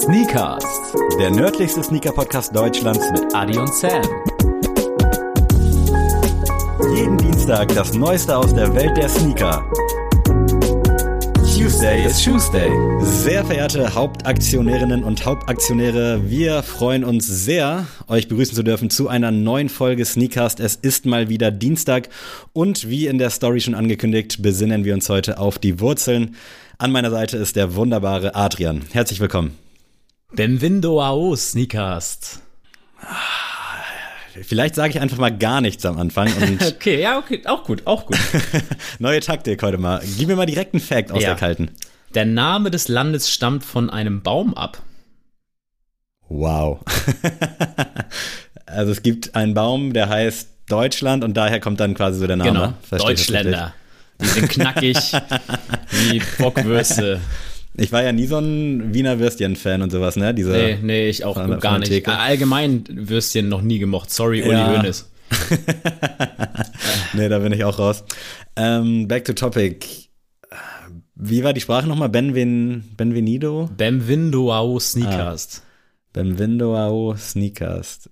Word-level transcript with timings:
Sneakers, 0.00 0.64
Der 1.18 1.30
nördlichste 1.30 1.82
Sneaker-Podcast 1.82 2.56
Deutschlands 2.56 3.10
mit 3.12 3.34
Adi 3.34 3.58
und 3.58 3.68
Sam. 3.74 4.00
jeden 6.94 7.18
Dienstag 7.18 7.68
das 7.74 7.92
Neueste 7.92 8.34
aus 8.34 8.54
der 8.54 8.74
Welt 8.74 8.96
der 8.96 9.10
Sneaker. 9.10 9.62
Tuesday 11.54 12.06
ist 12.06 12.24
Tuesday. 12.24 12.70
Sehr 13.02 13.44
verehrte 13.44 13.94
Hauptaktionärinnen 13.94 15.04
und 15.04 15.26
Hauptaktionäre, 15.26 16.30
wir 16.30 16.62
freuen 16.62 17.04
uns 17.04 17.26
sehr, 17.26 17.86
euch 18.08 18.26
begrüßen 18.26 18.54
zu 18.54 18.62
dürfen 18.62 18.88
zu 18.88 19.08
einer 19.08 19.30
neuen 19.30 19.68
Folge 19.68 20.06
Sneakcast. 20.06 20.60
Es 20.60 20.76
ist 20.76 21.04
mal 21.04 21.28
wieder 21.28 21.50
Dienstag 21.50 22.08
und 22.54 22.88
wie 22.88 23.06
in 23.06 23.18
der 23.18 23.28
Story 23.28 23.60
schon 23.60 23.74
angekündigt, 23.74 24.40
besinnen 24.40 24.86
wir 24.86 24.94
uns 24.94 25.10
heute 25.10 25.36
auf 25.38 25.58
die 25.58 25.78
Wurzeln. 25.78 26.36
An 26.78 26.90
meiner 26.90 27.10
Seite 27.10 27.36
ist 27.36 27.56
der 27.56 27.74
wunderbare 27.74 28.34
Adrian. 28.34 28.80
Herzlich 28.92 29.20
willkommen. 29.20 29.58
Benvindo 30.32 31.02
ao 31.02 31.34
Sneakers. 31.36 32.40
Vielleicht 34.42 34.74
sage 34.74 34.90
ich 34.90 35.00
einfach 35.00 35.18
mal 35.18 35.36
gar 35.36 35.60
nichts 35.60 35.84
am 35.84 35.98
Anfang 35.98 36.32
und 36.40 36.62
Okay, 36.74 37.00
ja, 37.00 37.18
okay, 37.18 37.42
auch 37.46 37.64
gut, 37.64 37.86
auch 37.86 38.06
gut. 38.06 38.18
neue 38.98 39.20
Taktik 39.20 39.62
heute 39.62 39.78
mal. 39.78 40.00
Gib 40.16 40.28
mir 40.28 40.36
mal 40.36 40.46
direkt 40.46 40.74
einen 40.74 40.80
Fact 40.82 41.10
aus 41.12 41.22
Ja. 41.22 41.30
der 41.30 41.36
kalten. 41.38 41.70
Der 42.14 42.24
Name 42.24 42.70
des 42.70 42.88
Landes 42.88 43.30
stammt 43.30 43.64
von 43.64 43.90
einem 43.90 44.22
Baum 44.22 44.54
ab. 44.54 44.82
Wow. 46.28 46.80
also 48.66 48.92
es 48.92 49.02
gibt 49.02 49.34
einen 49.34 49.54
Baum, 49.54 49.92
der 49.92 50.08
heißt 50.08 50.48
Deutschland 50.68 51.24
und 51.24 51.36
daher 51.36 51.58
kommt 51.60 51.80
dann 51.80 51.94
quasi 51.94 52.20
so 52.20 52.26
der 52.26 52.36
Name. 52.36 52.74
Genau, 52.90 52.98
Deutschländer. 53.04 53.74
Die 54.20 54.26
sind 54.26 54.48
knackig 54.48 54.96
wie 55.90 56.22
Bockwürste. 56.38 57.20
Ich 57.74 57.92
war 57.92 58.02
ja 58.02 58.12
nie 58.12 58.26
so 58.26 58.38
ein 58.38 58.92
Wiener 58.92 59.18
Würstchen-Fan 59.18 59.82
und 59.82 59.90
sowas, 59.90 60.16
ne? 60.16 60.34
Diese, 60.34 60.50
Nee, 60.52 60.78
nee, 60.82 61.08
ich 61.08 61.24
auch 61.24 61.36
gar 61.60 61.78
der 61.78 61.88
nicht. 61.88 62.08
Allgemein 62.08 62.84
Würstchen 62.90 63.48
noch 63.48 63.62
nie 63.62 63.78
gemocht. 63.78 64.10
Sorry, 64.10 64.42
Uli 64.42 64.52
Ja. 64.52 64.76
Hoeneß. 64.76 65.10
Nee, 67.12 67.28
da 67.28 67.38
bin 67.40 67.52
ich 67.52 67.64
auch 67.64 67.78
raus. 67.78 68.04
Ähm, 68.56 69.08
back 69.08 69.24
to 69.24 69.32
topic. 69.32 70.08
Wie 71.14 71.44
war 71.44 71.52
die 71.52 71.60
Sprache 71.60 71.86
nochmal? 71.86 72.08
Benven, 72.08 72.94
Benvenido? 72.96 73.68
Benvindo 73.76 74.52
ao 74.52 74.78
Sneakers. 74.78 75.62
Benvindoao 76.12 77.14
Sneakers. 77.16 78.10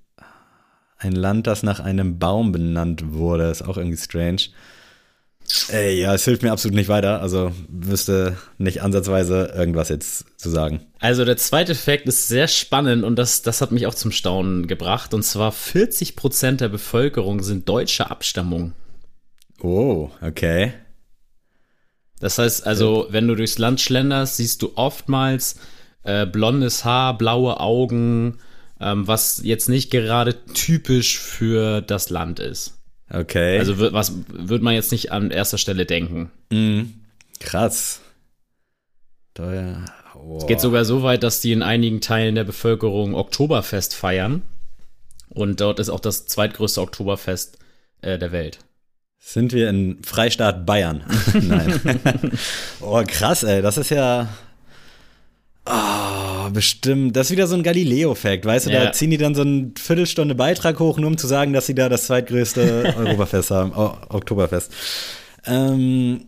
Ein 0.98 1.12
Land, 1.12 1.46
das 1.46 1.62
nach 1.62 1.80
einem 1.80 2.18
Baum 2.18 2.52
benannt 2.52 3.12
wurde, 3.12 3.50
ist 3.50 3.62
auch 3.62 3.76
irgendwie 3.76 3.96
strange. 3.96 4.42
Ey, 5.68 6.00
ja, 6.00 6.14
es 6.14 6.24
hilft 6.24 6.42
mir 6.42 6.52
absolut 6.52 6.74
nicht 6.74 6.88
weiter. 6.88 7.20
Also 7.20 7.52
wüsste 7.68 8.36
nicht 8.58 8.82
ansatzweise 8.82 9.52
irgendwas 9.56 9.88
jetzt 9.88 10.26
zu 10.38 10.50
sagen. 10.50 10.80
Also 10.98 11.24
der 11.24 11.36
zweite 11.36 11.74
Fakt 11.74 12.06
ist 12.06 12.28
sehr 12.28 12.48
spannend 12.48 13.04
und 13.04 13.16
das, 13.16 13.42
das 13.42 13.60
hat 13.60 13.72
mich 13.72 13.86
auch 13.86 13.94
zum 13.94 14.10
Staunen 14.10 14.66
gebracht. 14.66 15.14
Und 15.14 15.22
zwar 15.22 15.52
40% 15.52 16.56
der 16.56 16.68
Bevölkerung 16.68 17.42
sind 17.42 17.68
deutscher 17.68 18.10
Abstammung. 18.10 18.72
Oh, 19.62 20.10
okay. 20.20 20.72
Das 22.20 22.38
heißt 22.38 22.66
also, 22.66 23.06
wenn 23.10 23.28
du 23.28 23.34
durchs 23.34 23.58
Land 23.58 23.80
schlenderst, 23.80 24.36
siehst 24.36 24.62
du 24.62 24.72
oftmals 24.74 25.56
äh, 26.02 26.26
blondes 26.26 26.84
Haar, 26.84 27.16
blaue 27.16 27.60
Augen, 27.60 28.38
ähm, 28.80 29.06
was 29.06 29.40
jetzt 29.42 29.68
nicht 29.68 29.90
gerade 29.90 30.44
typisch 30.54 31.18
für 31.18 31.80
das 31.80 32.10
Land 32.10 32.40
ist. 32.40 32.77
Okay. 33.10 33.58
Also 33.58 33.78
wird, 33.78 33.92
was 33.92 34.12
würde 34.28 34.64
man 34.64 34.74
jetzt 34.74 34.92
nicht 34.92 35.12
an 35.12 35.30
erster 35.30 35.58
Stelle 35.58 35.86
denken. 35.86 36.30
Mhm. 36.50 36.94
Krass. 37.40 38.00
Teuer. 39.34 39.84
Oh. 40.14 40.38
Es 40.38 40.46
geht 40.46 40.60
sogar 40.60 40.84
so 40.84 41.02
weit, 41.02 41.22
dass 41.22 41.40
die 41.40 41.52
in 41.52 41.62
einigen 41.62 42.00
Teilen 42.00 42.34
der 42.34 42.44
Bevölkerung 42.44 43.14
Oktoberfest 43.14 43.94
feiern. 43.94 44.42
Und 45.30 45.60
dort 45.60 45.78
ist 45.78 45.90
auch 45.90 46.00
das 46.00 46.26
zweitgrößte 46.26 46.80
Oktoberfest 46.80 47.58
äh, 48.02 48.18
der 48.18 48.32
Welt. 48.32 48.58
Sind 49.18 49.52
wir 49.52 49.68
in 49.68 50.02
Freistaat 50.02 50.64
Bayern? 50.64 51.04
Nein. 51.34 51.80
oh, 52.80 53.02
krass, 53.06 53.42
ey. 53.42 53.62
Das 53.62 53.76
ist 53.76 53.90
ja. 53.90 54.28
Oh, 55.66 55.97
bestimmt. 56.50 57.16
Das 57.16 57.26
ist 57.26 57.32
wieder 57.32 57.46
so 57.46 57.54
ein 57.54 57.62
Galileo-Fact, 57.62 58.44
weißt 58.44 58.66
du? 58.66 58.70
Ja. 58.70 58.84
Da 58.86 58.92
ziehen 58.92 59.10
die 59.10 59.18
dann 59.18 59.34
so 59.34 59.42
eine 59.42 59.72
Viertelstunde 59.78 60.34
Beitrag 60.34 60.78
hoch, 60.78 60.98
nur 60.98 61.08
um 61.08 61.18
zu 61.18 61.26
sagen, 61.26 61.52
dass 61.52 61.66
sie 61.66 61.74
da 61.74 61.88
das 61.88 62.06
zweitgrößte 62.06 62.94
Europafest 62.98 63.50
haben. 63.50 63.72
Oh, 63.74 63.92
Oktoberfest. 64.08 64.72
Ähm, 65.46 66.26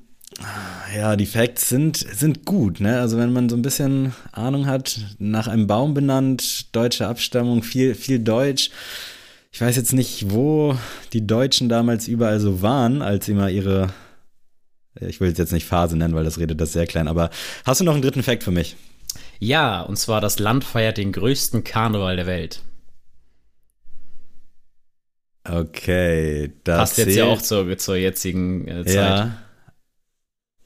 ja, 0.97 1.17
die 1.17 1.27
Facts 1.27 1.69
sind, 1.69 1.97
sind 1.97 2.45
gut, 2.45 2.81
ne? 2.81 3.01
Also, 3.01 3.19
wenn 3.19 3.33
man 3.33 3.49
so 3.49 3.57
ein 3.57 3.63
bisschen 3.63 4.13
Ahnung 4.33 4.67
hat, 4.67 5.01
nach 5.19 5.49
einem 5.49 5.67
Baum 5.67 5.95
benannt, 5.95 6.75
deutsche 6.75 7.07
Abstammung, 7.07 7.63
viel, 7.63 7.95
viel 7.95 8.19
Deutsch. 8.19 8.71
Ich 9.53 9.61
weiß 9.61 9.77
jetzt 9.77 9.93
nicht, 9.93 10.31
wo 10.31 10.77
die 11.13 11.27
Deutschen 11.27 11.69
damals 11.69 12.07
überall 12.07 12.41
so 12.41 12.63
waren, 12.63 13.03
als 13.03 13.27
sie 13.27 13.35
mal 13.35 13.51
ihre, 13.51 13.93
ich 15.01 15.21
will 15.21 15.33
es 15.33 15.39
jetzt 15.39 15.53
nicht 15.53 15.67
Phase 15.67 15.97
nennen, 15.97 16.15
weil 16.15 16.25
das 16.25 16.39
redet 16.39 16.61
das 16.61 16.73
sehr 16.73 16.87
klein, 16.87 17.09
aber 17.09 17.31
hast 17.65 17.81
du 17.81 17.85
noch 17.85 17.95
einen 17.95 18.03
dritten 18.03 18.23
Fact 18.23 18.45
für 18.45 18.53
mich? 18.53 18.77
Ja, 19.41 19.81
und 19.81 19.97
zwar 19.97 20.21
das 20.21 20.39
Land 20.39 20.63
feiert 20.65 20.99
den 20.99 21.13
größten 21.13 21.65
Karneval 21.65 22.17
der 22.17 22.27
Welt. 22.27 22.63
Okay, 25.43 26.53
das 26.65 26.79
Passt 26.79 26.99
jetzt 26.99 27.17
ja 27.17 27.25
auch 27.25 27.41
zur, 27.43 27.77
zur 27.79 27.97
jetzigen 27.97 28.69
äh, 28.69 28.85
Zeit. 28.85 28.95
Ja. 28.95 29.39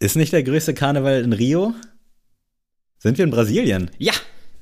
Ist 0.01 0.17
nicht 0.17 0.33
der 0.33 0.43
größte 0.43 0.75
Karneval 0.75 1.23
in 1.23 1.33
Rio? 1.33 1.73
Sind 2.99 3.17
wir 3.17 3.25
in 3.25 3.31
Brasilien? 3.31 3.91
Ja, 3.99 4.13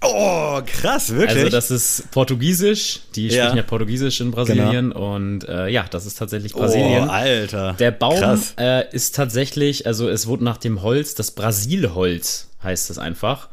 Oh, 0.04 0.60
krass, 0.66 1.10
wirklich? 1.14 1.38
also 1.38 1.48
das 1.48 1.70
ist 1.70 2.10
Portugiesisch. 2.10 3.00
Die 3.14 3.30
sprechen 3.30 3.56
ja 3.56 3.62
Portugiesisch 3.62 4.20
in 4.20 4.32
Brasilien. 4.32 4.90
Und 4.90 5.48
äh, 5.48 5.68
ja, 5.68 5.86
das 5.88 6.06
ist 6.06 6.18
tatsächlich 6.18 6.52
Brasilien. 6.52 7.04
Oh, 7.08 7.12
Alter. 7.12 7.74
Der 7.74 7.92
Baum 7.92 8.42
äh, 8.58 8.84
ist 8.92 9.14
tatsächlich, 9.14 9.86
also 9.86 10.08
es 10.08 10.26
wurde 10.26 10.42
nach 10.42 10.56
dem 10.56 10.82
Holz, 10.82 11.14
das 11.14 11.30
Brasilholz 11.30 12.50
heißt 12.64 12.90
es 12.90 12.98
einfach. 12.98 13.48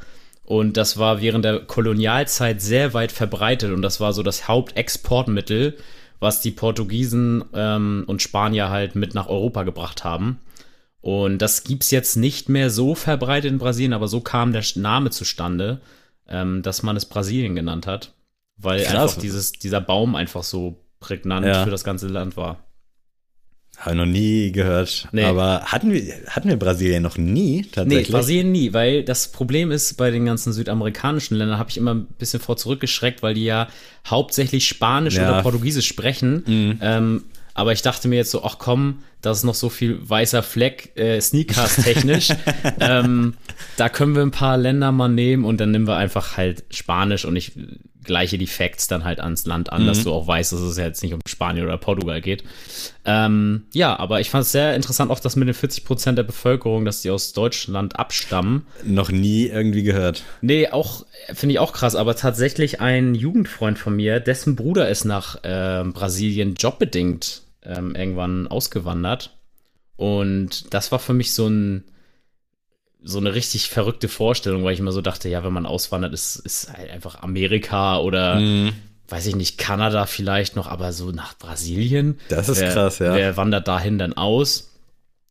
Und 0.50 0.78
das 0.78 0.98
war 0.98 1.22
während 1.22 1.46
der 1.46 1.60
Kolonialzeit 1.60 2.60
sehr 2.60 2.96
weit 2.96 3.12
verbreitet 3.12 3.72
und 3.72 3.84
das 3.84 4.00
war 4.00 4.14
so 4.14 4.24
das 4.24 4.48
Hauptexportmittel, 4.48 5.78
was 6.20 6.42
die 6.42 6.50
Portugiesen 6.50 7.46
ähm, 7.54 8.04
und 8.08 8.24
Spanier 8.24 8.72
halt 8.72 8.96
mit 8.96 9.14
nach 9.14 9.28
Europa 9.30 9.62
gebracht 9.62 10.04
haben. 10.04 10.40
Und 11.02 11.38
das 11.38 11.66
gibt's 11.66 11.92
jetzt 11.92 12.16
nicht 12.16 12.50
mehr 12.50 12.72
so 12.72 12.96
verbreitet 12.96 13.52
in 13.52 13.60
Brasilien, 13.60 13.94
aber 13.94 14.08
so 14.08 14.22
kam 14.22 14.52
der 14.52 14.64
Name 14.74 15.12
zustande, 15.12 15.82
ähm, 16.28 16.64
dass 16.64 16.82
man 16.82 16.98
es 16.98 17.06
Brasilien 17.06 17.54
genannt 17.54 17.86
hat, 17.86 18.16
weil 18.58 18.82
Krass. 18.82 19.12
einfach 19.12 19.22
dieses, 19.22 19.52
dieser 19.52 19.82
Baum 19.82 20.16
einfach 20.16 20.42
so 20.42 20.84
prägnant 21.00 21.46
Ja. 21.46 21.64
für 21.64 21.70
das 21.70 21.84
ganze 21.84 22.08
Land 22.08 22.38
war. 22.38 22.58
Habe 23.80 23.96
noch 23.96 24.06
nie 24.06 24.52
gehört. 24.52 25.08
Nee. 25.14 25.24
Aber 25.24 25.62
hatten 25.64 25.94
wir, 25.94 26.02
hatten 26.28 26.50
wir 26.50 26.58
Brasilien 26.58 27.02
noch 27.02 27.18
nie 27.18 27.62
Nee, 27.62 27.66
tatsächlich? 27.72 28.10
Brasilien 28.12 28.52
nie, 28.52 28.74
weil 28.74 29.04
das 29.04 29.30
Problem 29.30 29.72
ist, 29.72 29.96
bei 29.96 30.12
den 30.12 30.26
ganzen 30.26 30.52
südamerikanischen 30.52 31.38
Ländern 31.38 31.58
habe 31.58 31.70
ich 31.70 31.78
immer 31.78 31.94
ein 31.96 32.06
bisschen 32.18 32.42
vor 32.42 32.58
zurückgeschreckt, 32.58 33.24
weil 33.24 33.36
die 33.36 33.46
ja 33.46 33.70
hauptsächlich 34.06 34.68
Spanisch 34.68 35.16
Ja. 35.16 35.30
oder 35.32 35.42
Portugiesisch 35.44 35.88
sprechen. 35.88 36.78
Ähm, 36.82 37.24
aber 37.54 37.72
ich 37.72 37.82
dachte 37.82 38.08
mir 38.10 38.18
jetzt 38.18 38.32
so, 38.32 38.44
ach 38.44 38.58
komm, 38.60 39.00
das 39.22 39.40
ist 39.40 39.44
noch 39.44 39.56
so 39.56 39.70
viel 39.70 40.00
weißer 40.02 40.44
Fleck, 40.44 40.92
äh, 40.96 41.20
Sneakers-technisch. 41.20 42.30
ähm, 42.80 43.36
da 43.78 43.90
können 43.90 44.16
wir 44.16 44.22
ein 44.22 44.32
paar 44.32 44.58
Länder 44.58 44.92
mal 44.92 45.10
nehmen 45.10 45.44
und 45.46 45.60
dann 45.60 45.72
nehmen 45.72 45.88
wir 45.88 45.98
einfach 45.98 46.38
halt 46.38 46.64
Spanisch 46.70 47.26
und 47.26 47.36
ich 47.36 47.54
gleiche 48.04 48.38
die 48.38 48.48
Facts 48.48 48.88
dann 48.88 49.04
halt 49.04 49.20
ans 49.20 49.46
Land 49.46 49.72
an, 49.72 49.86
dass 49.86 50.04
du 50.04 50.12
auch 50.12 50.26
weißt, 50.26 50.54
dass 50.54 50.62
es 50.62 50.78
ja 50.78 50.86
jetzt 50.86 51.04
nicht 51.04 51.14
um 51.14 51.20
Spanien 51.28 51.66
oder 51.66 51.78
Portugal 51.78 52.22
geht. 52.22 52.44
Ähm, 53.06 53.66
ja, 53.74 54.00
aber 54.00 54.20
ich 54.20 54.30
fand 54.30 54.46
es 54.46 54.52
sehr 54.52 54.76
interessant, 54.76 55.12
auch 55.12 55.20
das 55.20 55.36
mit 55.36 55.48
den 55.48 55.54
40 55.54 55.86
Prozent 55.86 56.18
der 56.18 56.24
Bevölkerung, 56.24 56.86
dass 56.86 57.02
die 57.02 57.12
aus 57.12 57.34
Deutschland 57.34 58.00
abstammen. 58.00 58.66
noch 58.84 59.12
nie 59.12 59.48
irgendwie 59.48 59.84
gehört. 59.84 60.24
Nee, 60.42 60.70
auch, 60.70 61.06
finde 61.34 61.54
ich 61.54 61.60
auch 61.60 61.74
krass, 61.74 61.96
aber 61.96 62.16
tatsächlich 62.16 62.82
ein 62.82 63.16
Jugendfreund 63.16 63.78
von 63.78 63.96
mir, 63.96 64.20
dessen 64.20 64.56
Bruder 64.56 64.90
ist 64.90 65.06
nach 65.06 65.38
ähm, 65.44 65.94
Brasilien 65.94 66.56
jobbedingt 66.56 67.44
ähm, 67.64 67.96
irgendwann 67.96 68.48
ausgewandert. 68.48 69.36
Und 69.96 70.74
das 70.74 70.92
war 70.92 71.00
für 71.00 71.14
mich 71.14 71.34
so 71.34 71.48
ein, 71.48 71.84
so 73.04 73.18
eine 73.18 73.34
richtig 73.34 73.70
verrückte 73.70 74.08
Vorstellung, 74.10 74.64
weil 74.64 74.74
ich 74.74 74.80
immer 74.80 74.92
so 74.92 75.02
dachte, 75.02 75.30
ja, 75.30 75.44
wenn 75.44 75.54
man 75.54 75.66
auswandert, 75.66 76.14
ist, 76.14 76.36
ist 76.38 76.72
halt 76.74 76.90
einfach 76.90 77.22
Amerika 77.22 78.00
oder 78.00 78.36
Mhm. 78.40 78.74
weiß 79.08 79.26
ich 79.28 79.36
nicht, 79.36 79.58
Kanada 79.58 80.06
vielleicht 80.06 80.56
noch, 80.56 80.68
aber 80.68 80.94
so 80.94 81.12
nach 81.12 81.38
Brasilien. 81.38 82.20
Das 82.30 82.50
ist 82.50 82.60
wer, 82.62 82.74
krass, 82.74 83.00
ja. 83.00 83.14
Wer 83.16 83.38
wandert 83.38 83.68
dahin 83.68 83.98
dann 83.98 84.14
aus? 84.14 84.66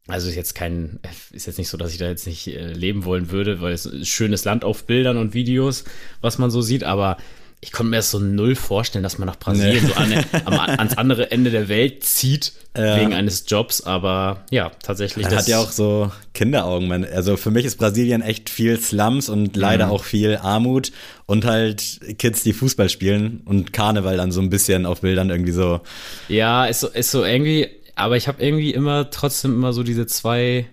Also 0.07 0.29
ist 0.31 0.37
jetzt 0.37 0.55
kein, 0.55 0.99
ist 1.33 1.47
jetzt 1.47 1.59
nicht 1.59 1.69
so, 1.69 1.77
dass 1.77 1.93
ich 1.93 1.99
da 1.99 2.09
jetzt 2.09 2.27
nicht 2.27 2.49
äh, 2.49 2.73
leben 2.73 3.05
wollen 3.05 3.31
würde, 3.31 3.61
weil 3.61 3.75
es 3.75 3.85
ist 3.85 3.93
ein 3.93 4.07
schönes 4.07 4.45
Land 4.47 4.65
auf 4.65 4.85
Bildern 4.85 5.19
und 5.19 5.35
Videos, 5.35 5.85
was 6.23 6.39
man 6.39 6.51
so 6.51 6.63
sieht, 6.63 6.83
aber 6.83 7.19
ich 7.61 7.73
konnte 7.73 7.91
mir 7.91 7.97
das 7.97 8.13
so 8.13 8.21
null 8.21 8.55
vorstellen, 8.55 9.03
dass 9.03 9.19
man 9.19 9.27
nach 9.27 9.39
Brasilien 9.39 9.85
nee. 9.85 9.91
so 9.91 9.95
an, 9.95 10.25
am, 10.45 10.55
ans 10.55 10.97
andere 10.97 11.33
Ende 11.33 11.51
der 11.51 11.69
Welt 11.69 12.05
zieht 12.05 12.53
ja. 12.77 13.01
wegen 13.01 13.15
eines 13.15 13.45
Jobs, 13.49 13.81
aber 13.81 14.45
ja, 14.51 14.71
tatsächlich. 14.83 15.27
Er 15.27 15.39
hat 15.39 15.49
ja 15.49 15.59
auch 15.59 15.73
so 15.73 16.13
Kinderaugen. 16.35 16.93
Also 17.07 17.37
für 17.37 17.51
mich 17.51 17.65
ist 17.65 17.77
Brasilien 17.77 18.23
echt 18.23 18.49
viel 18.49 18.79
Slums 18.79 19.29
und 19.29 19.57
leider 19.57 19.87
mhm. 19.87 19.93
auch 19.93 20.05
viel 20.05 20.37
Armut 20.37 20.93
und 21.27 21.45
halt 21.45 22.01
Kids, 22.19 22.45
die 22.45 22.53
Fußball 22.53 22.89
spielen 22.89 23.43
und 23.45 23.73
Karneval 23.73 24.17
dann 24.17 24.31
so 24.31 24.41
ein 24.41 24.51
bisschen 24.51 24.87
auf 24.87 25.01
Bildern 25.01 25.31
irgendwie 25.31 25.53
so. 25.53 25.81
Ja, 26.29 26.67
ist 26.67 26.81
so, 26.81 26.89
ist 26.89 27.11
so 27.11 27.25
irgendwie, 27.25 27.69
aber 27.97 28.17
ich 28.17 28.29
habe 28.29 28.41
irgendwie 28.41 28.73
immer 28.73 29.11
trotzdem 29.11 29.55
immer 29.55 29.73
so 29.73 29.83
diese 29.83 30.07
zwei 30.07 30.67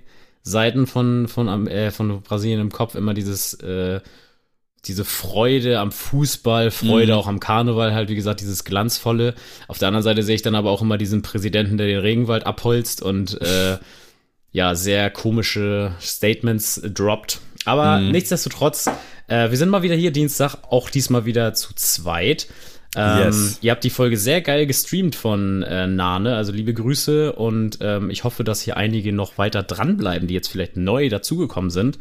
Seiten 0.44 0.86
von, 0.86 1.28
von, 1.28 1.68
äh, 1.68 1.90
von 1.90 2.22
Brasilien 2.22 2.62
im 2.62 2.72
Kopf, 2.72 2.94
immer 2.94 3.16
dieses 3.16 3.56
äh, 3.56 4.02
diese 4.88 5.06
Freude 5.06 5.80
am 5.80 5.92
Fußball, 5.92 6.72
Freude 6.72 7.14
mhm. 7.14 7.18
auch 7.18 7.28
am 7.28 7.40
Karneval, 7.40 7.94
halt 7.94 8.10
wie 8.10 8.16
gesagt, 8.16 8.42
dieses 8.42 8.64
glanzvolle. 8.64 9.34
Auf 9.68 9.78
der 9.78 9.88
anderen 9.88 10.04
Seite 10.04 10.24
sehe 10.24 10.36
ich 10.36 10.42
dann 10.42 10.56
aber 10.56 10.72
auch 10.72 10.82
immer 10.82 10.98
diesen 10.98 11.22
Präsidenten, 11.22 11.78
der 11.78 11.88
den 11.88 12.00
Regenwald 12.00 12.46
abholzt 12.46 13.02
und 13.02 13.42
äh, 13.42 13.78
ja, 14.52 14.76
sehr 14.76 15.10
komische 15.10 15.94
Statements 16.00 16.82
droppt. 16.82 17.42
Aber 17.66 18.00
mhm. 18.00 18.12
nichtsdestotrotz, 18.12 18.88
äh, 19.28 19.50
wir 19.50 19.58
sind 19.58 19.70
mal 19.70 19.82
wieder 19.84 19.96
hier 19.96 20.12
Dienstag, 20.12 20.56
auch 20.70 20.90
diesmal 20.90 21.26
wieder 21.26 21.54
zu 21.54 21.74
zweit. 21.74 22.48
Ähm, 22.96 23.26
yes. 23.26 23.60
Ihr 23.62 23.72
habt 23.72 23.84
die 23.84 23.90
Folge 23.90 24.18
sehr 24.18 24.42
geil 24.42 24.66
gestreamt 24.66 25.16
von 25.16 25.64
äh, 25.64 25.88
Nane, 25.88 26.36
also 26.36 26.54
liebe 26.54 26.74
Grüße 26.74 27.34
und 27.34 27.80
ähm, 27.81 28.10
ich 28.10 28.24
hoffe, 28.24 28.44
dass 28.44 28.62
hier 28.62 28.78
einige 28.78 29.12
noch 29.12 29.38
weiter 29.38 29.64
dranbleiben, 29.64 30.28
die 30.28 30.34
jetzt 30.34 30.48
vielleicht 30.48 30.78
neu 30.78 31.10
dazugekommen 31.10 31.70
sind. 31.70 32.00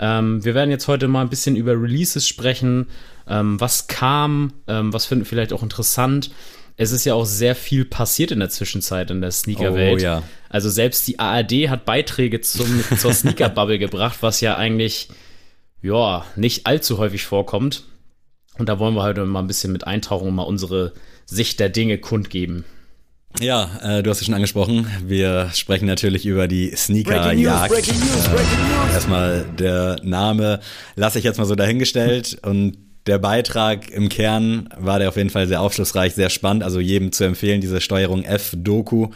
Ähm, 0.00 0.42
wir 0.44 0.54
werden 0.54 0.70
jetzt 0.70 0.88
heute 0.88 1.06
mal 1.06 1.20
ein 1.20 1.28
bisschen 1.28 1.54
über 1.56 1.72
Releases 1.72 2.26
sprechen, 2.26 2.86
ähm, 3.28 3.60
was 3.60 3.86
kam, 3.86 4.54
ähm, 4.66 4.92
was 4.92 5.06
finden 5.06 5.26
vielleicht 5.26 5.52
auch 5.52 5.62
interessant. 5.62 6.30
Es 6.76 6.90
ist 6.90 7.04
ja 7.04 7.12
auch 7.12 7.26
sehr 7.26 7.54
viel 7.54 7.84
passiert 7.84 8.30
in 8.30 8.40
der 8.40 8.48
Zwischenzeit 8.48 9.10
in 9.10 9.20
der 9.20 9.30
Sneaker-Welt. 9.30 10.00
Oh, 10.00 10.02
ja. 10.02 10.22
Also 10.48 10.70
selbst 10.70 11.06
die 11.06 11.18
ARD 11.18 11.68
hat 11.68 11.84
Beiträge 11.84 12.40
zum, 12.40 12.82
zur 12.96 13.12
Sneaker-Bubble 13.14 13.78
gebracht, 13.78 14.18
was 14.22 14.40
ja 14.40 14.56
eigentlich 14.56 15.10
ja 15.82 16.24
nicht 16.34 16.66
allzu 16.66 16.96
häufig 16.96 17.24
vorkommt. 17.24 17.84
Und 18.56 18.68
da 18.68 18.78
wollen 18.78 18.94
wir 18.94 19.02
heute 19.02 19.24
mal 19.26 19.40
ein 19.40 19.46
bisschen 19.46 19.72
mit 19.72 19.86
eintauchen 19.86 20.28
und 20.28 20.34
mal 20.34 20.42
unsere 20.42 20.94
Sicht 21.26 21.60
der 21.60 21.68
Dinge 21.68 21.98
kundgeben. 21.98 22.64
Ja, 23.38 23.70
äh, 23.82 24.02
du 24.02 24.10
hast 24.10 24.18
es 24.18 24.26
schon 24.26 24.34
angesprochen. 24.34 24.86
Wir 25.04 25.50
sprechen 25.54 25.86
natürlich 25.86 26.26
über 26.26 26.48
die 26.48 26.72
Sneaker-Jagd. 26.74 27.88
Äh, 27.88 28.92
erstmal 28.92 29.46
der 29.58 29.96
Name 30.02 30.60
lasse 30.96 31.18
ich 31.18 31.24
jetzt 31.24 31.38
mal 31.38 31.46
so 31.46 31.54
dahingestellt 31.54 32.38
und 32.42 32.76
der 33.06 33.18
Beitrag 33.18 33.90
im 33.90 34.08
Kern 34.08 34.68
war 34.76 34.98
der 34.98 35.08
auf 35.08 35.16
jeden 35.16 35.30
Fall 35.30 35.48
sehr 35.48 35.62
aufschlussreich, 35.62 36.14
sehr 36.14 36.28
spannend. 36.28 36.62
Also 36.62 36.80
jedem 36.80 37.12
zu 37.12 37.24
empfehlen, 37.24 37.60
diese 37.60 37.80
Steuerung 37.80 38.24
F-Doku. 38.24 39.08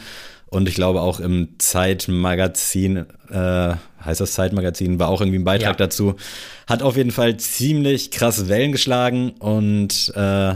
Und 0.47 0.69
ich 0.69 0.75
glaube 0.75 1.01
auch 1.01 1.21
im 1.21 1.57
Zeitmagazin, 1.59 3.07
äh, 3.31 3.75
heißt 4.05 4.21
das 4.21 4.33
Zeitmagazin, 4.33 4.99
war 4.99 5.09
auch 5.09 5.21
irgendwie 5.21 5.39
ein 5.39 5.45
Beitrag 5.45 5.81
ja. 5.81 5.87
dazu. 5.87 6.15
Hat 6.67 6.83
auf 6.83 6.97
jeden 6.97 7.11
Fall 7.11 7.37
ziemlich 7.37 8.11
krass 8.11 8.49
Wellen 8.49 8.73
geschlagen 8.73 9.33
und 9.41 10.13
äh, 10.15 10.55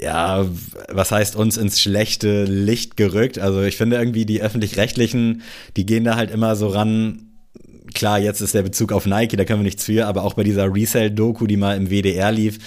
ja, 0.00 0.46
was 0.88 1.12
heißt 1.12 1.36
uns 1.36 1.56
ins 1.56 1.80
schlechte 1.80 2.44
Licht 2.44 2.96
gerückt? 2.96 3.38
Also 3.38 3.62
ich 3.62 3.76
finde 3.76 3.96
irgendwie 3.96 4.24
die 4.24 4.42
öffentlich-rechtlichen, 4.42 5.42
die 5.76 5.86
gehen 5.86 6.04
da 6.04 6.16
halt 6.16 6.30
immer 6.30 6.56
so 6.56 6.68
ran. 6.68 7.26
Klar, 7.92 8.20
jetzt 8.20 8.40
ist 8.40 8.54
der 8.54 8.62
Bezug 8.62 8.92
auf 8.92 9.04
Nike, 9.04 9.36
da 9.36 9.44
können 9.44 9.60
wir 9.60 9.64
nichts 9.64 9.84
für, 9.84 10.06
aber 10.06 10.22
auch 10.22 10.34
bei 10.34 10.44
dieser 10.44 10.72
Resell-Doku, 10.72 11.46
die 11.46 11.56
mal 11.56 11.76
im 11.76 11.90
WDR 11.90 12.30
lief, 12.30 12.58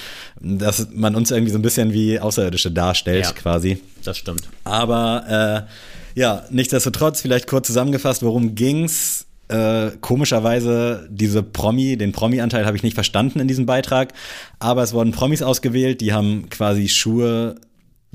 dass 0.41 0.89
man 0.93 1.15
uns 1.15 1.31
irgendwie 1.31 1.51
so 1.51 1.57
ein 1.57 1.61
bisschen 1.61 1.93
wie 1.93 2.19
Außerirdische 2.19 2.71
darstellt, 2.71 3.25
ja, 3.25 3.31
quasi. 3.31 3.79
Das 4.03 4.17
stimmt. 4.17 4.49
Aber 4.65 5.65
äh, 5.65 6.19
ja, 6.19 6.43
nichtsdestotrotz, 6.49 7.21
vielleicht 7.21 7.47
kurz 7.47 7.67
zusammengefasst, 7.67 8.21
worum 8.21 8.53
ging's? 8.53 9.25
Äh, 9.49 9.91
komischerweise 9.99 11.07
diese 11.11 11.43
Promi, 11.43 11.97
den 11.97 12.11
Promi-Anteil 12.11 12.65
habe 12.65 12.77
ich 12.77 12.83
nicht 12.83 12.93
verstanden 12.93 13.39
in 13.39 13.47
diesem 13.47 13.65
Beitrag, 13.65 14.13
aber 14.59 14.83
es 14.83 14.93
wurden 14.93 15.11
Promis 15.11 15.41
ausgewählt, 15.41 16.01
die 16.01 16.13
haben 16.13 16.49
quasi 16.49 16.87
Schuhe 16.87 17.55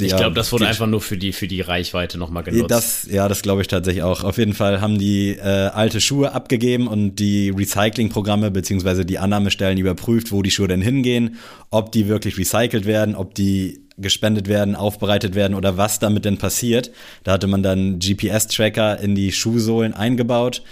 ich 0.06 0.16
glaube, 0.16 0.34
das 0.34 0.52
wurde 0.52 0.68
einfach 0.68 0.86
nur 0.86 1.00
für 1.00 1.16
die, 1.16 1.32
für 1.32 1.48
die 1.48 1.60
Reichweite 1.60 2.18
nochmal 2.18 2.44
genutzt. 2.44 2.70
Das, 2.70 3.08
ja, 3.10 3.28
das 3.28 3.42
glaube 3.42 3.62
ich 3.62 3.68
tatsächlich 3.68 4.04
auch. 4.04 4.22
Auf 4.22 4.38
jeden 4.38 4.54
Fall 4.54 4.80
haben 4.80 4.98
die 4.98 5.30
äh, 5.30 5.40
alte 5.42 6.00
Schuhe 6.00 6.32
abgegeben 6.32 6.86
und 6.86 7.16
die 7.16 7.50
Recyclingprogramme 7.50 8.50
beziehungsweise 8.50 9.04
die 9.04 9.18
Annahmestellen 9.18 9.76
überprüft, 9.76 10.30
wo 10.30 10.42
die 10.42 10.52
Schuhe 10.52 10.68
denn 10.68 10.82
hingehen, 10.82 11.38
ob 11.70 11.90
die 11.90 12.06
wirklich 12.06 12.38
recycelt 12.38 12.86
werden, 12.86 13.16
ob 13.16 13.34
die 13.34 13.80
gespendet 13.96 14.46
werden, 14.46 14.76
aufbereitet 14.76 15.34
werden 15.34 15.54
oder 15.54 15.76
was 15.76 15.98
damit 15.98 16.24
denn 16.24 16.38
passiert. 16.38 16.92
Da 17.24 17.32
hatte 17.32 17.48
man 17.48 17.64
dann 17.64 17.98
GPS-Tracker 17.98 19.00
in 19.00 19.16
die 19.16 19.32
Schuhsohlen 19.32 19.94
eingebaut. 19.94 20.62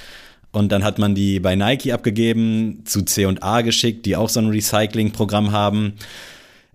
Und 0.56 0.73
dann 0.73 0.85
hat 0.85 0.99
man 0.99 1.14
die 1.14 1.38
bei 1.38 1.55
Nike 1.55 1.93
abgegeben, 1.93 2.81
zu 2.87 3.03
C&A 3.03 3.61
geschickt, 3.61 4.06
die 4.06 4.17
auch 4.17 4.31
so 4.31 4.41
ein 4.41 4.49
Recycling-Programm 4.49 5.53
haben. 5.53 5.97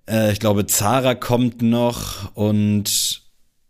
Äh, 0.08 0.34
ich 0.34 0.40
glaube, 0.40 0.68
Zara 0.68 1.16
kommt 1.16 1.64
noch 1.64 2.36
und 2.36 3.24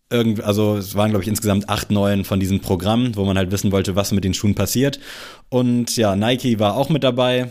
irgendwie, 0.10 0.44
also 0.44 0.76
es 0.76 0.96
waren, 0.96 1.12
glaube 1.12 1.24
ich, 1.24 1.30
insgesamt 1.30 1.70
acht, 1.70 1.92
neun 1.92 2.26
von 2.26 2.42
diesem 2.42 2.60
Programm, 2.60 3.16
wo 3.16 3.24
man 3.24 3.38
halt 3.38 3.52
wissen 3.52 3.72
wollte, 3.72 3.96
was 3.96 4.12
mit 4.12 4.26
den 4.26 4.34
Schuhen 4.34 4.54
passiert. 4.54 5.00
Und 5.48 5.96
ja, 5.96 6.18
Nike 6.18 6.60
war 6.60 6.76
auch 6.76 6.90
mit 6.90 7.06
dabei. 7.06 7.50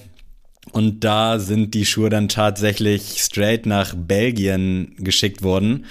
Und 0.73 1.03
da 1.03 1.39
sind 1.39 1.73
die 1.73 1.87
Schuhe 1.87 2.11
dann 2.11 2.29
tatsächlich 2.29 3.23
straight 3.23 3.65
nach 3.65 3.95
Belgien 3.97 4.97
geschickt 4.99 5.43
worden 5.43 5.87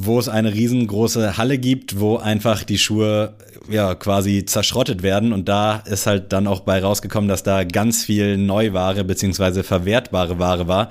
wo 0.00 0.20
es 0.20 0.28
eine 0.28 0.54
riesengroße 0.54 1.38
Halle 1.38 1.58
gibt, 1.58 1.98
wo 1.98 2.18
einfach 2.18 2.62
die 2.62 2.78
Schuhe 2.78 3.34
ja 3.68 3.96
quasi 3.96 4.44
zerschrottet 4.44 5.02
werden 5.02 5.32
und 5.32 5.48
da 5.48 5.78
ist 5.86 6.06
halt 6.06 6.32
dann 6.32 6.46
auch 6.46 6.60
bei 6.60 6.80
rausgekommen, 6.80 7.28
dass 7.28 7.42
da 7.42 7.64
ganz 7.64 8.04
viel 8.04 8.38
Neuware 8.38 9.02
beziehungsweise 9.02 9.64
verwertbare 9.64 10.38
Ware 10.38 10.68
war. 10.68 10.90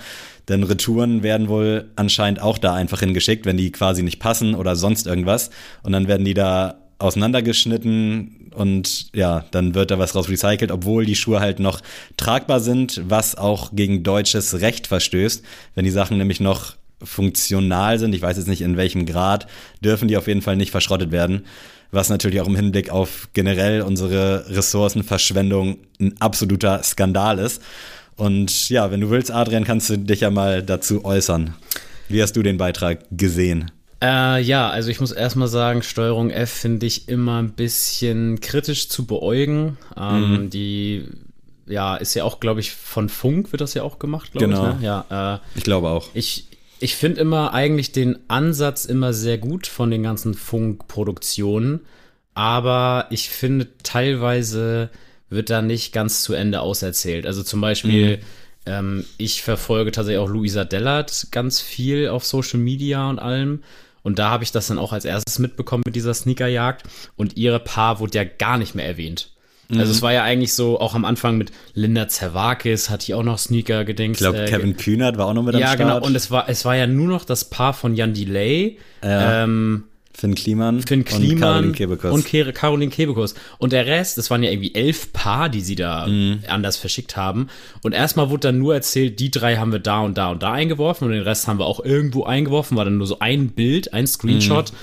Denn 0.50 0.64
Retouren 0.64 1.24
werden 1.24 1.48
wohl 1.48 1.90
anscheinend 1.96 2.42
auch 2.42 2.58
da 2.58 2.74
einfach 2.74 3.00
hingeschickt, 3.00 3.46
wenn 3.46 3.56
die 3.56 3.72
quasi 3.72 4.04
nicht 4.04 4.20
passen 4.20 4.56
oder 4.56 4.76
sonst 4.76 5.08
irgendwas. 5.08 5.52
Und 5.84 5.94
dann 5.94 6.10
werden 6.10 6.26
die 6.26 6.34
da 6.34 6.76
auseinandergeschnitten 7.00 8.52
und 8.54 9.16
ja, 9.16 9.46
dann 9.52 9.74
wird 9.74 9.92
da 9.92 10.00
was 10.00 10.16
raus 10.16 10.28
recycelt, 10.28 10.72
obwohl 10.72 11.06
die 11.06 11.16
Schuhe 11.16 11.40
halt 11.40 11.60
noch 11.60 11.80
tragbar 12.18 12.60
sind, 12.60 13.02
was 13.08 13.36
auch 13.36 13.72
gegen 13.74 14.04
deutsches 14.04 14.60
Recht 14.60 14.88
verstößt. 14.88 15.46
Wenn 15.76 15.86
die 15.86 15.92
Sachen 15.92 16.18
nämlich 16.18 16.42
noch 16.42 16.76
funktional 17.04 18.00
sind, 18.00 18.14
ich 18.16 18.22
weiß 18.22 18.38
jetzt 18.38 18.48
nicht 18.48 18.62
in 18.62 18.78
welchem 18.78 19.06
Grad, 19.06 19.48
dürfen 19.84 20.08
die 20.08 20.18
auf 20.18 20.28
jeden 20.28 20.42
Fall 20.42 20.56
nicht 20.56 20.72
verschrottet 20.72 21.12
werden. 21.12 21.46
Was 21.92 22.10
natürlich 22.10 22.42
auch 22.42 22.48
im 22.48 22.56
Hinblick 22.56 22.90
auf 22.90 23.30
generell 23.34 23.82
unsere 23.82 24.46
Ressourcenverschwendung 24.50 25.78
ein 26.02 26.20
absoluter 26.20 26.84
Skandal 26.84 27.40
ist. 27.40 27.62
Und 28.18 28.70
ja, 28.70 28.92
wenn 28.92 29.00
du 29.00 29.10
willst, 29.10 29.32
Adrian, 29.32 29.64
kannst 29.64 29.90
du 29.90 29.98
dich 29.98 30.22
ja 30.22 30.30
mal 30.30 30.64
dazu 30.64 31.06
äußern. 31.06 31.54
Wie 32.10 32.22
hast 32.22 32.34
du 32.36 32.44
den 32.44 32.58
Beitrag 32.58 33.00
gesehen? 33.12 33.72
Äh, 34.02 34.42
ja, 34.42 34.70
also 34.70 34.90
ich 34.90 35.00
muss 35.00 35.12
erstmal 35.12 35.48
sagen, 35.48 35.82
Steuerung 35.82 36.30
F 36.30 36.50
finde 36.50 36.86
ich 36.86 37.08
immer 37.10 37.42
ein 37.42 37.52
bisschen 37.52 38.40
kritisch 38.42 38.90
zu 38.90 39.06
beäugen. 39.06 39.78
Ähm, 39.96 40.32
mhm. 40.32 40.50
Die 40.50 41.06
ja, 41.68 41.96
ist 41.96 42.14
ja 42.14 42.24
auch, 42.24 42.40
glaube 42.40 42.60
ich, 42.60 42.72
von 42.72 43.10
Funk 43.10 43.52
wird 43.52 43.62
das 43.62 43.74
ja 43.74 43.84
auch 43.84 44.00
gemacht, 44.00 44.32
glaube 44.32 44.48
genau. 44.48 44.70
ich. 44.70 44.80
Ne? 44.80 44.86
Ja, 44.86 45.36
äh, 45.36 45.40
ich 45.56 45.64
glaube 45.64 45.90
auch. 45.90 46.10
Ich, 46.14 46.48
ich 46.80 46.96
finde 46.96 47.22
immer 47.22 47.54
eigentlich 47.54 47.92
den 47.92 48.18
Ansatz 48.28 48.86
immer 48.86 49.14
sehr 49.14 49.38
gut 49.38 49.68
von 49.68 49.92
den 49.92 50.04
ganzen 50.04 50.34
Funkproduktionen, 50.34 51.82
aber 52.34 53.08
ich 53.10 53.30
finde 53.30 53.68
teilweise 53.84 54.90
wird 55.30 55.50
da 55.50 55.62
nicht 55.62 55.92
ganz 55.92 56.22
zu 56.22 56.34
Ende 56.34 56.62
auserzählt. 56.62 57.26
Also 57.26 57.44
zum 57.44 57.62
Beispiel, 57.62 58.18
mhm. 58.18 58.22
ähm, 58.66 59.06
ich 59.18 59.42
verfolge 59.42 59.92
tatsächlich 59.92 60.20
auch 60.20 60.30
Luisa 60.30 60.64
Dellert 60.64 61.28
ganz 61.32 61.60
viel 61.60 62.10
auf 62.10 62.26
Social 62.26 62.60
Media 62.60 63.10
und 63.10 63.20
allem. 63.20 63.64
Und 64.04 64.20
da 64.20 64.30
habe 64.30 64.46
ich 64.46 64.52
das 64.52 64.68
dann 64.68 64.78
auch 64.78 64.94
als 64.94 65.04
erstes 65.04 65.40
mitbekommen 65.40 65.84
mit 65.86 65.96
dieser 65.96 66.14
Sneakerjagd. 66.14 66.84
Und 67.18 67.36
ihre 67.36 67.60
Paar 67.60 68.00
wurde 68.00 68.20
ja 68.20 68.24
gar 68.24 68.58
nicht 68.58 68.74
mehr 68.74 68.86
erwähnt. 68.86 69.32
Mhm. 69.70 69.80
Also 69.80 69.92
es 69.92 70.02
war 70.02 70.14
ja 70.14 70.24
eigentlich 70.24 70.54
so, 70.54 70.80
auch 70.80 70.96
am 70.96 71.06
Anfang 71.06 71.38
mit 71.38 71.52
Linda 71.74 72.08
Zerwakis 72.08 72.90
hatte 72.90 73.04
ich 73.04 73.14
auch 73.14 73.24
noch 73.24 73.38
Sneaker 73.38 73.86
gedenkt. 73.86 74.18
Ich 74.18 74.20
glaube, 74.20 74.40
äh, 74.40 74.50
Kevin 74.50 74.78
Kühnert 74.78 75.18
war 75.18 75.28
auch 75.28 75.34
noch 75.34 75.44
mit 75.44 75.56
am 75.56 75.62
ja, 75.62 75.68
Start. 75.68 75.80
Ja, 75.80 75.86
genau. 75.96 76.06
Und 76.06 76.16
es 76.16 76.32
war, 76.32 76.50
es 76.50 76.66
war 76.66 76.76
ja 76.76 76.88
nur 76.88 77.08
noch 77.08 77.26
das 77.26 77.46
Paar 77.46 77.74
von 77.74 77.96
Jan 77.96 78.14
Delay. 78.14 78.78
Ja. 79.04 79.44
Ähm, 79.44 79.84
Finn 80.18 80.34
Kliman, 80.34 80.82
Finn 80.82 81.06
Kliman 81.06 81.30
und 81.30 81.40
Caroline 81.40 81.72
Kebekus. 81.74 82.12
Und 82.12 82.56
Caroline 82.56 82.92
Kebekus. 82.92 83.36
Und 83.60 83.72
der 83.72 83.86
Rest, 83.86 84.18
das 84.18 84.32
waren 84.32 84.42
ja 84.42 84.50
irgendwie 84.50 84.74
elf 84.74 85.14
Paar, 85.14 85.48
die 85.48 85.62
sie 85.62 85.76
da 85.76 86.08
mhm. 86.08 86.40
anders 86.48 86.76
verschickt 86.76 87.16
haben. 87.16 87.50
Und 87.84 87.92
erstmal 87.92 88.32
wurde 88.32 88.48
dann 88.48 88.58
nur 88.58 88.74
erzählt, 88.74 89.20
die 89.20 89.30
drei 89.30 89.58
haben 89.58 89.72
wir 89.72 89.78
da 89.78 90.02
und 90.02 90.18
da 90.18 90.32
und 90.32 90.42
da 90.42 90.54
eingeworfen 90.54 91.06
und 91.06 91.12
den 91.14 91.22
Rest 91.22 91.48
haben 91.48 91.60
wir 91.60 91.68
auch 91.68 91.86
irgendwo 91.86 92.24
eingeworfen. 92.24 92.78
War 92.78 92.86
dann 92.86 92.98
nur 92.98 93.06
so 93.06 93.20
ein 93.20 93.50
Bild, 93.50 93.94
ein 93.94 94.08
Screenshot. 94.08 94.72
Mhm. 94.72 94.78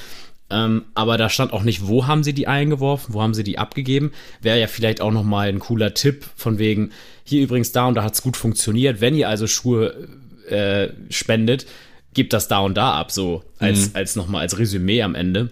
Ähm, 0.54 0.84
aber 0.94 1.18
da 1.18 1.28
stand 1.28 1.52
auch 1.52 1.64
nicht, 1.64 1.88
wo 1.88 2.06
haben 2.06 2.22
sie 2.22 2.32
die 2.32 2.46
eingeworfen, 2.46 3.12
wo 3.12 3.20
haben 3.20 3.34
sie 3.34 3.42
die 3.42 3.58
abgegeben. 3.58 4.12
Wäre 4.40 4.60
ja 4.60 4.68
vielleicht 4.68 5.00
auch 5.00 5.10
nochmal 5.10 5.48
ein 5.48 5.58
cooler 5.58 5.94
Tipp 5.94 6.24
von 6.36 6.58
wegen, 6.58 6.92
hier 7.24 7.42
übrigens 7.42 7.72
da 7.72 7.88
und 7.88 7.96
da 7.96 8.04
hat 8.04 8.14
es 8.14 8.22
gut 8.22 8.36
funktioniert. 8.36 9.00
Wenn 9.00 9.16
ihr 9.16 9.28
also 9.28 9.48
Schuhe 9.48 10.08
äh, 10.48 10.90
spendet, 11.10 11.66
gibt 12.12 12.32
das 12.32 12.46
da 12.46 12.60
und 12.60 12.76
da 12.76 12.92
ab, 12.92 13.10
so 13.10 13.42
als, 13.58 13.88
mhm. 13.88 13.90
als 13.94 14.14
nochmal 14.14 14.42
als 14.42 14.56
Resümee 14.56 15.02
am 15.02 15.16
Ende. 15.16 15.50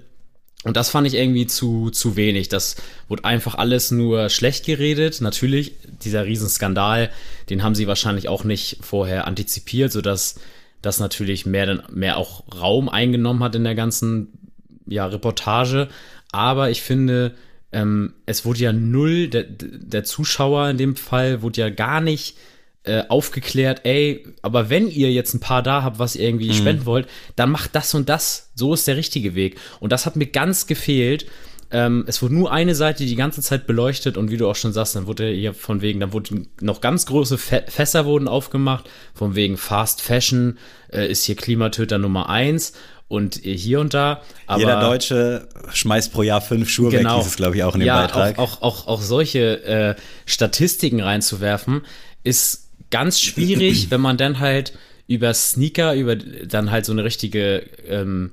Und 0.62 0.76
das 0.76 0.90
fand 0.90 1.08
ich 1.08 1.14
irgendwie 1.14 1.48
zu, 1.48 1.90
zu 1.90 2.14
wenig. 2.14 2.48
Das 2.48 2.76
wurde 3.08 3.24
einfach 3.24 3.56
alles 3.56 3.90
nur 3.90 4.28
schlecht 4.28 4.64
geredet. 4.64 5.20
Natürlich, 5.20 5.72
dieser 6.04 6.24
Riesenskandal, 6.26 7.10
den 7.50 7.64
haben 7.64 7.74
sie 7.74 7.88
wahrscheinlich 7.88 8.28
auch 8.28 8.44
nicht 8.44 8.78
vorher 8.80 9.26
antizipiert, 9.26 9.90
sodass 9.90 10.36
das 10.80 11.00
natürlich 11.00 11.46
mehr, 11.46 11.82
mehr 11.90 12.16
auch 12.16 12.44
Raum 12.54 12.88
eingenommen 12.88 13.42
hat 13.42 13.56
in 13.56 13.64
der 13.64 13.74
ganzen 13.74 14.41
ja, 14.86 15.06
Reportage. 15.06 15.88
Aber 16.32 16.70
ich 16.70 16.82
finde, 16.82 17.34
ähm, 17.72 18.14
es 18.26 18.44
wurde 18.44 18.60
ja 18.60 18.72
null, 18.72 19.28
der, 19.28 19.44
der 19.48 20.04
Zuschauer 20.04 20.70
in 20.70 20.78
dem 20.78 20.96
Fall 20.96 21.42
wurde 21.42 21.60
ja 21.60 21.70
gar 21.70 22.00
nicht 22.00 22.36
äh, 22.84 23.04
aufgeklärt, 23.08 23.82
ey, 23.84 24.26
aber 24.42 24.68
wenn 24.68 24.88
ihr 24.88 25.12
jetzt 25.12 25.34
ein 25.34 25.40
paar 25.40 25.62
da 25.62 25.82
habt, 25.82 25.98
was 25.98 26.16
ihr 26.16 26.26
irgendwie 26.26 26.48
mhm. 26.48 26.54
spenden 26.54 26.86
wollt, 26.86 27.06
dann 27.36 27.50
macht 27.50 27.74
das 27.74 27.94
und 27.94 28.08
das. 28.08 28.50
So 28.54 28.74
ist 28.74 28.88
der 28.88 28.96
richtige 28.96 29.34
Weg. 29.34 29.56
Und 29.78 29.92
das 29.92 30.04
hat 30.04 30.16
mir 30.16 30.26
ganz 30.26 30.66
gefehlt. 30.66 31.26
Ähm, 31.70 32.04
es 32.06 32.20
wurde 32.22 32.34
nur 32.34 32.52
eine 32.52 32.74
Seite 32.74 33.06
die 33.06 33.14
ganze 33.14 33.40
Zeit 33.40 33.66
beleuchtet 33.66 34.16
und 34.16 34.30
wie 34.30 34.36
du 34.36 34.48
auch 34.48 34.56
schon 34.56 34.72
sagst, 34.72 34.94
dann 34.94 35.06
wurde 35.06 35.30
hier 35.30 35.54
von 35.54 35.80
wegen, 35.80 36.00
dann 36.00 36.12
wurden 36.12 36.48
noch 36.60 36.80
ganz 36.80 37.06
große 37.06 37.38
Fe 37.38 37.64
Fässer 37.66 38.04
wurden 38.04 38.28
aufgemacht, 38.28 38.90
von 39.14 39.34
wegen 39.36 39.56
Fast 39.56 40.02
Fashion 40.02 40.58
äh, 40.92 41.10
ist 41.10 41.24
hier 41.24 41.36
Klimatöter 41.36 41.96
Nummer 41.96 42.28
eins 42.28 42.74
und 43.12 43.40
hier 43.42 43.78
und 43.78 43.92
da. 43.92 44.22
Aber 44.46 44.60
Jeder 44.60 44.80
Deutsche 44.80 45.46
schmeißt 45.70 46.14
pro 46.14 46.22
Jahr 46.22 46.40
fünf 46.40 46.70
Schuhe 46.70 46.90
genau, 46.90 47.10
weg, 47.10 47.16
hieß 47.18 47.26
es, 47.26 47.36
glaube 47.36 47.56
ich, 47.56 47.62
auch 47.62 47.74
in 47.74 47.80
dem 47.80 47.86
ja, 47.86 48.00
Beitrag. 48.00 48.38
Auch, 48.38 48.62
auch, 48.62 48.62
auch, 48.62 48.86
auch 48.86 49.02
solche 49.02 49.62
äh, 49.64 49.94
Statistiken 50.24 51.00
reinzuwerfen, 51.00 51.82
ist 52.24 52.70
ganz 52.88 53.20
schwierig, 53.20 53.86
wenn 53.90 54.00
man 54.00 54.16
dann 54.16 54.40
halt 54.40 54.72
über 55.08 55.34
Sneaker, 55.34 55.94
über 55.94 56.16
dann 56.16 56.70
halt 56.70 56.86
so 56.86 56.92
eine 56.92 57.04
richtige 57.04 57.66
ähm, 57.86 58.32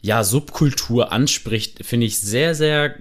ja, 0.00 0.22
Subkultur 0.22 1.10
anspricht, 1.10 1.84
finde 1.84 2.06
ich 2.06 2.20
sehr, 2.20 2.54
sehr, 2.54 2.94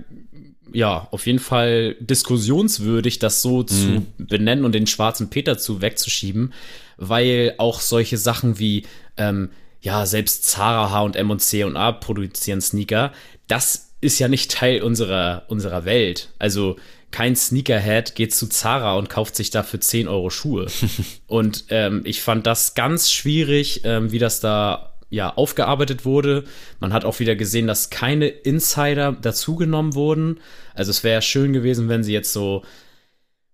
ja, 0.72 1.08
auf 1.12 1.28
jeden 1.28 1.38
Fall 1.38 1.96
diskussionswürdig, 2.00 3.20
das 3.20 3.44
so 3.44 3.60
mhm. 3.60 3.68
zu 3.68 4.06
benennen 4.18 4.66
und 4.66 4.74
den 4.74 4.88
schwarzen 4.88 5.30
Peter 5.30 5.60
zu 5.60 5.80
wegzuschieben, 5.80 6.54
weil 6.98 7.54
auch 7.60 7.82
solche 7.82 8.18
Sachen 8.18 8.58
wie, 8.58 8.88
ähm, 9.18 9.52
ja, 9.84 10.06
selbst 10.06 10.46
Zara, 10.46 10.92
H&M 10.92 11.30
und 11.30 11.42
C&A 11.42 11.92
produzieren 11.92 12.62
Sneaker, 12.62 13.12
das 13.48 13.92
ist 14.00 14.18
ja 14.18 14.30
nicht 14.30 14.50
Teil 14.50 14.82
unserer, 14.82 15.44
unserer 15.50 15.84
Welt. 15.84 16.30
Also 16.40 16.78
kein 17.12 17.36
Sneakerhead 17.36 18.16
geht 18.16 18.34
zu 18.34 18.48
Zara 18.48 18.96
und 18.96 19.10
kauft 19.10 19.36
sich 19.36 19.50
dafür 19.50 19.82
10 19.82 20.08
Euro 20.08 20.30
Schuhe. 20.30 20.68
und 21.28 21.66
ähm, 21.70 22.02
ich 22.06 22.22
fand 22.22 22.48
das 22.48 22.76
ganz 22.76 23.12
schwierig, 23.12 23.82
ähm, 23.84 24.12
wie 24.14 24.20
das 24.20 24.40
da 24.40 24.94
ja 25.10 25.34
aufgearbeitet 25.36 26.06
wurde. 26.06 26.46
Man 26.80 26.94
hat 26.94 27.04
auch 27.04 27.20
wieder 27.20 27.36
gesehen, 27.36 27.68
dass 27.68 27.90
keine 27.90 28.28
Insider 28.28 29.12
dazugenommen 29.12 29.96
wurden. 29.96 30.40
Also 30.74 30.92
es 30.92 31.04
wäre 31.04 31.22
schön 31.22 31.52
gewesen, 31.52 31.90
wenn 31.90 32.04
sie 32.04 32.14
jetzt 32.14 32.32
so 32.34 32.64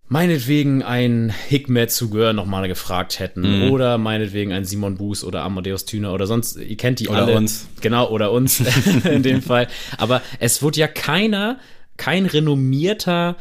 meinetwegen 0.10 0.84
ein 0.84 1.34
Hikmet 1.48 1.92
Zugör 1.92 2.34
nochmal 2.34 2.68
gefragt 2.68 3.20
hätten 3.20 3.66
mhm. 3.66 3.72
oder 3.72 3.98
meinetwegen 3.98 4.52
ein 4.52 4.66
Simon 4.66 4.98
Buß 4.98 5.24
oder 5.24 5.44
Amadeus 5.44 5.86
Thüner 5.86 6.14
oder 6.14 6.28
sonst, 6.28 6.58
ihr 6.58 6.78
kennt 6.78 7.00
die 7.00 7.08
oder 7.08 7.24
alle. 7.24 7.36
uns. 7.38 7.68
Genau, 7.80 8.10
oder 8.10 8.32
uns 8.32 8.60
in 9.06 9.24
dem 9.24 9.42
Fall. 9.42 9.68
Aber 9.98 10.22
es 10.40 10.62
wurde 10.62 10.80
ja 10.80 10.88
keiner 10.88 11.60
kein 11.96 12.26
renommierter 12.26 13.36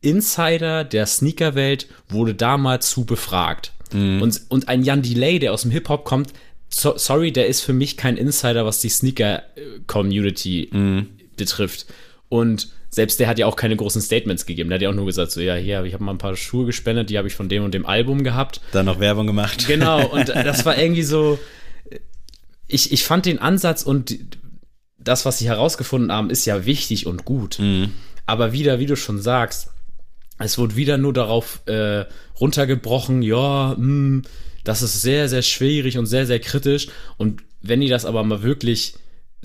Insider 0.00 0.84
der 0.84 1.06
Sneakerwelt 1.06 1.86
wurde 2.08 2.34
damals 2.34 2.90
zu 2.90 3.04
befragt. 3.04 3.72
Mhm. 3.92 4.20
Und, 4.20 4.40
und 4.48 4.68
ein 4.68 4.82
Jan 4.82 5.02
Delay, 5.02 5.38
der 5.38 5.52
aus 5.52 5.62
dem 5.62 5.70
Hip-Hop 5.70 6.04
kommt, 6.04 6.32
so, 6.68 6.94
sorry, 6.96 7.30
der 7.30 7.46
ist 7.46 7.60
für 7.60 7.72
mich 7.72 7.96
kein 7.96 8.16
Insider, 8.16 8.66
was 8.66 8.80
die 8.80 8.88
Sneaker-Community 8.88 10.70
mhm. 10.72 11.06
betrifft. 11.36 11.86
Und 12.28 12.70
selbst 12.94 13.18
der 13.18 13.26
hat 13.26 13.38
ja 13.38 13.46
auch 13.46 13.56
keine 13.56 13.74
großen 13.74 14.00
Statements 14.00 14.46
gegeben. 14.46 14.70
Der 14.70 14.76
hat 14.76 14.82
ja 14.82 14.90
auch 14.90 14.94
nur 14.94 15.06
gesagt, 15.06 15.32
so, 15.32 15.40
ja, 15.40 15.56
hier, 15.56 15.82
ich 15.84 15.94
habe 15.94 16.04
mal 16.04 16.12
ein 16.12 16.18
paar 16.18 16.36
Schuhe 16.36 16.64
gespendet, 16.64 17.10
die 17.10 17.18
habe 17.18 17.26
ich 17.26 17.34
von 17.34 17.48
dem 17.48 17.64
und 17.64 17.74
dem 17.74 17.86
Album 17.86 18.22
gehabt. 18.22 18.60
Dann 18.72 18.86
noch 18.86 19.00
Werbung 19.00 19.26
gemacht. 19.26 19.66
Genau, 19.66 20.06
und 20.12 20.28
das 20.28 20.64
war 20.64 20.78
irgendwie 20.78 21.02
so, 21.02 21.38
ich, 22.68 22.92
ich 22.92 23.02
fand 23.02 23.26
den 23.26 23.40
Ansatz 23.40 23.82
und 23.82 24.16
das, 24.96 25.24
was 25.24 25.38
sie 25.38 25.48
herausgefunden 25.48 26.12
haben, 26.12 26.30
ist 26.30 26.44
ja 26.44 26.66
wichtig 26.66 27.06
und 27.06 27.24
gut. 27.24 27.58
Mhm. 27.58 27.90
Aber 28.26 28.52
wieder, 28.52 28.78
wie 28.78 28.86
du 28.86 28.96
schon 28.96 29.20
sagst, 29.20 29.70
es 30.38 30.56
wurde 30.56 30.76
wieder 30.76 30.96
nur 30.96 31.12
darauf 31.12 31.62
äh, 31.66 32.04
runtergebrochen, 32.40 33.22
ja, 33.22 33.74
mh, 33.76 33.76
hm, 33.76 34.22
das 34.62 34.82
ist 34.82 35.02
sehr, 35.02 35.28
sehr 35.28 35.42
schwierig 35.42 35.98
und 35.98 36.06
sehr, 36.06 36.26
sehr 36.26 36.38
kritisch. 36.38 36.88
Und 37.18 37.42
wenn 37.60 37.80
die 37.80 37.88
das 37.88 38.04
aber 38.06 38.22
mal 38.22 38.42
wirklich 38.42 38.94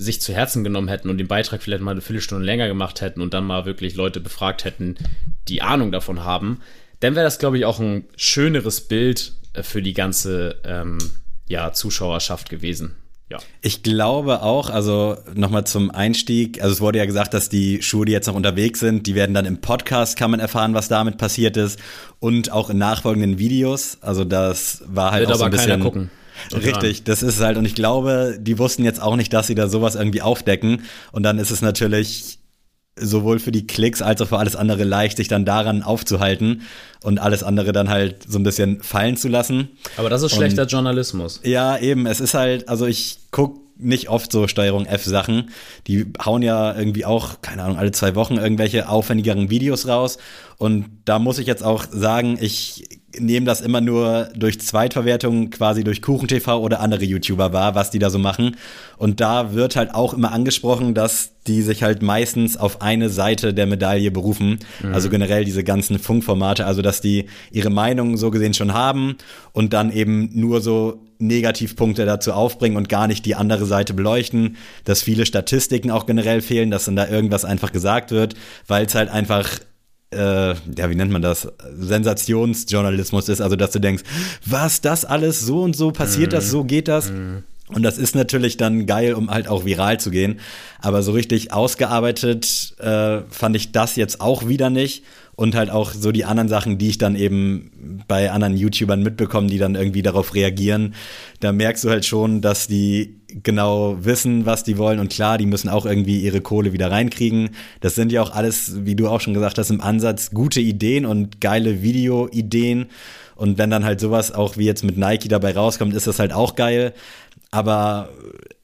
sich 0.00 0.22
zu 0.22 0.32
Herzen 0.32 0.64
genommen 0.64 0.88
hätten 0.88 1.10
und 1.10 1.18
den 1.18 1.28
Beitrag 1.28 1.62
vielleicht 1.62 1.82
mal 1.82 1.90
eine 1.90 2.00
Viertelstunde 2.00 2.44
länger 2.44 2.68
gemacht 2.68 3.02
hätten 3.02 3.20
und 3.20 3.34
dann 3.34 3.44
mal 3.44 3.66
wirklich 3.66 3.94
Leute 3.94 4.20
befragt 4.20 4.64
hätten, 4.64 4.96
die 5.48 5.60
Ahnung 5.60 5.92
davon 5.92 6.24
haben, 6.24 6.60
dann 7.00 7.14
wäre 7.14 7.24
das, 7.24 7.38
glaube 7.38 7.58
ich, 7.58 7.66
auch 7.66 7.80
ein 7.80 8.04
schöneres 8.16 8.80
Bild 8.80 9.34
äh, 9.52 9.62
für 9.62 9.82
die 9.82 9.92
ganze 9.92 10.56
ähm, 10.64 10.98
ja, 11.48 11.72
Zuschauerschaft 11.72 12.48
gewesen. 12.48 12.96
Ja. 13.28 13.38
Ich 13.60 13.82
glaube 13.82 14.42
auch, 14.42 14.70
also 14.70 15.18
nochmal 15.34 15.64
zum 15.64 15.90
Einstieg, 15.90 16.62
also 16.62 16.72
es 16.72 16.80
wurde 16.80 16.98
ja 16.98 17.04
gesagt, 17.04 17.32
dass 17.32 17.48
die 17.48 17.80
Schuhe, 17.80 18.04
die 18.06 18.12
jetzt 18.12 18.26
noch 18.26 18.34
unterwegs 18.34 18.80
sind, 18.80 19.06
die 19.06 19.14
werden 19.14 19.34
dann 19.34 19.44
im 19.44 19.60
Podcast, 19.60 20.18
kann 20.18 20.32
man 20.32 20.40
erfahren, 20.40 20.74
was 20.74 20.88
damit 20.88 21.16
passiert 21.16 21.56
ist 21.56 21.78
und 22.18 22.50
auch 22.50 22.70
in 22.70 22.78
nachfolgenden 22.78 23.38
Videos. 23.38 23.98
Also 24.00 24.24
das 24.24 24.82
war 24.86 25.12
halt 25.12 25.28
Wird 25.28 25.32
auch 25.32 25.38
so 25.38 25.44
ein 25.44 25.50
bisschen. 25.52 25.80
Gucken. 25.80 26.10
Richtig, 26.52 27.04
das 27.04 27.22
ist 27.22 27.40
halt, 27.40 27.56
und 27.56 27.64
ich 27.64 27.74
glaube, 27.74 28.38
die 28.40 28.58
wussten 28.58 28.84
jetzt 28.84 29.00
auch 29.00 29.16
nicht, 29.16 29.32
dass 29.32 29.46
sie 29.46 29.54
da 29.54 29.68
sowas 29.68 29.94
irgendwie 29.94 30.22
aufdecken. 30.22 30.82
Und 31.12 31.22
dann 31.22 31.38
ist 31.38 31.50
es 31.50 31.62
natürlich 31.62 32.38
sowohl 32.96 33.38
für 33.38 33.52
die 33.52 33.66
Klicks 33.66 34.02
als 34.02 34.20
auch 34.20 34.28
für 34.28 34.38
alles 34.38 34.56
andere 34.56 34.84
leicht, 34.84 35.16
sich 35.16 35.28
dann 35.28 35.44
daran 35.44 35.82
aufzuhalten 35.82 36.62
und 37.02 37.18
alles 37.18 37.42
andere 37.42 37.72
dann 37.72 37.88
halt 37.88 38.24
so 38.28 38.38
ein 38.38 38.42
bisschen 38.42 38.82
fallen 38.82 39.16
zu 39.16 39.28
lassen. 39.28 39.70
Aber 39.96 40.10
das 40.10 40.22
ist 40.22 40.34
schlechter 40.34 40.62
und, 40.62 40.72
Journalismus. 40.72 41.40
Ja, 41.44 41.78
eben. 41.78 42.06
Es 42.06 42.20
ist 42.20 42.34
halt, 42.34 42.68
also 42.68 42.86
ich 42.86 43.18
guck 43.30 43.58
nicht 43.82 44.10
oft 44.10 44.30
so 44.30 44.46
Steuerung 44.46 44.84
F 44.84 45.04
Sachen. 45.04 45.50
Die 45.86 46.12
hauen 46.22 46.42
ja 46.42 46.76
irgendwie 46.76 47.06
auch, 47.06 47.40
keine 47.40 47.62
Ahnung, 47.62 47.78
alle 47.78 47.92
zwei 47.92 48.14
Wochen 48.14 48.36
irgendwelche 48.36 48.88
aufwendigeren 48.88 49.48
Videos 49.48 49.88
raus. 49.88 50.18
Und 50.58 50.86
da 51.06 51.18
muss 51.18 51.38
ich 51.38 51.46
jetzt 51.46 51.62
auch 51.62 51.86
sagen, 51.90 52.36
ich 52.40 52.99
nehmen 53.18 53.46
das 53.46 53.60
immer 53.60 53.80
nur 53.80 54.28
durch 54.34 54.60
Zweitverwertung 54.60 55.50
quasi 55.50 55.84
durch 55.84 56.02
KuchenTV 56.02 56.48
oder 56.48 56.80
andere 56.80 57.04
YouTuber 57.04 57.52
wahr, 57.52 57.74
was 57.74 57.90
die 57.90 57.98
da 57.98 58.10
so 58.10 58.18
machen. 58.18 58.56
Und 58.96 59.20
da 59.20 59.54
wird 59.54 59.76
halt 59.76 59.94
auch 59.94 60.14
immer 60.14 60.32
angesprochen, 60.32 60.94
dass 60.94 61.32
die 61.46 61.62
sich 61.62 61.82
halt 61.82 62.02
meistens 62.02 62.56
auf 62.56 62.82
eine 62.82 63.08
Seite 63.08 63.54
der 63.54 63.66
Medaille 63.66 64.10
berufen. 64.10 64.58
Mhm. 64.82 64.94
Also 64.94 65.08
generell 65.08 65.44
diese 65.44 65.64
ganzen 65.64 65.98
Funkformate, 65.98 66.66
also 66.66 66.82
dass 66.82 67.00
die 67.00 67.26
ihre 67.50 67.70
Meinung 67.70 68.16
so 68.16 68.30
gesehen 68.30 68.54
schon 68.54 68.74
haben 68.74 69.16
und 69.52 69.72
dann 69.72 69.92
eben 69.92 70.30
nur 70.34 70.60
so 70.60 71.00
Negativpunkte 71.18 72.06
dazu 72.06 72.32
aufbringen 72.32 72.76
und 72.76 72.88
gar 72.88 73.06
nicht 73.06 73.26
die 73.26 73.34
andere 73.34 73.66
Seite 73.66 73.92
beleuchten, 73.94 74.56
dass 74.84 75.02
viele 75.02 75.26
Statistiken 75.26 75.90
auch 75.90 76.06
generell 76.06 76.40
fehlen, 76.40 76.70
dass 76.70 76.86
dann 76.86 76.96
da 76.96 77.08
irgendwas 77.08 77.44
einfach 77.44 77.72
gesagt 77.72 78.10
wird, 78.10 78.34
weil 78.66 78.86
es 78.86 78.94
halt 78.94 79.10
einfach 79.10 79.60
äh, 80.10 80.54
ja, 80.54 80.90
wie 80.90 80.94
nennt 80.94 81.12
man 81.12 81.22
das, 81.22 81.48
Sensationsjournalismus 81.78 83.28
ist, 83.28 83.40
also 83.40 83.56
dass 83.56 83.70
du 83.70 83.80
denkst, 83.80 84.02
was, 84.44 84.80
das 84.80 85.04
alles 85.04 85.40
so 85.40 85.62
und 85.62 85.76
so 85.76 85.92
passiert 85.92 86.32
mhm. 86.32 86.36
das, 86.36 86.50
so 86.50 86.64
geht 86.64 86.88
das. 86.88 87.10
Mhm. 87.10 87.44
Und 87.68 87.84
das 87.84 87.98
ist 87.98 88.16
natürlich 88.16 88.56
dann 88.56 88.86
geil, 88.86 89.14
um 89.14 89.30
halt 89.30 89.46
auch 89.46 89.64
viral 89.64 90.00
zu 90.00 90.10
gehen. 90.10 90.40
Aber 90.80 91.02
so 91.02 91.12
richtig 91.12 91.52
ausgearbeitet 91.52 92.74
äh, 92.80 93.20
fand 93.30 93.54
ich 93.54 93.70
das 93.70 93.94
jetzt 93.94 94.20
auch 94.20 94.48
wieder 94.48 94.70
nicht 94.70 95.04
und 95.36 95.54
halt 95.54 95.70
auch 95.70 95.92
so 95.92 96.10
die 96.10 96.24
anderen 96.24 96.48
Sachen, 96.48 96.78
die 96.78 96.88
ich 96.88 96.98
dann 96.98 97.14
eben 97.14 98.02
bei 98.08 98.30
anderen 98.30 98.56
YouTubern 98.56 99.02
mitbekomme, 99.02 99.46
die 99.46 99.58
dann 99.58 99.76
irgendwie 99.76 100.02
darauf 100.02 100.34
reagieren. 100.34 100.94
Da 101.38 101.52
merkst 101.52 101.84
du 101.84 101.90
halt 101.90 102.04
schon, 102.04 102.40
dass 102.40 102.66
die 102.66 103.19
genau 103.42 103.98
wissen, 104.04 104.46
was 104.46 104.64
die 104.64 104.78
wollen 104.78 104.98
und 104.98 105.10
klar, 105.10 105.38
die 105.38 105.46
müssen 105.46 105.68
auch 105.68 105.86
irgendwie 105.86 106.20
ihre 106.20 106.40
Kohle 106.40 106.72
wieder 106.72 106.90
reinkriegen. 106.90 107.50
Das 107.80 107.94
sind 107.94 108.12
ja 108.12 108.22
auch 108.22 108.32
alles, 108.32 108.84
wie 108.84 108.94
du 108.94 109.08
auch 109.08 109.20
schon 109.20 109.34
gesagt 109.34 109.58
hast, 109.58 109.70
im 109.70 109.80
Ansatz 109.80 110.30
gute 110.30 110.60
Ideen 110.60 111.06
und 111.06 111.40
geile 111.40 111.82
Video-Ideen. 111.82 112.86
Und 113.36 113.58
wenn 113.58 113.70
dann 113.70 113.84
halt 113.84 114.00
sowas 114.00 114.32
auch 114.32 114.56
wie 114.56 114.66
jetzt 114.66 114.84
mit 114.84 114.98
Nike 114.98 115.28
dabei 115.28 115.52
rauskommt, 115.52 115.94
ist 115.94 116.06
das 116.06 116.18
halt 116.18 116.32
auch 116.32 116.56
geil. 116.56 116.92
Aber 117.50 118.10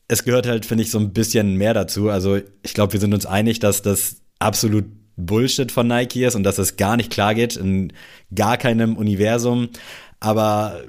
es 0.08 0.24
gehört 0.24 0.46
halt, 0.46 0.66
finde 0.66 0.84
ich, 0.84 0.90
so 0.90 0.98
ein 0.98 1.12
bisschen 1.12 1.56
mehr 1.56 1.74
dazu. 1.74 2.10
Also 2.10 2.38
ich 2.62 2.74
glaube, 2.74 2.92
wir 2.92 3.00
sind 3.00 3.14
uns 3.14 3.26
einig, 3.26 3.58
dass 3.58 3.82
das 3.82 4.16
absolut 4.38 4.84
Bullshit 5.16 5.72
von 5.72 5.86
Nike 5.86 6.24
ist 6.24 6.34
und 6.34 6.44
dass 6.44 6.58
es 6.58 6.76
gar 6.76 6.96
nicht 6.96 7.10
klar 7.10 7.34
geht 7.34 7.56
in 7.56 7.92
gar 8.34 8.58
keinem 8.58 8.96
Universum. 8.96 9.70
Aber 10.20 10.82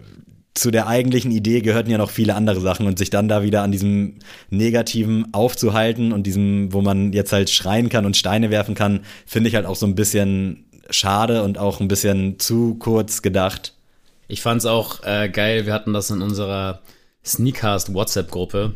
zu 0.58 0.72
der 0.72 0.88
eigentlichen 0.88 1.32
Idee 1.32 1.62
gehörten 1.62 1.92
ja 1.92 1.98
noch 1.98 2.10
viele 2.10 2.36
andere 2.36 2.60
Sachen 2.60 2.88
und 2.88 2.98
sich 2.98 3.10
dann 3.10 3.30
da 3.30 3.44
wieder 3.44 3.62
an 3.62 3.72
diesem 3.72 4.16
Negativen 4.50 5.34
aufzuhalten 5.34 6.12
und 6.12 6.24
diesem, 6.24 6.74
wo 6.74 6.82
man 6.82 7.14
jetzt 7.14 7.32
halt 7.32 7.50
schreien 7.50 7.90
kann 7.90 8.06
und 8.06 8.18
Steine 8.18 8.50
werfen 8.50 8.76
kann, 8.76 9.02
finde 9.26 9.50
ich 9.50 9.56
halt 9.56 9.66
auch 9.66 9.76
so 9.76 9.86
ein 9.86 9.96
bisschen 9.96 10.66
schade 10.90 11.44
und 11.44 11.58
auch 11.58 11.80
ein 11.80 11.88
bisschen 11.88 12.40
zu 12.40 12.76
kurz 12.76 13.22
gedacht. 13.22 13.74
Ich 14.28 14.42
fand's 14.42 14.66
auch 14.66 15.04
äh, 15.04 15.30
geil, 15.30 15.66
wir 15.66 15.74
hatten 15.74 15.94
das 15.94 16.10
in 16.10 16.22
unserer 16.22 16.82
Sneakcast 17.24 17.94
WhatsApp-Gruppe. 17.94 18.76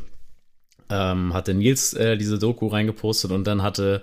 Ähm, 0.90 1.34
hatte 1.34 1.54
Nils 1.54 1.94
äh, 1.94 2.18
diese 2.18 2.38
Doku 2.38 2.68
reingepostet 2.68 3.32
und 3.32 3.48
dann 3.48 3.64
hatte 3.64 4.02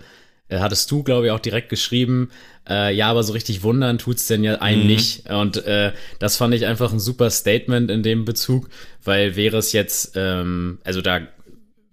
äh, 0.48 0.58
hattest 0.58 0.90
du, 0.90 1.02
glaube 1.02 1.26
ich, 1.26 1.32
auch 1.32 1.40
direkt 1.40 1.68
geschrieben, 1.68 2.30
äh, 2.68 2.94
ja, 2.94 3.10
aber 3.10 3.22
so 3.22 3.32
richtig 3.32 3.62
wundern 3.62 3.98
tut's 3.98 4.26
denn 4.26 4.44
ja 4.44 4.56
einen 4.56 4.82
mhm. 4.82 4.86
nicht. 4.86 5.30
Und 5.30 5.64
äh, 5.64 5.92
das 6.18 6.36
fand 6.36 6.54
ich 6.54 6.66
einfach 6.66 6.92
ein 6.92 7.00
super 7.00 7.30
Statement 7.30 7.90
in 7.90 8.02
dem 8.02 8.24
Bezug, 8.24 8.68
weil 9.02 9.36
wäre 9.36 9.56
es 9.56 9.72
jetzt, 9.72 10.12
ähm, 10.16 10.78
also 10.84 11.00
da 11.00 11.20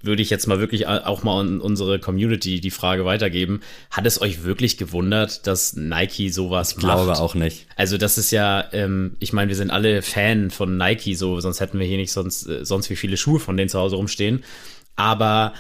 würde 0.06 0.22
ich 0.22 0.30
jetzt 0.30 0.48
mal 0.48 0.60
wirklich 0.60 0.88
auch 0.88 1.24
mal 1.24 1.40
an 1.40 1.60
unsere 1.60 2.00
Community 2.00 2.60
die 2.60 2.70
Frage 2.70 3.06
weitergeben. 3.06 3.62
Hat 3.90 4.06
es 4.06 4.22
euch 4.22 4.44
wirklich 4.44 4.78
gewundert, 4.78 5.48
dass 5.48 5.76
Nike 5.76 6.30
sowas 6.30 6.76
ich 6.78 6.84
macht? 6.84 7.00
Ich 7.00 7.06
glaube 7.06 7.20
auch 7.20 7.34
nicht. 7.34 7.66
Also 7.76 7.98
das 7.98 8.18
ist 8.20 8.30
ja, 8.30 8.66
ähm, 8.72 9.16
ich 9.20 9.34
meine, 9.34 9.50
wir 9.50 9.56
sind 9.56 9.72
alle 9.72 10.04
Fan 10.04 10.52
von 10.52 10.78
Nike, 10.78 11.16
so 11.16 11.40
sonst 11.40 11.60
hätten 11.60 11.80
wir 11.80 11.88
hier 11.88 11.98
nicht 11.98 12.12
sonst 12.12 12.48
äh, 12.48 12.64
sonst 12.64 12.90
wie 12.92 12.96
viele 12.96 13.18
Schuhe 13.18 13.40
von 13.40 13.58
denen 13.58 13.70
zu 13.70 13.80
Hause 13.80 13.96
rumstehen. 13.96 14.44
Aber 14.96 15.54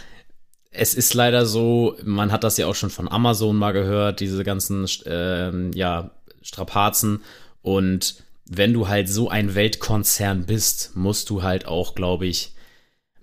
es 0.77 0.93
ist 0.93 1.13
leider 1.13 1.45
so, 1.45 1.97
man 2.03 2.31
hat 2.31 2.43
das 2.43 2.57
ja 2.57 2.67
auch 2.67 2.75
schon 2.75 2.89
von 2.89 3.09
Amazon 3.09 3.55
mal 3.55 3.71
gehört, 3.71 4.19
diese 4.19 4.43
ganzen 4.43 4.85
ähm, 5.05 5.71
ja, 5.73 6.11
Strapazen. 6.41 7.21
Und 7.61 8.15
wenn 8.47 8.73
du 8.73 8.87
halt 8.87 9.09
so 9.09 9.29
ein 9.29 9.55
Weltkonzern 9.55 10.45
bist, 10.45 10.91
musst 10.95 11.29
du 11.29 11.43
halt 11.43 11.65
auch, 11.65 11.95
glaube 11.95 12.27
ich, 12.27 12.51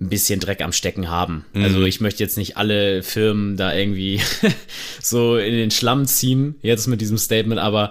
ein 0.01 0.09
bisschen 0.09 0.41
Dreck 0.41 0.61
am 0.63 0.73
Stecken 0.73 1.09
haben. 1.09 1.45
Mhm. 1.53 1.65
Also 1.65 1.83
ich 1.85 2.01
möchte 2.01 2.23
jetzt 2.23 2.37
nicht 2.37 2.57
alle 2.57 3.03
Firmen 3.03 3.57
da 3.57 3.73
irgendwie 3.73 4.21
so 5.01 5.37
in 5.37 5.55
den 5.55 5.71
Schlamm 5.71 6.07
ziehen, 6.07 6.57
jetzt 6.63 6.89
mit 6.89 7.01
diesem 7.01 7.19
Statement, 7.19 7.61
aber 7.61 7.91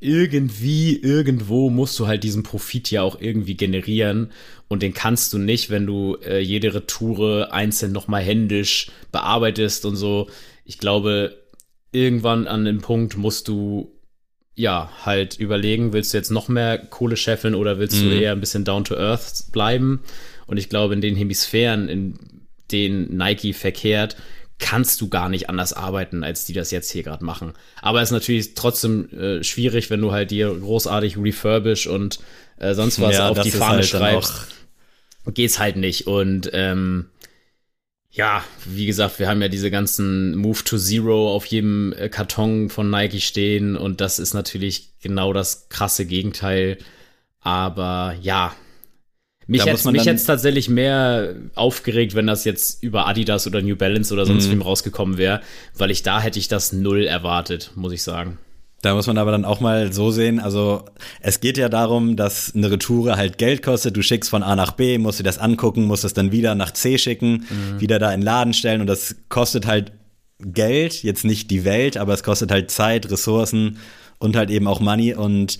irgendwie, 0.00 0.96
irgendwo 0.96 1.70
musst 1.70 1.98
du 1.98 2.06
halt 2.06 2.22
diesen 2.22 2.42
Profit 2.42 2.90
ja 2.90 3.02
auch 3.02 3.20
irgendwie 3.20 3.56
generieren. 3.56 4.32
Und 4.68 4.82
den 4.82 4.94
kannst 4.94 5.32
du 5.32 5.38
nicht, 5.38 5.70
wenn 5.70 5.86
du 5.86 6.16
äh, 6.24 6.40
jede 6.40 6.74
Retoure 6.74 7.52
einzeln 7.52 7.92
nochmal 7.92 8.22
händisch 8.22 8.90
bearbeitest 9.10 9.84
und 9.84 9.96
so. 9.96 10.28
Ich 10.64 10.78
glaube, 10.78 11.38
irgendwann 11.90 12.46
an 12.46 12.64
dem 12.64 12.80
Punkt 12.80 13.16
musst 13.16 13.48
du 13.48 13.92
ja 14.54 14.90
halt 15.04 15.38
überlegen, 15.38 15.92
willst 15.92 16.12
du 16.12 16.18
jetzt 16.18 16.30
noch 16.30 16.48
mehr 16.48 16.78
Kohle 16.78 17.16
scheffeln 17.16 17.54
oder 17.54 17.78
willst 17.78 18.02
mhm. 18.02 18.10
du 18.10 18.20
eher 18.20 18.32
ein 18.32 18.40
bisschen 18.40 18.64
down 18.64 18.84
to 18.84 18.96
earth 18.96 19.50
bleiben? 19.52 20.00
Und 20.46 20.58
ich 20.58 20.68
glaube, 20.68 20.94
in 20.94 21.00
den 21.00 21.16
Hemisphären, 21.16 21.88
in 21.88 22.18
denen 22.70 23.16
Nike 23.16 23.52
verkehrt, 23.52 24.16
kannst 24.58 25.00
du 25.00 25.08
gar 25.08 25.28
nicht 25.28 25.48
anders 25.48 25.72
arbeiten, 25.72 26.24
als 26.24 26.44
die 26.44 26.52
das 26.52 26.70
jetzt 26.70 26.90
hier 26.90 27.02
gerade 27.02 27.24
machen. 27.24 27.52
Aber 27.80 28.02
es 28.02 28.08
ist 28.08 28.12
natürlich 28.12 28.54
trotzdem 28.54 29.08
äh, 29.10 29.44
schwierig, 29.44 29.90
wenn 29.90 30.00
du 30.00 30.12
halt 30.12 30.30
dir 30.30 30.52
großartig 30.54 31.16
refurbish 31.16 31.86
und 31.86 32.18
äh, 32.58 32.74
sonst 32.74 33.00
was 33.00 33.14
ja, 33.14 33.28
auf 33.28 33.40
die 33.40 33.50
Fahne 33.50 33.78
halt 33.78 33.86
schreibst. 33.86 34.48
Geht's 35.26 35.58
halt 35.58 35.76
nicht. 35.76 36.06
Und 36.06 36.50
ähm, 36.54 37.06
ja, 38.10 38.42
wie 38.64 38.86
gesagt, 38.86 39.18
wir 39.18 39.28
haben 39.28 39.42
ja 39.42 39.48
diese 39.48 39.70
ganzen 39.70 40.34
Move 40.36 40.64
to 40.64 40.78
Zero 40.78 41.34
auf 41.34 41.46
jedem 41.46 41.92
äh, 41.92 42.08
Karton 42.08 42.70
von 42.70 42.90
Nike 42.90 43.20
stehen 43.20 43.76
und 43.76 44.00
das 44.00 44.18
ist 44.18 44.34
natürlich 44.34 44.94
genau 45.00 45.32
das 45.32 45.68
krasse 45.68 46.06
Gegenteil. 46.06 46.78
Aber 47.40 48.16
ja, 48.20 48.54
mich 49.48 49.64
hätte 49.64 49.90
mich 49.90 50.04
jetzt 50.04 50.24
tatsächlich 50.24 50.68
mehr 50.68 51.34
aufgeregt, 51.54 52.14
wenn 52.14 52.26
das 52.26 52.44
jetzt 52.44 52.82
über 52.82 53.06
Adidas 53.06 53.46
oder 53.46 53.62
New 53.62 53.76
Balance 53.76 54.12
oder 54.12 54.26
sonst 54.26 54.46
mhm. 54.46 54.52
wem 54.52 54.62
rausgekommen 54.62 55.16
wäre, 55.16 55.40
weil 55.74 55.90
ich 55.90 56.02
da 56.02 56.20
hätte 56.20 56.38
ich 56.38 56.48
das 56.48 56.72
null 56.72 57.04
erwartet, 57.04 57.72
muss 57.74 57.92
ich 57.92 58.02
sagen. 58.02 58.38
Da 58.82 58.94
muss 58.94 59.06
man 59.08 59.18
aber 59.18 59.32
dann 59.32 59.44
auch 59.44 59.60
mal 59.60 59.92
so 59.92 60.10
sehen, 60.12 60.38
also 60.38 60.84
es 61.20 61.40
geht 61.40 61.58
ja 61.58 61.68
darum, 61.68 62.14
dass 62.14 62.54
eine 62.54 62.70
Retoure 62.70 63.16
halt 63.16 63.38
Geld 63.38 63.62
kostet. 63.62 63.96
Du 63.96 64.02
schickst 64.02 64.30
von 64.30 64.44
A 64.44 64.54
nach 64.54 64.72
B, 64.72 64.98
musst 64.98 65.18
dir 65.18 65.24
das 65.24 65.38
angucken, 65.38 65.84
musst 65.86 66.04
es 66.04 66.12
dann 66.12 66.30
wieder 66.30 66.54
nach 66.54 66.70
C 66.72 66.96
schicken, 66.98 67.46
mhm. 67.48 67.80
wieder 67.80 67.98
da 67.98 68.12
in 68.12 68.20
den 68.20 68.26
Laden 68.26 68.52
stellen 68.52 68.80
und 68.82 68.86
das 68.86 69.16
kostet 69.30 69.66
halt 69.66 69.92
Geld, 70.40 71.02
jetzt 71.02 71.24
nicht 71.24 71.50
die 71.50 71.64
Welt, 71.64 71.96
aber 71.96 72.12
es 72.12 72.22
kostet 72.22 72.52
halt 72.52 72.70
Zeit, 72.70 73.10
Ressourcen 73.10 73.78
und 74.18 74.36
halt 74.36 74.50
eben 74.50 74.68
auch 74.68 74.78
Money 74.78 75.14
und 75.14 75.58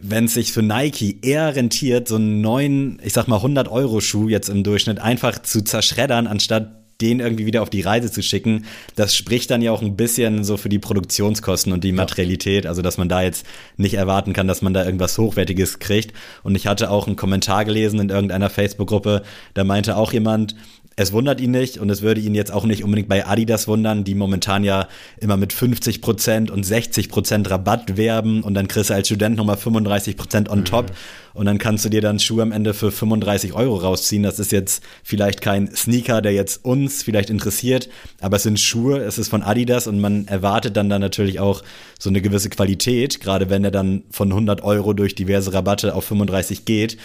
wenn 0.00 0.26
es 0.26 0.34
sich 0.34 0.52
für 0.52 0.62
Nike 0.62 1.18
eher 1.22 1.54
rentiert, 1.54 2.08
so 2.08 2.16
einen 2.16 2.40
neuen, 2.40 3.00
ich 3.02 3.12
sag 3.12 3.28
mal 3.28 3.36
100 3.36 3.68
Euro 3.68 4.00
Schuh 4.00 4.28
jetzt 4.28 4.48
im 4.48 4.62
Durchschnitt 4.62 4.98
einfach 4.98 5.40
zu 5.42 5.62
zerschreddern, 5.62 6.26
anstatt 6.26 6.70
den 7.00 7.20
irgendwie 7.20 7.44
wieder 7.44 7.62
auf 7.62 7.70
die 7.70 7.82
Reise 7.82 8.10
zu 8.10 8.22
schicken, 8.22 8.64
das 8.94 9.14
spricht 9.14 9.50
dann 9.50 9.60
ja 9.60 9.70
auch 9.70 9.82
ein 9.82 9.96
bisschen 9.96 10.44
so 10.44 10.56
für 10.56 10.68
die 10.68 10.78
Produktionskosten 10.78 11.72
und 11.72 11.84
die 11.84 11.92
Materialität, 11.92 12.66
also 12.66 12.80
dass 12.80 12.96
man 12.96 13.08
da 13.08 13.22
jetzt 13.22 13.44
nicht 13.76 13.94
erwarten 13.94 14.32
kann, 14.32 14.48
dass 14.48 14.62
man 14.62 14.72
da 14.72 14.84
irgendwas 14.84 15.18
Hochwertiges 15.18 15.78
kriegt. 15.78 16.14
Und 16.42 16.54
ich 16.54 16.66
hatte 16.66 16.90
auch 16.90 17.06
einen 17.06 17.16
Kommentar 17.16 17.64
gelesen 17.64 18.00
in 18.00 18.08
irgendeiner 18.08 18.48
Facebook-Gruppe, 18.48 19.22
da 19.54 19.64
meinte 19.64 19.96
auch 19.96 20.12
jemand, 20.12 20.56
es 20.98 21.12
wundert 21.12 21.42
ihn 21.42 21.50
nicht 21.50 21.76
und 21.76 21.90
es 21.90 22.00
würde 22.00 22.22
ihn 22.22 22.34
jetzt 22.34 22.50
auch 22.50 22.64
nicht 22.64 22.82
unbedingt 22.82 23.08
bei 23.08 23.26
Adidas 23.26 23.68
wundern, 23.68 24.02
die 24.02 24.14
momentan 24.14 24.64
ja 24.64 24.88
immer 25.20 25.36
mit 25.36 25.52
50 25.52 26.00
Prozent 26.00 26.50
und 26.50 26.64
60 26.64 27.10
Prozent 27.10 27.50
Rabatt 27.50 27.98
werben 27.98 28.42
und 28.42 28.54
dann 28.54 28.66
kriegst 28.66 28.88
du 28.88 28.94
als 28.94 29.06
Student 29.06 29.36
nochmal 29.36 29.58
35 29.58 30.16
Prozent 30.16 30.48
on 30.48 30.64
top 30.64 30.86
mhm. 30.88 30.94
und 31.34 31.46
dann 31.46 31.58
kannst 31.58 31.84
du 31.84 31.90
dir 31.90 32.00
dann 32.00 32.18
Schuhe 32.18 32.42
am 32.42 32.50
Ende 32.50 32.72
für 32.72 32.90
35 32.90 33.52
Euro 33.52 33.76
rausziehen. 33.76 34.22
Das 34.22 34.38
ist 34.38 34.52
jetzt 34.52 34.82
vielleicht 35.04 35.42
kein 35.42 35.74
Sneaker, 35.76 36.22
der 36.22 36.32
jetzt 36.32 36.64
uns 36.64 37.02
vielleicht 37.02 37.28
interessiert, 37.28 37.90
aber 38.22 38.38
es 38.38 38.44
sind 38.44 38.58
Schuhe, 38.58 39.00
es 39.00 39.18
ist 39.18 39.28
von 39.28 39.42
Adidas 39.42 39.86
und 39.86 40.00
man 40.00 40.26
erwartet 40.28 40.78
dann 40.78 40.88
dann 40.88 41.02
natürlich 41.02 41.40
auch 41.40 41.62
so 41.98 42.08
eine 42.08 42.22
gewisse 42.22 42.48
Qualität, 42.48 43.20
gerade 43.20 43.50
wenn 43.50 43.64
er 43.64 43.70
dann 43.70 44.04
von 44.10 44.30
100 44.30 44.62
Euro 44.62 44.94
durch 44.94 45.14
diverse 45.14 45.52
Rabatte 45.52 45.94
auf 45.94 46.06
35 46.06 46.64
geht. 46.64 46.96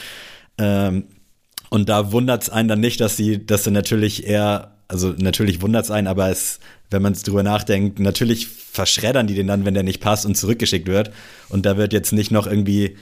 Ähm, 0.57 1.05
und 1.71 1.87
da 1.87 2.11
wundert 2.11 2.43
es 2.43 2.49
einen 2.49 2.67
dann 2.67 2.81
nicht, 2.81 2.99
dass 2.99 3.15
sie, 3.15 3.45
dass 3.45 3.63
sie 3.63 3.71
natürlich 3.71 4.27
eher, 4.27 4.75
also 4.89 5.15
natürlich 5.17 5.61
wundert 5.61 5.85
es 5.85 5.91
einen, 5.91 6.07
aber 6.07 6.29
es, 6.29 6.59
wenn 6.89 7.01
man 7.01 7.13
drüber 7.13 7.43
nachdenkt, 7.43 7.97
natürlich 7.97 8.49
verschreddern 8.49 9.25
die 9.25 9.35
den 9.35 9.47
dann, 9.47 9.63
wenn 9.63 9.73
der 9.73 9.83
nicht 9.83 10.01
passt 10.01 10.25
und 10.25 10.35
zurückgeschickt 10.35 10.89
wird. 10.89 11.11
Und 11.47 11.65
da 11.65 11.77
wird 11.77 11.93
jetzt 11.93 12.11
nicht 12.11 12.29
noch 12.29 12.45
irgendwie 12.45 12.97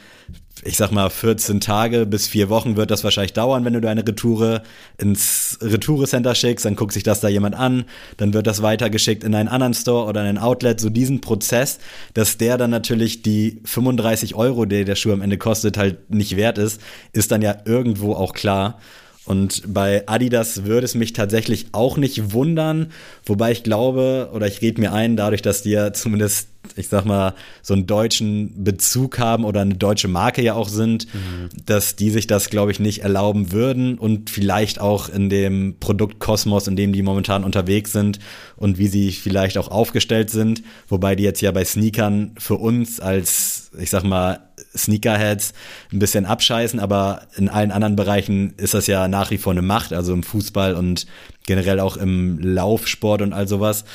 ich 0.63 0.78
sag 0.78 0.91
mal, 0.91 1.10
14 1.10 1.60
Tage 1.60 2.06
bis 2.06 2.28
vier 2.28 2.50
Wochen 2.50 2.76
wird 2.76 2.91
das 2.91 3.04
wahrscheinlich 3.04 3.34
dauern, 3.34 3.65
wenn 3.65 3.74
du 3.74 3.82
deine 3.82 4.06
Retoure 4.06 4.63
ins 4.98 5.58
Retoure-Center 5.62 6.36
schickst, 6.36 6.65
dann 6.65 6.76
guckt 6.76 6.93
sich 6.93 7.04
das 7.04 7.22
da 7.22 7.30
jemand 7.30 7.56
an, 7.56 7.86
dann 8.17 8.34
wird 8.34 8.48
das 8.48 8.62
weitergeschickt 8.62 9.24
in 9.24 9.36
einen 9.36 9.50
anderen 9.50 9.74
Store 9.74 10.08
oder 10.08 10.22
in 10.22 10.28
ein 10.28 10.38
Outlet, 10.38 10.80
so 10.80 10.89
diesen 10.89 11.22
Prozess, 11.22 11.80
dass 12.13 12.38
der 12.38 12.58
dann 12.58 12.72
natürlich 12.72 13.22
die 13.22 13.62
35 13.65 14.36
Euro, 14.36 14.65
die 14.65 14.86
der 14.86 14.95
Schuh 14.95 15.13
am 15.13 15.22
Ende 15.22 15.38
kostet, 15.38 15.78
halt 15.78 16.10
nicht 16.10 16.36
wert 16.36 16.58
ist, 16.58 16.82
ist 17.13 17.32
dann 17.32 17.41
ja 17.41 17.58
irgendwo 17.65 18.13
auch 18.13 18.34
klar. 18.34 18.80
Und 19.26 19.62
bei 19.72 20.08
Adidas 20.08 20.63
würde 20.63 20.86
es 20.86 20.95
mich 20.95 21.13
tatsächlich 21.13 21.67
auch 21.72 21.98
nicht 21.98 22.34
wundern, 22.34 22.91
wobei 23.26 23.52
ich 23.52 23.62
glaube, 23.62 24.32
oder 24.34 24.48
ich 24.48 24.62
rede 24.62 24.82
mir 24.82 24.91
ein, 24.91 25.17
dadurch, 25.17 25.43
dass 25.43 25.62
die 25.62 25.69
ja 25.69 25.93
zumindest 25.93 26.48
ich 26.76 26.89
sag 26.89 27.06
mal, 27.06 27.34
so 27.62 27.74
einen 27.74 27.88
deutschen 27.88 28.63
Bezug 28.63 29.19
haben 29.19 29.45
oder 29.45 29.62
eine 29.62 29.76
deutsche 29.76 30.08
Marke 30.08 30.41
ja 30.41 30.54
auch 30.54 30.69
sind, 30.69 31.08
mhm. 31.13 31.50
dass 31.65 31.95
die 31.95 32.10
sich 32.10 32.28
das, 32.28 32.50
glaube 32.50 32.72
ich, 32.72 32.80
nicht 32.80 33.00
erlauben 33.00 33.52
würden 33.52 33.98
und 33.98 34.30
vielleicht 34.30 34.80
auch 34.80 35.10
in 35.10 35.30
dem 35.30 35.78
Produktkosmos, 35.80 36.67
in 36.67 36.76
dem 36.76 36.93
die 36.93 37.02
momentan 37.02 37.43
unterwegs 37.43 37.91
sind 37.91 38.19
und 38.56 38.78
wie 38.78 38.88
sie 38.88 39.12
vielleicht 39.12 39.58
auch 39.58 39.69
aufgestellt 39.69 40.30
sind, 40.30 40.63
wobei 40.88 41.15
die 41.15 41.24
jetzt 41.24 41.41
ja 41.41 41.52
bei 41.52 41.63
Sneakern 41.63 42.36
für 42.38 42.56
uns 42.56 43.00
als, 43.00 43.72
ich 43.80 43.89
sag 43.89 44.04
mal, 44.04 44.41
Sneakerheads 44.76 45.54
ein 45.91 46.00
bisschen 46.00 46.26
abscheißen, 46.26 46.80
aber 46.80 47.24
in 47.36 47.50
allen 47.50 47.72
anderen 47.72 47.95
Bereichen 47.95 48.54
ist 48.58 48.74
das 48.74 48.88
ja 48.88 49.08
nach 49.08 49.32
wie 49.32 49.38
vor 49.38 49.52
eine 49.52 49.62
Macht, 49.62 49.93
also 49.93 50.13
im 50.13 50.24
Fußball 50.24 50.76
und 50.76 51.08
generell 51.45 51.80
auch 51.80 51.98
im 51.98 52.38
Laufsport 52.39 53.22
und 53.22 53.34
all 53.34 53.48
sowas. 53.48 53.86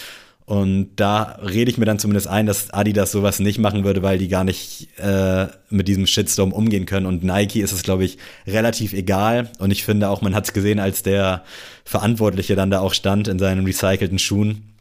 Und 0.46 0.96
da 0.96 1.38
rede 1.42 1.70
ich 1.70 1.78
mir 1.78 1.86
dann 1.86 1.98
zumindest 1.98 2.28
ein, 2.28 2.44
dass 2.44 2.70
Adidas 2.70 3.12
sowas 3.12 3.40
nicht 3.40 3.58
machen 3.58 3.84
würde, 3.84 4.02
weil 4.02 4.18
die 4.18 4.28
gar 4.28 4.44
nicht 4.44 4.88
äh, 4.98 5.46
mit 5.70 5.88
diesem 5.88 6.06
Shitstorm 6.06 6.52
umgehen 6.52 6.84
können. 6.84 7.06
Und 7.06 7.24
Nike 7.24 7.62
ist 7.62 7.72
es, 7.72 7.82
glaube 7.82 8.04
ich, 8.04 8.18
relativ 8.46 8.92
egal. 8.92 9.50
Und 9.58 9.70
ich 9.70 9.84
finde 9.84 10.10
auch, 10.10 10.20
man 10.20 10.34
hat 10.34 10.44
es 10.44 10.52
gesehen, 10.52 10.80
als 10.80 11.02
der 11.02 11.44
Verantwortliche 11.86 12.56
dann 12.56 12.70
da 12.70 12.80
auch 12.80 12.92
stand 12.92 13.26
in 13.26 13.38
seinen 13.38 13.64
recycelten 13.64 14.18
Schuhen 14.18 14.74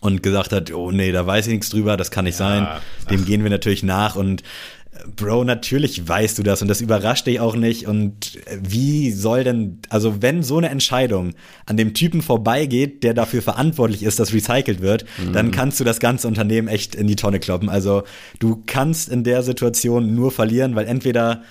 und 0.00 0.22
gesagt 0.22 0.52
hat, 0.52 0.70
oh 0.72 0.90
nee, 0.90 1.12
da 1.12 1.26
weiß 1.26 1.46
ich 1.46 1.52
nichts 1.54 1.70
drüber, 1.70 1.96
das 1.96 2.10
kann 2.10 2.26
nicht 2.26 2.38
ja, 2.38 2.48
sein. 2.48 2.68
Dem 3.10 3.22
ach. 3.22 3.26
gehen 3.26 3.42
wir 3.42 3.50
natürlich 3.50 3.82
nach 3.82 4.16
und 4.16 4.42
Bro, 5.14 5.44
natürlich 5.44 6.08
weißt 6.08 6.38
du 6.38 6.42
das 6.42 6.62
und 6.62 6.68
das 6.68 6.80
überrascht 6.80 7.26
dich 7.26 7.40
auch 7.40 7.56
nicht. 7.56 7.86
Und 7.86 8.38
wie 8.60 9.12
soll 9.12 9.44
denn, 9.44 9.78
also 9.88 10.22
wenn 10.22 10.42
so 10.42 10.58
eine 10.58 10.68
Entscheidung 10.68 11.34
an 11.66 11.76
dem 11.76 11.94
Typen 11.94 12.22
vorbeigeht, 12.22 13.02
der 13.04 13.14
dafür 13.14 13.42
verantwortlich 13.42 14.02
ist, 14.02 14.18
dass 14.18 14.32
recycelt 14.32 14.80
wird, 14.80 15.04
mhm. 15.18 15.32
dann 15.32 15.50
kannst 15.50 15.78
du 15.80 15.84
das 15.84 16.00
ganze 16.00 16.26
Unternehmen 16.26 16.68
echt 16.68 16.94
in 16.94 17.06
die 17.06 17.16
Tonne 17.16 17.38
kloppen. 17.38 17.68
Also 17.68 18.02
du 18.38 18.62
kannst 18.66 19.08
in 19.08 19.24
der 19.24 19.42
Situation 19.42 20.14
nur 20.14 20.32
verlieren, 20.32 20.74
weil 20.74 20.86
entweder 20.86 21.42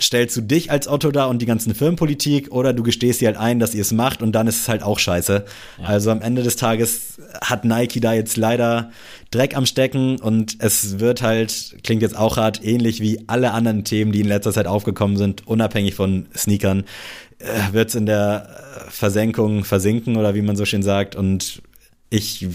stellst 0.00 0.36
du 0.36 0.40
dich 0.40 0.70
als 0.70 0.88
Otto 0.88 1.10
da 1.10 1.26
und 1.26 1.40
die 1.40 1.46
ganze 1.46 1.74
Firmenpolitik 1.74 2.50
oder 2.50 2.72
du 2.72 2.82
gestehst 2.82 3.20
dir 3.20 3.28
halt 3.28 3.36
ein, 3.36 3.58
dass 3.58 3.74
ihr 3.74 3.82
es 3.82 3.92
macht 3.92 4.22
und 4.22 4.32
dann 4.32 4.46
ist 4.46 4.60
es 4.60 4.68
halt 4.68 4.82
auch 4.82 4.98
scheiße. 4.98 5.44
Ja. 5.78 5.84
Also 5.84 6.10
am 6.10 6.22
Ende 6.22 6.42
des 6.42 6.56
Tages 6.56 7.20
hat 7.40 7.64
Nike 7.64 8.00
da 8.00 8.12
jetzt 8.12 8.36
leider 8.36 8.90
Dreck 9.30 9.56
am 9.56 9.66
Stecken 9.66 10.18
und 10.20 10.56
es 10.58 10.98
wird 10.98 11.22
halt, 11.22 11.76
klingt 11.82 12.02
jetzt 12.02 12.16
auch 12.16 12.36
hart, 12.36 12.64
ähnlich 12.64 13.00
wie 13.00 13.24
alle 13.26 13.52
anderen 13.52 13.84
Themen, 13.84 14.12
die 14.12 14.20
in 14.20 14.28
letzter 14.28 14.52
Zeit 14.52 14.66
aufgekommen 14.66 15.16
sind, 15.16 15.46
unabhängig 15.46 15.94
von 15.94 16.26
Sneakern, 16.36 16.84
äh, 17.38 17.72
wird 17.72 17.88
es 17.88 17.94
in 17.94 18.06
der 18.06 18.48
Versenkung 18.88 19.64
versinken 19.64 20.16
oder 20.16 20.34
wie 20.34 20.42
man 20.42 20.56
so 20.56 20.64
schön 20.64 20.82
sagt 20.82 21.16
und 21.16 21.62
ich 22.10 22.46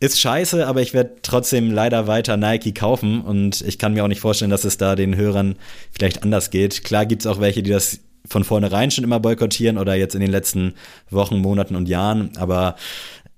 ist 0.00 0.20
scheiße, 0.20 0.66
aber 0.66 0.80
ich 0.80 0.94
werde 0.94 1.16
trotzdem 1.22 1.72
leider 1.72 2.06
weiter 2.06 2.36
Nike 2.36 2.72
kaufen 2.72 3.20
und 3.20 3.62
ich 3.62 3.78
kann 3.78 3.94
mir 3.94 4.04
auch 4.04 4.08
nicht 4.08 4.20
vorstellen, 4.20 4.50
dass 4.50 4.64
es 4.64 4.78
da 4.78 4.94
den 4.94 5.16
Hörern 5.16 5.56
vielleicht 5.90 6.22
anders 6.22 6.50
geht. 6.50 6.84
Klar 6.84 7.06
gibt 7.06 7.22
es 7.22 7.26
auch 7.26 7.40
welche, 7.40 7.62
die 7.62 7.70
das 7.70 8.00
von 8.26 8.44
vornherein 8.44 8.90
schon 8.90 9.04
immer 9.04 9.20
boykottieren 9.20 9.78
oder 9.78 9.94
jetzt 9.94 10.14
in 10.14 10.20
den 10.20 10.30
letzten 10.30 10.74
Wochen, 11.10 11.38
Monaten 11.38 11.76
und 11.76 11.88
Jahren, 11.88 12.36
aber 12.36 12.76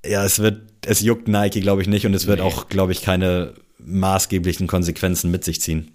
ja, 0.05 0.25
es 0.25 0.39
wird, 0.39 0.63
es 0.87 1.01
juckt 1.01 1.29
Nike, 1.29 1.61
glaube 1.61 1.83
ich, 1.83 1.89
nicht 1.89 2.07
und 2.07 2.15
es 2.15 2.27
wird 2.27 2.41
nee. 2.41 2.45
auch, 2.45 2.69
glaube 2.69 2.93
ich, 2.93 3.03
keine 3.03 3.55
maßgeblichen 3.79 4.67
Konsequenzen 4.67 5.31
mit 5.31 5.45
sich 5.45 5.61
ziehen. 5.61 5.93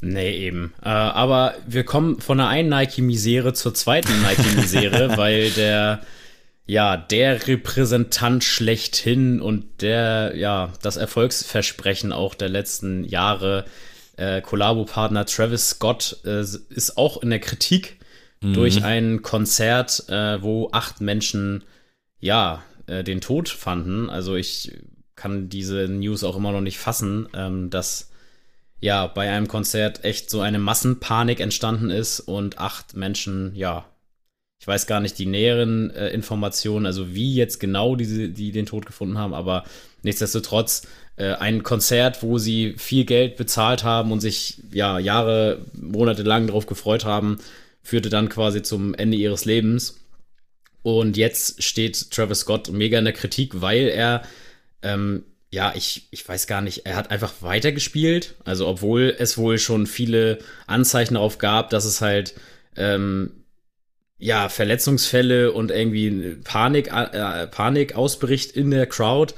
Nee, 0.00 0.36
eben. 0.46 0.74
Äh, 0.82 0.88
aber 0.88 1.54
wir 1.66 1.84
kommen 1.84 2.20
von 2.20 2.38
der 2.38 2.48
einen 2.48 2.68
Nike-Misere 2.68 3.54
zur 3.54 3.74
zweiten 3.74 4.22
Nike-Misere, 4.22 5.16
weil 5.16 5.50
der 5.50 6.00
ja, 6.66 6.96
der 6.96 7.46
Repräsentant 7.46 8.42
schlechthin 8.42 9.40
und 9.40 9.82
der, 9.82 10.34
ja, 10.36 10.72
das 10.82 10.96
Erfolgsversprechen 10.96 12.12
auch 12.12 12.34
der 12.34 12.48
letzten 12.48 13.04
Jahre. 13.04 13.64
Äh, 14.16 14.40
Kollabo-Partner 14.40 15.26
Travis 15.26 15.70
Scott 15.70 16.18
äh, 16.24 16.40
ist 16.40 16.96
auch 16.96 17.22
in 17.22 17.30
der 17.30 17.38
Kritik 17.38 17.98
mhm. 18.40 18.54
durch 18.54 18.82
ein 18.82 19.22
Konzert, 19.22 20.08
äh, 20.08 20.42
wo 20.42 20.70
acht 20.72 21.00
Menschen, 21.00 21.62
ja, 22.18 22.62
äh, 22.86 23.04
den 23.04 23.20
Tod 23.20 23.48
fanden. 23.48 24.10
Also 24.10 24.34
ich 24.34 24.72
kann 25.14 25.48
diese 25.48 25.86
News 25.88 26.24
auch 26.24 26.36
immer 26.36 26.50
noch 26.50 26.60
nicht 26.60 26.78
fassen, 26.78 27.28
ähm, 27.32 27.70
dass 27.70 28.10
ja 28.80 29.06
bei 29.06 29.30
einem 29.30 29.46
Konzert 29.46 30.04
echt 30.04 30.30
so 30.30 30.40
eine 30.40 30.58
Massenpanik 30.58 31.38
entstanden 31.38 31.90
ist 31.90 32.20
und 32.20 32.58
acht 32.58 32.96
Menschen, 32.96 33.54
ja, 33.54 33.84
ich 34.58 34.66
weiß 34.66 34.86
gar 34.86 35.00
nicht 35.00 35.18
die 35.18 35.26
näheren 35.26 35.90
äh, 35.90 36.08
Informationen, 36.08 36.86
also 36.86 37.14
wie 37.14 37.34
jetzt 37.34 37.60
genau 37.60 37.96
diese, 37.96 38.28
die 38.28 38.52
den 38.52 38.66
Tod 38.66 38.86
gefunden 38.86 39.18
haben, 39.18 39.34
aber 39.34 39.64
nichtsdestotrotz 40.02 40.86
äh, 41.16 41.34
ein 41.34 41.62
Konzert, 41.62 42.22
wo 42.22 42.38
sie 42.38 42.74
viel 42.78 43.04
Geld 43.04 43.36
bezahlt 43.36 43.84
haben 43.84 44.12
und 44.12 44.20
sich 44.20 44.62
ja 44.72 44.98
Jahre, 44.98 45.64
Monate 45.74 46.22
lang 46.22 46.46
darauf 46.46 46.66
gefreut 46.66 47.04
haben, 47.04 47.38
führte 47.82 48.08
dann 48.08 48.28
quasi 48.28 48.62
zum 48.62 48.94
Ende 48.94 49.16
ihres 49.16 49.44
Lebens. 49.44 50.00
Und 50.82 51.16
jetzt 51.16 51.62
steht 51.62 52.10
Travis 52.10 52.40
Scott 52.40 52.70
mega 52.70 52.98
in 52.98 53.04
der 53.04 53.14
Kritik, 53.14 53.60
weil 53.60 53.88
er 53.88 54.22
ähm, 54.82 55.24
ja, 55.50 55.72
ich, 55.74 56.08
ich 56.10 56.28
weiß 56.28 56.46
gar 56.46 56.60
nicht, 56.60 56.86
er 56.86 56.96
hat 56.96 57.10
einfach 57.10 57.34
weitergespielt. 57.40 58.34
Also, 58.44 58.66
obwohl 58.66 59.14
es 59.18 59.38
wohl 59.38 59.58
schon 59.58 59.86
viele 59.86 60.38
Anzeichen 60.66 61.14
darauf 61.14 61.38
gab, 61.38 61.70
dass 61.70 61.84
es 61.84 62.00
halt 62.00 62.34
ähm, 62.76 63.30
ja, 64.18 64.48
Verletzungsfälle 64.48 65.52
und 65.52 65.70
irgendwie 65.70 66.36
Panik, 66.42 66.88
äh, 66.88 67.46
Panik 67.46 67.94
ausbricht 67.94 68.52
in 68.52 68.70
der 68.70 68.86
Crowd. 68.86 69.34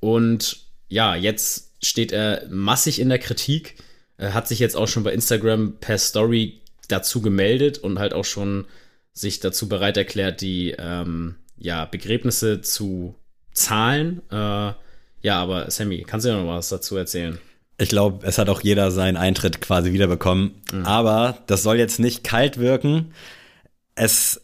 Und 0.00 0.64
ja, 0.88 1.14
jetzt 1.14 1.72
steht 1.82 2.12
er 2.12 2.46
massig 2.48 3.00
in 3.00 3.10
der 3.10 3.18
Kritik. 3.18 3.76
Er 4.16 4.32
hat 4.32 4.48
sich 4.48 4.58
jetzt 4.58 4.76
auch 4.76 4.88
schon 4.88 5.02
bei 5.02 5.12
Instagram 5.12 5.76
per 5.80 5.98
Story 5.98 6.60
dazu 6.88 7.20
gemeldet 7.20 7.78
und 7.78 7.98
halt 7.98 8.14
auch 8.14 8.24
schon 8.24 8.66
sich 9.12 9.40
dazu 9.40 9.68
bereit 9.68 9.96
erklärt, 9.96 10.40
die 10.40 10.74
ähm, 10.78 11.36
ja, 11.56 11.84
Begräbnisse 11.84 12.62
zu 12.62 13.14
zahlen. 13.52 14.22
Äh, 14.30 14.72
ja, 15.22 15.42
aber 15.42 15.70
Sammy, 15.70 16.04
kannst 16.06 16.26
du 16.26 16.30
ja 16.30 16.42
noch 16.42 16.48
was 16.48 16.68
dazu 16.68 16.96
erzählen? 16.96 17.38
Ich 17.76 17.88
glaube, 17.88 18.26
es 18.26 18.38
hat 18.38 18.48
auch 18.48 18.60
jeder 18.60 18.90
seinen 18.90 19.16
Eintritt 19.16 19.60
quasi 19.60 19.92
wiederbekommen. 19.92 20.62
Mhm. 20.72 20.86
Aber 20.86 21.38
das 21.46 21.62
soll 21.62 21.76
jetzt 21.76 21.98
nicht 21.98 22.24
kalt 22.24 22.58
wirken 22.58 23.12
es 23.94 24.40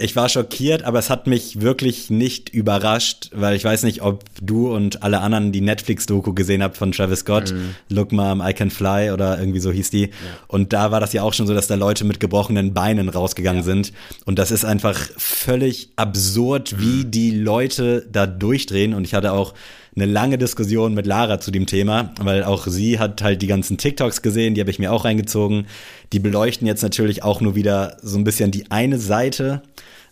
ich 0.00 0.14
war 0.14 0.28
schockiert, 0.28 0.84
aber 0.84 1.00
es 1.00 1.10
hat 1.10 1.26
mich 1.26 1.60
wirklich 1.60 2.08
nicht 2.08 2.50
überrascht, 2.50 3.30
weil 3.34 3.56
ich 3.56 3.64
weiß 3.64 3.82
nicht, 3.82 4.00
ob 4.00 4.22
du 4.40 4.72
und 4.72 5.02
alle 5.02 5.20
anderen 5.20 5.50
die 5.50 5.60
Netflix-Doku 5.60 6.34
gesehen 6.34 6.62
habt 6.62 6.76
von 6.76 6.92
Travis 6.92 7.20
Scott, 7.20 7.52
mhm. 7.52 7.74
Look 7.88 8.12
Mom, 8.12 8.40
I 8.40 8.52
Can 8.52 8.70
Fly 8.70 9.10
oder 9.10 9.40
irgendwie 9.40 9.58
so 9.58 9.72
hieß 9.72 9.90
die. 9.90 10.02
Ja. 10.02 10.10
Und 10.46 10.72
da 10.72 10.92
war 10.92 11.00
das 11.00 11.12
ja 11.14 11.24
auch 11.24 11.34
schon 11.34 11.48
so, 11.48 11.54
dass 11.54 11.66
da 11.66 11.74
Leute 11.74 12.04
mit 12.04 12.20
gebrochenen 12.20 12.74
Beinen 12.74 13.08
rausgegangen 13.08 13.62
ja. 13.62 13.64
sind. 13.64 13.92
Und 14.24 14.38
das 14.38 14.52
ist 14.52 14.64
einfach 14.64 14.96
völlig 15.16 15.90
absurd, 15.96 16.78
wie 16.78 17.04
mhm. 17.04 17.10
die 17.10 17.30
Leute 17.32 18.06
da 18.08 18.28
durchdrehen. 18.28 18.94
Und 18.94 19.04
ich 19.04 19.14
hatte 19.14 19.32
auch 19.32 19.52
eine 20.00 20.10
lange 20.10 20.38
Diskussion 20.38 20.94
mit 20.94 21.06
Lara 21.06 21.40
zu 21.40 21.50
dem 21.50 21.66
Thema, 21.66 22.12
weil 22.20 22.44
auch 22.44 22.66
sie 22.66 22.98
hat 22.98 23.22
halt 23.22 23.42
die 23.42 23.46
ganzen 23.46 23.78
TikToks 23.78 24.22
gesehen, 24.22 24.54
die 24.54 24.60
habe 24.60 24.70
ich 24.70 24.78
mir 24.78 24.92
auch 24.92 25.04
reingezogen. 25.04 25.66
Die 26.12 26.20
beleuchten 26.20 26.66
jetzt 26.66 26.82
natürlich 26.82 27.22
auch 27.22 27.40
nur 27.40 27.54
wieder 27.54 27.96
so 28.02 28.16
ein 28.18 28.24
bisschen 28.24 28.50
die 28.50 28.70
eine 28.70 28.98
Seite 28.98 29.62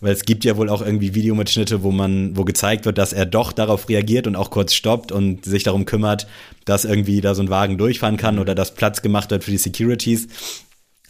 weil 0.00 0.12
es 0.12 0.24
gibt 0.24 0.44
ja 0.44 0.56
wohl 0.56 0.68
auch 0.68 0.82
irgendwie 0.82 1.14
Videomitschnitte, 1.14 1.82
wo 1.82 1.90
man, 1.90 2.36
wo 2.36 2.44
gezeigt 2.44 2.84
wird, 2.84 2.98
dass 2.98 3.12
er 3.12 3.26
doch 3.26 3.52
darauf 3.52 3.88
reagiert 3.88 4.26
und 4.26 4.36
auch 4.36 4.50
kurz 4.50 4.74
stoppt 4.74 5.12
und 5.12 5.44
sich 5.44 5.62
darum 5.62 5.86
kümmert, 5.86 6.26
dass 6.64 6.84
irgendwie 6.84 7.20
da 7.20 7.34
so 7.34 7.42
ein 7.42 7.50
Wagen 7.50 7.78
durchfahren 7.78 8.16
kann 8.16 8.38
oder 8.38 8.54
dass 8.54 8.74
Platz 8.74 9.02
gemacht 9.02 9.30
wird 9.30 9.44
für 9.44 9.50
die 9.50 9.58
Securities. 9.58 10.28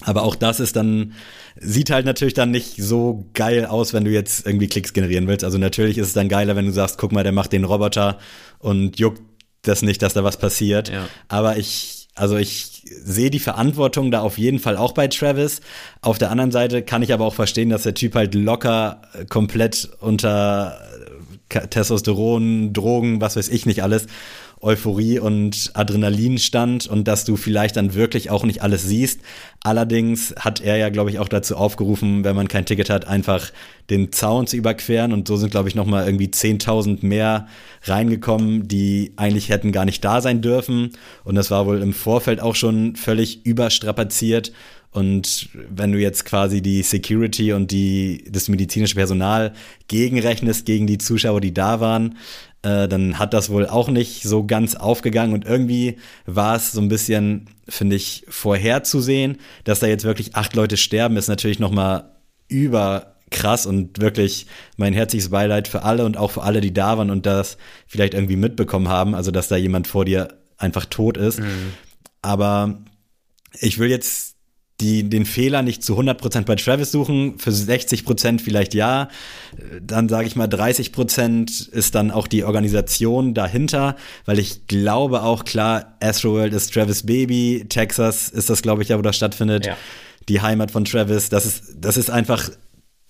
Aber 0.03 0.23
auch 0.23 0.35
das 0.35 0.61
ist 0.61 0.77
dann, 0.77 1.15
sieht 1.57 1.91
halt 1.91 2.05
natürlich 2.05 2.35
dann 2.35 2.51
nicht 2.51 2.77
so 2.77 3.27
geil 3.33 3.65
aus, 3.65 3.95
wenn 3.95 4.05
du 4.05 4.11
jetzt 4.11 4.47
irgendwie 4.47 4.69
Klicks 4.69 4.93
generieren 4.93 5.27
willst. 5.27 5.45
Also 5.45 5.59
natürlich 5.59 5.99
ist 5.99 6.09
es 6.09 6.13
dann 6.13 6.29
geiler, 6.29 6.55
wenn 6.55 6.67
du 6.67 6.73
sagst, 6.73 6.99
guck 6.99 7.13
mal, 7.13 7.23
der 7.23 7.33
macht 7.33 7.53
den 7.53 7.65
Roboter 7.65 8.19
und 8.59 8.99
juckt 8.99 9.23
das 9.63 9.83
nicht, 9.83 10.03
dass 10.03 10.13
da 10.13 10.23
was 10.23 10.37
passiert. 10.37 10.91
Ja. 10.91 11.09
Aber 11.29 11.57
ich, 11.57 12.09
also 12.15 12.37
ich 12.37 12.83
sehe 12.85 13.31
die 13.31 13.39
Verantwortung 13.39 14.11
da 14.11 14.21
auf 14.21 14.39
jeden 14.39 14.59
Fall 14.59 14.77
auch 14.77 14.93
bei 14.93 15.09
Travis. 15.09 15.61
Auf 16.03 16.19
der 16.19 16.31
anderen 16.31 16.53
Seite 16.53 16.83
kann 16.83 17.03
ich 17.03 17.13
aber 17.13 17.25
auch 17.25 17.35
verstehen, 17.35 17.71
dass 17.71 17.83
der 17.83 17.95
Typ 17.95 18.15
halt 18.15 18.35
locker 18.35 19.03
äh, 19.15 19.25
komplett 19.25 19.89
unter 20.01 20.79
äh, 21.49 21.67
Testosteron, 21.69 22.73
Drogen, 22.75 23.21
was 23.21 23.37
weiß 23.37 23.49
ich 23.49 23.67
nicht 23.67 23.83
alles 23.83 24.07
Euphorie 24.61 25.19
und 25.19 25.71
Adrenalin 25.75 26.39
stand 26.39 26.87
und 26.87 27.07
dass 27.07 27.25
du 27.25 27.37
vielleicht 27.37 27.77
dann 27.77 27.95
wirklich 27.95 28.31
auch 28.31 28.45
nicht 28.45 28.63
alles 28.63 28.85
siehst. 28.85 29.21
Allerdings 29.63 30.35
hat 30.39 30.61
er 30.61 30.77
ja, 30.77 30.89
glaube 30.89 31.11
ich, 31.11 31.19
auch 31.19 31.29
dazu 31.29 31.57
aufgerufen, 31.57 32.25
wenn 32.25 32.35
man 32.35 32.49
kein 32.49 32.65
Ticket 32.65 32.89
hat, 32.89 33.07
einfach 33.07 33.53
den 33.91 34.13
Zaun 34.13 34.47
zu 34.47 34.57
überqueren. 34.57 35.13
Und 35.13 35.29
so 35.29 35.37
sind, 35.37 35.51
glaube 35.51 35.69
ich, 35.69 35.75
nochmal 35.75 36.07
irgendwie 36.07 36.29
10.000 36.29 37.05
mehr 37.05 37.49
reingekommen, 37.83 38.67
die 38.67 39.13
eigentlich 39.17 39.51
hätten 39.51 39.73
gar 39.73 39.85
nicht 39.85 40.05
da 40.05 40.21
sein 40.21 40.41
dürfen. 40.41 40.93
Und 41.25 41.35
das 41.35 41.51
war 41.51 41.67
wohl 41.67 41.83
im 41.83 41.93
Vorfeld 41.93 42.41
auch 42.41 42.55
schon 42.55 42.97
völlig 42.97 43.45
überstrapaziert. 43.45 44.53
Und 44.91 45.51
wenn 45.69 45.93
du 45.93 45.99
jetzt 45.99 46.25
quasi 46.25 46.63
die 46.63 46.83
Security 46.83 47.53
und 47.53 47.71
die, 47.71 48.25
das 48.31 48.49
medizinische 48.49 48.95
Personal 48.95 49.53
gegenrechnest 49.89 50.65
gegen 50.65 50.87
die 50.87 50.97
Zuschauer, 50.97 51.43
die 51.43 51.53
da 51.53 51.81
waren, 51.81 52.17
äh, 52.63 52.89
dann 52.89 53.19
hat 53.19 53.35
das 53.35 53.51
wohl 53.51 53.67
auch 53.67 53.89
nicht 53.89 54.23
so 54.23 54.45
ganz 54.45 54.75
aufgegangen 54.75 55.35
und 55.35 55.45
irgendwie 55.45 55.99
war 56.25 56.57
es 56.57 56.73
so 56.73 56.81
ein 56.81 56.89
bisschen, 56.89 57.51
finde 57.69 57.97
ich, 57.97 58.25
vorherzusehen, 58.29 59.39
dass 59.65 59.81
da 59.81 59.87
jetzt 59.87 60.05
wirklich 60.05 60.35
acht 60.35 60.55
Leute 60.55 60.77
sterben, 60.77 61.17
ist 61.17 61.29
natürlich 61.29 61.59
nochmal 61.59 62.17
über 62.49 63.17
krass 63.31 63.67
und 63.67 64.01
wirklich 64.01 64.47
mein 64.77 64.93
herzliches 64.93 65.31
Beileid 65.31 65.69
für 65.69 65.83
alle 65.83 66.05
und 66.05 66.17
auch 66.17 66.31
für 66.31 66.43
alle, 66.43 66.61
die 66.61 66.73
da 66.73 66.97
waren 66.97 67.11
und 67.11 67.27
das 67.27 67.59
vielleicht 67.87 68.15
irgendwie 68.15 68.37
mitbekommen 68.37 68.89
haben, 68.89 69.15
also 69.15 69.31
dass 69.31 69.49
da 69.49 69.57
jemand 69.57 69.87
vor 69.87 70.05
dir 70.05 70.29
einfach 70.57 70.85
tot 70.87 71.17
ist. 71.17 71.41
Mhm. 71.41 71.75
Aber 72.23 72.79
ich 73.61 73.79
will 73.79 73.91
jetzt 73.91 74.36
die 74.81 75.09
den 75.09 75.25
Fehler 75.25 75.63
nicht 75.63 75.83
zu 75.83 75.99
100% 75.99 76.45
bei 76.45 76.55
Travis 76.55 76.93
suchen, 76.93 77.39
für 77.39 77.51
60% 77.51 78.41
vielleicht 78.41 78.75
ja, 78.75 79.09
dann 79.81 80.09
sage 80.09 80.27
ich 80.27 80.37
mal 80.37 80.49
30% 80.49 81.71
ist 81.71 81.95
dann 81.95 82.11
auch 82.11 82.27
die 82.27 82.45
Organisation 82.45 83.33
dahinter, 83.33 83.97
weil 84.27 84.39
ich 84.39 84.67
glaube 84.67 85.23
auch 85.23 85.45
klar, 85.45 85.97
Astroworld 86.01 86.53
ist 86.53 86.75
Travis 86.75 87.07
Baby, 87.07 87.65
Texas 87.69 88.29
ist 88.29 88.51
das 88.51 88.61
glaube 88.61 88.83
ich 88.83 88.91
ja, 88.91 88.99
wo 88.99 89.03
das 89.03 89.17
stattfindet, 89.17 89.67
ja. 89.67 89.77
die 90.29 90.43
Heimat 90.43 90.71
von 90.71 90.85
Travis, 90.85 91.31
das 91.31 91.47
ist, 91.47 91.77
das 91.79 91.97
ist 91.97 92.11
einfach 92.11 92.51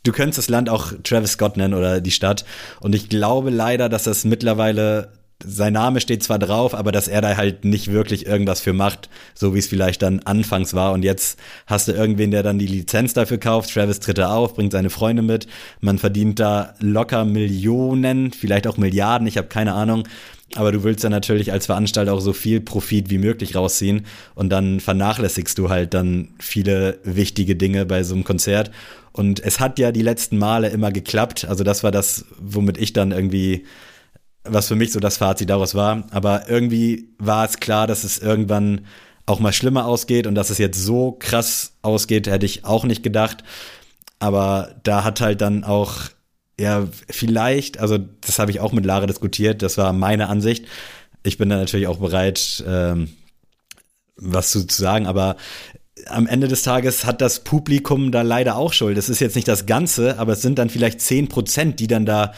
du 0.05 0.13
könntest 0.13 0.39
das 0.39 0.49
Land 0.49 0.69
auch 0.69 0.93
Travis 1.03 1.33
Scott 1.33 1.57
nennen 1.57 1.75
oder 1.75 2.01
die 2.01 2.13
Stadt. 2.13 2.45
Und 2.81 2.95
ich 2.95 3.09
glaube 3.09 3.51
leider, 3.51 3.89
dass 3.89 4.05
das 4.05 4.25
mittlerweile 4.25 5.11
sein 5.45 5.75
Name 5.75 6.01
steht 6.01 6.23
zwar 6.23 6.39
drauf, 6.39 6.75
aber 6.75 6.93
dass 6.93 7.09
er 7.09 7.21
da 7.21 7.37
halt 7.37 7.65
nicht 7.65 7.93
wirklich 7.93 8.27
irgendwas 8.27 8.61
für 8.61 8.73
macht, 8.73 9.11
so 9.35 9.55
wie 9.55 9.59
es 9.59 9.67
vielleicht 9.67 10.01
dann 10.03 10.21
anfangs 10.21 10.73
war. 10.73 10.93
Und 10.93 11.03
jetzt 11.05 11.39
hast 11.67 11.89
du 11.89 11.93
irgendwen, 11.93 12.31
der 12.31 12.43
dann 12.43 12.59
die 12.59 12.67
Lizenz 12.67 13.13
dafür 13.13 13.39
kauft. 13.39 13.73
Travis 13.73 14.01
tritt 14.01 14.19
da 14.19 14.35
auf, 14.35 14.55
bringt 14.55 14.73
seine 14.73 14.91
Freunde 14.91 15.23
mit. 15.23 15.47
Man 15.81 15.99
verdient 15.99 16.41
da 16.41 16.75
locker 16.81 17.25
Millionen, 17.25 18.33
vielleicht 18.33 18.67
auch 18.67 18.79
Milliarden, 18.79 19.27
ich 19.27 19.37
habe 19.37 19.49
keine 19.49 19.75
Ahnung. 19.75 20.09
Aber 20.55 20.73
du 20.73 20.85
willst 20.85 21.05
ja 21.05 21.11
natürlich 21.11 21.53
als 21.53 21.67
Veranstalter 21.67 22.15
auch 22.15 22.21
so 22.21 22.33
viel 22.33 22.61
Profit 22.61 23.11
wie 23.11 23.19
möglich 23.19 23.57
rausziehen. 23.57 24.07
Und 24.35 24.49
dann 24.51 24.81
vernachlässigst 24.81 25.59
du 25.59 25.69
halt 25.69 25.93
dann 25.93 26.29
viele 26.39 26.99
wichtige 27.05 27.57
Dinge 27.57 27.85
bei 27.85 28.05
so 28.05 28.15
einem 28.15 28.25
Konzert. 28.25 28.71
Und 29.13 29.41
es 29.41 29.61
hat 29.61 29.79
ja 29.79 29.93
die 29.93 30.03
letzten 30.03 30.39
Male 30.39 30.69
immer 30.69 30.93
geklappt. 30.93 31.47
Also 31.47 31.63
das 31.65 31.83
war 31.83 31.91
das, 31.91 32.25
womit 32.39 32.79
ich 32.79 32.93
dann 32.93 33.13
irgendwie 33.13 33.65
was 34.49 34.69
für 34.69 34.77
mich 34.77 34.93
so 34.93 35.01
das 35.01 35.17
Fazit 35.17 35.51
daraus 35.51 35.75
war. 35.75 36.05
Aber 36.11 36.49
irgendwie 36.49 37.11
war 37.19 37.45
es 37.45 37.59
klar, 37.59 37.87
dass 37.87 38.05
es 38.05 38.19
irgendwann 38.19 38.87
auch 39.27 39.41
mal 39.41 39.53
schlimmer 39.53 39.87
ausgeht 39.87 40.27
und 40.27 40.35
dass 40.35 40.51
es 40.51 40.59
jetzt 40.59 40.83
so 40.83 41.13
krass 41.19 41.73
ausgeht, 41.83 42.29
hätte 42.29 42.47
ich 42.47 42.65
auch 42.65 42.85
nicht 42.85 43.03
gedacht. 43.03 43.43
Aber 44.19 44.77
da 44.85 45.05
hat 45.05 45.21
halt 45.21 45.41
dann 45.41 45.65
auch, 45.65 45.95
ja, 46.59 46.87
vielleicht, 47.11 47.79
also 47.79 47.99
das 47.99 48.39
habe 48.39 48.51
ich 48.51 48.61
auch 48.61 48.73
mit 48.73 48.87
Lara 48.87 49.07
diskutiert, 49.07 49.63
das 49.63 49.77
war 49.77 49.93
meine 49.93 50.29
Ansicht. 50.29 50.67
Ich 51.23 51.39
bin 51.39 51.49
da 51.49 51.57
natürlich 51.57 51.89
auch 51.89 51.99
bereit, 51.99 52.65
ähm, 52.67 53.11
was 54.17 54.53
zu, 54.53 54.67
zu 54.67 54.81
sagen, 54.81 55.07
aber 55.07 55.37
am 56.09 56.27
Ende 56.27 56.49
des 56.49 56.63
Tages 56.63 57.05
hat 57.05 57.21
das 57.21 57.41
Publikum 57.41 58.13
da 58.13 58.23
leider 58.23 58.57
auch 58.57 58.73
Schuld. 58.73 58.97
Das 58.97 59.09
ist 59.09 59.21
jetzt 59.21 59.35
nicht 59.35 59.49
das 59.49 59.67
Ganze, 59.67 60.19
aber 60.19 60.33
es 60.33 60.43
sind 60.43 60.59
dann 60.59 60.71
vielleicht 60.71 61.01
zehn 61.01 61.29
Prozent, 61.29 61.81
die 61.81 61.87
dann 61.87 62.07
da 62.07 62.33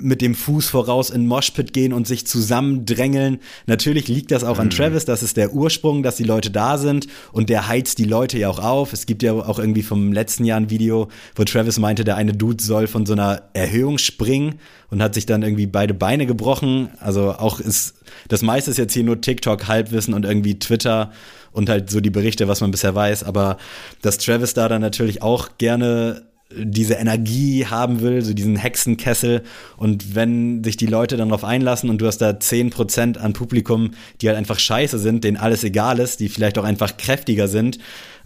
mit 0.00 0.20
dem 0.20 0.34
Fuß 0.34 0.68
voraus 0.68 1.10
in 1.10 1.26
Moshpit 1.26 1.72
gehen 1.72 1.92
und 1.92 2.06
sich 2.06 2.26
zusammendrängeln. 2.26 3.38
Natürlich 3.66 4.08
liegt 4.08 4.30
das 4.30 4.44
auch 4.44 4.56
mhm. 4.56 4.62
an 4.62 4.70
Travis, 4.70 5.04
das 5.04 5.22
ist 5.22 5.36
der 5.36 5.52
Ursprung, 5.52 6.02
dass 6.02 6.16
die 6.16 6.24
Leute 6.24 6.50
da 6.50 6.78
sind 6.78 7.08
und 7.32 7.48
der 7.48 7.68
heizt 7.68 7.98
die 7.98 8.04
Leute 8.04 8.38
ja 8.38 8.48
auch 8.48 8.60
auf. 8.60 8.92
Es 8.92 9.06
gibt 9.06 9.22
ja 9.22 9.32
auch 9.32 9.58
irgendwie 9.58 9.82
vom 9.82 10.12
letzten 10.12 10.44
Jahr 10.44 10.60
ein 10.60 10.70
Video, 10.70 11.08
wo 11.34 11.44
Travis 11.44 11.78
meinte, 11.78 12.04
der 12.04 12.16
eine 12.16 12.32
Dude 12.32 12.62
soll 12.62 12.86
von 12.86 13.06
so 13.06 13.14
einer 13.14 13.42
Erhöhung 13.52 13.98
springen 13.98 14.56
und 14.90 15.02
hat 15.02 15.14
sich 15.14 15.26
dann 15.26 15.42
irgendwie 15.42 15.66
beide 15.66 15.94
Beine 15.94 16.26
gebrochen. 16.26 16.88
Also 17.00 17.32
auch 17.32 17.60
ist, 17.60 17.94
das 18.28 18.42
meiste 18.42 18.70
ist 18.70 18.76
jetzt 18.76 18.94
hier 18.94 19.04
nur 19.04 19.20
TikTok, 19.20 19.68
Halbwissen 19.68 20.14
und 20.14 20.24
irgendwie 20.24 20.58
Twitter 20.58 21.12
und 21.52 21.68
halt 21.68 21.90
so 21.90 22.00
die 22.00 22.10
Berichte, 22.10 22.48
was 22.48 22.60
man 22.60 22.70
bisher 22.70 22.94
weiß. 22.94 23.24
Aber 23.24 23.58
dass 24.02 24.18
Travis 24.18 24.54
da 24.54 24.68
dann 24.68 24.80
natürlich 24.80 25.22
auch 25.22 25.50
gerne 25.58 26.22
diese 26.50 26.94
Energie 26.94 27.66
haben 27.66 28.00
will, 28.00 28.22
so 28.22 28.32
diesen 28.32 28.56
Hexenkessel. 28.56 29.42
Und 29.76 30.14
wenn 30.14 30.64
sich 30.64 30.76
die 30.76 30.86
Leute 30.86 31.16
dann 31.16 31.28
darauf 31.28 31.44
einlassen 31.44 31.90
und 31.90 31.98
du 31.98 32.06
hast 32.06 32.18
da 32.18 32.30
10% 32.30 33.18
an 33.18 33.32
Publikum, 33.34 33.90
die 34.20 34.28
halt 34.28 34.38
einfach 34.38 34.58
scheiße 34.58 34.98
sind, 34.98 35.24
denen 35.24 35.36
alles 35.36 35.62
egal 35.64 35.98
ist, 35.98 36.20
die 36.20 36.28
vielleicht 36.28 36.58
auch 36.58 36.64
einfach 36.64 36.96
kräftiger 36.96 37.48
sind 37.48 37.78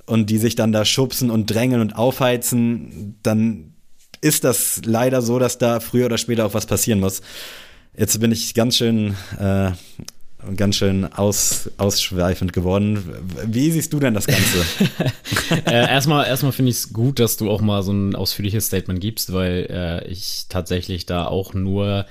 und 0.06 0.30
die 0.30 0.38
sich 0.38 0.54
dann 0.54 0.72
da 0.72 0.84
schubsen 0.84 1.30
und 1.30 1.46
drängeln 1.46 1.80
und 1.80 1.96
aufheizen, 1.96 3.18
dann 3.22 3.74
ist 4.20 4.44
das 4.44 4.82
leider 4.84 5.20
so, 5.20 5.40
dass 5.40 5.58
da 5.58 5.80
früher 5.80 6.06
oder 6.06 6.18
später 6.18 6.46
auch 6.46 6.54
was 6.54 6.66
passieren 6.66 7.00
muss. 7.00 7.22
Jetzt 7.96 8.20
bin 8.20 8.30
ich 8.30 8.54
ganz 8.54 8.76
schön 8.76 9.16
äh, 9.38 9.72
ganz 10.56 10.76
schön 10.76 11.04
aus, 11.12 11.70
ausschweifend 11.78 12.52
geworden. 12.52 13.02
Wie 13.46 13.70
siehst 13.70 13.92
du 13.92 14.00
denn 14.00 14.14
das 14.14 14.26
Ganze? 14.26 14.64
äh, 15.66 15.88
erstmal 15.90 16.26
erstmal 16.26 16.52
finde 16.52 16.70
ich 16.70 16.78
es 16.78 16.92
gut, 16.92 17.18
dass 17.18 17.36
du 17.36 17.50
auch 17.50 17.60
mal 17.60 17.82
so 17.82 17.92
ein 17.92 18.14
ausführliches 18.14 18.66
Statement 18.66 19.00
gibst, 19.00 19.32
weil 19.32 19.66
äh, 19.70 20.08
ich 20.08 20.46
tatsächlich 20.48 21.06
da 21.06 21.26
auch 21.26 21.54
nur 21.54 22.06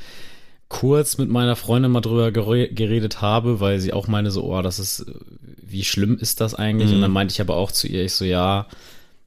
kurz 0.70 1.17
mit 1.17 1.30
meiner 1.30 1.58
Freundin 1.58 1.91
mal 1.91 2.02
drüber 2.02 2.32
geredet 2.32 3.22
habe, 3.22 3.60
weil 3.60 3.80
sie 3.80 3.91
auch 3.91 4.08
meine 4.08 4.32
so, 4.32 4.46
oh, 4.46 4.62
das 4.62 4.80
ist, 4.80 5.06
wie 5.62 5.84
schlimm 5.84 6.17
ist 6.17 6.39
das 6.39 6.56
eigentlich? 6.56 6.89
Mhm. 6.89 6.96
Und 6.96 7.02
dann 7.02 7.12
meinte 7.12 7.34
ich 7.34 7.41
aber 7.41 7.58
auch 7.58 7.72
zu 7.72 7.88
ihr, 7.88 8.06
ich 8.06 8.13
so, 8.13 8.24
ja, 8.24 8.67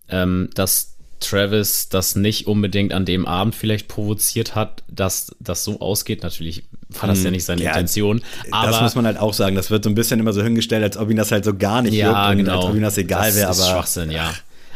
ähm, 0.09 0.49
dass 0.55 0.95
Travis 1.21 1.89
das 1.89 2.17
nicht 2.17 2.47
unbedingt 2.47 2.93
an 2.93 3.05
dem 3.05 3.27
Abend 3.27 3.55
vielleicht 3.55 3.89
provoziert 3.89 4.55
hat, 4.55 4.85
dass 4.89 5.35
das 5.39 5.65
so 5.65 5.81
ausgeht. 5.81 6.23
Natürlich 6.23 6.65
war 7.01 7.09
das 7.09 7.21
ja 7.21 7.27
hm. 7.27 7.33
nicht 7.33 7.45
seine 7.45 7.63
ja, 7.63 7.71
Intention. 7.71 8.23
Aber 8.51 8.71
das 8.71 8.81
muss 8.81 8.95
man 8.95 9.07
halt 9.07 9.19
auch 9.19 9.35
sagen. 9.35 9.57
Das 9.57 9.71
wird 9.71 9.85
so 9.85 9.91
ein 9.91 9.95
bisschen 9.95 10.21
immer 10.21 10.33
so 10.33 10.43
hingestellt, 10.43 10.83
als 10.83 10.97
ob 10.97 11.11
ihn 11.11 11.17
das 11.17 11.33
halt 11.33 11.45
so 11.45 11.55
gar 11.55 11.83
nicht 11.83 11.95
ja, 11.95 12.31
juckt 12.31 12.39
genau. 12.39 12.57
als 12.57 12.65
ob 12.67 12.75
ihm 12.75 12.83
das 12.83 12.99
egal 12.99 13.35
wäre. 13.35 13.49
Aber 13.49 13.55
Schwachsinn, 13.55 14.11
ja. 14.11 14.33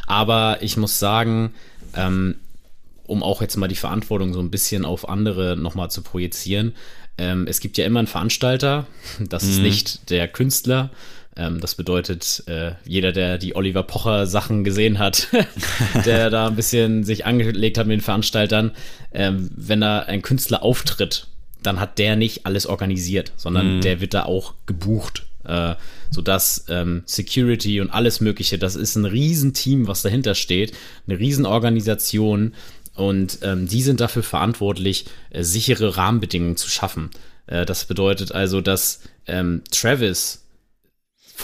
Aber 0.07 0.59
ich 0.61 0.76
muss 0.76 0.98
sagen, 0.98 1.52
ähm, 1.94 2.37
um 3.07 3.22
auch 3.22 3.42
jetzt 3.42 3.57
mal 3.57 3.68
die 3.68 3.74
Verantwortung 3.74 4.33
so 4.33 4.40
ein 4.40 4.50
bisschen 4.50 4.85
auf 4.85 5.09
andere 5.09 5.57
nochmal 5.57 5.90
zu 5.90 6.02
projizieren. 6.02 6.74
Ähm, 7.16 7.46
es 7.48 7.61
gibt 7.61 7.78
ja 7.78 7.85
immer 7.85 7.98
einen 7.98 8.07
Veranstalter, 8.07 8.87
das 9.18 9.44
mhm. 9.44 9.50
ist 9.50 9.59
nicht 9.59 10.11
der 10.11 10.28
Künstler. 10.28 10.90
Ähm, 11.37 11.61
das 11.61 11.74
bedeutet, 11.74 12.42
äh, 12.46 12.72
jeder, 12.85 13.12
der 13.12 13.38
die 13.38 13.57
Oliver 13.57 13.83
Pocher 13.83 14.26
Sachen 14.26 14.64
gesehen 14.64 14.98
hat, 14.98 15.28
der 16.04 16.31
da 16.31 16.48
ein 16.48 16.57
bisschen 16.57 17.04
sich 17.04 17.26
angelegt 17.26 17.78
hat 17.78 17.87
mit 17.87 17.94
den 17.94 18.04
Veranstaltern, 18.04 18.72
ähm, 19.12 19.50
wenn 19.57 19.81
da 19.81 20.00
ein 20.00 20.22
Künstler 20.22 20.62
auftritt, 20.62 21.26
dann 21.62 21.81
hat 21.81 21.99
der 21.99 22.16
nicht 22.16 22.47
alles 22.47 22.66
organisiert, 22.66 23.33
sondern 23.37 23.77
mhm. 23.77 23.81
der 23.81 24.01
wird 24.01 24.14
da 24.14 24.25
auch 24.25 24.55
gebucht. 24.66 25.25
Äh, 25.44 25.77
sodass 26.11 26.66
ähm, 26.68 27.03
Security 27.07 27.81
und 27.81 27.90
alles 27.90 28.21
Mögliche, 28.21 28.59
das 28.59 28.77
ist 28.77 28.97
ein 28.97 29.07
Riesenteam, 29.07 29.87
was 29.87 30.03
dahinter 30.03 30.35
steht, 30.35 30.75
eine 31.07 31.18
Riesenorganisation 31.18 32.55
und 32.94 33.38
ähm, 33.42 33.68
die 33.68 33.83
sind 33.83 34.01
dafür 34.01 34.23
verantwortlich, 34.23 35.07
äh, 35.31 35.44
sichere 35.44 35.97
Rahmenbedingungen 35.97 36.57
zu 36.57 36.68
schaffen. 36.68 37.11
Äh, 37.47 37.64
das 37.64 37.85
bedeutet 37.85 38.33
also, 38.33 38.61
dass 38.61 39.01
ähm, 39.27 39.62
Travis 39.71 40.44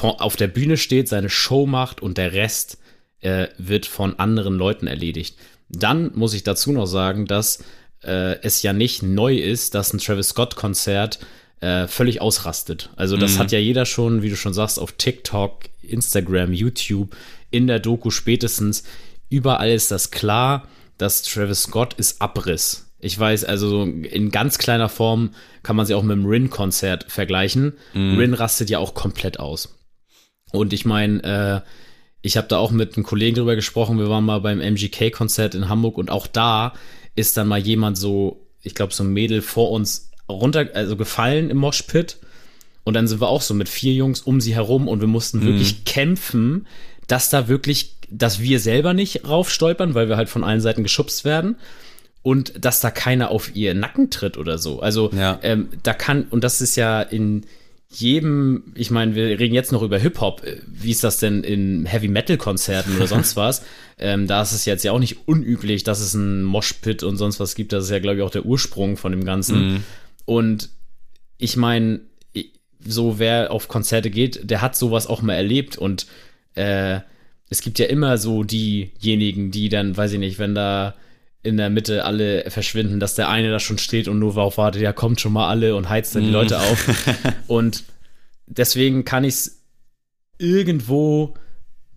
auf 0.03 0.35
der 0.35 0.49
Bühne 0.49 0.77
steht, 0.77 1.09
seine 1.09 1.31
Show 1.31 1.67
macht 1.67 2.03
und 2.03 2.19
der 2.19 2.33
Rest 2.33 2.79
äh, 3.21 3.47
wird 3.57 3.87
von 3.87 4.19
anderen 4.19 4.55
Leuten 4.55 4.89
erledigt. 4.89 5.37
Dann 5.69 6.11
muss 6.15 6.35
ich 6.35 6.43
dazu 6.43 6.73
noch 6.73 6.87
sagen, 6.87 7.27
dass 7.27 7.63
äh, 8.07 8.39
es 8.43 8.63
ja 8.63 8.73
nicht 8.73 9.03
neu 9.03 9.37
ist, 9.37 9.75
dass 9.75 9.93
ein 9.93 9.99
Travis 9.99 10.31
Scott-Konzert 10.31 11.19
äh, 11.61 11.87
völlig 11.87 12.21
ausrastet. 12.21 12.91
Also 12.97 13.17
das 13.17 13.35
mhm. 13.35 13.39
hat 13.39 13.53
ja 13.53 13.59
jeder 13.59 13.87
schon, 13.87 14.23
wie 14.23 14.31
du 14.31 14.37
schon 14.37 14.55
sagst, 14.55 14.79
auf 14.79 14.93
TikTok, 14.93 15.61
Instagram, 15.83 16.53
YouTube, 16.53 17.17
in 17.51 17.67
der 17.67 17.81
Doku 17.81 18.11
spätestens. 18.11 18.85
Überall 19.31 19.71
ist 19.71 19.91
das 19.91 20.11
klar, 20.11 20.69
dass 20.99 21.23
Travis 21.23 21.63
Scott 21.63 21.95
ist 21.95 22.21
Abriss. 22.21 22.93
Ich 22.99 23.19
weiß, 23.19 23.45
also 23.45 23.83
in 23.85 24.31
ganz 24.31 24.59
kleiner 24.59 24.89
Form 24.89 25.31
kann 25.63 25.77
man 25.77 25.87
sie 25.87 25.95
auch 25.95 26.03
mit 26.03 26.17
dem 26.17 26.27
Rin-Konzert 26.27 27.07
vergleichen. 27.09 27.75
Mhm. 27.93 28.19
Rin 28.19 28.35
rastet 28.35 28.71
ja 28.71 28.79
auch 28.79 28.95
komplett 28.95 29.39
aus. 29.39 29.77
Und 30.53 30.73
ich 30.73 30.85
meine, 30.85 31.23
äh, 31.65 31.69
ich 32.23 32.39
habe 32.39 32.49
da 32.49 32.57
auch 32.57 32.71
mit 32.71 32.97
einem 32.97 33.05
Kollegen 33.05 33.37
drüber 33.37 33.57
gesprochen. 33.57 33.99
Wir 33.99 34.09
waren 34.09 34.25
mal 34.25 34.41
beim 34.41 34.61
MGK-Konzert 34.61 35.55
in 35.55 35.69
Hamburg 35.69 35.99
und 35.99 36.11
auch 36.11 36.27
da 36.27 36.73
ist 37.15 37.37
dann 37.37 37.49
mal 37.49 37.59
jemand 37.59 37.99
so, 37.99 38.47
ich 38.63 38.75
glaube, 38.75 38.93
so 38.93 39.05
ein 39.05 39.13
Mädel 39.13 39.43
vor 39.43 39.71
uns 39.71 40.11
runter, 40.29 40.69
also 40.75 40.97
gefallen 40.97 41.51
im 41.51 41.59
Moshpit. 41.59 42.19
Und 42.85 42.95
dann 42.95 43.07
sind 43.07 43.21
wir 43.21 43.29
auch 43.29 43.43
so 43.43 43.55
mit 43.55 43.69
vier 43.69 43.95
Jungs 43.95 44.21
um 44.21 44.41
sie 44.41 44.55
herum 44.55 44.89
und 44.89 45.01
wir 45.01 45.09
mussten 45.09 45.39
mhm. 45.39 45.47
wirklich 45.47 45.85
kämpfen, 45.85 46.67
dass 47.07 47.31
da 47.31 47.49
wirklich, 47.49 47.97
dass 48.11 48.41
wir 48.41 48.61
selber 48.61 48.95
nicht 48.95 49.27
raufstolpern, 49.27 49.95
weil 49.95 50.09
wir 50.09 50.17
halt 50.17 50.29
von 50.29 50.45
allen 50.45 50.61
Seiten 50.61 50.83
geschubst 50.83 51.25
werden 51.25 51.57
und 52.23 52.65
dass 52.65 52.81
da 52.81 52.91
keiner 52.91 53.31
auf 53.31 53.55
ihr 53.55 53.75
Nacken 53.75 54.11
tritt 54.11 54.37
oder 54.37 54.59
so. 54.59 54.81
Also 54.81 55.11
ja. 55.13 55.39
ähm, 55.43 55.69
da 55.83 55.95
kann, 55.95 56.25
und 56.25 56.45
das 56.45 56.61
ist 56.61 56.77
ja 56.77 57.01
in 57.03 57.47
jedem, 57.97 58.73
ich 58.75 58.91
meine, 58.91 59.15
wir 59.15 59.39
reden 59.39 59.55
jetzt 59.55 59.73
noch 59.73 59.83
über 59.83 59.99
Hip-Hop, 59.99 60.43
wie 60.67 60.91
ist 60.91 61.05
das 61.05 61.19
denn 61.19 61.45
in 61.45 61.87
Heavy-Metal-Konzerten 61.87 62.97
oder 62.97 63.07
sonst 63.07 63.37
was? 63.37 63.63
ähm, 63.99 64.27
da 64.27 64.43
ist 64.43 64.53
es 64.53 64.65
jetzt 64.65 64.85
ja 64.85 64.93
auch 64.93 64.99
nicht 64.99 65.29
unüblich, 65.29 65.85
dass 65.85 66.01
es 66.01 66.15
ein 66.15 66.43
Moshpit 66.43 67.03
und 67.03 67.17
sonst 67.17 67.39
was 67.41 67.55
gibt. 67.55 67.73
Das 67.73 67.85
ist 67.85 67.91
ja, 67.91 68.01
glaube 68.01 68.17
ich, 68.17 68.23
auch 68.23 68.31
der 68.31 68.45
Ursprung 68.45 68.97
von 68.97 69.13
dem 69.13 69.25
Ganzen. 69.25 69.73
Mhm. 69.73 69.85
Und 70.25 70.71
ich 71.39 71.57
meine, 71.57 72.01
so 72.85 73.19
wer 73.19 73.51
auf 73.51 73.69
Konzerte 73.69 74.11
geht, 74.11 74.51
der 74.51 74.63
hat 74.63 74.77
sowas 74.77 75.07
auch 75.07 75.23
mal 75.23 75.35
erlebt 75.35 75.79
und 75.79 76.07
äh, 76.55 77.01
es 77.49 77.61
gibt 77.61 77.79
ja 77.79 77.87
immer 77.87 78.19
so 78.19 78.43
diejenigen, 78.43 79.51
die 79.51 79.69
dann, 79.69 79.97
weiß 79.97 80.13
ich 80.13 80.19
nicht, 80.19 80.39
wenn 80.39 80.55
da 80.55 80.95
in 81.45 81.57
der 81.57 81.71
Mitte 81.71 82.05
alle 82.05 82.51
verschwinden, 82.51 82.99
dass 82.99 83.15
der 83.15 83.29
eine 83.29 83.51
da 83.51 83.61
schon 83.61 83.79
steht 83.79 84.09
und 84.09 84.19
nur 84.19 84.35
darauf 84.35 84.59
wartet, 84.59 84.83
ja, 84.83 84.93
kommt 84.93 85.21
schon 85.21 85.33
mal 85.33 85.49
alle 85.49 85.77
und 85.77 85.89
heizt 85.89 86.15
dann 86.15 86.23
die 86.23 86.31
mm. 86.31 86.33
Leute 86.33 86.59
auf. 86.59 86.89
und 87.47 87.85
deswegen 88.47 89.05
kann 89.05 89.25
ich 89.25 89.35
es 89.35 89.63
irgendwo 90.39 91.35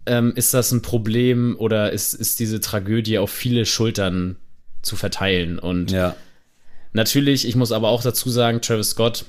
ähm, 0.08 0.34
ist 0.36 0.54
das 0.54 0.72
ein 0.72 0.82
Problem 0.82 1.56
oder 1.60 1.92
ist, 1.92 2.14
ist 2.14 2.40
diese 2.40 2.60
Tragödie 2.60 3.20
auf 3.20 3.30
viele 3.30 3.66
Schultern 3.66 4.38
zu 4.82 4.96
verteilen. 4.96 5.60
Und 5.60 5.92
ja. 5.92 6.16
natürlich, 6.94 7.48
ich 7.48 7.56
muss 7.56 7.72
aber 7.72 7.90
auch 7.90 8.02
dazu 8.02 8.30
sagen, 8.30 8.62
Travis 8.62 8.92
Scott, 8.92 9.26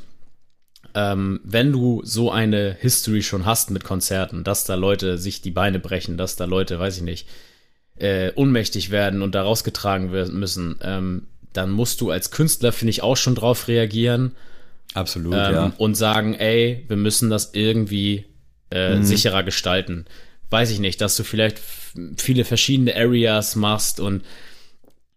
ähm, 0.95 1.41
wenn 1.45 1.73
du 1.73 2.01
so 2.05 2.31
eine 2.31 2.77
History 2.79 3.23
schon 3.23 3.45
hast 3.45 3.71
mit 3.71 3.85
Konzerten, 3.85 4.45
dass 4.45 4.65
da 4.65 4.77
Leute 4.77 5.19
sich 5.19 5.43
die 5.43 5.51
Beine 5.51 5.81
brechen, 5.81 6.17
dass 6.17 6.37
da 6.37 6.45
Leute, 6.45 6.79
weiß 6.79 6.99
ich 6.99 7.03
nicht, 7.03 7.29
äh, 8.01 8.33
ohnmächtig 8.35 8.91
werden 8.91 9.23
und 9.23 9.35
da 9.35 9.43
rausgetragen 9.43 10.13
werden 10.13 10.39
müssen, 10.39 10.77
ähm, 10.83 11.23
dann 11.53 11.71
musst 11.71 12.01
du 12.01 12.11
als 12.11 12.31
Künstler, 12.31 12.73
finde 12.73 12.91
ich, 12.91 13.03
auch 13.03 13.17
schon 13.17 13.35
drauf 13.35 13.69
reagieren. 13.69 14.33
Absolut, 14.95 15.35
ähm, 15.35 15.53
ja. 15.55 15.73
und 15.77 15.97
sagen, 15.97 16.35
ey, 16.35 16.85
wir 16.89 16.97
müssen 16.97 17.29
das 17.31 17.51
irgendwie 17.53 18.25
äh, 18.71 18.97
Mhm. 18.97 19.05
sicherer 19.05 19.43
gestalten. 19.43 20.05
Weiß 20.51 20.71
ich 20.71 20.79
nicht, 20.81 21.01
dass 21.01 21.17
du 21.17 21.25
vielleicht 21.25 21.59
viele 22.17 22.45
verschiedene 22.45 22.95
Areas 22.95 23.57
machst 23.57 24.01
und 24.01 24.23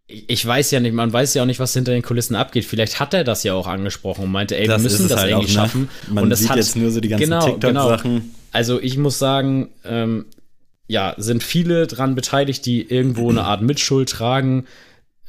ich 0.08 0.46
weiß 0.46 0.72
ja 0.72 0.82
nicht, 0.82 0.94
man 0.94 1.14
weiß 1.14 1.34
ja 1.36 1.44
auch 1.44 1.46
nicht, 1.46 1.60
was 1.62 1.74
hinter 1.74 1.94
den 1.94 2.02
Kulissen 2.02 2.36
abgeht. 2.36 2.66
Vielleicht 2.66 3.00
hat 3.00 3.14
er 3.14 3.24
das 3.24 3.44
ja 3.44 3.54
auch 3.54 3.68
angesprochen 3.68 4.26
und 4.26 4.32
meinte, 4.32 4.58
ey, 4.58 4.68
Das 4.68 4.82
wir 4.82 4.90
müssen 4.90 5.08
das 5.08 5.20
halt 5.20 5.30
irgendwie 5.32 5.46
auch, 5.46 5.50
ne? 5.50 5.54
schaffen. 5.54 5.90
Man 6.10 6.26
und 6.26 6.30
das 6.30 6.40
sieht 6.40 6.50
hat, 6.50 6.58
jetzt 6.58 6.76
nur 6.76 6.92
so 6.92 7.00
die 7.00 7.08
ganzen 7.08 7.24
genau, 7.30 7.46
TikTok-Sachen. 7.46 8.14
Genau. 8.16 8.26
Also 8.52 8.82
ich 8.82 8.98
muss 8.98 9.20
sagen, 9.20 9.70
ähm, 9.86 10.26
ja, 10.92 11.16
sind 11.18 11.42
viele 11.42 11.88
dran 11.88 12.16
beteiligt, 12.16 12.66
die 12.66 12.82
irgendwo 12.82 13.30
eine 13.30 13.46
Art 13.46 13.62
Mitschuld 13.62 14.10
tragen. 14.10 14.66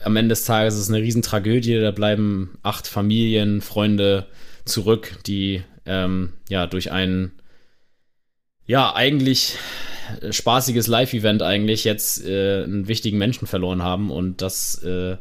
Am 0.03 0.17
Ende 0.17 0.31
des 0.31 0.45
Tages 0.45 0.75
ist 0.75 0.81
es 0.81 0.89
eine 0.89 0.99
Riesentragödie. 0.99 1.79
Da 1.81 1.93
bleiben 1.93 2.59
acht 2.65 2.89
Familien, 2.89 3.61
Freunde 3.61 4.27
zurück, 4.65 5.19
die 5.25 5.63
ähm, 5.87 6.33
ja 6.49 6.67
durch 6.67 6.91
ein 6.91 7.31
ja 8.67 8.93
eigentlich 8.97 9.57
spaßiges 10.29 10.89
Live-Event 10.89 11.43
eigentlich 11.43 11.85
jetzt 11.85 12.27
äh, 12.27 12.65
einen 12.65 12.89
wichtigen 12.89 13.19
Menschen 13.19 13.47
verloren 13.47 13.85
haben 13.85 14.11
und 14.11 14.43
das 14.43 14.83
äh, 14.83 15.17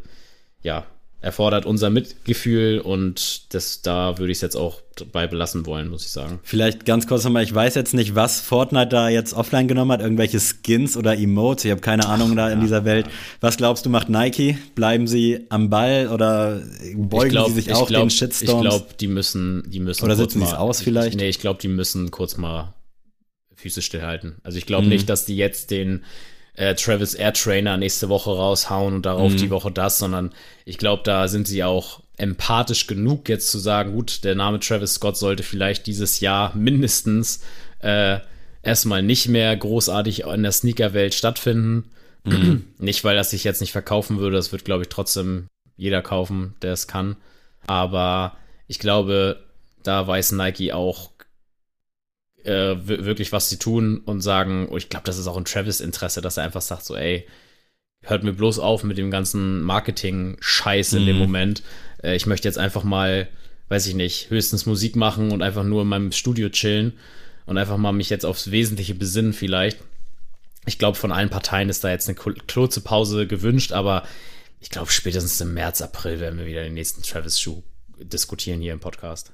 ja 0.64 0.88
erfordert 1.22 1.68
unser 1.68 1.92
Mitgefühl 1.92 2.80
und 2.80 3.54
das 3.54 3.84
da 3.84 4.18
würde 4.18 4.32
ich 4.32 4.40
es 4.40 4.42
jetzt 4.42 4.56
auch 4.56 4.82
bei 5.06 5.28
belassen 5.28 5.66
wollen, 5.66 5.90
muss 5.90 6.04
ich 6.06 6.12
sagen. 6.12 6.40
Vielleicht 6.44 6.86
ganz 6.86 7.08
kurz 7.08 7.24
nochmal, 7.24 7.44
ich 7.44 7.54
weiß 7.54 7.76
jetzt 7.76 7.94
nicht, 7.94 8.16
was 8.16 8.40
Fortnite 8.42 8.90
da 8.90 9.10
jetzt 9.10 9.34
offline 9.34 9.68
genommen 9.68 9.92
hat, 9.92 10.02
irgendwelche 10.02 10.40
Skins 10.40 10.96
oder 10.98 11.18
Emotes, 11.18 11.66
ich 11.66 11.72
habe 11.72 11.82
keine 11.82 12.08
Ahnung 12.08 12.36
da 12.36 12.50
in 12.50 12.62
dieser 12.62 12.86
Welt. 12.86 13.08
Was 13.40 13.58
glaubst 13.58 13.86
du, 13.86 13.90
macht 13.90 14.10
Nike? 14.10 14.58
Bleiben 14.76 15.08
sie 15.08 15.46
am 15.50 15.70
Ball 15.70 16.08
oder 16.10 16.62
beugen 16.96 17.30
glaub- 17.30 17.48
sie 17.50 17.54
sich 17.56 17.68
ich 17.68 17.74
auch 17.74 17.88
glaub, 17.88 18.04
den 18.04 18.08
Ich 18.08 18.18
Shitstorms? 18.18 18.62
glaube, 18.62 18.86
die 19.00 19.08
müssen, 19.08 19.64
die 19.68 19.80
müssen 19.80 20.04
Oder 20.06 20.16
sitzen 20.16 20.40
mal- 20.40 20.56
aus 20.56 20.82
vielleicht? 20.82 21.18
Nee, 21.18 21.30
ich 21.30 21.40
glaube, 21.40 21.60
die 21.62 21.68
müssen 21.68 22.12
kurz 22.12 22.38
mal 22.38 22.74
Füße 23.56 23.82
stillhalten. 23.82 24.38
Also 24.44 24.58
ich 24.58 24.66
glaube 24.66 24.84
Mhm. 24.84 24.90
nicht, 24.90 25.10
dass 25.10 25.26
die 25.26 25.36
jetzt 25.38 25.72
den 25.72 26.04
äh, 26.56 26.76
Travis 26.76 27.14
Air 27.14 27.32
Trainer 27.32 27.78
nächste 27.78 28.10
Woche 28.10 28.30
raushauen 28.30 28.94
und 28.94 29.06
darauf 29.06 29.32
Mhm. 29.32 29.38
die 29.38 29.50
Woche 29.52 29.72
das, 29.72 29.98
sondern 30.00 30.32
ich 30.66 30.78
glaube, 30.78 31.02
da 31.06 31.30
sind 31.30 31.48
sie 31.48 31.64
auch 31.64 32.02
empathisch 32.22 32.88
genug, 32.88 33.28
jetzt 33.28 33.50
zu 33.50 33.58
sagen, 33.58 33.94
gut, 33.94 34.24
der 34.24 34.36
Name 34.36 34.60
Travis 34.60 34.94
Scott 34.96 35.18
sollte 35.18 35.44
vielleicht 35.44 35.88
dieses 35.88 36.20
Jahr 36.20 36.56
mindestens 36.56 37.42
äh, 37.80 38.20
erstmal 38.62 39.02
nicht 39.02 39.28
mehr 39.28 39.56
großartig 39.58 40.26
in 40.26 40.44
der 40.44 40.52
Sneaker-Welt 40.52 41.14
stattfinden. 41.14 41.92
Mhm. 42.24 42.68
Nicht, 42.78 43.04
weil 43.04 43.16
das 43.16 43.32
sich 43.32 43.44
jetzt 43.44 43.62
nicht 43.62 43.72
verkaufen 43.72 44.20
würde, 44.20 44.36
das 44.36 44.52
wird, 44.52 44.64
glaube 44.66 44.84
ich, 44.84 44.90
trotzdem 44.90 45.48
jeder 45.76 46.04
kaufen, 46.04 46.54
der 46.62 46.74
es 46.74 46.88
kann. 46.88 47.16
Aber 47.66 48.38
ich 48.68 48.78
glaube, 48.78 49.44
da 49.82 50.06
weiß 50.06 50.34
Nike 50.34 50.72
auch 50.74 51.10
äh, 52.44 52.76
wi- 52.76 53.04
wirklich, 53.06 53.32
was 53.32 53.50
sie 53.50 53.58
tun 53.58 54.02
und 54.06 54.22
sagen, 54.22 54.68
oh, 54.70 54.78
ich 54.78 54.90
glaube, 54.90 55.06
das 55.06 55.18
ist 55.18 55.26
auch 55.28 55.38
in 55.38 55.46
Travis 55.46 55.82
Interesse, 55.82 56.22
dass 56.22 56.38
er 56.38 56.44
einfach 56.44 56.62
sagt, 56.62 56.86
so, 56.86 56.96
ey, 56.96 57.26
hört 58.04 58.24
mir 58.24 58.34
bloß 58.34 58.60
auf 58.60 58.84
mit 58.84 58.98
dem 58.98 59.12
ganzen 59.12 59.62
Marketing-Scheiß 59.62 60.94
in 60.94 61.06
dem 61.06 61.18
Mhm. 61.18 61.22
Moment. 61.22 61.64
Äh, 62.04 62.16
ich 62.16 62.26
möchte 62.26 62.48
jetzt 62.48 62.58
einfach 62.58 62.84
mal, 62.84 63.28
weiß 63.70 63.88
ich 63.88 63.96
nicht, 63.96 64.30
höchstens 64.30 64.66
Musik 64.66 64.96
machen 64.96 65.32
und 65.32 65.42
einfach 65.42 65.64
nur 65.64 65.84
in 65.84 65.88
meinem 65.88 66.12
Studio 66.12 66.50
chillen 66.50 66.94
und 67.46 67.58
einfach 67.58 67.78
mal 67.78 67.92
mich 67.92 68.10
jetzt 68.10 68.26
aufs 68.26 68.52
Wesentliche 68.52 68.96
besinnen 68.96 69.34
vielleicht. 69.34 69.80
Ich 70.66 70.78
glaube, 70.78 70.98
von 70.98 71.12
allen 71.12 71.30
Parteien 71.30 71.70
ist 71.70 71.84
da 71.84 71.90
jetzt 71.90 72.08
eine 72.08 72.16
kurze 72.16 72.82
Pause 72.82 73.28
gewünscht, 73.28 73.72
aber 73.72 74.04
ich 74.60 74.70
glaube, 74.70 74.92
spätestens 74.92 75.42
im 75.42 75.54
März, 75.54 75.82
April 75.82 76.20
werden 76.20 76.38
wir 76.38 76.46
wieder 76.46 76.64
den 76.64 76.76
nächsten 76.76 77.02
Travis-Schuh 77.02 77.64
diskutieren 78.00 78.62
hier 78.62 78.74
im 78.74 78.80
Podcast. 78.80 79.32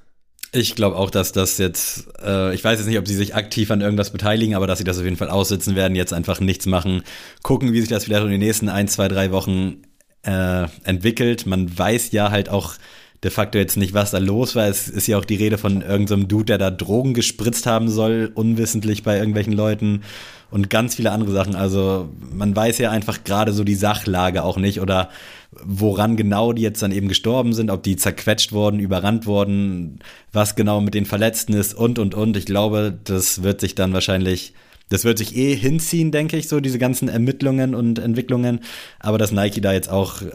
Ich 0.50 0.74
glaube 0.74 0.96
auch, 0.96 1.10
dass 1.10 1.32
das 1.32 1.58
jetzt, 1.58 2.06
äh, 2.24 2.54
ich 2.54 2.64
weiß 2.64 2.78
jetzt 2.78 2.88
nicht, 2.88 2.98
ob 2.98 3.06
sie 3.06 3.14
sich 3.14 3.34
aktiv 3.34 3.70
an 3.70 3.82
irgendwas 3.82 4.10
beteiligen, 4.10 4.54
aber 4.54 4.66
dass 4.66 4.78
sie 4.78 4.84
das 4.84 4.98
auf 4.98 5.04
jeden 5.04 5.18
Fall 5.18 5.28
aussitzen 5.28 5.76
werden, 5.76 5.94
jetzt 5.94 6.14
einfach 6.14 6.40
nichts 6.40 6.64
machen, 6.64 7.02
gucken, 7.42 7.72
wie 7.74 7.80
sich 7.80 7.90
das 7.90 8.04
vielleicht 8.04 8.24
in 8.24 8.30
den 8.30 8.40
nächsten 8.40 8.70
ein, 8.70 8.88
zwei, 8.88 9.08
drei 9.08 9.30
Wochen 9.30 9.82
äh, 10.22 10.66
entwickelt. 10.84 11.46
Man 11.46 11.76
weiß 11.78 12.12
ja 12.12 12.30
halt 12.30 12.48
auch 12.48 12.74
de 13.22 13.30
facto 13.30 13.58
jetzt 13.58 13.76
nicht, 13.76 13.92
was 13.92 14.12
da 14.12 14.18
los 14.18 14.54
war. 14.54 14.66
Es 14.68 14.88
ist 14.88 15.06
ja 15.06 15.18
auch 15.18 15.24
die 15.24 15.36
Rede 15.36 15.58
von 15.58 15.82
irgendeinem 15.82 16.28
Dude, 16.28 16.46
der 16.46 16.58
da 16.58 16.70
Drogen 16.70 17.12
gespritzt 17.12 17.66
haben 17.66 17.88
soll, 17.90 18.30
unwissentlich 18.34 19.02
bei 19.02 19.18
irgendwelchen 19.18 19.52
Leuten 19.52 20.02
und 20.50 20.70
ganz 20.70 20.94
viele 20.94 21.10
andere 21.10 21.32
Sachen. 21.32 21.56
Also 21.56 22.08
man 22.32 22.54
weiß 22.54 22.78
ja 22.78 22.90
einfach 22.90 23.24
gerade 23.24 23.52
so 23.52 23.64
die 23.64 23.74
Sachlage 23.74 24.42
auch 24.44 24.56
nicht 24.56 24.80
oder 24.80 25.10
woran 25.50 26.16
genau 26.16 26.52
die 26.52 26.62
jetzt 26.62 26.82
dann 26.82 26.92
eben 26.92 27.08
gestorben 27.08 27.52
sind, 27.52 27.70
ob 27.70 27.82
die 27.82 27.96
zerquetscht 27.96 28.52
wurden, 28.52 28.80
überrannt 28.80 29.26
wurden, 29.26 30.00
was 30.32 30.56
genau 30.56 30.80
mit 30.80 30.94
den 30.94 31.06
Verletzten 31.06 31.54
ist 31.54 31.74
und, 31.74 31.98
und, 31.98 32.14
und. 32.14 32.36
Ich 32.36 32.46
glaube, 32.46 32.98
das 33.04 33.42
wird 33.42 33.60
sich 33.60 33.74
dann 33.74 33.92
wahrscheinlich, 33.92 34.52
das 34.90 35.04
wird 35.04 35.18
sich 35.18 35.36
eh 35.36 35.54
hinziehen, 35.54 36.12
denke 36.12 36.36
ich, 36.36 36.48
so 36.48 36.60
diese 36.60 36.78
ganzen 36.78 37.08
Ermittlungen 37.08 37.74
und 37.74 37.98
Entwicklungen. 37.98 38.60
Aber 38.98 39.16
dass 39.16 39.32
Nike 39.32 39.60
da 39.60 39.72
jetzt 39.72 39.88
auch 39.88 40.22
äh, 40.22 40.30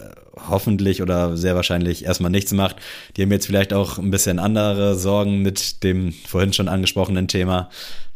hoffentlich 0.50 1.02
oder 1.02 1.38
sehr 1.38 1.56
wahrscheinlich 1.56 2.06
erstmal 2.06 2.32
nichts 2.32 2.52
macht. 2.52 2.78
Die 3.16 3.22
haben 3.22 3.32
jetzt 3.32 3.46
vielleicht 3.46 3.74
auch 3.74 4.00
ein 4.00 4.12
bisschen 4.12 4.40
andere 4.40 4.96
Sorgen 4.96 5.42
mit 5.44 5.84
dem 5.84 6.12
vorhin 6.12 6.54
schon 6.54 6.68
angesprochenen 6.68 7.28
Thema. 7.28 7.70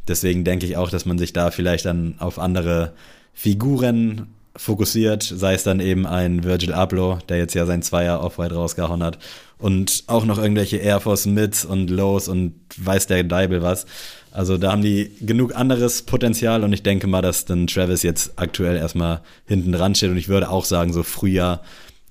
Deswegen 0.08 0.44
denke 0.44 0.66
ich 0.66 0.78
auch, 0.78 0.90
dass 0.90 1.06
man 1.06 1.20
sich 1.20 1.34
da 1.34 1.52
vielleicht 1.52 1.86
dann 1.86 2.16
auf 2.18 2.40
andere 2.40 2.94
Figuren 3.34 4.28
fokussiert, 4.58 5.24
sei 5.24 5.54
es 5.54 5.64
dann 5.64 5.80
eben 5.80 6.06
ein 6.06 6.44
Virgil 6.44 6.74
Abloh, 6.74 7.20
der 7.30 7.38
jetzt 7.38 7.54
ja 7.54 7.66
sein 7.66 7.82
Zweier 7.82 8.22
Off-White 8.22 8.56
rausgehauen 8.56 9.04
hat 9.04 9.20
und 9.58 10.04
auch 10.08 10.26
noch 10.26 10.38
irgendwelche 10.38 10.78
Air 10.78 11.00
Force 11.00 11.26
Mids 11.26 11.64
und 11.64 11.90
Lows 11.90 12.28
und 12.28 12.56
weiß 12.78 13.08
der 13.08 13.24
Deibel 13.24 13.62
was. 13.62 13.86
Also 14.32 14.58
da 14.58 14.72
haben 14.72 14.82
die 14.82 15.12
genug 15.22 15.56
anderes 15.56 16.04
Potenzial 16.04 16.64
und 16.64 16.74
ich 16.74 16.84
denke 16.84 17.08
mal, 17.08 17.22
dass 17.22 17.46
dann 17.46 17.68
Travis 17.68 18.04
jetzt 18.04 18.34
aktuell 18.36 18.76
erstmal 18.76 19.22
hinten 19.46 19.72
dran 19.72 19.96
steht 19.96 20.12
und 20.12 20.18
ich 20.18 20.28
würde 20.28 20.50
auch 20.50 20.66
sagen, 20.66 20.94
so 20.94 21.04
Frühjahr, 21.04 21.62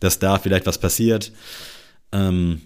dass 0.00 0.18
da 0.18 0.38
vielleicht 0.38 0.66
was 0.66 0.78
passiert. 0.78 1.32
Ähm, 2.12 2.62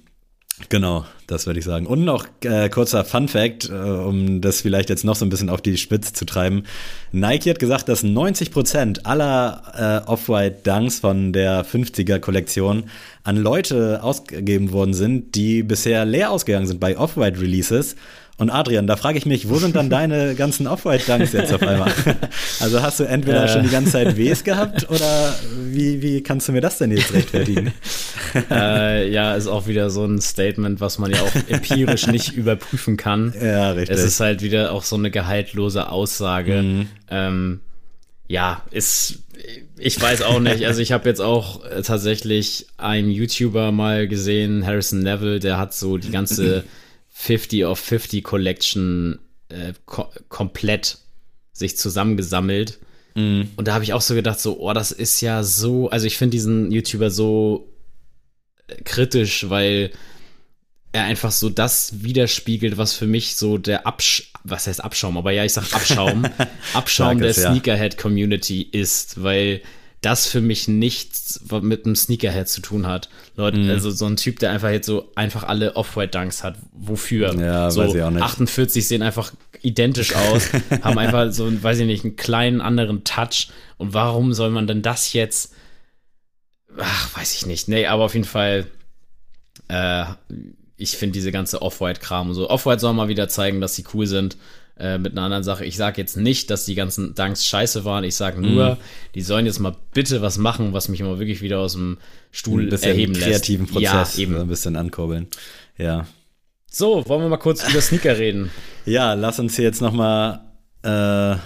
Genau, 0.68 1.06
das 1.30 1.46
würde 1.46 1.60
ich 1.60 1.64
sagen. 1.64 1.86
Und 1.86 2.04
noch 2.04 2.26
äh, 2.44 2.68
kurzer 2.68 3.04
Fun 3.04 3.28
Fact, 3.28 3.68
äh, 3.68 3.72
um 3.72 4.40
das 4.40 4.62
vielleicht 4.62 4.90
jetzt 4.90 5.04
noch 5.04 5.16
so 5.16 5.24
ein 5.24 5.28
bisschen 5.28 5.48
auf 5.48 5.62
die 5.62 5.76
Spitze 5.76 6.12
zu 6.12 6.24
treiben. 6.24 6.64
Nike 7.12 7.50
hat 7.50 7.58
gesagt, 7.58 7.88
dass 7.88 8.04
90% 8.04 9.04
aller 9.04 10.02
äh, 10.06 10.10
Off-White 10.10 10.60
Dunks 10.64 11.00
von 11.00 11.32
der 11.32 11.64
50er 11.64 12.18
Kollektion 12.18 12.84
an 13.22 13.36
Leute 13.36 14.02
ausgegeben 14.02 14.72
worden 14.72 14.94
sind, 14.94 15.34
die 15.34 15.62
bisher 15.62 16.04
leer 16.04 16.30
ausgegangen 16.30 16.66
sind 16.66 16.80
bei 16.80 16.98
Off-White 16.98 17.40
Releases. 17.40 17.96
Und 18.40 18.48
Adrian, 18.48 18.86
da 18.86 18.96
frage 18.96 19.18
ich 19.18 19.26
mich, 19.26 19.50
wo 19.50 19.56
sind 19.58 19.76
dann 19.76 19.90
deine 19.90 20.34
ganzen 20.34 20.66
Off-White-Dunks 20.66 21.32
jetzt 21.32 21.52
auf 21.52 21.62
einmal? 21.62 21.92
Also 22.60 22.82
hast 22.82 22.98
du 22.98 23.04
entweder 23.04 23.44
Äh. 23.44 23.48
schon 23.48 23.62
die 23.62 23.68
ganze 23.68 23.92
Zeit 23.92 24.16
Ws 24.16 24.44
gehabt 24.44 24.88
oder 24.88 25.34
wie, 25.70 26.00
wie 26.02 26.22
kannst 26.22 26.48
du 26.48 26.52
mir 26.52 26.60
das 26.62 26.78
denn 26.78 26.90
jetzt 26.90 27.12
rechtfertigen? 27.12 27.72
äh, 28.50 29.10
ja, 29.10 29.34
ist 29.34 29.46
auch 29.46 29.66
wieder 29.66 29.90
so 29.90 30.04
ein 30.06 30.20
Statement, 30.20 30.80
was 30.80 30.98
man 30.98 31.10
ja 31.10 31.20
auch 31.20 31.34
empirisch 31.48 32.06
nicht 32.06 32.32
überprüfen 32.32 32.96
kann. 32.96 33.34
Ja, 33.40 33.72
richtig. 33.72 33.96
Es 33.96 34.04
ist 34.04 34.20
halt 34.20 34.40
wieder 34.42 34.72
auch 34.72 34.84
so 34.84 34.96
eine 34.96 35.10
gehaltlose 35.10 35.90
Aussage. 35.90 36.62
Mhm. 36.62 36.86
Ähm, 37.10 37.60
ja, 38.26 38.62
ist, 38.70 39.18
ich 39.76 40.00
weiß 40.00 40.22
auch 40.22 40.40
nicht. 40.40 40.64
Also 40.66 40.80
ich 40.80 40.92
habe 40.92 41.08
jetzt 41.08 41.20
auch 41.20 41.64
äh, 41.64 41.82
tatsächlich 41.82 42.66
einen 42.78 43.10
YouTuber 43.10 43.70
mal 43.70 44.08
gesehen, 44.08 44.64
Harrison 44.66 45.00
Neville, 45.00 45.40
der 45.40 45.58
hat 45.58 45.74
so 45.74 45.98
die 45.98 46.10
ganze 46.10 46.64
50 47.20 47.66
of 47.66 47.78
50 47.78 48.22
Collection 48.22 49.18
äh, 49.50 49.74
ko 49.84 50.08
komplett 50.28 50.98
sich 51.52 51.76
zusammengesammelt. 51.76 52.78
Mhm. 53.14 53.50
Und 53.56 53.68
da 53.68 53.74
habe 53.74 53.84
ich 53.84 53.92
auch 53.92 54.00
so 54.00 54.14
gedacht, 54.14 54.40
so, 54.40 54.58
oh, 54.58 54.72
das 54.72 54.90
ist 54.90 55.20
ja 55.20 55.42
so, 55.42 55.90
also 55.90 56.06
ich 56.06 56.16
finde 56.16 56.32
diesen 56.32 56.72
YouTuber 56.72 57.10
so 57.10 57.68
äh, 58.68 58.82
kritisch, 58.82 59.50
weil 59.50 59.90
er 60.92 61.04
einfach 61.04 61.30
so 61.30 61.50
das 61.50 62.02
widerspiegelt, 62.02 62.78
was 62.78 62.94
für 62.94 63.06
mich 63.06 63.36
so 63.36 63.58
der 63.58 63.86
Absch 63.86 64.32
was 64.42 64.66
heißt 64.66 64.82
Abschaum, 64.82 65.18
aber 65.18 65.32
ja, 65.32 65.44
ich 65.44 65.52
sag 65.52 65.72
Abschaum, 65.74 66.24
Abschaum 66.72 67.18
der 67.18 67.32
Starkes, 67.32 67.42
ja. 67.42 67.50
Sneakerhead-Community 67.50 68.62
ist, 68.62 69.22
weil 69.22 69.60
das 70.00 70.26
für 70.26 70.40
mich 70.40 70.66
nichts 70.66 71.40
mit 71.60 71.84
einem 71.84 71.94
Sneakerhead 71.94 72.48
zu 72.48 72.62
tun 72.62 72.86
hat. 72.86 73.10
Leute, 73.36 73.58
Mhm. 73.58 73.68
also 73.70 73.90
so 73.90 74.06
ein 74.06 74.16
Typ, 74.16 74.38
der 74.38 74.50
einfach 74.50 74.70
jetzt 74.70 74.86
so 74.86 75.10
einfach 75.14 75.42
alle 75.44 75.76
Off-White-Dunks 75.76 76.42
hat. 76.42 76.56
Wofür? 76.72 77.34
Ja, 77.38 77.70
so 77.70 77.82
weiß 77.82 77.94
ich 77.94 78.02
auch 78.02 78.10
nicht. 78.10 78.22
48 78.22 78.86
sehen 78.86 79.02
einfach 79.02 79.32
identisch 79.60 80.14
aus, 80.14 80.48
haben 80.82 80.96
einfach 80.98 81.30
so, 81.32 81.50
weiß 81.62 81.80
ich 81.80 81.86
nicht, 81.86 82.04
einen 82.04 82.16
kleinen 82.16 82.60
anderen 82.62 83.04
Touch. 83.04 83.48
Und 83.76 83.92
warum 83.92 84.32
soll 84.32 84.48
man 84.50 84.66
denn 84.66 84.80
das 84.80 85.12
jetzt? 85.12 85.52
Ach, 86.78 87.16
weiß 87.18 87.34
ich 87.34 87.46
nicht. 87.46 87.68
Nee, 87.68 87.86
aber 87.86 88.04
auf 88.04 88.14
jeden 88.14 88.26
Fall, 88.26 88.66
äh, 89.68 90.04
ich 90.80 90.96
finde 90.96 91.12
diese 91.14 91.32
ganze 91.32 91.62
Off-White-Kram 91.62 92.32
so. 92.34 92.48
Off-White 92.50 92.80
soll 92.80 92.92
mal 92.94 93.08
wieder 93.08 93.28
zeigen, 93.28 93.60
dass 93.60 93.74
sie 93.76 93.84
cool 93.94 94.06
sind. 94.06 94.36
Äh, 94.78 94.96
mit 94.96 95.12
einer 95.12 95.22
anderen 95.22 95.44
Sache. 95.44 95.66
Ich 95.66 95.76
sage 95.76 96.00
jetzt 96.00 96.16
nicht, 96.16 96.48
dass 96.50 96.64
die 96.64 96.74
ganzen 96.74 97.14
Dunks 97.14 97.44
scheiße 97.44 97.84
waren. 97.84 98.02
Ich 98.02 98.14
sage 98.16 98.40
nur, 98.40 98.70
Mhm. 98.70 98.76
die 99.14 99.20
sollen 99.20 99.44
jetzt 99.44 99.58
mal 99.58 99.76
bitte 99.92 100.22
was 100.22 100.38
machen, 100.38 100.72
was 100.72 100.88
mich 100.88 101.02
mal 101.02 101.18
wirklich 101.18 101.42
wieder 101.42 101.58
aus 101.58 101.74
dem 101.74 101.98
Stuhl 102.32 102.62
ein 102.62 102.70
bisschen 102.70 102.92
erheben 102.92 103.12
lässt. 103.12 103.26
kreativen 103.26 103.66
Prozess 103.66 104.16
Ja, 104.16 104.22
eben. 104.22 104.36
ein 104.36 104.48
bisschen 104.48 104.76
ankurbeln. 104.76 105.26
Ja. 105.76 106.06
So, 106.70 107.06
wollen 107.08 107.20
wir 107.22 107.28
mal 107.28 107.36
kurz 107.36 107.68
über 107.68 107.80
Sneaker 107.82 108.16
reden? 108.16 108.50
Ja, 108.86 109.12
lass 109.12 109.38
uns 109.38 109.56
hier 109.56 109.66
jetzt 109.66 109.82
noch 109.82 109.92
mal 109.92 110.40
äh, 110.82 111.36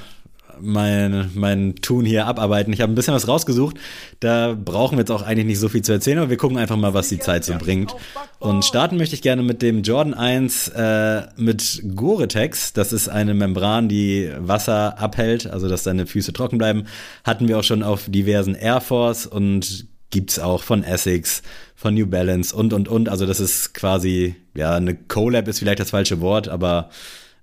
mein, 0.61 1.31
mein 1.35 1.77
Tun 1.77 2.05
hier 2.05 2.27
abarbeiten. 2.27 2.73
Ich 2.73 2.81
habe 2.81 2.93
ein 2.93 2.95
bisschen 2.95 3.15
was 3.15 3.29
rausgesucht. 3.29 3.77
Da 4.21 4.57
brauchen 4.63 4.97
wir 4.97 5.01
jetzt 5.01 5.11
auch 5.11 5.23
eigentlich 5.23 5.47
nicht 5.47 5.59
so 5.59 5.69
viel 5.69 5.83
zu 5.83 5.93
erzählen, 5.93 6.19
aber 6.19 6.31
wir 6.31 6.37
gucken 6.37 6.59
einfach 6.59 6.77
mal, 6.77 6.95
was 6.95 7.09
die 7.09 7.19
Zeit 7.19 7.45
so 7.45 7.55
bringt. 7.59 7.95
Und 8.39 8.65
starten 8.65 8.97
möchte 8.97 9.15
ich 9.15 9.23
gerne 9.23 9.43
mit 9.43 9.63
dem 9.63 9.83
Jordan 9.83 10.15
1 10.15 10.69
äh, 10.69 11.23
mit 11.37 11.83
Gore-Tex. 11.95 12.73
Das 12.73 12.93
ist 12.93 13.09
eine 13.09 13.35
Membran, 13.35 13.89
die 13.89 14.31
Wasser 14.39 14.99
abhält, 14.99 15.47
also 15.47 15.69
dass 15.69 15.83
deine 15.83 16.07
Füße 16.07 16.33
trocken 16.33 16.59
bleiben. 16.59 16.85
Hatten 17.25 17.49
wir 17.49 17.59
auch 17.59 17.65
schon 17.65 17.83
auf 17.83 18.05
diversen 18.09 18.55
Air 18.55 18.81
Force 18.81 19.27
und 19.27 19.87
gibt's 20.11 20.39
auch 20.39 20.63
von 20.63 20.85
Essex, 20.85 21.43
von 21.75 21.95
New 21.95 22.07
Balance 22.07 22.55
und, 22.55 22.73
und, 22.73 22.89
und. 22.89 23.09
Also 23.09 23.27
das 23.27 23.41
ist 23.41 23.75
quasi, 23.75 24.37
ja, 24.55 24.77
eine 24.77 24.95
Collab 24.95 25.49
ist 25.49 25.59
vielleicht 25.59 25.81
das 25.81 25.91
falsche 25.91 26.21
Wort, 26.21 26.49
aber 26.49 26.91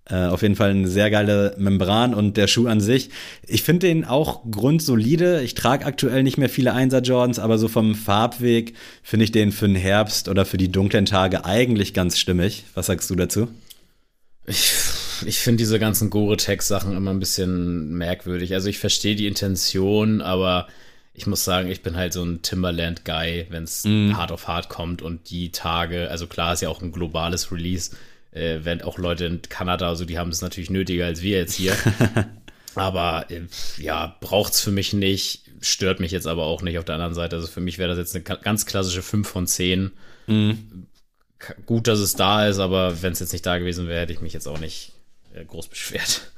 äh, 0.10 0.26
auf 0.26 0.42
jeden 0.42 0.56
Fall 0.56 0.72
eine 0.72 0.88
sehr 0.88 1.10
geile 1.12 1.56
Membran 1.58 2.14
und 2.14 2.36
der 2.36 2.48
Schuh 2.48 2.68
an 2.68 2.82
sich. 2.82 3.10
Ich 3.48 3.64
finde 3.64 3.88
den 3.88 4.04
auch 4.04 4.42
grundsolide. 4.50 5.42
Ich 5.42 5.54
trage 5.54 5.86
aktuell 5.86 6.24
nicht 6.24 6.38
mehr 6.38 6.50
viele 6.50 6.74
Einser 6.74 7.02
Jordans, 7.02 7.40
aber 7.40 7.58
so 7.58 7.68
vom 7.68 7.96
Farbweg 7.96 8.74
finde 9.04 9.26
ich 9.26 9.32
den 9.32 9.52
für 9.52 9.68
den 9.68 9.76
Herbst 9.76 10.28
oder 10.28 10.46
für 10.46 10.58
die 10.58 10.72
dunklen 10.72 11.06
Tage 11.06 11.46
eigentlich 11.46 11.94
ganz 11.94 12.18
stimmig. 12.18 12.66
Was 12.74 12.88
sagst 12.88 13.10
du 13.10 13.16
dazu? 13.16 13.48
Ich, 14.48 14.74
ich 15.26 15.38
finde 15.38 15.58
diese 15.58 15.78
ganzen 15.78 16.10
Gore-Tex-Sachen 16.10 16.98
immer 16.98 17.12
ein 17.12 17.20
bisschen 17.20 17.94
merkwürdig. 17.94 18.54
Also 18.54 18.70
ich 18.70 18.80
verstehe 18.80 19.16
die 19.16 19.28
Intention, 19.28 20.22
aber 20.22 20.68
ich 21.14 21.28
muss 21.28 21.44
sagen, 21.44 21.70
ich 21.70 21.84
bin 21.84 21.96
halt 21.96 22.14
so 22.14 22.24
ein 22.24 22.42
Timberland-Guy, 22.42 23.48
wenn 23.50 23.64
es 23.64 23.84
mm. 23.84 24.14
hart 24.16 24.32
auf 24.32 24.48
hart 24.48 24.70
kommt 24.70 25.02
und 25.02 25.30
die 25.30 25.52
Tage, 25.52 26.10
also 26.10 26.26
klar 26.26 26.54
ist 26.54 26.62
ja 26.62 26.70
auch 26.70 26.82
ein 26.82 26.92
globales 26.92 27.52
Release, 27.52 27.92
äh, 28.32 28.60
wenn 28.64 28.82
auch 28.82 28.98
Leute 28.98 29.26
in 29.26 29.42
Kanada, 29.42 29.88
also 29.88 30.06
die 30.06 30.18
haben 30.18 30.30
es 30.30 30.42
natürlich 30.42 30.70
nötiger 30.70 31.06
als 31.06 31.22
wir 31.22 31.38
jetzt 31.38 31.54
hier. 31.54 31.76
aber 32.76 33.26
äh, 33.30 33.42
ja, 33.78 34.16
braucht's 34.20 34.62
für 34.62 34.72
mich 34.72 34.94
nicht, 34.94 35.44
stört 35.62 36.00
mich 36.00 36.12
jetzt 36.12 36.28
aber 36.28 36.46
auch 36.46 36.62
nicht 36.62 36.78
auf 36.78 36.86
der 36.86 36.96
anderen 36.96 37.14
Seite. 37.14 37.36
Also 37.36 37.48
für 37.48 37.62
mich 37.62 37.78
wäre 37.78 37.96
das 37.96 37.98
jetzt 37.98 38.16
eine 38.16 38.40
ganz 38.40 38.66
klassische 38.66 39.02
5 39.02 39.28
von 39.28 39.48
10. 39.48 39.92
Mhm. 40.28 40.88
Gut, 41.66 41.88
dass 41.88 42.00
es 42.00 42.14
da 42.14 42.48
ist, 42.48 42.60
aber 42.60 43.02
wenn 43.02 43.14
es 43.14 43.20
jetzt 43.20 43.34
nicht 43.34 43.46
da 43.46 43.58
gewesen 43.58 43.88
wäre, 43.88 44.02
hätte 44.02 44.14
ich 44.14 44.22
mich 44.22 44.34
jetzt 44.34 44.48
auch 44.48 44.60
nicht 44.60 44.94
äh, 45.34 45.44
groß 45.44 45.68
beschwert. 45.68 46.32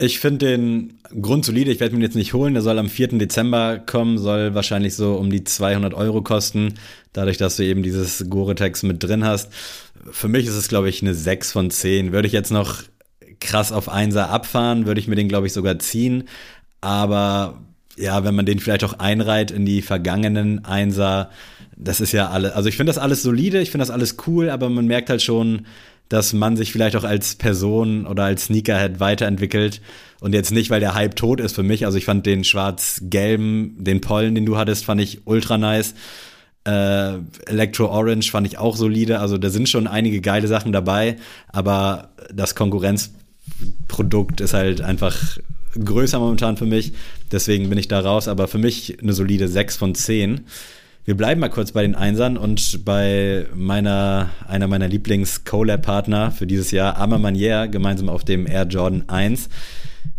Ich 0.00 0.20
finde 0.20 0.46
den 0.46 1.00
grundsolide. 1.20 1.72
Ich 1.72 1.80
werde 1.80 1.96
mir 1.96 2.04
jetzt 2.04 2.14
nicht 2.14 2.32
holen. 2.32 2.54
Der 2.54 2.62
soll 2.62 2.78
am 2.78 2.88
4. 2.88 3.18
Dezember 3.18 3.78
kommen, 3.78 4.16
soll 4.18 4.54
wahrscheinlich 4.54 4.94
so 4.94 5.16
um 5.16 5.28
die 5.28 5.42
200 5.42 5.92
Euro 5.92 6.22
kosten, 6.22 6.74
dadurch, 7.12 7.36
dass 7.36 7.56
du 7.56 7.64
eben 7.64 7.82
dieses 7.82 8.30
Gore-Tex 8.30 8.84
mit 8.84 9.02
drin 9.02 9.24
hast. 9.24 9.52
Für 10.10 10.28
mich 10.28 10.46
ist 10.46 10.54
es, 10.54 10.68
glaube 10.68 10.88
ich, 10.88 11.02
eine 11.02 11.14
6 11.14 11.52
von 11.52 11.70
10. 11.70 12.12
Würde 12.12 12.26
ich 12.26 12.32
jetzt 12.32 12.50
noch 12.50 12.82
krass 13.40 13.72
auf 13.72 13.88
Einser 13.88 14.30
abfahren, 14.30 14.86
würde 14.86 15.00
ich 15.00 15.08
mir 15.08 15.16
den, 15.16 15.28
glaube 15.28 15.46
ich, 15.46 15.52
sogar 15.52 15.78
ziehen. 15.78 16.24
Aber 16.80 17.62
ja, 17.96 18.24
wenn 18.24 18.34
man 18.34 18.46
den 18.46 18.60
vielleicht 18.60 18.84
auch 18.84 18.94
einreiht 18.94 19.50
in 19.50 19.66
die 19.66 19.82
vergangenen 19.82 20.64
Einser, 20.64 21.30
das 21.76 22.00
ist 22.00 22.12
ja 22.12 22.28
alle, 22.28 22.54
also 22.54 22.68
ich 22.68 22.76
finde 22.76 22.90
das 22.90 22.98
alles 22.98 23.22
solide, 23.22 23.60
ich 23.60 23.70
finde 23.70 23.82
das 23.82 23.90
alles 23.90 24.16
cool, 24.26 24.50
aber 24.50 24.68
man 24.68 24.86
merkt 24.86 25.10
halt 25.10 25.22
schon, 25.22 25.66
dass 26.08 26.32
man 26.32 26.56
sich 26.56 26.72
vielleicht 26.72 26.96
auch 26.96 27.04
als 27.04 27.34
Person 27.34 28.06
oder 28.06 28.24
als 28.24 28.46
Sneakerhead 28.46 28.98
weiterentwickelt 28.98 29.82
und 30.20 30.32
jetzt 30.32 30.52
nicht, 30.52 30.70
weil 30.70 30.80
der 30.80 30.94
Hype 30.94 31.16
tot 31.16 31.40
ist 31.40 31.54
für 31.54 31.62
mich. 31.62 31.84
Also 31.84 31.98
ich 31.98 32.06
fand 32.06 32.24
den 32.24 32.44
schwarz-gelben, 32.44 33.76
den 33.78 34.00
Pollen, 34.00 34.34
den 34.34 34.46
du 34.46 34.56
hattest, 34.56 34.84
fand 34.84 35.00
ich 35.00 35.26
ultra 35.26 35.58
nice. 35.58 35.94
Äh, 36.68 37.20
Electro 37.46 37.86
Orange 37.86 38.30
fand 38.30 38.46
ich 38.46 38.58
auch 38.58 38.76
solide. 38.76 39.20
Also 39.20 39.38
da 39.38 39.48
sind 39.48 39.70
schon 39.70 39.86
einige 39.86 40.20
geile 40.20 40.46
Sachen 40.48 40.70
dabei, 40.72 41.16
aber 41.50 42.10
das 42.32 42.54
Konkurrenzprodukt 42.54 44.42
ist 44.42 44.52
halt 44.52 44.82
einfach 44.82 45.16
größer 45.82 46.18
momentan 46.18 46.58
für 46.58 46.66
mich. 46.66 46.92
Deswegen 47.32 47.70
bin 47.70 47.78
ich 47.78 47.88
da 47.88 48.00
raus, 48.00 48.28
aber 48.28 48.48
für 48.48 48.58
mich 48.58 48.98
eine 49.00 49.14
solide 49.14 49.48
6 49.48 49.78
von 49.78 49.94
10. 49.94 50.42
Wir 51.06 51.16
bleiben 51.16 51.40
mal 51.40 51.48
kurz 51.48 51.72
bei 51.72 51.80
den 51.80 51.94
Einsern 51.94 52.36
und 52.36 52.84
bei 52.84 53.46
meiner, 53.54 54.28
einer 54.46 54.66
meiner 54.66 54.88
Lieblings-Collab-Partner 54.88 56.32
für 56.32 56.46
dieses 56.46 56.70
Jahr, 56.70 56.98
Arma 56.98 57.16
Manier, 57.16 57.66
gemeinsam 57.68 58.10
auf 58.10 58.24
dem 58.24 58.46
Air 58.46 58.66
Jordan 58.66 59.04
1 59.06 59.48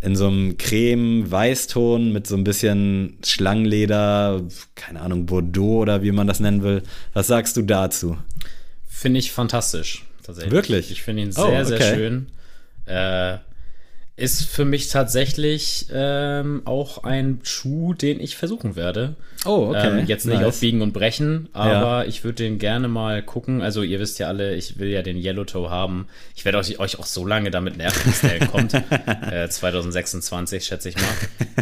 in 0.01 0.15
so 0.15 0.27
einem 0.27 0.57
Creme-Weißton 0.57 2.11
mit 2.11 2.27
so 2.27 2.35
ein 2.35 2.43
bisschen 2.43 3.17
Schlangenleder, 3.23 4.41
keine 4.75 5.01
Ahnung, 5.01 5.25
Bordeaux 5.25 5.79
oder 5.79 6.03
wie 6.03 6.11
man 6.11 6.27
das 6.27 6.39
nennen 6.39 6.63
will. 6.63 6.83
Was 7.13 7.27
sagst 7.27 7.57
du 7.57 7.61
dazu? 7.61 8.17
Finde 8.87 9.19
ich 9.19 9.31
fantastisch, 9.31 10.05
tatsächlich. 10.23 10.53
Wirklich? 10.53 10.91
Ich 10.91 11.03
finde 11.03 11.23
ihn 11.23 11.31
sehr, 11.31 11.43
oh, 11.43 11.47
okay. 11.47 11.65
sehr 11.65 11.95
schön. 11.95 12.27
Äh, 12.85 13.37
ist 14.19 14.45
für 14.45 14.65
mich 14.65 14.89
tatsächlich 14.89 15.87
ähm, 15.93 16.61
auch 16.65 17.03
ein 17.03 17.39
Schuh, 17.43 17.93
den 17.93 18.19
ich 18.19 18.35
versuchen 18.35 18.75
werde. 18.75 19.15
Oh, 19.45 19.69
okay. 19.69 19.99
Ähm, 19.99 20.07
jetzt 20.07 20.25
nicht 20.25 20.41
nice. 20.41 20.47
auf 20.47 20.59
Biegen 20.59 20.81
und 20.81 20.91
Brechen, 20.91 21.47
aber 21.53 22.03
ja. 22.03 22.03
ich 22.03 22.23
würde 22.23 22.43
den 22.43 22.59
gerne 22.59 22.89
mal 22.89 23.23
gucken. 23.23 23.61
Also 23.61 23.81
ihr 23.81 23.99
wisst 23.99 24.19
ja 24.19 24.27
alle, 24.27 24.55
ich 24.55 24.77
will 24.79 24.89
ja 24.89 25.01
den 25.01 25.17
Yellow 25.17 25.45
Toe 25.45 25.69
haben. 25.69 26.07
Ich 26.35 26.43
werde 26.43 26.57
euch, 26.57 26.77
euch 26.79 26.99
auch 26.99 27.05
so 27.05 27.25
lange 27.25 27.49
damit 27.49 27.77
nerven, 27.77 28.01
bis 28.05 28.21
der 28.21 28.47
kommt. 28.47 28.73
Äh, 29.31 29.47
2026, 29.47 30.65
schätze 30.65 30.89
ich 30.89 30.95
mal. 30.95 31.03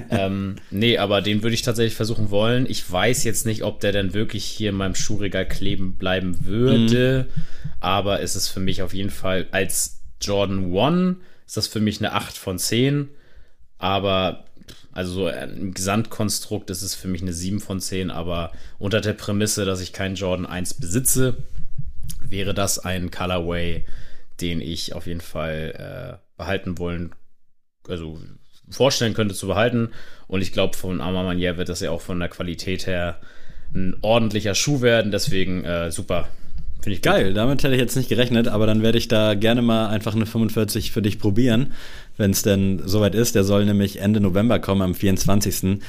ähm, 0.09 0.55
nee, 0.71 0.97
aber 0.97 1.21
den 1.21 1.43
würde 1.43 1.53
ich 1.53 1.61
tatsächlich 1.61 1.95
versuchen 1.95 2.31
wollen. 2.31 2.65
Ich 2.67 2.89
weiß 2.89 3.23
jetzt 3.23 3.45
nicht, 3.45 3.63
ob 3.63 3.79
der 3.79 3.91
denn 3.91 4.13
wirklich 4.13 4.45
hier 4.45 4.69
in 4.69 4.75
meinem 4.75 4.95
Schuhregal 4.95 5.47
kleben 5.47 5.95
bleiben 5.97 6.45
würde. 6.45 7.27
Mhm. 7.29 7.43
Aber 7.79 8.21
es 8.21 8.35
ist 8.35 8.47
für 8.47 8.59
mich 8.59 8.81
auf 8.81 8.93
jeden 8.93 9.09
Fall 9.09 9.47
als 9.51 9.99
Jordan 10.21 10.71
One 10.71 11.17
ist 11.47 11.57
das 11.57 11.67
für 11.67 11.79
mich 11.79 11.99
eine 11.99 12.13
8 12.13 12.37
von 12.37 12.59
10. 12.59 13.09
Aber 13.79 14.45
also 14.91 15.13
so 15.13 15.29
im 15.29 15.73
Gesamtkonstrukt 15.73 16.69
ist 16.69 16.81
es 16.81 16.95
für 16.95 17.07
mich 17.07 17.21
eine 17.21 17.33
7 17.33 17.59
von 17.59 17.79
10, 17.79 18.11
aber 18.11 18.51
unter 18.79 18.99
der 18.99 19.13
Prämisse, 19.13 19.63
dass 19.63 19.79
ich 19.79 19.93
keinen 19.93 20.15
Jordan 20.15 20.45
1 20.45 20.75
besitze, 20.75 21.37
wäre 22.19 22.53
das 22.53 22.79
ein 22.79 23.11
Colorway, 23.11 23.85
den 24.41 24.59
ich 24.59 24.93
auf 24.93 25.07
jeden 25.07 25.21
Fall 25.21 26.17
äh, 26.17 26.37
behalten 26.37 26.77
wollen, 26.79 27.13
also 27.87 28.19
vorstellen 28.69 29.13
könnte 29.13 29.35
zu 29.35 29.47
behalten. 29.47 29.91
Und 30.27 30.41
ich 30.41 30.51
glaube, 30.51 30.75
von 30.75 30.99
Armamanier 30.99 31.57
wird 31.57 31.69
das 31.69 31.79
ja 31.79 31.91
auch 31.91 32.01
von 32.01 32.19
der 32.19 32.29
Qualität 32.29 32.87
her 32.87 33.21
ein 33.73 33.95
ordentlicher 34.01 34.55
Schuh 34.55 34.81
werden. 34.81 35.11
Deswegen 35.11 35.63
äh, 35.63 35.91
super. 35.91 36.27
Finde 36.81 36.95
ich 36.95 37.01
geil. 37.01 37.33
Damit 37.33 37.63
hätte 37.63 37.73
ich 37.73 37.81
jetzt 37.81 37.97
nicht 37.97 38.09
gerechnet, 38.09 38.47
aber 38.47 38.67
dann 38.67 38.81
werde 38.81 38.97
ich 38.97 39.07
da 39.07 39.33
gerne 39.33 39.61
mal 39.61 39.87
einfach 39.87 40.15
eine 40.15 40.25
45 40.25 40.91
für 40.91 41.01
dich 41.01 41.19
probieren, 41.19 41.73
wenn 42.17 42.31
es 42.31 42.43
denn 42.43 42.81
soweit 42.85 43.15
ist. 43.15 43.35
Der 43.35 43.43
soll 43.43 43.65
nämlich 43.65 43.99
Ende 43.99 44.19
November 44.19 44.59
kommen, 44.59 44.81
am 44.81 44.95
24. 44.95 45.79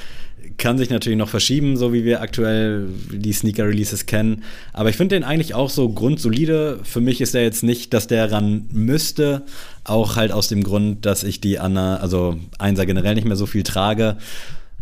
Kann 0.56 0.78
sich 0.78 0.88
natürlich 0.88 1.18
noch 1.18 1.28
verschieben, 1.28 1.76
so 1.76 1.92
wie 1.92 2.04
wir 2.04 2.22
aktuell 2.22 2.88
die 3.12 3.32
Sneaker-Releases 3.32 4.06
kennen. 4.06 4.42
Aber 4.72 4.88
ich 4.88 4.96
finde 4.96 5.14
den 5.14 5.24
eigentlich 5.24 5.54
auch 5.54 5.68
so 5.68 5.88
grundsolide. 5.90 6.80
Für 6.84 7.00
mich 7.00 7.20
ist 7.20 7.34
der 7.34 7.42
jetzt 7.42 7.62
nicht, 7.62 7.92
dass 7.92 8.06
der 8.06 8.32
ran 8.32 8.64
müsste. 8.72 9.42
Auch 9.84 10.16
halt 10.16 10.32
aus 10.32 10.48
dem 10.48 10.64
Grund, 10.64 11.04
dass 11.04 11.22
ich 11.22 11.40
die 11.40 11.58
Anna, 11.58 11.98
also 11.98 12.38
Einser 12.58 12.86
generell 12.86 13.14
nicht 13.14 13.26
mehr 13.26 13.36
so 13.36 13.46
viel 13.46 13.62
trage. 13.62 14.16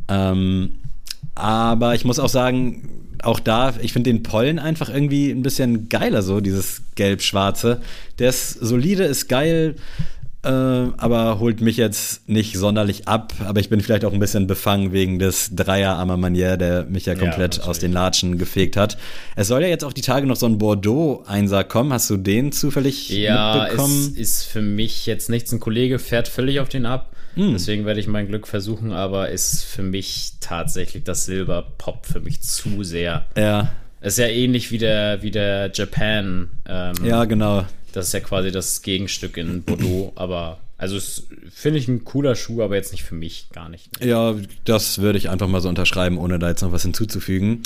Ähm, 0.09 0.77
aber 1.35 1.95
ich 1.95 2.05
muss 2.05 2.19
auch 2.19 2.29
sagen, 2.29 2.89
auch 3.23 3.41
da, 3.41 3.75
ich 3.81 3.93
finde 3.93 4.11
den 4.11 4.23
Pollen 4.23 4.59
einfach 4.59 4.89
irgendwie 4.89 5.31
ein 5.31 5.43
bisschen 5.43 5.89
geiler, 5.89 6.23
so 6.23 6.41
dieses 6.41 6.83
gelb-schwarze. 6.95 7.81
Der 8.19 8.31
ist 8.31 8.53
solide, 8.53 9.05
ist 9.05 9.29
geil, 9.29 9.77
äh, 10.47 10.93
aber 10.97 11.41
holt 11.41 11.61
mich 11.61 11.77
jetzt 11.77 12.29
nicht 12.29 12.57
sonderlich 12.57 13.09
ab. 13.09 13.33
Aber 13.45 13.61
ich 13.61 13.69
bin 13.69 13.81
vielleicht 13.81 14.05
auch 14.05 14.13
ein 14.13 14.21
bisschen 14.21 14.47
befangen 14.47 14.93
wegen 14.93 15.19
des 15.19 15.55
Dreier 15.55 15.97
Armer 15.97 16.17
Manier, 16.17 16.57
der 16.57 16.85
mich 16.85 17.07
ja 17.07 17.15
komplett 17.15 17.59
ja, 17.59 17.65
aus 17.65 17.79
den 17.79 17.93
Latschen 17.93 18.39
gefegt 18.39 18.77
hat. 18.77 18.97
Es 19.35 19.49
soll 19.49 19.63
ja 19.63 19.69
jetzt 19.69 19.85
auch 19.85 19.93
die 19.93 20.03
Tage 20.03 20.27
noch 20.27 20.37
so 20.37 20.47
ein 20.47 20.59
Bordeaux-Einser 20.59 21.65
kommen. 21.65 21.93
Hast 21.93 22.09
du 22.11 22.17
den 22.17 22.53
zufällig 22.53 23.11
ja, 23.11 23.67
mitbekommen? 23.67 24.13
Ja, 24.15 24.21
ist 24.21 24.45
für 24.45 24.63
mich 24.63 25.07
jetzt 25.07 25.29
nichts. 25.29 25.53
Ein 25.53 25.61
Kollege 25.61 25.99
fährt 25.99 26.29
völlig 26.29 26.61
auf 26.61 26.69
den 26.69 26.87
ab. 26.87 27.13
Hm. 27.35 27.53
Deswegen 27.53 27.85
werde 27.85 28.01
ich 28.01 28.07
mein 28.07 28.29
Glück 28.29 28.47
versuchen, 28.47 28.93
aber 28.93 29.29
ist 29.29 29.65
für 29.65 29.83
mich 29.83 30.33
tatsächlich 30.41 31.05
das 31.05 31.27
Silber 31.27 31.67
Pop 31.77 32.07
für 32.07 32.21
mich 32.21 32.41
zu 32.41 32.83
sehr. 32.83 33.27
Ja. 33.37 33.73
ist 34.01 34.19
ja 34.19 34.27
ähnlich 34.27 34.71
wie 34.71 34.79
der, 34.79 35.23
wie 35.23 35.31
der 35.31 35.71
Japan. 35.75 36.49
Ähm, 36.67 36.95
ja, 37.05 37.25
genau. 37.27 37.67
Das 37.97 38.09
ist 38.09 38.13
ja 38.13 38.21
quasi 38.21 38.53
das 38.53 38.83
Gegenstück 38.83 39.39
in 39.39 39.63
Bordeaux, 39.63 40.13
aber 40.17 40.59
also 40.77 40.99
finde 41.51 41.79
ich 41.79 41.89
ein 41.89 42.05
cooler 42.05 42.35
Schuh, 42.35 42.63
aber 42.63 42.75
jetzt 42.75 42.93
nicht 42.93 43.05
für 43.05 43.15
mich, 43.15 43.49
gar 43.55 43.71
nicht. 43.71 43.89
Ja, 44.05 44.35
das 44.67 44.99
würde 44.99 45.17
ich 45.17 45.31
einfach 45.31 45.49
mal 45.49 45.63
so 45.63 45.71
unterschreiben, 45.71 46.19
ohne 46.19 46.39
da 46.39 46.51
jetzt 46.51 46.61
noch 46.61 46.73
was 46.73 46.83
hinzuzufügen. 46.83 47.63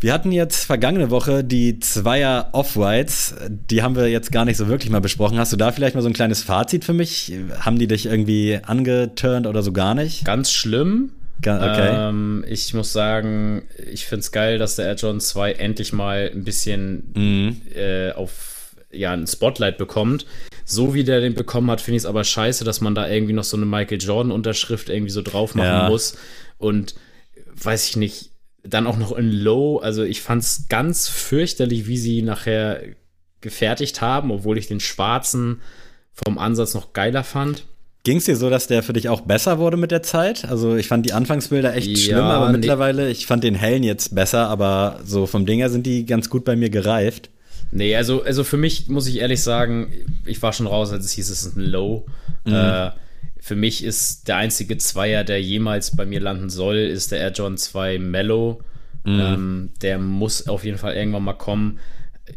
Wir 0.00 0.12
hatten 0.12 0.32
jetzt 0.32 0.64
vergangene 0.64 1.10
Woche 1.10 1.44
die 1.44 1.78
Zweier 1.78 2.48
Off-Whites. 2.50 3.36
Die 3.70 3.84
haben 3.84 3.94
wir 3.94 4.08
jetzt 4.08 4.32
gar 4.32 4.44
nicht 4.44 4.56
so 4.56 4.66
wirklich 4.66 4.90
mal 4.90 5.00
besprochen. 5.00 5.38
Hast 5.38 5.52
du 5.52 5.56
da 5.56 5.70
vielleicht 5.70 5.94
mal 5.94 6.02
so 6.02 6.08
ein 6.08 6.12
kleines 6.12 6.42
Fazit 6.42 6.84
für 6.84 6.92
mich? 6.92 7.32
Haben 7.60 7.78
die 7.78 7.86
dich 7.86 8.06
irgendwie 8.06 8.58
angeturnt 8.64 9.46
oder 9.46 9.62
so 9.62 9.70
gar 9.70 9.94
nicht? 9.94 10.24
Ganz 10.24 10.50
schlimm. 10.50 11.12
Okay. 11.38 12.08
Ähm, 12.08 12.44
ich 12.48 12.74
muss 12.74 12.92
sagen, 12.92 13.62
ich 13.92 14.06
finde 14.06 14.20
es 14.20 14.32
geil, 14.32 14.58
dass 14.58 14.74
der 14.74 14.86
Air 14.86 14.96
Jordan 14.96 15.20
2 15.20 15.52
endlich 15.52 15.92
mal 15.92 16.30
ein 16.32 16.42
bisschen 16.42 17.12
mhm. 17.14 17.62
äh, 17.76 18.10
auf 18.10 18.51
ja 18.92 19.12
ein 19.12 19.26
Spotlight 19.26 19.78
bekommt. 19.78 20.26
So 20.64 20.94
wie 20.94 21.04
der 21.04 21.20
den 21.20 21.34
bekommen 21.34 21.70
hat, 21.70 21.80
finde 21.80 21.96
ich 21.96 22.02
es 22.02 22.06
aber 22.06 22.24
scheiße, 22.24 22.64
dass 22.64 22.80
man 22.80 22.94
da 22.94 23.08
irgendwie 23.08 23.32
noch 23.32 23.44
so 23.44 23.56
eine 23.56 23.66
Michael 23.66 24.00
Jordan-Unterschrift 24.00 24.88
irgendwie 24.88 25.10
so 25.10 25.22
drauf 25.22 25.54
machen 25.54 25.66
ja. 25.66 25.88
muss. 25.88 26.16
Und 26.58 26.94
weiß 27.54 27.88
ich 27.88 27.96
nicht, 27.96 28.30
dann 28.62 28.86
auch 28.86 28.96
noch 28.96 29.12
in 29.12 29.30
Low. 29.30 29.78
Also 29.78 30.04
ich 30.04 30.22
fand 30.22 30.42
es 30.42 30.66
ganz 30.68 31.08
fürchterlich, 31.08 31.86
wie 31.86 31.98
sie 31.98 32.22
nachher 32.22 32.80
gefertigt 33.40 34.00
haben, 34.00 34.30
obwohl 34.30 34.56
ich 34.56 34.68
den 34.68 34.80
schwarzen 34.80 35.60
vom 36.12 36.38
Ansatz 36.38 36.74
noch 36.74 36.92
geiler 36.92 37.24
fand. 37.24 37.64
Ging 38.04 38.16
es 38.16 38.24
dir 38.24 38.36
so, 38.36 38.50
dass 38.50 38.66
der 38.66 38.82
für 38.82 38.92
dich 38.92 39.08
auch 39.08 39.20
besser 39.20 39.58
wurde 39.58 39.76
mit 39.76 39.92
der 39.92 40.02
Zeit? 40.02 40.44
Also 40.44 40.74
ich 40.76 40.88
fand 40.88 41.06
die 41.06 41.12
Anfangsbilder 41.12 41.74
echt 41.74 41.86
ja, 41.88 41.96
schlimm, 41.96 42.24
aber 42.24 42.46
nee. 42.46 42.58
mittlerweile, 42.58 43.08
ich 43.08 43.26
fand 43.26 43.44
den 43.44 43.54
hellen 43.54 43.84
jetzt 43.84 44.14
besser, 44.14 44.48
aber 44.48 45.00
so 45.04 45.26
vom 45.26 45.46
Dinger 45.46 45.70
sind 45.70 45.86
die 45.86 46.04
ganz 46.04 46.28
gut 46.28 46.44
bei 46.44 46.56
mir 46.56 46.68
gereift. 46.68 47.30
Nee, 47.72 47.96
also, 47.96 48.22
also 48.22 48.44
für 48.44 48.56
mich 48.56 48.88
muss 48.88 49.06
ich 49.06 49.18
ehrlich 49.18 49.42
sagen, 49.42 49.92
ich 50.24 50.40
war 50.42 50.52
schon 50.52 50.66
raus, 50.66 50.92
als 50.92 51.04
es 51.06 51.12
hieß, 51.12 51.30
es 51.30 51.44
ist 51.44 51.56
ein 51.56 51.64
Low. 51.64 52.06
Mhm. 52.44 52.54
Äh, 52.54 52.90
für 53.40 53.56
mich 53.56 53.82
ist 53.82 54.28
der 54.28 54.36
einzige 54.36 54.78
Zweier, 54.78 55.24
der 55.24 55.42
jemals 55.42 55.96
bei 55.96 56.06
mir 56.06 56.20
landen 56.20 56.50
soll, 56.50 56.76
ist 56.76 57.12
der 57.12 57.18
Air 57.18 57.32
John 57.32 57.56
2 57.56 57.98
Mellow. 57.98 58.60
Mhm. 59.04 59.20
Ähm, 59.20 59.70
der 59.80 59.98
muss 59.98 60.46
auf 60.46 60.64
jeden 60.64 60.78
Fall 60.78 60.94
irgendwann 60.94 61.24
mal 61.24 61.32
kommen 61.32 61.80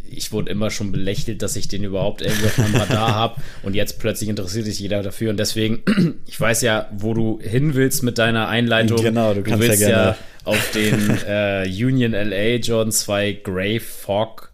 ich 0.10 0.32
wurde 0.32 0.52
immer 0.52 0.72
schon 0.72 0.92
belächelt, 0.92 1.42
dass 1.42 1.56
ich 1.56 1.68
den 1.68 1.84
überhaupt 1.84 2.22
irgendwie 2.22 2.46
auf 2.46 2.58
meinem 2.58 2.76
Radar 2.76 3.14
habe 3.14 3.42
und 3.64 3.76
jetzt 3.76 4.00
plötzlich 4.00 4.30
interessiert 4.30 4.66
sich 4.66 4.80
jeder 4.80 5.04
dafür 5.04 5.30
und 5.30 5.38
deswegen, 5.38 5.84
ich 6.26 6.40
weiß 6.40 6.62
ja, 6.62 6.90
wo 6.92 7.14
du 7.14 7.40
hin 7.42 7.76
willst 7.76 8.04
mit 8.04 8.18
deiner 8.18 8.48
Einleitung. 8.48 9.02
Genau, 9.02 9.34
du 9.34 9.44
kannst 9.44 9.64
du 9.64 9.68
willst 9.68 9.82
ja, 9.82 9.88
gerne. 9.88 10.04
ja 10.04 10.18
auf 10.44 10.72
den 10.72 11.18
äh, 11.28 11.68
Union 11.68 12.12
LA 12.12 12.56
Jordan 12.56 12.92
2 12.92 13.42
Grey 13.44 13.80
Fog 13.80 14.45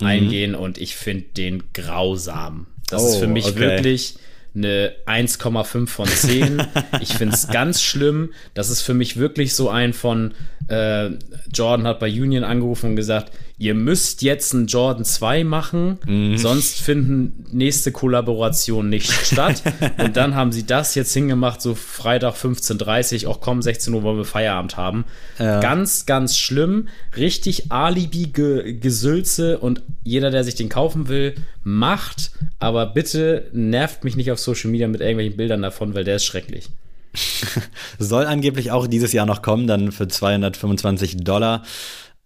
mhm. 0.00 0.06
eingehen 0.06 0.54
und 0.54 0.78
ich 0.78 0.96
finde 0.96 1.24
den 1.36 1.62
grausam. 1.72 2.66
Das 2.88 3.02
oh, 3.02 3.08
ist 3.08 3.16
für 3.16 3.26
mich 3.26 3.46
okay. 3.46 3.60
wirklich 3.60 4.16
eine 4.54 4.92
1,5 5.06 5.86
von 5.86 6.08
10. 6.08 6.62
ich 7.00 7.14
finde 7.14 7.34
es 7.34 7.48
ganz 7.48 7.82
schlimm. 7.82 8.32
Das 8.54 8.68
ist 8.70 8.82
für 8.82 8.94
mich 8.94 9.16
wirklich 9.16 9.54
so 9.54 9.68
ein 9.70 9.92
von 9.92 10.34
äh, 10.68 11.10
Jordan 11.52 11.86
hat 11.86 12.00
bei 12.00 12.08
Union 12.08 12.44
angerufen 12.44 12.90
und 12.90 12.96
gesagt, 12.96 13.32
ihr 13.60 13.74
müsst 13.74 14.22
jetzt 14.22 14.54
einen 14.54 14.66
Jordan 14.66 15.04
2 15.04 15.44
machen, 15.44 15.98
mhm. 16.06 16.38
sonst 16.38 16.80
finden 16.80 17.44
nächste 17.52 17.92
Kollaborationen 17.92 18.88
nicht 18.88 19.12
statt. 19.26 19.62
und 19.98 20.16
dann 20.16 20.34
haben 20.34 20.50
sie 20.50 20.64
das 20.64 20.94
jetzt 20.94 21.12
hingemacht, 21.12 21.60
so 21.60 21.74
Freitag 21.74 22.36
15.30 22.36 23.24
Uhr, 23.24 23.30
auch 23.30 23.40
komm, 23.40 23.60
16 23.60 23.92
Uhr 23.92 24.02
wollen 24.02 24.16
wir 24.16 24.24
Feierabend 24.24 24.78
haben. 24.78 25.04
Ja. 25.38 25.60
Ganz, 25.60 26.06
ganz 26.06 26.38
schlimm. 26.38 26.88
Richtig 27.18 27.70
Alibi-Gesülze 27.70 29.58
und 29.58 29.82
jeder, 30.04 30.30
der 30.30 30.42
sich 30.42 30.54
den 30.54 30.70
kaufen 30.70 31.08
will, 31.08 31.34
macht. 31.62 32.32
Aber 32.60 32.86
bitte 32.86 33.50
nervt 33.52 34.04
mich 34.04 34.16
nicht 34.16 34.32
auf 34.32 34.38
Social 34.38 34.70
Media 34.70 34.88
mit 34.88 35.02
irgendwelchen 35.02 35.36
Bildern 35.36 35.60
davon, 35.60 35.94
weil 35.94 36.04
der 36.04 36.16
ist 36.16 36.24
schrecklich. 36.24 36.70
Soll 37.98 38.24
angeblich 38.24 38.70
auch 38.70 38.86
dieses 38.86 39.12
Jahr 39.12 39.26
noch 39.26 39.42
kommen, 39.42 39.66
dann 39.66 39.92
für 39.92 40.08
225 40.08 41.18
Dollar. 41.18 41.62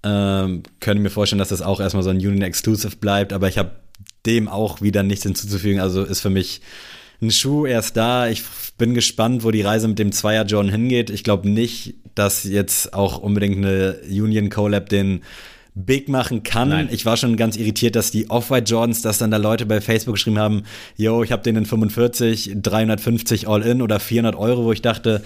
Ähm, 0.04 0.62
könnte 0.80 1.02
mir 1.02 1.10
vorstellen, 1.10 1.38
dass 1.38 1.48
das 1.48 1.62
auch 1.62 1.80
erstmal 1.80 2.02
so 2.02 2.10
ein 2.10 2.18
Union 2.18 2.42
Exclusive 2.42 2.96
bleibt, 2.96 3.32
aber 3.32 3.48
ich 3.48 3.56
habe 3.56 3.70
dem 4.26 4.48
auch 4.48 4.82
wieder 4.82 5.02
nichts 5.02 5.22
hinzuzufügen. 5.24 5.80
Also 5.80 6.02
ist 6.04 6.20
für 6.20 6.30
mich 6.30 6.60
ein 7.22 7.30
Schuh 7.30 7.66
erst 7.66 7.96
da. 7.96 8.28
Ich 8.28 8.42
bin 8.76 8.94
gespannt, 8.94 9.44
wo 9.44 9.50
die 9.50 9.62
Reise 9.62 9.88
mit 9.88 9.98
dem 9.98 10.12
Zweier 10.12 10.44
John 10.44 10.68
hingeht. 10.68 11.10
Ich 11.10 11.24
glaube 11.24 11.48
nicht, 11.48 11.94
dass 12.14 12.44
jetzt 12.44 12.92
auch 12.94 13.18
unbedingt 13.18 13.58
eine 13.58 13.98
Union 14.08 14.50
Collab 14.50 14.88
den 14.88 15.22
big 15.76 16.08
machen 16.08 16.44
kann. 16.44 16.68
Nein. 16.68 16.88
Ich 16.92 17.04
war 17.04 17.16
schon 17.16 17.36
ganz 17.36 17.56
irritiert, 17.56 17.96
dass 17.96 18.12
die 18.12 18.30
Off-White 18.30 18.70
Jordans, 18.70 19.02
dass 19.02 19.18
dann 19.18 19.32
da 19.32 19.38
Leute 19.38 19.66
bei 19.66 19.80
Facebook 19.80 20.14
geschrieben 20.14 20.38
haben, 20.38 20.62
yo, 20.96 21.24
ich 21.24 21.32
habe 21.32 21.42
den 21.42 21.56
in 21.56 21.66
45, 21.66 22.52
350 22.62 23.48
All-In 23.48 23.82
oder 23.82 23.98
400 23.98 24.36
Euro, 24.36 24.64
wo 24.64 24.72
ich 24.72 24.82
dachte, 24.82 25.24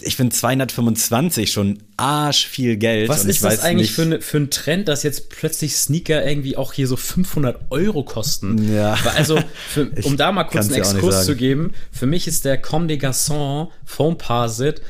ich 0.00 0.14
finde 0.14 0.34
225 0.34 1.50
schon 1.50 1.78
arsch 1.96 2.46
viel 2.46 2.76
Geld. 2.76 3.08
Was 3.08 3.24
ist 3.24 3.42
das 3.42 3.60
eigentlich 3.60 3.90
für, 3.90 4.06
ne, 4.06 4.20
für 4.20 4.36
ein 4.36 4.50
Trend, 4.50 4.86
dass 4.86 5.02
jetzt 5.02 5.28
plötzlich 5.28 5.74
Sneaker 5.74 6.24
irgendwie 6.24 6.56
auch 6.56 6.72
hier 6.72 6.86
so 6.86 6.96
500 6.96 7.70
Euro 7.70 8.04
kosten? 8.04 8.72
Ja. 8.72 8.96
Also, 9.16 9.40
für, 9.68 9.90
um 10.02 10.16
da 10.16 10.30
mal 10.30 10.44
kurz 10.44 10.66
einen 10.66 10.76
Exkurs 10.76 11.26
zu 11.26 11.34
geben, 11.34 11.72
für 11.90 12.06
mich 12.06 12.28
ist 12.28 12.44
der 12.44 12.58
Comme 12.58 12.86
des 12.86 12.98
Garçons 12.98 13.70
Foam 13.84 14.18
Parsit 14.18 14.82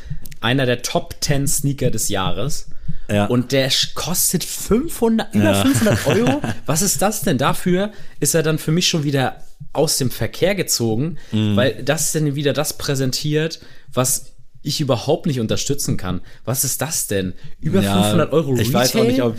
einer 0.43 0.67
der 0.67 0.83
Top 0.83 1.17
10 1.23 1.49
Sneaker 1.49 1.91
des 1.91 2.09
Jahres. 2.09 2.67
Ja. 3.11 3.27
Und 3.27 3.53
der 3.53 3.71
kostet 3.95 4.45
500, 4.45 5.35
über 5.35 5.45
ja. 5.45 5.63
500 5.63 6.07
Euro. 6.07 6.43
Was 6.67 6.83
ist 6.83 7.03
das 7.03 7.23
denn? 7.23 7.39
Dafür 7.39 7.93
ist 8.21 8.35
er 8.35 8.43
dann 8.43 8.59
für 8.59 8.73
mich 8.73 8.89
schon 8.89 9.05
wieder 9.05 9.43
aus 9.73 9.99
dem 9.99 10.11
Verkehr 10.11 10.55
gezogen, 10.55 11.19
mhm. 11.33 11.57
weil 11.57 11.83
das 11.83 12.13
denn 12.13 12.35
wieder 12.35 12.53
das 12.53 12.79
präsentiert, 12.79 13.61
was 13.93 14.35
ich 14.63 14.81
überhaupt 14.81 15.27
nicht 15.27 15.41
unterstützen 15.41 15.97
kann. 15.97 16.23
Was 16.45 16.65
ist 16.65 16.81
das 16.81 17.07
denn? 17.07 17.35
Über 17.61 17.83
ja, 17.83 18.03
500 18.03 18.33
Euro 18.33 18.53
Retail? 18.53 18.63
Ich 18.63 18.73
weiß 18.73 18.97
auch 18.97 19.05
nicht, 19.05 19.23
ob 19.23 19.37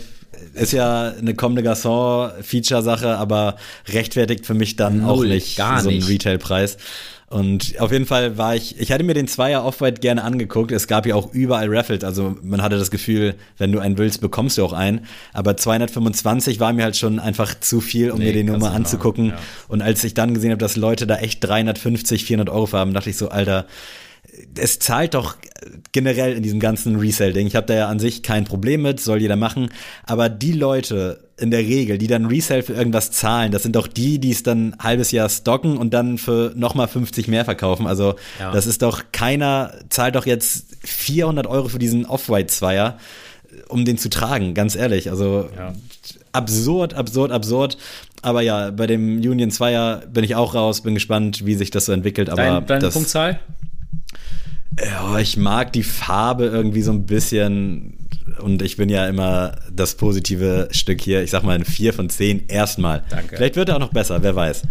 ist 0.53 0.73
ja 0.73 1.13
eine 1.17 1.33
kommende 1.33 1.61
Garçon-Feature-Sache, 1.61 3.17
aber 3.17 3.55
rechtfertigt 3.87 4.45
für 4.45 4.53
mich 4.53 4.75
dann 4.75 5.01
Null, 5.01 5.09
auch 5.09 5.23
nicht 5.23 5.57
gar 5.57 5.81
so 5.81 5.89
einen 5.89 6.03
Retailpreis. 6.03 6.77
Und 7.35 7.81
auf 7.81 7.91
jeden 7.91 8.05
Fall 8.05 8.37
war 8.37 8.55
ich, 8.55 8.79
ich 8.79 8.93
hatte 8.93 9.03
mir 9.03 9.13
den 9.13 9.27
Zweier 9.27 9.65
Off-White 9.65 9.99
gerne 9.99 10.23
angeguckt. 10.23 10.71
Es 10.71 10.87
gab 10.87 11.05
ja 11.05 11.15
auch 11.15 11.33
überall 11.33 11.67
Raffles, 11.67 12.05
also 12.05 12.37
man 12.41 12.61
hatte 12.61 12.77
das 12.77 12.91
Gefühl, 12.91 13.35
wenn 13.57 13.73
du 13.73 13.79
einen 13.79 13.97
willst, 13.97 14.21
bekommst 14.21 14.57
du 14.57 14.63
auch 14.63 14.71
einen. 14.71 15.01
Aber 15.33 15.57
225 15.57 16.61
war 16.61 16.71
mir 16.71 16.85
halt 16.85 16.95
schon 16.95 17.19
einfach 17.19 17.59
zu 17.59 17.81
viel, 17.81 18.11
um 18.11 18.19
nee, 18.19 18.27
mir 18.27 18.33
den 18.35 18.45
nur 18.45 18.57
mal 18.57 18.71
anzugucken. 18.71 19.31
Ja. 19.31 19.37
Und 19.67 19.81
als 19.81 20.01
ich 20.05 20.13
dann 20.13 20.33
gesehen 20.33 20.51
habe, 20.51 20.59
dass 20.59 20.77
Leute 20.77 21.07
da 21.07 21.17
echt 21.17 21.43
350, 21.43 22.23
400 22.23 22.49
Euro 22.55 22.71
haben, 22.71 22.93
dachte 22.93 23.09
ich 23.09 23.17
so, 23.17 23.27
Alter, 23.27 23.65
es 24.57 24.79
zahlt 24.79 25.13
doch 25.13 25.35
generell 25.91 26.33
in 26.33 26.43
diesem 26.43 26.59
ganzen 26.59 26.97
Resale-Ding. 26.97 27.47
Ich 27.47 27.55
habe 27.55 27.67
da 27.67 27.73
ja 27.73 27.87
an 27.87 27.99
sich 27.99 28.23
kein 28.23 28.45
Problem 28.45 28.81
mit, 28.81 28.99
soll 28.99 29.21
jeder 29.21 29.35
machen. 29.35 29.69
Aber 30.03 30.29
die 30.29 30.51
Leute 30.51 31.25
in 31.37 31.51
der 31.51 31.59
Regel, 31.59 31.97
die 31.97 32.07
dann 32.07 32.25
Resale 32.25 32.63
für 32.63 32.73
irgendwas 32.73 33.11
zahlen, 33.11 33.51
das 33.51 33.63
sind 33.63 33.75
doch 33.75 33.87
die, 33.87 34.19
die 34.19 34.31
es 34.31 34.43
dann 34.43 34.73
ein 34.73 34.83
halbes 34.83 35.11
Jahr 35.11 35.29
stocken 35.29 35.77
und 35.77 35.93
dann 35.93 36.17
für 36.17 36.53
nochmal 36.55 36.87
50 36.87 37.27
mehr 37.27 37.45
verkaufen. 37.45 37.87
Also 37.87 38.15
ja. 38.39 38.51
das 38.51 38.67
ist 38.67 38.81
doch 38.81 39.03
keiner, 39.11 39.73
zahlt 39.89 40.15
doch 40.15 40.25
jetzt 40.25 40.65
400 40.83 41.47
Euro 41.47 41.67
für 41.67 41.79
diesen 41.79 42.05
Off-White-Zweier, 42.05 42.97
um 43.67 43.85
den 43.85 43.97
zu 43.97 44.09
tragen, 44.09 44.53
ganz 44.53 44.75
ehrlich. 44.75 45.09
Also 45.09 45.49
ja. 45.55 45.73
absurd, 46.31 46.93
absurd, 46.93 47.31
absurd. 47.31 47.77
Aber 48.21 48.41
ja, 48.41 48.71
bei 48.71 48.87
dem 48.87 49.17
Union 49.17 49.51
Zweier 49.51 50.03
bin 50.07 50.23
ich 50.23 50.35
auch 50.35 50.55
raus, 50.55 50.81
bin 50.81 50.93
gespannt, 50.93 51.45
wie 51.45 51.55
sich 51.55 51.69
das 51.69 51.85
so 51.85 51.91
entwickelt. 51.91 52.29
Aber 52.29 52.41
Dein, 52.41 52.65
deine 52.65 52.89
Punktzahl? 52.89 53.39
Ja, 54.83 55.19
ich 55.19 55.37
mag 55.37 55.73
die 55.73 55.83
Farbe 55.83 56.45
irgendwie 56.45 56.81
so 56.81 56.91
ein 56.91 57.05
bisschen 57.05 57.97
und 58.39 58.61
ich 58.61 58.77
bin 58.77 58.89
ja 58.89 59.07
immer 59.07 59.53
das 59.71 59.95
positive 59.95 60.67
Stück 60.71 61.01
hier. 61.01 61.23
Ich 61.23 61.31
sag 61.31 61.43
mal 61.43 61.55
ein 61.55 61.65
4 61.65 61.93
von 61.93 62.09
10 62.09 62.47
erstmal. 62.47 63.03
Danke. 63.09 63.37
Vielleicht 63.37 63.55
wird 63.55 63.69
er 63.69 63.75
auch 63.75 63.79
noch 63.79 63.93
besser, 63.93 64.21
wer 64.23 64.35
weiß. 64.35 64.63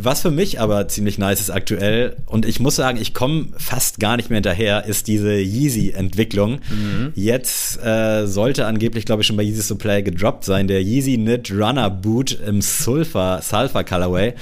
Was 0.00 0.22
für 0.22 0.30
mich 0.30 0.60
aber 0.60 0.86
ziemlich 0.86 1.18
nice 1.18 1.40
ist 1.40 1.50
aktuell, 1.50 2.14
und 2.26 2.46
ich 2.46 2.60
muss 2.60 2.76
sagen, 2.76 2.98
ich 3.00 3.14
komme 3.14 3.48
fast 3.56 3.98
gar 3.98 4.16
nicht 4.16 4.30
mehr 4.30 4.36
hinterher, 4.36 4.84
ist 4.84 5.08
diese 5.08 5.34
Yeezy-Entwicklung. 5.40 6.60
Mhm. 6.70 7.12
Jetzt 7.16 7.84
äh, 7.84 8.24
sollte 8.26 8.66
angeblich, 8.66 9.06
glaube 9.06 9.22
ich, 9.22 9.26
schon 9.26 9.36
bei 9.36 9.42
Yeezy 9.42 9.62
Supply 9.62 10.04
gedroppt 10.04 10.44
sein, 10.44 10.68
der 10.68 10.82
Yeezy 10.84 11.16
Knit 11.16 11.50
Runner 11.50 11.90
Boot 11.90 12.38
im 12.46 12.62
Sulfur, 12.62 13.40
Sulfur 13.42 13.82
Colorway. 13.82 14.34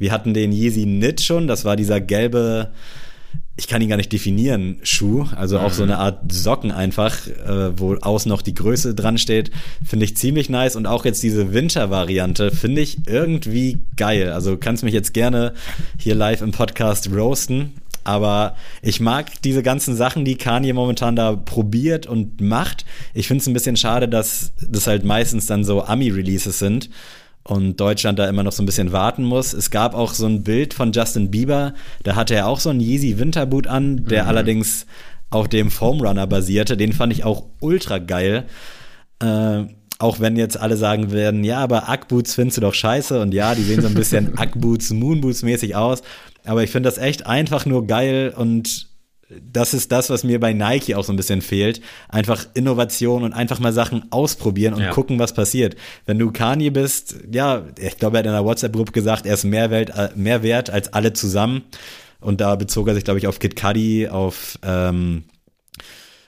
Wir 0.00 0.10
hatten 0.10 0.34
den 0.34 0.50
Yeezy 0.50 0.82
Knit 0.82 1.20
schon, 1.20 1.46
das 1.46 1.64
war 1.64 1.76
dieser 1.76 2.00
gelbe, 2.00 2.72
ich 3.58 3.68
kann 3.68 3.80
ihn 3.80 3.88
gar 3.88 3.96
nicht 3.96 4.12
definieren, 4.12 4.78
Schuh. 4.82 5.26
Also 5.34 5.58
auch 5.58 5.72
so 5.72 5.82
eine 5.82 5.96
Art 5.98 6.30
Socken 6.30 6.70
einfach, 6.70 7.26
äh, 7.26 7.78
wo 7.78 7.94
außen 7.94 8.28
noch 8.28 8.42
die 8.42 8.54
Größe 8.54 8.94
dran 8.94 9.16
steht. 9.16 9.50
Finde 9.82 10.04
ich 10.04 10.16
ziemlich 10.16 10.50
nice. 10.50 10.76
Und 10.76 10.86
auch 10.86 11.06
jetzt 11.06 11.22
diese 11.22 11.54
Winter-Variante 11.54 12.50
finde 12.50 12.82
ich 12.82 13.06
irgendwie 13.06 13.80
geil. 13.96 14.30
Also 14.30 14.58
kannst 14.58 14.84
mich 14.84 14.92
jetzt 14.92 15.14
gerne 15.14 15.54
hier 15.98 16.14
live 16.14 16.42
im 16.42 16.50
Podcast 16.50 17.10
roasten. 17.10 17.72
Aber 18.04 18.56
ich 18.82 19.00
mag 19.00 19.42
diese 19.42 19.62
ganzen 19.62 19.96
Sachen, 19.96 20.24
die 20.24 20.36
Kanye 20.36 20.74
momentan 20.74 21.16
da 21.16 21.34
probiert 21.34 22.06
und 22.06 22.40
macht. 22.40 22.84
Ich 23.14 23.26
finde 23.26 23.40
es 23.40 23.48
ein 23.48 23.54
bisschen 23.54 23.76
schade, 23.76 24.06
dass 24.06 24.52
das 24.60 24.86
halt 24.86 25.04
meistens 25.04 25.46
dann 25.46 25.64
so 25.64 25.82
Ami-Releases 25.82 26.58
sind 26.58 26.90
und 27.46 27.76
Deutschland 27.76 28.18
da 28.18 28.28
immer 28.28 28.42
noch 28.42 28.52
so 28.52 28.62
ein 28.62 28.66
bisschen 28.66 28.92
warten 28.92 29.24
muss. 29.24 29.52
Es 29.52 29.70
gab 29.70 29.94
auch 29.94 30.12
so 30.12 30.26
ein 30.26 30.42
Bild 30.42 30.74
von 30.74 30.92
Justin 30.92 31.30
Bieber, 31.30 31.74
da 32.02 32.16
hatte 32.16 32.34
er 32.34 32.48
auch 32.48 32.60
so 32.60 32.70
einen 32.70 32.80
Yeezy 32.80 33.18
Winterboot 33.18 33.66
an, 33.66 34.04
der 34.04 34.24
mhm. 34.24 34.28
allerdings 34.28 34.86
auf 35.30 35.48
dem 35.48 35.70
Foam 35.70 36.00
Runner 36.00 36.26
basierte. 36.26 36.76
Den 36.76 36.92
fand 36.92 37.12
ich 37.12 37.24
auch 37.24 37.44
ultra 37.60 37.98
geil. 37.98 38.46
Äh, 39.20 39.64
auch 39.98 40.20
wenn 40.20 40.36
jetzt 40.36 40.58
alle 40.58 40.76
sagen 40.76 41.10
werden, 41.10 41.42
ja, 41.42 41.58
aber 41.58 41.88
Ackboots 41.88 42.34
findest 42.34 42.58
du 42.58 42.60
doch 42.60 42.74
scheiße 42.74 43.18
und 43.20 43.32
ja, 43.32 43.54
die 43.54 43.62
sehen 43.62 43.80
so 43.80 43.88
ein 43.88 43.94
bisschen 43.94 44.36
Ackboots, 44.38 44.90
Moonboots 44.90 45.42
mäßig 45.42 45.74
aus. 45.74 46.02
Aber 46.44 46.62
ich 46.62 46.70
finde 46.70 46.88
das 46.88 46.98
echt 46.98 47.26
einfach 47.26 47.64
nur 47.64 47.86
geil 47.86 48.32
und 48.36 48.88
das 49.28 49.74
ist 49.74 49.90
das, 49.90 50.08
was 50.08 50.22
mir 50.22 50.38
bei 50.38 50.52
Nike 50.52 50.94
auch 50.94 51.02
so 51.02 51.12
ein 51.12 51.16
bisschen 51.16 51.42
fehlt. 51.42 51.80
Einfach 52.08 52.46
Innovation 52.54 53.24
und 53.24 53.32
einfach 53.32 53.58
mal 53.58 53.72
Sachen 53.72 54.04
ausprobieren 54.10 54.74
und 54.74 54.82
ja. 54.82 54.90
gucken, 54.90 55.18
was 55.18 55.34
passiert. 55.34 55.74
Wenn 56.04 56.18
du 56.18 56.30
Kanye 56.30 56.70
bist, 56.70 57.16
ja, 57.32 57.64
ich 57.78 57.98
glaube, 57.98 58.16
er 58.16 58.18
hat 58.20 58.26
in 58.26 58.32
einer 58.32 58.44
WhatsApp-Gruppe 58.44 58.92
gesagt, 58.92 59.26
er 59.26 59.34
ist 59.34 59.44
mehr, 59.44 59.70
Welt, 59.70 59.90
äh, 59.90 60.10
mehr 60.14 60.42
wert 60.42 60.70
als 60.70 60.92
alle 60.92 61.12
zusammen. 61.12 61.64
Und 62.20 62.40
da 62.40 62.54
bezog 62.54 62.86
er 62.88 62.94
sich, 62.94 63.04
glaube 63.04 63.18
ich, 63.18 63.26
auf 63.26 63.40
Kid 63.40 63.56
Cudi, 63.56 64.08
auf 64.08 64.58
ähm, 64.62 65.24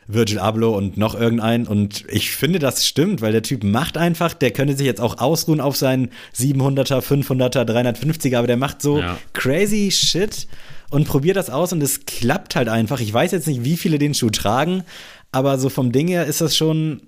Virgil 0.08 0.40
Abloh 0.40 0.76
und 0.76 0.96
noch 0.96 1.14
irgendeinen. 1.14 1.68
Und 1.68 2.04
ich 2.08 2.32
finde, 2.32 2.58
das 2.58 2.84
stimmt, 2.84 3.20
weil 3.20 3.30
der 3.30 3.42
Typ 3.42 3.62
macht 3.62 3.96
einfach, 3.96 4.34
der 4.34 4.50
könnte 4.50 4.76
sich 4.76 4.86
jetzt 4.86 5.00
auch 5.00 5.18
ausruhen 5.18 5.60
auf 5.60 5.76
seinen 5.76 6.10
700er, 6.36 7.00
500er, 7.00 7.64
350er, 7.64 8.38
aber 8.38 8.48
der 8.48 8.56
macht 8.56 8.82
so 8.82 8.98
ja. 8.98 9.18
crazy 9.34 9.90
Shit 9.92 10.48
und 10.90 11.06
probiert 11.06 11.36
das 11.36 11.50
aus 11.50 11.72
und 11.72 11.82
es 11.82 12.06
klappt 12.06 12.56
halt 12.56 12.68
einfach. 12.68 13.00
Ich 13.00 13.12
weiß 13.12 13.32
jetzt 13.32 13.46
nicht, 13.46 13.64
wie 13.64 13.76
viele 13.76 13.98
den 13.98 14.14
Schuh 14.14 14.30
tragen, 14.30 14.84
aber 15.32 15.58
so 15.58 15.68
vom 15.68 15.92
Ding 15.92 16.08
her 16.08 16.26
ist 16.26 16.40
das 16.40 16.56
schon 16.56 17.02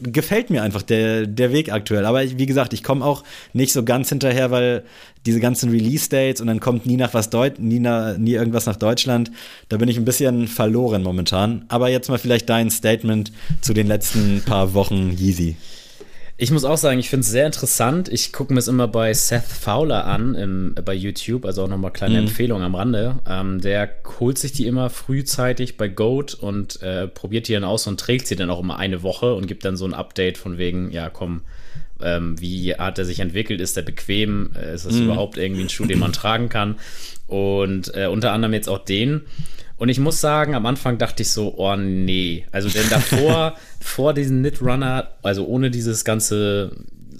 gefällt 0.00 0.50
mir 0.50 0.62
einfach 0.62 0.82
der, 0.82 1.26
der 1.26 1.52
Weg 1.52 1.72
aktuell. 1.72 2.04
Aber 2.04 2.24
ich, 2.24 2.36
wie 2.36 2.46
gesagt, 2.46 2.72
ich 2.72 2.82
komme 2.82 3.04
auch 3.04 3.22
nicht 3.52 3.72
so 3.72 3.84
ganz 3.84 4.08
hinterher, 4.08 4.50
weil 4.50 4.84
diese 5.24 5.40
ganzen 5.40 5.70
Release-Dates 5.70 6.40
und 6.40 6.48
dann 6.48 6.60
kommt 6.60 6.84
nie 6.84 6.96
nach 6.96 7.14
was 7.14 7.30
Deut 7.30 7.58
nie, 7.58 7.78
na, 7.78 8.18
nie 8.18 8.32
irgendwas 8.32 8.66
nach 8.66 8.76
Deutschland. 8.76 9.30
Da 9.68 9.76
bin 9.76 9.88
ich 9.88 9.96
ein 9.96 10.04
bisschen 10.04 10.48
verloren 10.48 11.02
momentan. 11.02 11.64
Aber 11.68 11.88
jetzt 11.88 12.08
mal 12.08 12.18
vielleicht 12.18 12.48
dein 12.48 12.70
Statement 12.70 13.32
zu 13.60 13.72
den 13.72 13.86
letzten 13.86 14.42
paar 14.44 14.74
Wochen 14.74 15.16
Yeezy. 15.16 15.56
Ich 16.36 16.50
muss 16.50 16.64
auch 16.64 16.76
sagen, 16.76 16.98
ich 16.98 17.10
finde 17.10 17.20
es 17.20 17.30
sehr 17.30 17.46
interessant. 17.46 18.08
Ich 18.08 18.32
gucke 18.32 18.52
mir 18.52 18.58
es 18.58 18.66
immer 18.66 18.88
bei 18.88 19.14
Seth 19.14 19.44
Fowler 19.44 20.04
an 20.04 20.34
im, 20.34 20.74
bei 20.84 20.92
YouTube, 20.92 21.44
also 21.44 21.62
auch 21.62 21.68
nochmal 21.68 21.92
kleine 21.92 22.14
mhm. 22.14 22.26
Empfehlung 22.26 22.60
am 22.62 22.74
Rande. 22.74 23.20
Ähm, 23.28 23.60
der 23.60 23.88
holt 24.18 24.38
sich 24.38 24.50
die 24.50 24.66
immer 24.66 24.90
frühzeitig 24.90 25.76
bei 25.76 25.86
Goat 25.86 26.34
und 26.34 26.82
äh, 26.82 27.06
probiert 27.06 27.46
die 27.46 27.52
dann 27.52 27.62
aus 27.62 27.86
und 27.86 28.00
trägt 28.00 28.26
sie 28.26 28.34
dann 28.34 28.50
auch 28.50 28.60
immer 28.60 28.78
eine 28.78 29.04
Woche 29.04 29.34
und 29.34 29.46
gibt 29.46 29.64
dann 29.64 29.76
so 29.76 29.84
ein 29.84 29.94
Update 29.94 30.36
von 30.36 30.58
wegen, 30.58 30.90
ja 30.90 31.08
komm, 31.08 31.42
ähm, 32.02 32.40
wie 32.40 32.74
hat 32.74 32.98
er 32.98 33.04
sich 33.04 33.20
entwickelt, 33.20 33.60
ist 33.60 33.76
er 33.76 33.84
bequem, 33.84 34.50
äh, 34.60 34.74
ist 34.74 34.86
das 34.86 34.94
mhm. 34.94 35.04
überhaupt 35.04 35.38
irgendwie 35.38 35.62
ein 35.62 35.68
Schuh, 35.68 35.86
den 35.86 36.00
man 36.00 36.12
tragen 36.12 36.48
kann 36.48 36.76
und 37.28 37.94
äh, 37.94 38.06
unter 38.06 38.32
anderem 38.32 38.54
jetzt 38.54 38.68
auch 38.68 38.84
den. 38.84 39.22
Und 39.76 39.88
ich 39.88 39.98
muss 39.98 40.20
sagen, 40.20 40.54
am 40.54 40.66
Anfang 40.66 40.98
dachte 40.98 41.22
ich 41.22 41.30
so, 41.30 41.54
oh 41.56 41.74
nee. 41.76 42.46
Also 42.52 42.68
denn 42.68 42.88
davor, 42.90 43.56
vor 43.84 44.14
diesem 44.14 44.40
Knit 44.40 44.62
Runner, 44.62 45.10
also 45.22 45.46
ohne 45.46 45.70
dieses 45.70 46.04
ganze 46.04 46.72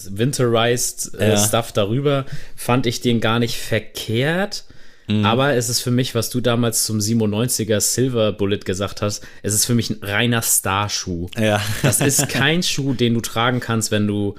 Winterized 0.08 1.14
äh, 1.20 1.30
ja. 1.30 1.36
Stuff 1.36 1.72
darüber, 1.72 2.24
fand 2.56 2.86
ich 2.86 3.02
den 3.02 3.20
gar 3.20 3.38
nicht 3.38 3.56
verkehrt. 3.56 4.64
Mhm. 5.06 5.26
Aber 5.26 5.52
es 5.52 5.68
ist 5.68 5.82
für 5.82 5.90
mich, 5.90 6.14
was 6.14 6.30
du 6.30 6.40
damals 6.40 6.84
zum 6.84 6.98
97er 6.98 7.80
Silver 7.80 8.32
Bullet 8.32 8.60
gesagt 8.60 9.02
hast, 9.02 9.22
es 9.42 9.52
ist 9.52 9.66
für 9.66 9.74
mich 9.74 9.90
ein 9.90 9.98
reiner 10.02 10.40
Starschuh. 10.40 11.28
Ja. 11.38 11.60
Das 11.82 12.00
ist 12.00 12.30
kein 12.30 12.62
Schuh, 12.62 12.94
den 12.94 13.12
du 13.12 13.20
tragen 13.20 13.60
kannst, 13.60 13.90
wenn 13.90 14.06
du 14.06 14.34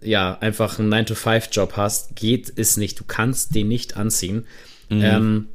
ja 0.00 0.38
einfach 0.38 0.78
einen 0.78 0.94
9-to-5-Job 0.94 1.72
hast. 1.76 2.14
Geht 2.14 2.52
es 2.54 2.76
nicht. 2.76 3.00
Du 3.00 3.04
kannst 3.04 3.56
den 3.56 3.66
nicht 3.66 3.96
anziehen. 3.96 4.46
Mhm. 4.88 5.02
Ähm, 5.02 5.48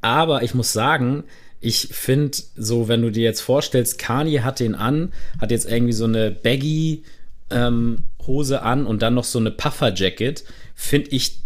aber 0.00 0.42
ich 0.42 0.54
muss 0.54 0.72
sagen, 0.72 1.24
ich 1.60 1.88
finde, 1.90 2.38
so, 2.56 2.88
wenn 2.88 3.02
du 3.02 3.10
dir 3.10 3.24
jetzt 3.24 3.40
vorstellst, 3.40 3.98
Kanye 3.98 4.40
hat 4.40 4.60
den 4.60 4.74
an, 4.74 5.12
hat 5.40 5.50
jetzt 5.50 5.68
irgendwie 5.68 5.92
so 5.92 6.04
eine 6.04 6.30
Baggy 6.30 7.02
ähm, 7.50 8.04
Hose 8.26 8.62
an 8.62 8.86
und 8.86 9.02
dann 9.02 9.14
noch 9.14 9.24
so 9.24 9.38
eine 9.38 9.50
Puffer-Jacket, 9.50 10.44
finde 10.74 11.10
ich, 11.10 11.40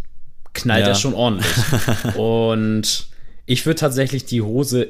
knallt 0.52 0.82
ja. 0.82 0.88
er 0.88 0.94
schon 0.94 1.14
ordentlich. 1.14 1.54
und 2.16 3.06
ich 3.46 3.64
würde 3.64 3.80
tatsächlich 3.80 4.24
die 4.24 4.42
Hose 4.42 4.88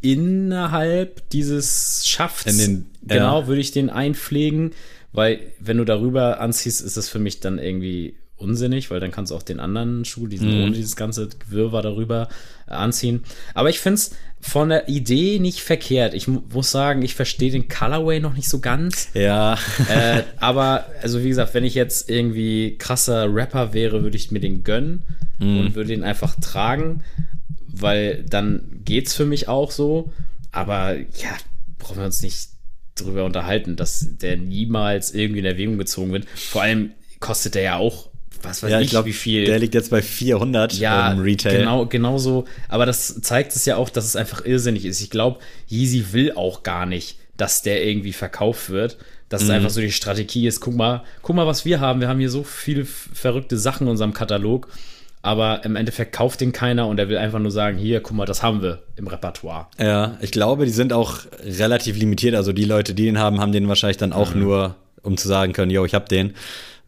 innerhalb 0.00 1.28
dieses 1.30 2.06
Schafts, 2.06 2.56
den, 2.56 2.86
genau, 3.02 3.40
ja. 3.40 3.46
würde 3.46 3.60
ich 3.60 3.72
den 3.72 3.90
einpflegen, 3.90 4.72
weil 5.12 5.40
wenn 5.58 5.78
du 5.78 5.84
darüber 5.84 6.40
anziehst, 6.40 6.80
ist 6.80 6.96
das 6.96 7.08
für 7.08 7.18
mich 7.18 7.40
dann 7.40 7.58
irgendwie 7.58 8.14
unsinnig, 8.38 8.90
weil 8.90 9.00
dann 9.00 9.10
kannst 9.10 9.32
du 9.32 9.36
auch 9.36 9.42
den 9.42 9.60
anderen 9.60 10.04
Schuh, 10.04 10.26
diesen 10.26 10.56
mhm. 10.56 10.64
ohne 10.64 10.72
dieses 10.72 10.96
ganze 10.96 11.28
Wirrwarr 11.48 11.82
darüber 11.82 12.28
äh, 12.66 12.72
anziehen. 12.72 13.24
Aber 13.54 13.68
ich 13.68 13.80
finde 13.80 13.94
es 13.94 14.12
von 14.40 14.68
der 14.68 14.88
Idee 14.88 15.38
nicht 15.38 15.60
verkehrt. 15.60 16.14
Ich 16.14 16.28
muss 16.28 16.70
sagen, 16.70 17.02
ich 17.02 17.14
verstehe 17.14 17.50
den 17.50 17.68
Colorway 17.68 18.20
noch 18.20 18.34
nicht 18.34 18.48
so 18.48 18.60
ganz. 18.60 19.08
Ja. 19.14 19.58
äh, 19.88 20.22
aber, 20.38 20.86
also 21.02 21.22
wie 21.22 21.28
gesagt, 21.28 21.54
wenn 21.54 21.64
ich 21.64 21.74
jetzt 21.74 22.08
irgendwie 22.08 22.76
krasser 22.78 23.32
Rapper 23.32 23.72
wäre, 23.72 24.02
würde 24.02 24.16
ich 24.16 24.30
mir 24.30 24.40
den 24.40 24.62
gönnen 24.62 25.02
mhm. 25.38 25.60
und 25.60 25.74
würde 25.74 25.92
ihn 25.92 26.04
einfach 26.04 26.36
tragen, 26.36 27.02
weil 27.66 28.24
dann 28.24 28.80
geht's 28.84 29.14
für 29.14 29.26
mich 29.26 29.48
auch 29.48 29.70
so. 29.70 30.12
Aber 30.52 30.96
ja, 30.96 31.36
brauchen 31.78 31.98
wir 31.98 32.04
uns 32.04 32.22
nicht 32.22 32.50
drüber 32.94 33.24
unterhalten, 33.24 33.76
dass 33.76 34.16
der 34.18 34.36
niemals 34.36 35.12
irgendwie 35.14 35.40
in 35.40 35.44
Erwägung 35.44 35.78
gezogen 35.78 36.12
wird. 36.12 36.26
Vor 36.34 36.62
allem 36.62 36.92
kostet 37.20 37.54
der 37.54 37.62
ja 37.62 37.76
auch 37.76 38.07
was 38.42 38.62
weiß 38.62 38.70
ja, 38.70 38.78
ich, 38.80 38.86
ich 38.86 38.90
glaub, 38.90 39.04
wie 39.06 39.12
viel. 39.12 39.44
Der 39.44 39.58
liegt 39.58 39.74
jetzt 39.74 39.90
bei 39.90 40.02
400 40.02 40.74
ja, 40.74 41.12
im 41.12 41.20
Retail. 41.20 41.58
Genau, 41.58 41.86
genau 41.86 42.18
so. 42.18 42.44
Aber 42.68 42.86
das 42.86 43.20
zeigt 43.20 43.54
es 43.54 43.64
ja 43.64 43.76
auch, 43.76 43.90
dass 43.90 44.04
es 44.04 44.16
einfach 44.16 44.44
irrsinnig 44.44 44.84
ist. 44.84 45.00
Ich 45.00 45.10
glaube, 45.10 45.40
Yeezy 45.68 46.12
will 46.12 46.32
auch 46.32 46.62
gar 46.62 46.86
nicht, 46.86 47.18
dass 47.36 47.62
der 47.62 47.84
irgendwie 47.84 48.12
verkauft 48.12 48.70
wird. 48.70 48.98
Dass 49.28 49.42
mhm. 49.42 49.48
es 49.48 49.54
einfach 49.54 49.70
so 49.70 49.80
die 49.80 49.92
Strategie 49.92 50.46
ist. 50.46 50.60
Guck 50.60 50.74
mal, 50.74 51.02
guck 51.22 51.36
mal, 51.36 51.46
was 51.46 51.64
wir 51.64 51.80
haben. 51.80 52.00
Wir 52.00 52.08
haben 52.08 52.18
hier 52.18 52.30
so 52.30 52.44
viele 52.44 52.84
verrückte 52.84 53.58
Sachen 53.58 53.86
in 53.86 53.90
unserem 53.90 54.14
Katalog. 54.14 54.68
Aber 55.20 55.64
im 55.64 55.74
Endeffekt 55.76 56.12
kauft 56.14 56.40
den 56.40 56.52
keiner 56.52 56.86
und 56.86 56.98
er 56.98 57.08
will 57.08 57.18
einfach 57.18 57.40
nur 57.40 57.50
sagen, 57.50 57.76
hier, 57.76 58.00
guck 58.00 58.16
mal, 58.16 58.24
das 58.24 58.42
haben 58.42 58.62
wir 58.62 58.82
im 58.96 59.08
Repertoire. 59.08 59.66
Ja, 59.78 60.16
ich 60.20 60.30
glaube, 60.30 60.64
die 60.64 60.70
sind 60.70 60.92
auch 60.92 61.20
relativ 61.42 61.98
limitiert. 61.98 62.36
Also 62.36 62.52
die 62.52 62.64
Leute, 62.64 62.94
die 62.94 63.04
den 63.04 63.18
haben, 63.18 63.40
haben 63.40 63.52
den 63.52 63.68
wahrscheinlich 63.68 63.96
dann 63.96 64.12
auch 64.12 64.34
mhm. 64.34 64.40
nur, 64.40 64.74
um 65.02 65.16
zu 65.16 65.26
sagen 65.26 65.52
können, 65.52 65.70
yo, 65.70 65.84
ich 65.84 65.94
hab 65.94 66.08
den 66.08 66.34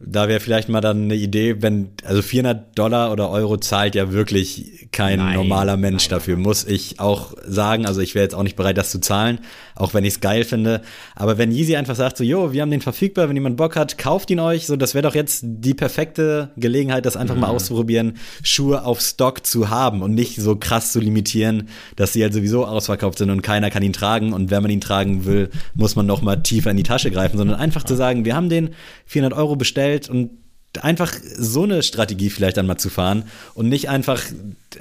da 0.03 0.27
wäre 0.27 0.39
vielleicht 0.39 0.69
mal 0.69 0.81
dann 0.81 1.03
eine 1.03 1.15
Idee, 1.15 1.61
wenn, 1.61 1.89
also 2.03 2.21
400 2.21 2.77
Dollar 2.77 3.11
oder 3.11 3.29
Euro 3.29 3.57
zahlt 3.57 3.95
ja 3.95 4.11
wirklich 4.11 4.87
kein 4.91 5.19
nein, 5.19 5.35
normaler 5.35 5.77
Mensch 5.77 6.09
nein, 6.09 6.17
dafür, 6.17 6.37
muss 6.37 6.65
ich 6.65 6.99
auch 6.99 7.33
sagen. 7.45 7.85
Also 7.85 8.01
ich 8.01 8.15
wäre 8.15 8.23
jetzt 8.23 8.33
auch 8.33 8.43
nicht 8.43 8.55
bereit, 8.55 8.77
das 8.77 8.91
zu 8.91 8.99
zahlen, 8.99 9.39
auch 9.75 9.93
wenn 9.93 10.03
ich 10.03 10.15
es 10.15 10.19
geil 10.19 10.43
finde. 10.43 10.81
Aber 11.15 11.37
wenn 11.37 11.51
Yeezy 11.51 11.75
einfach 11.75 11.95
sagt 11.95 12.17
so, 12.17 12.23
jo, 12.23 12.51
wir 12.51 12.61
haben 12.61 12.71
den 12.71 12.81
verfügbar, 12.81 13.29
wenn 13.29 13.35
jemand 13.35 13.57
Bock 13.57 13.75
hat, 13.75 13.97
kauft 13.97 14.29
ihn 14.31 14.39
euch. 14.39 14.65
So, 14.65 14.75
das 14.75 14.93
wäre 14.93 15.03
doch 15.03 15.15
jetzt 15.15 15.41
die 15.43 15.73
perfekte 15.73 16.49
Gelegenheit, 16.57 17.05
das 17.05 17.15
einfach 17.15 17.35
mhm. 17.35 17.41
mal 17.41 17.49
auszuprobieren, 17.49 18.17
Schuhe 18.43 18.83
auf 18.83 19.01
Stock 19.01 19.45
zu 19.45 19.69
haben 19.69 20.01
und 20.01 20.13
nicht 20.13 20.37
so 20.37 20.55
krass 20.55 20.91
zu 20.91 20.99
limitieren, 20.99 21.69
dass 21.95 22.13
sie 22.13 22.23
halt 22.23 22.33
sowieso 22.33 22.65
ausverkauft 22.65 23.19
sind 23.19 23.29
und 23.29 23.41
keiner 23.43 23.69
kann 23.69 23.83
ihn 23.83 23.93
tragen. 23.93 24.33
Und 24.33 24.51
wenn 24.51 24.61
man 24.61 24.71
ihn 24.71 24.81
tragen 24.81 25.25
will, 25.25 25.49
muss 25.75 25.95
man 25.95 26.05
noch 26.05 26.21
mal 26.21 26.37
tiefer 26.37 26.71
in 26.71 26.77
die 26.77 26.83
Tasche 26.83 27.11
greifen, 27.11 27.37
sondern 27.37 27.59
einfach 27.59 27.81
ja. 27.81 27.87
zu 27.87 27.95
sagen, 27.95 28.25
wir 28.25 28.35
haben 28.35 28.49
den 28.49 28.71
400 29.11 29.37
Euro 29.37 29.57
bestellt 29.57 30.09
und 30.09 30.31
einfach 30.79 31.13
so 31.37 31.63
eine 31.63 31.83
Strategie 31.83 32.29
vielleicht 32.29 32.55
dann 32.55 32.65
mal 32.65 32.77
zu 32.77 32.89
fahren 32.89 33.25
und 33.55 33.67
nicht 33.67 33.89
einfach, 33.89 34.23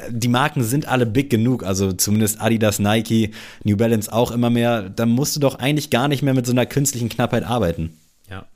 die 0.08 0.28
Marken 0.28 0.62
sind 0.62 0.86
alle 0.86 1.04
big 1.04 1.30
genug, 1.30 1.64
also 1.64 1.92
zumindest 1.92 2.40
Adidas, 2.40 2.78
Nike, 2.78 3.32
New 3.64 3.76
Balance 3.76 4.12
auch 4.12 4.30
immer 4.30 4.48
mehr, 4.48 4.88
da 4.88 5.04
musst 5.04 5.34
du 5.34 5.40
doch 5.40 5.56
eigentlich 5.56 5.90
gar 5.90 6.06
nicht 6.06 6.22
mehr 6.22 6.32
mit 6.32 6.46
so 6.46 6.52
einer 6.52 6.64
künstlichen 6.64 7.08
Knappheit 7.08 7.42
arbeiten. 7.42 7.98
Ja. 8.30 8.46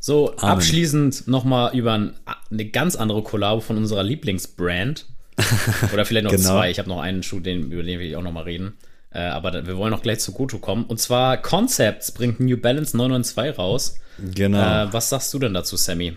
So, 0.00 0.36
Amen. 0.38 0.56
abschließend 0.56 1.28
nochmal 1.28 1.76
über 1.76 1.92
ein, 1.92 2.14
eine 2.50 2.64
ganz 2.64 2.96
andere 2.96 3.22
Kollabo 3.22 3.60
von 3.60 3.76
unserer 3.76 4.02
Lieblingsbrand. 4.02 5.06
Oder 5.94 6.04
vielleicht 6.04 6.24
noch 6.24 6.32
genau. 6.32 6.42
zwei. 6.42 6.70
Ich 6.72 6.80
habe 6.80 6.88
noch 6.88 7.00
einen 7.00 7.22
Schuh, 7.22 7.38
den, 7.38 7.70
über 7.70 7.84
den 7.84 8.00
will 8.00 8.06
ich 8.08 8.16
auch 8.16 8.22
nochmal 8.22 8.44
reden. 8.44 8.74
Äh, 9.10 9.20
aber 9.20 9.64
wir 9.66 9.76
wollen 9.76 9.92
noch 9.92 10.02
gleich 10.02 10.18
zu 10.18 10.32
Goto 10.32 10.58
kommen. 10.58 10.84
Und 10.84 10.98
zwar 10.98 11.36
Concepts 11.36 12.12
bringt 12.12 12.40
New 12.40 12.56
Balance 12.56 12.96
992 12.96 13.58
raus. 13.58 13.98
Genau. 14.18 14.84
Äh, 14.84 14.92
was 14.92 15.08
sagst 15.08 15.32
du 15.34 15.38
denn 15.38 15.54
dazu, 15.54 15.76
Sammy? 15.76 16.14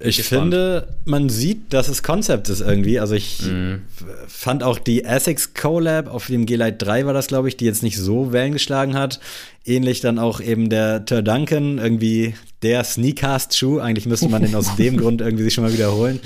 Ich 0.00 0.22
finde, 0.22 0.86
man 1.06 1.28
sieht, 1.28 1.72
dass 1.72 1.88
es 1.88 2.04
Konzept 2.04 2.48
ist 2.48 2.60
irgendwie. 2.60 3.00
Also 3.00 3.14
ich 3.14 3.40
mm. 3.42 3.82
fand 4.28 4.62
auch 4.62 4.78
die 4.78 5.02
Essex 5.02 5.54
Collab 5.54 6.06
auf 6.06 6.28
dem 6.28 6.46
G-Lite 6.46 6.76
3 6.76 7.06
war 7.06 7.12
das, 7.12 7.26
glaube 7.26 7.48
ich, 7.48 7.56
die 7.56 7.64
jetzt 7.64 7.82
nicht 7.82 7.98
so 7.98 8.30
Wellen 8.32 8.52
geschlagen 8.52 8.94
hat. 8.94 9.18
Ähnlich 9.64 10.00
dann 10.00 10.20
auch 10.20 10.40
eben 10.40 10.70
der 10.70 11.04
Tur 11.04 11.22
Duncan, 11.22 11.78
irgendwie 11.78 12.34
der 12.62 12.84
Sneakast-Schuh. 12.84 13.80
Eigentlich 13.80 14.06
müsste 14.06 14.28
man 14.28 14.42
den 14.42 14.54
aus 14.54 14.76
dem 14.78 14.98
Grund 14.98 15.20
irgendwie 15.20 15.42
sich 15.42 15.54
schon 15.54 15.64
mal 15.64 15.72
wiederholen. 15.72 16.20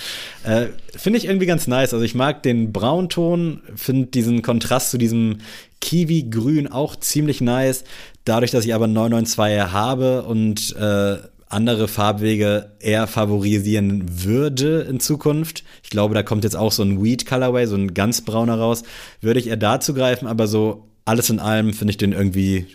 Äh, 0.45 0.67
finde 0.95 1.19
ich 1.19 1.25
irgendwie 1.25 1.47
ganz 1.47 1.67
nice. 1.67 1.95
Also 1.95 2.05
ich 2.05 2.15
mag 2.15 2.43
den 2.43 2.73
Braunton, 2.73 3.63
finde 3.75 4.09
diesen 4.09 4.43
Kontrast 4.43 4.91
zu 4.91 4.99
diesem 4.99 5.39
Kiwi-Grün 5.83 6.69
auch 6.69 6.97
ziemlich 6.97 7.43
nice. 7.43 7.85
Dadurch, 8.25 8.53
dass 8.53 8.65
ich 8.65 8.75
aber 8.75 8.87
992 8.87 9.73
habe 9.73 10.23
und 10.23 10.75
äh, 10.77 11.19
andere 11.49 11.87
Farbwege 11.87 12.71
eher 12.81 13.07
favorisieren 13.07 14.25
würde 14.25 14.87
in 14.89 15.01
Zukunft. 15.01 15.65
Ich 15.83 15.91
glaube, 15.91 16.15
da 16.15 16.23
kommt 16.23 16.45
jetzt 16.45 16.57
auch 16.57 16.73
so 16.73 16.83
ein 16.83 17.05
Weed 17.05 17.27
Colorway, 17.27 17.67
so 17.67 17.77
ein 17.77 17.93
ganz 17.93 18.23
brauner 18.23 18.59
raus. 18.59 18.85
Würde 19.21 19.39
ich 19.39 19.49
eher 19.49 19.59
dazu 19.59 19.93
greifen, 19.93 20.27
aber 20.27 20.47
so 20.47 20.89
alles 21.05 21.29
in 21.29 21.41
allem 21.41 21.75
finde 21.75 21.91
ich 21.91 21.99
den 21.99 22.13
irgendwie, 22.13 22.67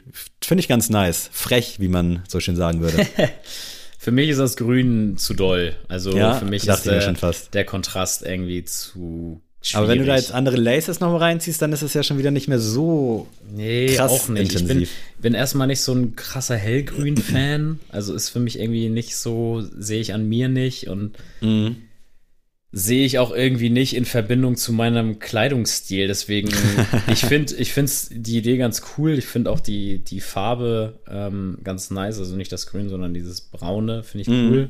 finde 0.44 0.60
ich 0.60 0.68
ganz 0.68 0.90
nice. 0.90 1.30
Frech, 1.32 1.80
wie 1.80 1.88
man 1.88 2.24
so 2.28 2.40
schön 2.40 2.56
sagen 2.56 2.82
würde. 2.82 3.08
für 3.98 4.12
mich 4.12 4.30
ist 4.30 4.40
das 4.40 4.58
Grün 4.58 5.18
zu 5.18 5.34
doll. 5.34 5.76
Also 5.88 6.16
ja, 6.16 6.36
für 6.36 6.46
mich 6.46 6.68
ist 6.68 6.86
der, 6.86 7.14
der, 7.54 7.66
Kontrast 7.66 8.24
irgendwie 8.24 8.64
zu 8.66 9.42
Aber 9.74 9.88
wenn 9.88 10.00
du 10.00 10.06
da 10.06 10.16
jetzt 10.16 10.32
andere 10.32 10.56
Laces 10.56 11.00
noch 11.00 11.12
mal 11.12 11.18
reinziehst, 11.18 11.62
dann 11.62 11.74
ist 11.74 11.82
es 11.82 11.94
ja 11.94 12.04
schon 12.04 12.18
wieder 12.18 12.32
nicht 12.32 12.48
mehr 12.48 12.60
so 12.60 13.28
nee, 13.52 13.88
krass 13.96 14.12
auch 14.12 14.30
nicht. 14.30 14.54
Intensiv. 14.54 14.90
Ich 14.90 15.16
bin, 15.16 15.24
bin 15.24 15.34
erstmal 15.34 15.68
nicht 15.68 15.82
so 15.82 15.94
ein 15.94 16.16
krasser 16.16 16.56
Hellgrün-Fan. 16.56 17.80
Also 17.90 18.14
ist 18.14 18.30
für 18.30 18.40
mich 18.40 18.60
irgendwie 18.60 18.90
nicht 18.90 19.16
so, 19.16 19.62
sehe 19.78 20.00
ich 20.00 20.14
an 20.14 20.30
mir 20.30 20.48
nicht 20.48 20.88
und 20.88 21.18
mhm. 21.42 21.78
sehe 22.72 23.06
ich 23.06 23.20
auch 23.20 23.32
irgendwie 23.32 23.70
nicht 23.70 23.96
in 23.96 24.06
Verbindung 24.06 24.56
zu 24.56 24.72
meinem 24.72 25.20
Kleidungsstil. 25.20 26.08
Deswegen, 26.08 26.50
ich 27.12 27.26
finde 27.26 27.56
ich 27.56 27.74
die 28.12 28.38
Idee 28.38 28.58
ganz 28.58 28.84
cool. 28.98 29.18
Ich 29.18 29.26
finde 29.26 29.52
auch 29.52 29.60
die, 29.60 30.00
die 30.00 30.22
Farbe 30.22 31.00
ähm, 31.10 31.58
ganz 31.64 31.90
nice. 31.90 32.20
Also 32.20 32.36
nicht 32.36 32.52
das 32.52 32.68
Grün, 32.68 32.90
sondern 32.90 33.14
dieses 33.14 33.42
Braune 33.42 34.04
finde 34.04 34.22
ich 34.22 34.28
mhm. 34.30 34.50
cool. 34.50 34.70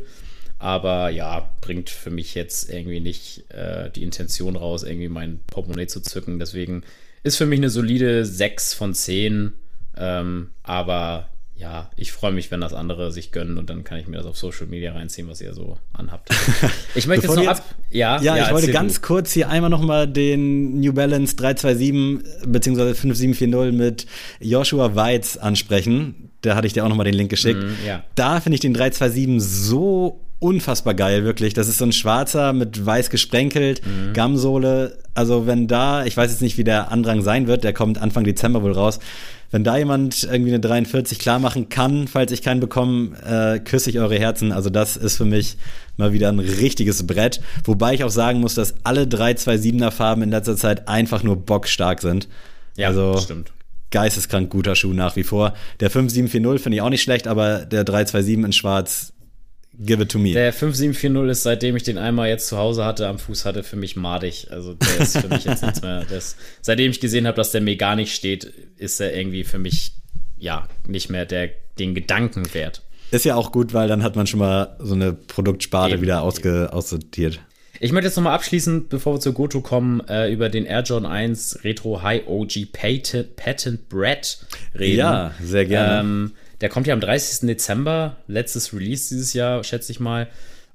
Aber 0.60 1.10
ja, 1.10 1.50
bringt 1.62 1.90
für 1.90 2.10
mich 2.10 2.34
jetzt 2.34 2.70
irgendwie 2.70 3.00
nicht 3.00 3.52
äh, 3.52 3.92
die 3.92 4.04
Intention 4.04 4.56
raus, 4.56 4.84
irgendwie 4.84 5.10
mein 5.10 5.40
Portemonnaie 5.48 5.88
zu 5.88 6.02
zücken. 6.02 6.40
Deswegen 6.40 6.84
ist 7.24 7.38
für 7.38 7.46
mich 7.46 7.60
eine 7.60 7.70
solide 7.70 8.26
6 8.26 8.74
von 8.74 8.94
10. 8.94 9.54
Ähm, 9.98 10.50
aber 10.64 11.30
ja, 11.60 11.90
ich 11.96 12.12
freue 12.12 12.32
mich, 12.32 12.52
wenn 12.52 12.62
das 12.62 12.74
andere 12.74 13.12
sich 13.12 13.32
gönnen 13.32 13.58
und 13.58 13.70
dann 13.70 13.84
kann 13.84 14.00
ich 14.00 14.08
mir 14.08 14.18
das 14.18 14.28
auf 14.28 14.38
Social 14.38 14.68
Media 14.68 14.94
reinziehen, 14.94 15.28
was 15.28 15.42
ihr 15.42 15.54
so 15.54 15.78
anhabt. 15.94 16.30
Ich 16.96 17.06
möchte 17.06 17.28
jetzt 17.28 17.36
noch 17.36 17.48
ab. 17.48 17.64
Ja, 17.92 18.20
ja, 18.22 18.38
ja 18.38 18.48
ich 18.48 18.54
wollte 18.54 18.72
ganz 18.72 18.96
du. 18.96 19.02
kurz 19.02 19.32
hier 19.32 19.50
einmal 19.50 19.70
noch 19.70 19.82
mal 19.82 20.08
den 20.08 20.80
New 20.80 20.94
Balance 20.94 21.36
327 21.36 22.48
bzw. 22.52 22.94
5740 22.96 23.74
mit 23.74 24.08
Joshua 24.40 24.96
Weitz 24.96 25.38
ansprechen. 25.38 26.32
Da 26.42 26.56
hatte 26.56 26.66
ich 26.66 26.74
dir 26.74 26.84
auch 26.84 26.90
noch 26.90 26.96
mal 26.96 27.04
den 27.04 27.14
Link 27.14 27.30
geschickt. 27.30 27.62
Mm, 27.62 27.86
ja. 27.86 28.04
Da 28.16 28.40
finde 28.40 28.56
ich 28.56 28.62
den 28.62 28.74
327 28.74 29.40
so 29.40 30.20
unfassbar 30.40 30.94
geil, 30.94 31.24
wirklich. 31.24 31.54
Das 31.54 31.68
ist 31.68 31.80
so 31.80 31.86
ein 31.86 31.94
schwarzer 31.94 32.54
mit 32.54 32.86
weiß 32.86 33.10
gesprenkelt, 33.10 33.82
mhm. 33.86 34.14
Gamsohle. 34.14 34.98
Also 35.14 35.48
wenn 35.48 35.68
da, 35.68 36.06
ich 36.06 36.16
weiß 36.16 36.32
jetzt 36.32 36.42
nicht, 36.42 36.58
wie 36.58 36.64
der 36.64 36.92
Andrang 36.92 37.22
sein 37.22 37.48
wird, 37.48 37.64
der 37.64 37.74
kommt 37.74 38.00
Anfang 38.00 38.24
Dezember 38.24 38.62
wohl 38.62 38.74
raus. 38.74 39.00
Wenn 39.50 39.64
da 39.64 39.78
jemand 39.78 40.24
irgendwie 40.24 40.52
eine 40.52 40.60
43 40.60 41.20
klar 41.20 41.40
machen 41.40 41.70
kann, 41.70 42.08
falls 42.08 42.32
ich 42.32 42.42
keinen 42.42 42.60
bekomme, 42.60 43.16
äh, 43.26 43.60
küsse 43.60 43.90
ich 43.90 44.00
eure 44.00 44.20
Herzen. 44.20 44.52
Also 44.52 44.70
das 44.70 44.98
ist 44.98 45.18
für 45.18 45.26
mich 45.26 45.58
mal 45.96 46.14
wieder 46.14 46.30
ein 46.30 46.40
richtiges 46.40 47.08
Brett. 47.08 47.42
Wobei 47.64 47.94
ich 47.94 48.04
auch 48.04 48.12
sagen 48.12 48.40
muss, 48.42 48.56
dass 48.56 48.76
alle 48.84 49.04
327er 49.04 49.92
Farben 49.92 50.22
in 50.22 50.30
letzter 50.30 50.58
Zeit 50.58 50.88
einfach 50.88 51.24
nur 51.24 51.38
bockstark 51.38 52.02
sind. 52.02 52.28
Ja, 52.76 52.90
also, 52.90 53.18
stimmt 53.18 53.52
geisteskrank 53.90 54.50
guter 54.50 54.76
Schuh 54.76 54.92
nach 54.92 55.16
wie 55.16 55.24
vor. 55.24 55.54
Der 55.80 55.90
5740 55.90 56.62
finde 56.62 56.76
ich 56.76 56.82
auch 56.82 56.90
nicht 56.90 57.02
schlecht, 57.02 57.26
aber 57.26 57.60
der 57.60 57.86
327 57.86 58.46
in 58.46 58.52
schwarz 58.52 59.14
Give 59.80 60.02
it 60.02 60.10
to 60.12 60.20
me. 60.20 60.34
Der 60.34 60.52
5740 60.52 61.32
ist, 61.32 61.44
seitdem 61.44 61.76
ich 61.76 61.84
den 61.84 61.98
einmal 61.98 62.30
jetzt 62.30 62.48
zu 62.48 62.58
Hause 62.58 62.84
hatte, 62.84 63.08
am 63.08 63.20
Fuß 63.20 63.46
hatte, 63.46 63.64
für 63.64 63.76
mich 63.76 63.96
madig. 63.96 64.48
Also 64.50 64.74
der 64.74 65.00
ist 65.00 65.18
für 65.18 65.28
mich 65.28 65.46
jetzt 65.46 65.62
nichts 65.64 65.82
mehr. 65.82 66.06
Das, 66.10 66.36
seitdem 66.62 66.92
ich 66.92 67.00
gesehen 67.00 67.28
habe, 67.28 67.36
dass 67.36 67.52
der 67.52 67.62
mir 67.62 67.76
gar 67.76 67.96
nicht 67.96 68.16
steht, 68.16 68.46
ist 68.78 69.00
er 69.00 69.16
irgendwie 69.16 69.44
für 69.44 69.60
mich 69.60 69.94
ja 70.38 70.68
nicht 70.88 71.10
mehr 71.10 71.26
der, 71.26 71.50
den 71.78 71.94
Gedanken 71.94 72.54
wert. 72.54 72.82
Ist 73.12 73.26
ja 73.26 73.36
auch 73.36 73.52
gut, 73.52 73.74
weil 73.74 73.88
dann 73.88 74.04
hat 74.04 74.16
man 74.16 74.28
schon 74.28 74.40
mal 74.40 74.76
so 74.80 74.96
eine 74.96 75.14
Produktsparte 75.14 75.94
eben, 75.94 76.02
wieder 76.02 76.24
ausge, 76.24 76.74
aussortiert. 76.74 77.40
Ich 77.80 77.92
möchte 77.92 78.08
jetzt 78.08 78.16
nochmal 78.16 78.34
abschließend, 78.34 78.90
bevor 78.90 79.16
wir 79.16 79.20
zur 79.20 79.34
Goto 79.34 79.62
kommen, 79.62 80.02
äh, 80.08 80.32
über 80.32 80.50
den 80.50 80.66
Air 80.66 80.82
John 80.82 81.06
1 81.06 81.60
Retro 81.64 82.02
High 82.02 82.28
OG 82.28 82.72
Patent, 82.72 83.36
Patent 83.36 83.88
Bread 83.90 84.40
reden. 84.78 84.98
Ja, 84.98 85.32
sehr 85.42 85.66
gerne. 85.66 86.00
Ähm, 86.00 86.32
der 86.62 86.70
kommt 86.70 86.88
ja 86.88 86.94
am 86.94 87.00
30. 87.00 87.48
Dezember, 87.48 88.18
letztes 88.28 88.74
Release 88.74 89.10
dieses 89.10 89.34
Jahr, 89.34 89.64
schätze 89.64 89.92
ich 89.92 90.00
mal. 90.00 90.28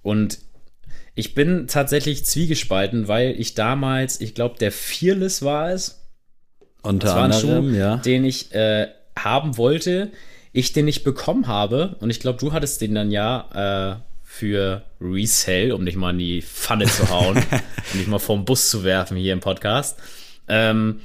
Und 0.02 0.38
ich 1.14 1.34
bin 1.34 1.66
tatsächlich 1.66 2.24
zwiegespalten, 2.24 3.08
weil 3.08 3.38
ich 3.38 3.54
damals, 3.54 4.20
ich 4.20 4.34
glaube, 4.34 4.58
der 4.58 4.72
Fearless 4.72 5.42
war 5.42 5.70
es. 5.70 6.00
Unter 6.82 7.06
das 7.06 7.16
war 7.16 7.24
ein 7.24 7.32
anderem, 7.32 7.70
Schuh, 7.70 7.76
ja. 7.76 7.96
den 7.98 8.24
ich 8.24 8.52
äh, 8.54 8.88
haben 9.16 9.56
wollte, 9.56 10.10
ich 10.52 10.72
den 10.72 10.86
nicht 10.86 11.04
bekommen 11.04 11.46
habe. 11.46 11.96
Und 12.00 12.10
ich 12.10 12.20
glaube, 12.20 12.38
du 12.38 12.52
hattest 12.52 12.80
den 12.80 12.94
dann 12.94 13.10
ja 13.10 14.00
äh, 14.00 14.12
für 14.22 14.82
Resale, 15.00 15.74
um 15.74 15.84
dich 15.84 15.96
mal 15.96 16.10
in 16.10 16.18
die 16.18 16.42
Pfanne 16.42 16.86
zu 16.86 17.10
hauen 17.10 17.36
um 17.92 17.98
dich 17.98 18.06
mal 18.06 18.18
vom 18.18 18.44
Bus 18.44 18.70
zu 18.70 18.82
werfen 18.82 19.16
hier 19.16 19.32
im 19.32 19.40
Podcast. 19.40 19.98
Ähm, 20.48 21.00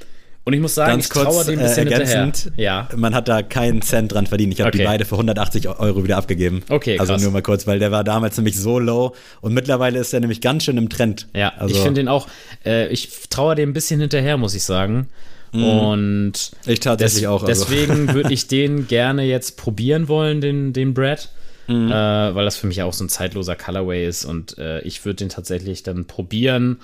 und 0.48 0.54
ich 0.54 0.62
muss 0.62 0.76
sagen, 0.76 0.92
Ganz 0.92 1.08
ich 1.08 1.10
traue 1.12 1.44
dem 1.44 1.60
ein 1.60 1.66
bisschen 1.66 1.88
äh, 1.90 1.92
ergänzend, 1.92 2.54
Ja. 2.56 2.88
Man 2.96 3.14
hat 3.14 3.28
da 3.28 3.44
keinen 3.44 3.82
Cent 3.82 4.14
dran 4.14 4.28
verdient. 4.28 4.54
Ich 4.54 4.62
habe 4.62 4.70
okay. 4.70 4.78
die 4.78 4.84
beide 4.86 5.04
für 5.04 5.16
180 5.16 5.68
Euro 5.68 6.06
wieder 6.06 6.16
abgegeben. 6.16 6.64
Okay, 6.70 6.92
also 6.92 7.00
krass. 7.00 7.10
Also 7.10 7.26
nur 7.26 7.34
mal 7.34 7.42
kurz, 7.42 7.68
weil 7.68 7.80
der 7.80 7.92
war 7.92 8.06
damals 8.06 8.38
nämlich 8.38 8.58
so 8.58 8.80
low 8.80 9.14
und 9.42 9.54
mittlerweile 9.54 10.00
ist 10.00 10.14
er 10.14 10.22
nämlich 10.22 10.40
ganz 10.40 10.64
schön 10.64 10.78
im 10.78 10.88
Trend. 10.88 11.28
Ja, 11.36 11.52
also, 11.58 11.76
ich 11.76 11.82
finde 11.82 12.00
den 12.00 12.08
auch, 12.08 12.30
äh, 12.66 12.88
ich 12.88 13.10
traue 13.30 13.56
dem 13.56 13.72
ein 13.72 13.74
bisschen 13.74 14.00
hinterher, 14.00 14.38
muss 14.38 14.56
ich 14.56 14.64
sagen. 14.64 15.10
Mm. 15.52 15.64
Und 15.66 16.52
ich 16.66 16.80
tatsächlich 16.80 17.24
des, 17.24 17.30
auch. 17.30 17.44
Also. 17.44 17.66
Deswegen 17.66 18.14
würde 18.14 18.32
ich 18.32 18.48
den 18.48 18.88
gerne 18.88 19.24
jetzt 19.24 19.58
probieren 19.58 20.08
wollen, 20.08 20.40
den, 20.40 20.72
den 20.72 20.94
Brad. 20.94 21.28
Mhm. 21.68 21.92
Äh, 21.92 22.36
weil 22.36 22.46
das 22.46 22.56
für 22.56 22.68
mich 22.68 22.82
auch 22.84 22.94
so 22.94 23.04
ein 23.04 23.10
zeitloser 23.10 23.58
Colorway 23.58 24.08
ist 24.08 24.24
und 24.24 24.58
äh, 24.58 24.80
ich 24.84 25.04
würde 25.04 25.18
den 25.18 25.28
tatsächlich 25.28 25.84
dann 25.84 26.06
probieren 26.06 26.78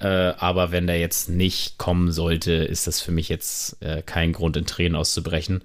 äh, 0.00 0.06
aber 0.06 0.72
wenn 0.72 0.86
der 0.86 0.98
jetzt 0.98 1.28
nicht 1.28 1.78
kommen 1.78 2.12
sollte, 2.12 2.52
ist 2.52 2.86
das 2.86 3.00
für 3.00 3.12
mich 3.12 3.28
jetzt 3.28 3.82
äh, 3.82 4.02
kein 4.02 4.32
Grund, 4.32 4.56
in 4.56 4.66
Tränen 4.66 4.96
auszubrechen. 4.96 5.62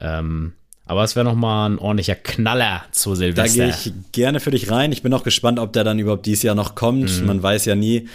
Ähm, 0.00 0.54
aber 0.84 1.04
es 1.04 1.14
wäre 1.14 1.24
noch 1.24 1.36
mal 1.36 1.68
ein 1.68 1.78
ordentlicher 1.78 2.16
Knaller 2.16 2.82
zu 2.90 3.14
Silvester. 3.14 3.58
Da 3.58 3.64
gehe 3.64 3.74
ich 3.74 3.92
gerne 4.12 4.40
für 4.40 4.50
dich 4.50 4.70
rein. 4.70 4.92
Ich 4.92 5.02
bin 5.02 5.14
auch 5.14 5.22
gespannt, 5.22 5.58
ob 5.58 5.72
der 5.72 5.84
dann 5.84 5.98
überhaupt 5.98 6.26
dieses 6.26 6.42
Jahr 6.42 6.54
noch 6.54 6.74
kommt. 6.74 7.20
Mhm. 7.20 7.26
Man 7.26 7.42
weiß 7.42 7.64
ja 7.66 7.74
nie. 7.74 8.08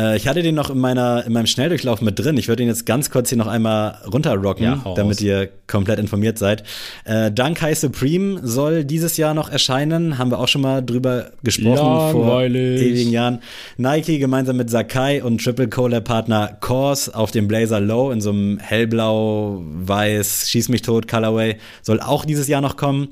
Äh, 0.00 0.16
ich 0.16 0.26
hatte 0.26 0.42
den 0.42 0.54
noch 0.54 0.70
in, 0.70 0.78
meiner, 0.78 1.24
in 1.26 1.32
meinem 1.32 1.46
Schnelldurchlauf 1.46 2.00
mit 2.00 2.18
drin. 2.18 2.36
Ich 2.36 2.48
würde 2.48 2.62
ihn 2.62 2.68
jetzt 2.68 2.86
ganz 2.86 3.10
kurz 3.10 3.28
hier 3.28 3.38
noch 3.38 3.46
einmal 3.46 3.98
runterrocken, 4.10 4.64
ja, 4.64 4.82
damit 4.96 5.18
aus. 5.18 5.20
ihr 5.20 5.48
komplett 5.66 5.98
informiert 5.98 6.38
seid. 6.38 6.64
Äh, 7.04 7.30
Dank 7.30 7.60
High 7.60 7.78
Supreme 7.78 8.40
soll 8.42 8.84
dieses 8.84 9.16
Jahr 9.16 9.34
noch 9.34 9.50
erscheinen. 9.50 10.18
Haben 10.18 10.30
wir 10.30 10.38
auch 10.38 10.48
schon 10.48 10.62
mal 10.62 10.82
drüber 10.82 11.30
gesprochen 11.42 11.76
Langweilig. 11.76 12.80
vor 12.80 12.88
ewigen 12.88 13.10
Jahren. 13.10 13.40
Nike 13.76 14.18
gemeinsam 14.18 14.56
mit 14.56 14.70
Sakai 14.70 15.22
und 15.22 15.42
Triple 15.42 15.68
Collab 15.68 16.04
Partner 16.04 16.56
Kors 16.60 17.12
auf 17.12 17.30
dem 17.30 17.46
Blazer 17.46 17.80
Low 17.80 18.10
in 18.10 18.20
so 18.20 18.30
einem 18.30 18.58
hellblau, 18.58 19.62
weiß, 19.62 20.50
schieß 20.50 20.68
mich 20.70 20.82
tot 20.82 21.06
Colorway 21.08 21.56
soll 21.82 22.00
auch 22.00 22.24
dieses 22.24 22.48
Jahr 22.48 22.60
noch 22.60 22.76
kommen. 22.76 23.08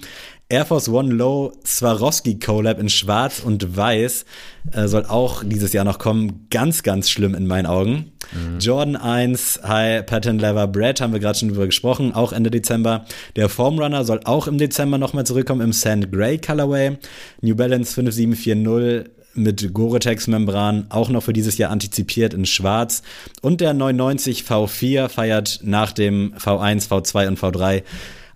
Air 0.51 0.65
Force 0.65 0.89
One 0.89 1.13
Low 1.13 1.53
Swarovski 1.67 2.39
Collab 2.39 2.79
in 2.79 2.89
Schwarz 2.89 3.41
und 3.41 3.77
Weiß 3.77 4.25
äh, 4.73 4.89
soll 4.89 5.05
auch 5.05 5.45
dieses 5.45 5.75
Jahr 5.75 5.85
noch 5.85 5.99
kommen. 5.99 6.47
Ganz, 6.51 6.83
ganz 6.83 7.11
schlimm 7.11 7.35
in 7.35 7.47
meinen 7.47 7.67
Augen. 7.67 8.13
Mhm. 8.33 8.59
Jordan 8.59 8.97
1 8.97 9.61
High 9.63 10.07
Pattern 10.07 10.39
Leather 10.39 10.67
Bread 10.67 11.03
haben 11.03 11.13
wir 11.13 11.21
gerade 11.21 11.39
schon 11.39 11.51
drüber 11.51 11.67
gesprochen, 11.67 12.15
auch 12.15 12.33
Ende 12.33 12.51
Dezember. 12.51 13.05
Der 13.37 13.51
Foam 13.51 13.79
Runner 13.79 14.05
soll 14.05 14.21
auch 14.25 14.47
im 14.47 14.57
Dezember 14.57 14.97
nochmal 14.97 15.27
zurückkommen 15.27 15.61
im 15.61 15.73
Sand 15.75 16.11
Gray 16.11 16.39
Colorway. 16.39 16.97
New 17.43 17.55
Balance 17.55 17.93
5740 17.93 19.13
mit 19.35 19.73
Gore-Tex-Membran, 19.73 20.87
auch 20.89 21.11
noch 21.11 21.23
für 21.23 21.33
dieses 21.33 21.59
Jahr 21.59 21.71
antizipiert 21.71 22.35
in 22.35 22.47
Schwarz. 22.47 23.03
Und 23.43 23.61
der 23.61 23.75
990 23.75 24.43
V4 24.43 25.09
feiert 25.09 25.61
nach 25.63 25.93
dem 25.93 26.35
V1, 26.35 26.89
V2 26.89 27.29
und 27.29 27.39
V3 27.39 27.83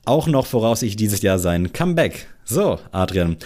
auch 0.04 0.26
noch 0.26 0.46
voraussichtlich 0.46 0.96
dieses 0.96 1.22
Jahr 1.22 1.38
sein 1.38 1.72
Comeback. 1.72 2.26
So, 2.44 2.78
Adrian. 2.90 3.36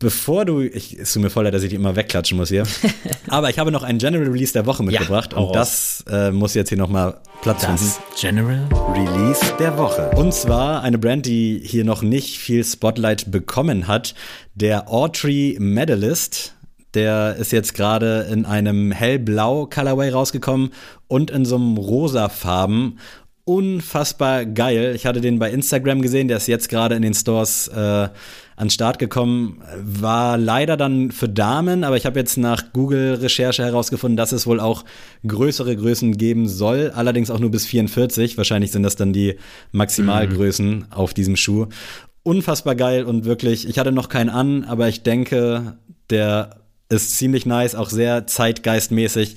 Bevor 0.00 0.44
du, 0.44 0.60
ich, 0.60 0.98
es 0.98 1.12
tut 1.12 1.22
mir 1.22 1.30
voll 1.30 1.44
leid, 1.44 1.54
dass 1.54 1.62
ich 1.62 1.70
dich 1.70 1.78
immer 1.78 1.96
wegklatschen 1.96 2.36
muss 2.36 2.48
hier, 2.48 2.64
aber 3.28 3.48
ich 3.48 3.58
habe 3.58 3.70
noch 3.70 3.84
einen 3.84 3.98
General 3.98 4.26
Release 4.26 4.52
der 4.52 4.66
Woche 4.66 4.82
mitgebracht 4.82 5.32
ja, 5.32 5.38
und 5.38 5.54
das 5.54 6.04
äh, 6.10 6.30
muss 6.30 6.52
jetzt 6.54 6.68
hier 6.68 6.76
nochmal 6.76 7.20
Platz 7.42 7.62
das 7.62 7.80
finden. 7.80 7.92
General 8.20 8.68
Release 8.92 9.40
der 9.58 9.78
Woche. 9.78 10.10
Und 10.16 10.34
zwar 10.34 10.82
eine 10.82 10.98
Brand, 10.98 11.26
die 11.26 11.62
hier 11.64 11.84
noch 11.84 12.02
nicht 12.02 12.38
viel 12.38 12.64
Spotlight 12.64 13.30
bekommen 13.30 13.86
hat, 13.86 14.14
der 14.54 14.90
Autry 14.90 15.56
Medalist. 15.60 16.54
Der 16.92 17.36
ist 17.36 17.50
jetzt 17.50 17.74
gerade 17.74 18.28
in 18.30 18.46
einem 18.46 18.92
hellblau 18.92 19.66
Colorway 19.66 20.10
rausgekommen 20.10 20.70
und 21.08 21.30
in 21.30 21.44
so 21.44 21.56
einem 21.56 21.76
rosa 21.76 22.28
Farben 22.28 22.98
unfassbar 23.44 24.46
geil. 24.46 24.94
Ich 24.96 25.06
hatte 25.06 25.20
den 25.20 25.38
bei 25.38 25.50
Instagram 25.50 26.00
gesehen, 26.00 26.28
der 26.28 26.38
ist 26.38 26.46
jetzt 26.46 26.68
gerade 26.68 26.94
in 26.94 27.02
den 27.02 27.14
Stores 27.14 27.68
äh, 27.68 28.08
an 28.56 28.68
den 28.68 28.70
Start 28.70 28.98
gekommen. 28.98 29.62
War 29.82 30.38
leider 30.38 30.76
dann 30.76 31.10
für 31.10 31.28
Damen, 31.28 31.84
aber 31.84 31.96
ich 31.96 32.06
habe 32.06 32.18
jetzt 32.18 32.38
nach 32.38 32.72
Google-Recherche 32.72 33.62
herausgefunden, 33.62 34.16
dass 34.16 34.32
es 34.32 34.46
wohl 34.46 34.60
auch 34.60 34.84
größere 35.26 35.76
Größen 35.76 36.16
geben 36.16 36.48
soll, 36.48 36.92
allerdings 36.94 37.30
auch 37.30 37.38
nur 37.38 37.50
bis 37.50 37.66
44. 37.66 38.38
Wahrscheinlich 38.38 38.72
sind 38.72 38.82
das 38.82 38.96
dann 38.96 39.12
die 39.12 39.36
Maximalgrößen 39.72 40.70
mhm. 40.70 40.86
auf 40.90 41.12
diesem 41.12 41.36
Schuh. 41.36 41.66
Unfassbar 42.22 42.74
geil 42.74 43.04
und 43.04 43.26
wirklich, 43.26 43.68
ich 43.68 43.78
hatte 43.78 43.92
noch 43.92 44.08
keinen 44.08 44.30
an, 44.30 44.64
aber 44.64 44.88
ich 44.88 45.02
denke, 45.02 45.76
der 46.08 46.60
ist 46.88 47.18
ziemlich 47.18 47.44
nice, 47.44 47.74
auch 47.74 47.90
sehr 47.90 48.26
zeitgeistmäßig. 48.26 49.36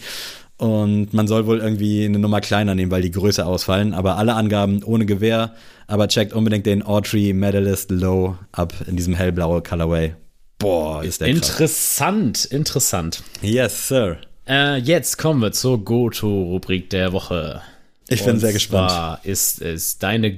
Und 0.58 1.14
man 1.14 1.28
soll 1.28 1.46
wohl 1.46 1.60
irgendwie 1.60 2.04
eine 2.06 2.18
Nummer 2.18 2.42
kleiner 2.42 2.74
nehmen, 2.74 2.92
weil 2.92 3.04
die 3.04 3.12
Größe 3.12 3.46
ausfallen. 3.46 3.94
Aber 3.94 4.18
alle 4.18 4.34
Angaben 4.34 4.84
ohne 4.84 5.06
Gewehr. 5.06 5.54
Aber 5.86 6.08
checkt 6.08 6.34
unbedingt 6.34 6.66
den 6.66 6.82
Autry 6.84 7.32
Medalist 7.34 7.92
Low 7.92 8.38
ab 8.52 8.74
in 8.88 8.96
diesem 8.98 9.14
hellblaue 9.14 9.62
Colorway. 9.62 10.16
Boah, 10.60 11.04
ist 11.04 11.22
der 11.22 11.28
Interessant, 11.28 12.38
krass. 12.38 12.46
interessant. 12.46 13.24
Yes, 13.42 13.88
sir. 13.88 14.18
Äh, 14.48 14.78
jetzt 14.78 15.18
kommen 15.18 15.42
wir 15.42 15.52
zur 15.52 15.86
Goto-Rubrik 15.86 16.90
der 16.90 17.14
Woche. 17.14 17.62
Ich 18.10 18.24
bin 18.26 18.40
sehr 18.40 18.54
gespannt. 18.54 18.90
Zwar 18.90 19.20
ist 19.26 19.62
es 19.62 20.00
deine 20.00 20.32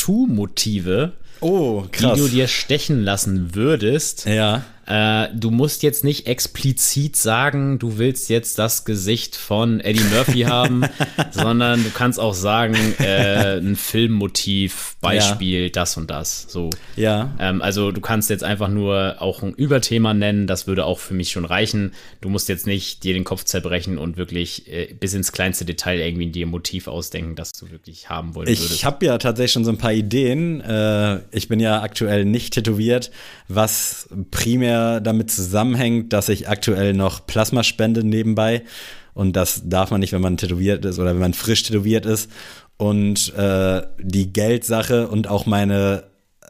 Goto-Tattoo-Motive, 0.00 1.12
Oh, 1.42 1.84
die 1.98 2.02
du 2.20 2.28
dir 2.28 2.48
stechen 2.48 3.02
lassen 3.02 3.54
würdest. 3.54 4.26
ja. 4.26 4.62
Äh, 4.90 5.28
du 5.34 5.52
musst 5.52 5.84
jetzt 5.84 6.02
nicht 6.02 6.26
explizit 6.26 7.14
sagen, 7.14 7.78
du 7.78 7.98
willst 7.98 8.28
jetzt 8.28 8.58
das 8.58 8.84
Gesicht 8.84 9.36
von 9.36 9.78
Eddie 9.78 10.02
Murphy 10.12 10.40
haben, 10.48 10.82
sondern 11.30 11.84
du 11.84 11.90
kannst 11.90 12.18
auch 12.18 12.34
sagen, 12.34 12.74
äh, 12.98 13.58
ein 13.58 13.76
Filmmotiv, 13.76 14.96
Beispiel, 15.00 15.70
das 15.70 15.96
und 15.96 16.10
das. 16.10 16.46
So. 16.48 16.70
Ja. 16.96 17.32
Ähm, 17.38 17.62
also 17.62 17.92
du 17.92 18.00
kannst 18.00 18.30
jetzt 18.30 18.42
einfach 18.42 18.68
nur 18.68 19.16
auch 19.20 19.44
ein 19.44 19.54
Überthema 19.54 20.12
nennen, 20.12 20.48
das 20.48 20.66
würde 20.66 20.84
auch 20.84 20.98
für 20.98 21.14
mich 21.14 21.30
schon 21.30 21.44
reichen. 21.44 21.92
Du 22.20 22.28
musst 22.28 22.48
jetzt 22.48 22.66
nicht 22.66 23.04
dir 23.04 23.14
den 23.14 23.22
Kopf 23.22 23.44
zerbrechen 23.44 23.96
und 23.96 24.16
wirklich 24.16 24.66
äh, 24.72 24.92
bis 24.92 25.14
ins 25.14 25.30
kleinste 25.30 25.64
Detail 25.64 26.00
irgendwie 26.00 26.26
dir 26.26 26.46
ein 26.46 26.50
Motiv 26.50 26.88
ausdenken, 26.88 27.36
das 27.36 27.52
du 27.52 27.70
wirklich 27.70 28.10
haben 28.10 28.34
wollen 28.34 28.48
würdest. 28.48 28.72
Ich 28.72 28.84
habe 28.84 29.06
ja 29.06 29.18
tatsächlich 29.18 29.52
schon 29.52 29.64
so 29.64 29.70
ein 29.70 29.78
paar 29.78 29.92
Ideen. 29.92 30.60
Äh, 30.60 31.20
ich 31.30 31.46
bin 31.46 31.60
ja 31.60 31.80
aktuell 31.80 32.24
nicht 32.24 32.54
tätowiert, 32.54 33.12
was 33.46 34.08
primär 34.32 34.79
damit 35.00 35.30
zusammenhängt, 35.30 36.12
dass 36.12 36.28
ich 36.28 36.48
aktuell 36.48 36.92
noch 36.94 37.26
Plasma 37.26 37.62
spende 37.62 38.04
nebenbei. 38.04 38.62
Und 39.14 39.36
das 39.36 39.62
darf 39.68 39.90
man 39.90 40.00
nicht, 40.00 40.12
wenn 40.12 40.22
man 40.22 40.36
tätowiert 40.36 40.84
ist 40.84 40.98
oder 40.98 41.10
wenn 41.10 41.20
man 41.20 41.34
frisch 41.34 41.62
tätowiert 41.62 42.06
ist. 42.06 42.30
Und 42.76 43.34
äh, 43.34 43.82
die 43.98 44.32
Geldsache 44.32 45.08
und 45.08 45.28
auch 45.28 45.46
meine 45.46 46.04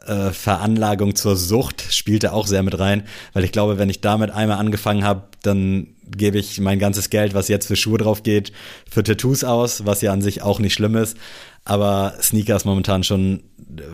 äh, 0.05 0.31
Veranlagung 0.31 1.15
zur 1.15 1.35
Sucht 1.35 1.83
spielte 1.89 2.33
auch 2.33 2.47
sehr 2.47 2.63
mit 2.63 2.79
rein, 2.79 3.03
weil 3.33 3.43
ich 3.43 3.51
glaube, 3.51 3.77
wenn 3.77 3.89
ich 3.89 4.01
damit 4.01 4.31
einmal 4.31 4.57
angefangen 4.57 5.03
habe, 5.03 5.23
dann 5.43 5.87
gebe 6.09 6.37
ich 6.37 6.59
mein 6.59 6.79
ganzes 6.79 7.09
Geld, 7.09 7.33
was 7.33 7.47
jetzt 7.47 7.67
für 7.67 7.75
Schuhe 7.75 7.97
drauf 7.97 8.23
geht, 8.23 8.51
für 8.89 9.03
Tattoos 9.03 9.43
aus, 9.43 9.85
was 9.85 10.01
ja 10.01 10.11
an 10.11 10.21
sich 10.21 10.41
auch 10.41 10.59
nicht 10.59 10.73
schlimm 10.73 10.95
ist. 10.95 11.17
Aber 11.63 12.15
Sneaker 12.21 12.55
ist 12.55 12.65
momentan 12.65 13.03
schon 13.03 13.43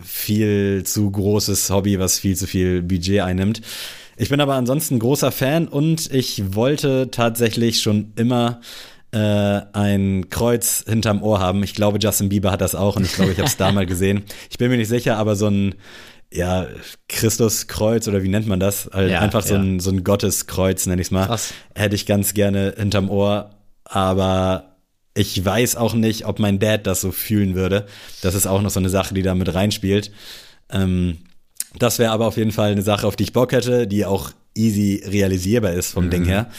viel 0.02 0.82
zu 0.84 1.10
großes 1.10 1.70
Hobby, 1.70 1.98
was 1.98 2.18
viel 2.18 2.36
zu 2.36 2.46
viel 2.46 2.82
Budget 2.82 3.20
einnimmt. 3.20 3.60
Ich 4.18 4.30
bin 4.30 4.40
aber 4.40 4.54
ansonsten 4.54 4.98
großer 4.98 5.30
Fan 5.30 5.68
und 5.68 6.12
ich 6.12 6.54
wollte 6.54 7.10
tatsächlich 7.10 7.80
schon 7.80 8.12
immer 8.16 8.60
äh, 9.12 9.18
ein 9.72 10.28
Kreuz 10.28 10.84
hinterm 10.86 11.22
Ohr 11.22 11.38
haben. 11.38 11.62
Ich 11.62 11.72
glaube, 11.72 11.98
Justin 12.00 12.28
Bieber 12.28 12.50
hat 12.50 12.60
das 12.60 12.74
auch 12.74 12.96
und 12.96 13.04
ich 13.04 13.12
glaube, 13.12 13.30
ich 13.30 13.38
habe 13.38 13.48
es 13.48 13.56
da 13.58 13.70
mal 13.70 13.86
gesehen. 13.86 14.24
Ich 14.50 14.58
bin 14.58 14.70
mir 14.70 14.76
nicht 14.76 14.88
sicher, 14.88 15.16
aber 15.18 15.36
so 15.36 15.46
ein 15.46 15.76
ja, 16.32 16.66
Christuskreuz 17.08 18.08
oder 18.08 18.22
wie 18.22 18.28
nennt 18.28 18.48
man 18.48 18.60
das? 18.60 18.88
Also 18.88 19.10
Ja, 19.10 19.20
einfach 19.20 19.42
so, 19.42 19.54
ja. 19.54 19.60
ein, 19.60 19.80
so 19.80 19.90
ein 19.90 20.04
Gotteskreuz, 20.04 20.86
nenne 20.86 21.00
ich 21.00 21.08
es 21.08 21.10
mal. 21.12 21.26
Krass. 21.26 21.54
Hätte 21.74 21.94
ich 21.94 22.04
ganz 22.04 22.34
gerne 22.34 22.74
hinterm 22.76 23.08
Ohr, 23.08 23.50
aber 23.84 24.76
ich 25.14 25.42
weiß 25.42 25.76
auch 25.76 25.94
nicht, 25.94 26.26
ob 26.26 26.38
mein 26.38 26.58
Dad 26.58 26.86
das 26.86 27.00
so 27.00 27.12
fühlen 27.12 27.54
würde. 27.54 27.86
Das 28.20 28.34
ist 28.34 28.46
auch 28.46 28.60
noch 28.60 28.70
so 28.70 28.80
eine 28.80 28.90
Sache, 28.90 29.14
die 29.14 29.22
da 29.22 29.34
mit 29.34 29.52
reinspielt. 29.54 30.10
Ähm, 30.70 31.18
das 31.78 31.98
wäre 31.98 32.12
aber 32.12 32.26
auf 32.26 32.36
jeden 32.36 32.52
Fall 32.52 32.72
eine 32.72 32.82
Sache, 32.82 33.06
auf 33.06 33.16
die 33.16 33.24
ich 33.24 33.32
Bock 33.32 33.52
hätte, 33.52 33.86
die 33.86 34.04
auch 34.04 34.30
easy 34.54 35.02
realisierbar 35.06 35.72
ist 35.72 35.92
vom 35.92 36.10
Ding 36.10 36.24
her. 36.24 36.50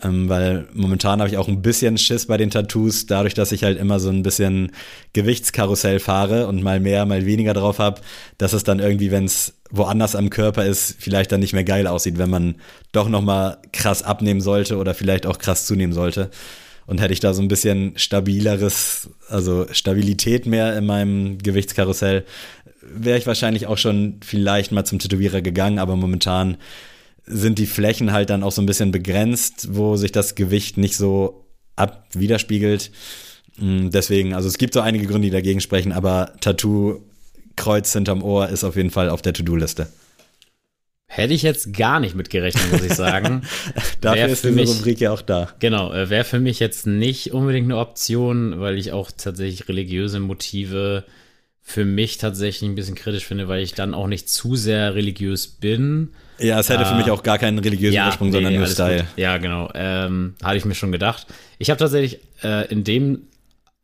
Ähm, 0.00 0.28
weil 0.28 0.68
momentan 0.74 1.18
habe 1.18 1.28
ich 1.28 1.36
auch 1.38 1.48
ein 1.48 1.60
bisschen 1.60 1.98
Schiss 1.98 2.26
bei 2.26 2.36
den 2.36 2.50
Tattoos, 2.50 3.06
dadurch, 3.06 3.34
dass 3.34 3.50
ich 3.50 3.64
halt 3.64 3.78
immer 3.78 3.98
so 3.98 4.10
ein 4.10 4.22
bisschen 4.22 4.70
Gewichtskarussell 5.12 5.98
fahre 5.98 6.46
und 6.46 6.62
mal 6.62 6.78
mehr, 6.78 7.04
mal 7.04 7.26
weniger 7.26 7.52
drauf 7.52 7.80
habe, 7.80 8.00
dass 8.38 8.52
es 8.52 8.62
dann 8.62 8.78
irgendwie, 8.78 9.10
wenn 9.10 9.24
es 9.24 9.54
woanders 9.70 10.14
am 10.14 10.30
Körper 10.30 10.64
ist, 10.64 10.96
vielleicht 11.00 11.32
dann 11.32 11.40
nicht 11.40 11.52
mehr 11.52 11.64
geil 11.64 11.88
aussieht, 11.88 12.16
wenn 12.16 12.30
man 12.30 12.56
doch 12.92 13.08
noch 13.08 13.22
mal 13.22 13.58
krass 13.72 14.04
abnehmen 14.04 14.40
sollte 14.40 14.76
oder 14.76 14.94
vielleicht 14.94 15.26
auch 15.26 15.38
krass 15.38 15.66
zunehmen 15.66 15.92
sollte. 15.92 16.30
Und 16.86 17.02
hätte 17.02 17.12
ich 17.12 17.20
da 17.20 17.34
so 17.34 17.42
ein 17.42 17.48
bisschen 17.48 17.92
stabileres, 17.96 19.10
also 19.28 19.66
Stabilität 19.72 20.46
mehr 20.46 20.74
in 20.78 20.86
meinem 20.86 21.36
Gewichtskarussell, 21.36 22.24
wäre 22.82 23.18
ich 23.18 23.26
wahrscheinlich 23.26 23.66
auch 23.66 23.78
schon 23.78 24.20
vielleicht 24.24 24.72
mal 24.72 24.84
zum 24.84 24.98
Tätowierer 24.98 25.40
gegangen, 25.42 25.78
aber 25.78 25.96
momentan 25.96 26.56
sind 27.26 27.58
die 27.58 27.66
Flächen 27.66 28.12
halt 28.12 28.30
dann 28.30 28.42
auch 28.42 28.52
so 28.52 28.62
ein 28.62 28.66
bisschen 28.66 28.90
begrenzt, 28.90 29.68
wo 29.72 29.96
sich 29.96 30.12
das 30.12 30.34
Gewicht 30.34 30.78
nicht 30.78 30.96
so 30.96 31.44
ab 31.76 32.06
widerspiegelt. 32.14 32.90
Mm, 33.58 33.90
Deswegen, 33.90 34.34
also 34.34 34.48
es 34.48 34.56
gibt 34.58 34.72
so 34.74 34.80
einige 34.80 35.06
Gründe, 35.06 35.26
die 35.28 35.32
dagegen 35.32 35.60
sprechen, 35.60 35.92
aber 35.92 36.32
Tattoo, 36.40 37.02
Kreuz 37.56 37.92
hinterm 37.92 38.22
Ohr 38.22 38.48
ist 38.48 38.64
auf 38.64 38.76
jeden 38.76 38.90
Fall 38.90 39.10
auf 39.10 39.20
der 39.20 39.32
To-Do-Liste. 39.34 39.88
Hätte 41.10 41.32
ich 41.34 41.42
jetzt 41.42 41.72
gar 41.72 42.00
nicht 42.00 42.14
mitgerechnet, 42.14 42.70
muss 42.70 42.82
ich 42.84 42.92
sagen. 42.94 43.42
Dafür 44.00 44.16
Wär 44.26 44.28
ist 44.28 44.40
für 44.42 44.48
diese 44.52 44.60
mich- 44.60 44.68
Rubrik 44.70 45.00
ja 45.00 45.10
auch 45.10 45.22
da. 45.22 45.48
Genau, 45.58 45.92
äh, 45.92 46.10
wäre 46.10 46.24
für 46.24 46.38
mich 46.38 46.60
jetzt 46.60 46.86
nicht 46.86 47.32
unbedingt 47.32 47.64
eine 47.66 47.78
Option, 47.78 48.60
weil 48.60 48.78
ich 48.78 48.92
auch 48.92 49.10
tatsächlich 49.10 49.68
religiöse 49.68 50.20
Motive 50.20 51.04
für 51.70 51.84
mich 51.84 52.16
tatsächlich 52.16 52.66
ein 52.66 52.74
bisschen 52.76 52.94
kritisch 52.94 53.26
finde, 53.26 53.46
weil 53.46 53.62
ich 53.62 53.74
dann 53.74 53.92
auch 53.92 54.06
nicht 54.06 54.30
zu 54.30 54.56
sehr 54.56 54.94
religiös 54.94 55.46
bin. 55.46 56.12
Ja, 56.38 56.58
es 56.58 56.70
hätte 56.70 56.86
für 56.86 56.92
Ah. 56.92 56.96
mich 56.96 57.10
auch 57.10 57.22
gar 57.22 57.36
keinen 57.36 57.58
religiösen 57.58 58.00
Ursprung, 58.06 58.32
sondern 58.32 58.54
nur 58.54 58.66
Style. 58.66 59.00
gut. 59.00 59.06
Ja, 59.16 59.36
genau. 59.36 59.70
Ähm, 59.74 60.34
hatte 60.42 60.56
ich 60.56 60.64
mir 60.64 60.74
schon 60.74 60.92
gedacht. 60.92 61.26
Ich 61.58 61.68
habe 61.68 61.78
tatsächlich 61.78 62.20
äh, 62.42 62.66
in 62.72 62.84
dem 62.84 63.24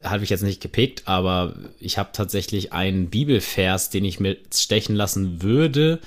habe 0.03 0.25
ich 0.25 0.31
jetzt 0.31 0.43
nicht 0.43 0.63
gepickt, 0.63 1.03
aber 1.05 1.57
ich 1.79 1.99
habe 1.99 2.09
tatsächlich 2.15 2.73
einen 2.73 3.11
Bibelvers, 3.11 3.91
den 3.91 4.05
ich 4.07 4.19
mir 4.19 4.39
stechen 4.55 4.95
lassen 4.97 5.43
würde, 5.43 5.99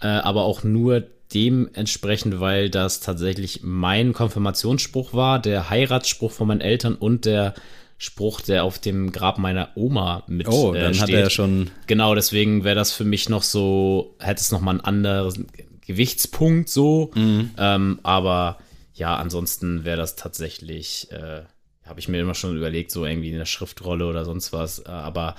äh, 0.00 0.06
aber 0.08 0.42
auch 0.42 0.64
nur 0.64 1.04
dementsprechend, 1.32 2.40
weil 2.40 2.70
das 2.70 2.98
tatsächlich 3.00 3.60
mein 3.62 4.12
Konfirmationsspruch 4.12 5.14
war, 5.14 5.38
der 5.40 5.70
Heiratsspruch 5.70 6.32
von 6.32 6.48
meinen 6.48 6.60
Eltern 6.60 6.94
und 6.96 7.24
der 7.24 7.54
Spruch, 8.02 8.40
der 8.40 8.64
auf 8.64 8.78
dem 8.78 9.12
Grab 9.12 9.36
meiner 9.36 9.68
Oma 9.74 10.22
mit 10.26 10.48
Oh, 10.48 10.72
äh, 10.72 10.80
dann 10.80 10.94
steht. 10.94 11.02
hat 11.02 11.10
er 11.10 11.28
schon. 11.28 11.70
Genau, 11.86 12.14
deswegen 12.14 12.64
wäre 12.64 12.74
das 12.74 12.94
für 12.94 13.04
mich 13.04 13.28
noch 13.28 13.42
so, 13.42 14.16
hätte 14.18 14.40
es 14.40 14.50
noch 14.50 14.62
mal 14.62 14.70
einen 14.70 14.80
anderen 14.80 15.48
Gewichtspunkt 15.86 16.70
so. 16.70 17.10
Ähm, 17.14 18.00
aber 18.02 18.56
ja, 18.94 19.16
ansonsten 19.16 19.84
wäre 19.84 19.98
das 19.98 20.16
tatsächlich, 20.16 21.12
äh, 21.12 21.42
habe 21.84 22.00
ich 22.00 22.08
mir 22.08 22.22
immer 22.22 22.34
schon 22.34 22.56
überlegt, 22.56 22.90
so 22.90 23.04
irgendwie 23.04 23.28
in 23.32 23.36
der 23.38 23.44
Schriftrolle 23.44 24.06
oder 24.06 24.24
sonst 24.24 24.54
was. 24.54 24.78
Äh, 24.78 24.88
aber 24.88 25.34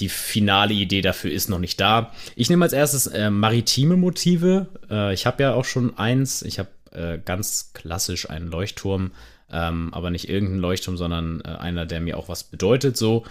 die 0.00 0.08
finale 0.08 0.74
Idee 0.74 1.02
dafür 1.02 1.30
ist 1.30 1.48
noch 1.50 1.60
nicht 1.60 1.78
da. 1.78 2.12
Ich 2.34 2.50
nehme 2.50 2.64
als 2.64 2.72
erstes 2.72 3.06
äh, 3.06 3.30
maritime 3.30 3.96
Motive. 3.96 4.66
Äh, 4.90 5.14
ich 5.14 5.24
habe 5.24 5.44
ja 5.44 5.54
auch 5.54 5.64
schon 5.66 5.96
eins. 5.96 6.42
Ich 6.42 6.58
habe 6.58 6.70
äh, 6.90 7.18
ganz 7.24 7.70
klassisch 7.74 8.28
einen 8.28 8.48
Leuchtturm, 8.48 9.12
ähm, 9.52 9.92
aber 9.92 10.10
nicht 10.10 10.28
irgendeinen 10.28 10.60
Leuchtturm, 10.60 10.96
sondern 10.96 11.40
äh, 11.44 11.48
einer, 11.48 11.86
der 11.86 12.00
mir 12.00 12.16
auch 12.18 12.28
was 12.28 12.44
bedeutet. 12.44 12.96
So. 12.96 13.24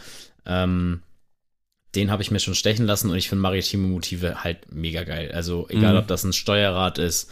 Ähm, 0.45 1.01
den 1.95 2.09
habe 2.09 2.21
ich 2.21 2.31
mir 2.31 2.39
schon 2.39 2.55
stechen 2.55 2.85
lassen 2.85 3.09
und 3.09 3.17
ich 3.17 3.27
finde 3.27 3.41
maritime 3.41 3.87
Motive 3.87 4.43
halt 4.43 4.71
mega 4.71 5.03
geil. 5.03 5.31
Also 5.33 5.67
egal, 5.69 5.93
Mhm. 5.93 5.99
ob 5.99 6.07
das 6.07 6.23
ein 6.23 6.33
Steuerrad 6.33 6.97
ist, 6.99 7.29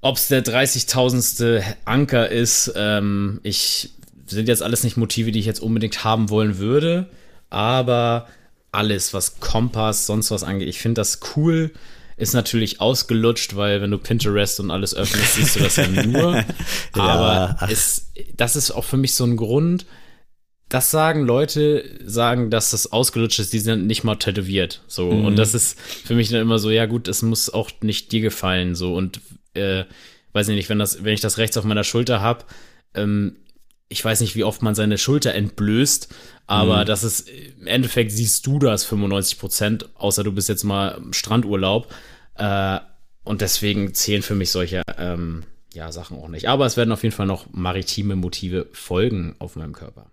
ob 0.00 0.16
es 0.16 0.28
der 0.28 0.42
30.000. 0.42 1.62
Anker 1.84 2.28
ist, 2.28 2.72
ähm, 2.76 3.40
ich 3.42 3.90
sind 4.26 4.48
jetzt 4.48 4.62
alles 4.62 4.82
nicht 4.82 4.96
Motive, 4.96 5.30
die 5.30 5.38
ich 5.38 5.46
jetzt 5.46 5.60
unbedingt 5.60 6.02
haben 6.02 6.30
wollen 6.30 6.58
würde, 6.58 7.08
aber 7.48 8.26
alles, 8.72 9.14
was 9.14 9.38
Kompass, 9.38 10.06
sonst 10.06 10.30
was 10.32 10.42
angeht, 10.42 10.68
ich 10.68 10.80
finde 10.80 11.00
das 11.00 11.20
cool. 11.36 11.70
Ist 12.16 12.32
natürlich 12.32 12.80
ausgelutscht, 12.80 13.56
weil 13.56 13.82
wenn 13.82 13.90
du 13.90 13.98
Pinterest 13.98 14.58
und 14.60 14.70
alles 14.70 14.94
öffnest, 14.94 15.34
siehst 15.34 15.56
du 15.56 15.60
das 15.60 15.76
ja 15.76 15.86
nur. 16.06 16.44
Aber 16.92 17.56
ach. 17.58 17.70
es, 17.70 18.10
das 18.34 18.56
ist 18.56 18.70
auch 18.70 18.84
für 18.84 18.96
mich 18.96 19.14
so 19.14 19.24
ein 19.24 19.36
Grund, 19.36 19.84
das 20.68 20.90
sagen 20.90 21.24
Leute, 21.24 21.84
sagen, 22.04 22.50
dass 22.50 22.70
das 22.70 22.90
ausgelutscht 22.90 23.38
ist, 23.38 23.52
die 23.52 23.60
sind 23.60 23.86
nicht 23.86 24.02
mal 24.02 24.16
tätowiert. 24.16 24.82
So. 24.88 25.12
Mhm. 25.12 25.24
Und 25.26 25.36
das 25.36 25.54
ist 25.54 25.78
für 25.80 26.14
mich 26.14 26.30
dann 26.30 26.40
immer 26.40 26.58
so, 26.58 26.70
ja 26.70 26.86
gut, 26.86 27.06
es 27.06 27.22
muss 27.22 27.50
auch 27.50 27.70
nicht 27.82 28.10
dir 28.12 28.20
gefallen. 28.20 28.74
So. 28.74 28.94
Und 28.94 29.20
äh, 29.54 29.84
weiß 30.32 30.48
ich 30.48 30.56
nicht, 30.56 30.68
wenn 30.68 30.78
das, 30.78 31.04
wenn 31.04 31.14
ich 31.14 31.20
das 31.20 31.38
rechts 31.38 31.56
auf 31.56 31.64
meiner 31.64 31.84
Schulter 31.84 32.20
habe, 32.20 32.44
ähm, 32.94 33.36
ich 33.88 34.04
weiß 34.04 34.20
nicht, 34.20 34.34
wie 34.36 34.44
oft 34.44 34.62
man 34.62 34.74
seine 34.74 34.98
Schulter 34.98 35.34
entblößt, 35.34 36.08
aber 36.46 36.82
Mhm. 36.82 36.86
das 36.86 37.04
ist, 37.04 37.28
im 37.60 37.66
Endeffekt 37.66 38.12
siehst 38.12 38.46
du 38.46 38.58
das 38.58 38.84
95 38.84 39.38
Prozent, 39.38 39.88
außer 39.94 40.24
du 40.24 40.32
bist 40.32 40.48
jetzt 40.48 40.64
mal 40.64 40.88
im 40.98 41.12
Strandurlaub. 41.12 41.92
Äh, 42.36 42.78
und 43.24 43.40
deswegen 43.40 43.94
zählen 43.94 44.22
für 44.22 44.34
mich 44.34 44.50
solche 44.50 44.82
ähm, 44.98 45.44
ja, 45.72 45.90
Sachen 45.92 46.16
auch 46.18 46.28
nicht. 46.28 46.48
Aber 46.48 46.64
es 46.66 46.76
werden 46.76 46.92
auf 46.92 47.02
jeden 47.02 47.14
Fall 47.14 47.26
noch 47.26 47.46
maritime 47.52 48.14
Motive 48.16 48.66
folgen 48.72 49.34
auf 49.40 49.56
meinem 49.56 49.72
Körper. 49.72 50.10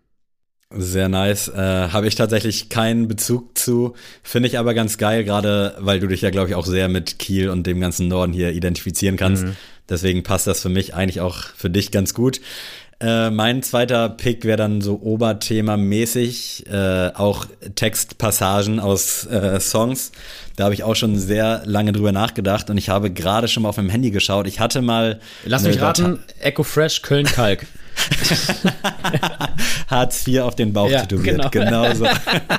Sehr 0.75 1.07
nice. 1.09 1.49
Äh, 1.49 1.89
Habe 1.89 2.07
ich 2.07 2.15
tatsächlich 2.15 2.69
keinen 2.69 3.07
Bezug 3.07 3.55
zu. 3.57 3.93
Finde 4.23 4.47
ich 4.49 4.57
aber 4.57 4.73
ganz 4.73 4.97
geil, 4.97 5.23
gerade 5.23 5.75
weil 5.79 5.99
du 5.99 6.07
dich 6.07 6.21
ja, 6.21 6.31
glaube 6.31 6.49
ich, 6.49 6.55
auch 6.55 6.65
sehr 6.65 6.89
mit 6.89 7.19
Kiel 7.19 7.49
und 7.49 7.67
dem 7.67 7.79
ganzen 7.79 8.07
Norden 8.07 8.33
hier 8.33 8.51
identifizieren 8.51 9.15
kannst. 9.15 9.45
Deswegen 9.87 10.23
passt 10.23 10.47
das 10.47 10.61
für 10.61 10.69
mich 10.69 10.95
eigentlich 10.95 11.21
auch 11.21 11.37
für 11.55 11.69
dich 11.69 11.91
ganz 11.91 12.15
gut. 12.15 12.41
Äh, 12.99 13.29
mein 13.29 13.63
zweiter 13.63 14.09
Pick 14.09 14.45
wäre 14.45 14.57
dann 14.57 14.81
so 14.81 14.95
Oberthema-mäßig, 14.95 16.67
äh, 16.71 17.11
auch 17.15 17.45
Textpassagen 17.75 18.79
aus 18.79 19.25
äh, 19.25 19.59
Songs. 19.59 20.11
Da 20.55 20.65
habe 20.65 20.73
ich 20.73 20.83
auch 20.83 20.95
schon 20.95 21.17
sehr 21.17 21.63
lange 21.65 21.91
drüber 21.91 22.11
nachgedacht 22.11 22.69
und 22.69 22.77
ich 22.77 22.89
habe 22.89 23.11
gerade 23.11 23.47
schon 23.47 23.63
mal 23.63 23.69
auf 23.69 23.77
meinem 23.77 23.89
Handy 23.89 24.11
geschaut. 24.11 24.47
Ich 24.47 24.59
hatte 24.59 24.81
mal. 24.81 25.19
Lass 25.45 25.63
mich 25.63 25.81
raten, 25.81 26.19
Echo 26.39 26.63
Fresh 26.63 27.01
Köln-Kalk. 27.01 27.65
Hartz 29.87 30.27
IV 30.27 30.39
auf 30.41 30.55
den 30.55 30.73
Bauch 30.73 30.89
ja, 30.89 31.01
tätowiert. 31.01 31.51
Genau, 31.51 31.83
genau 31.83 31.93
so. 31.93 32.05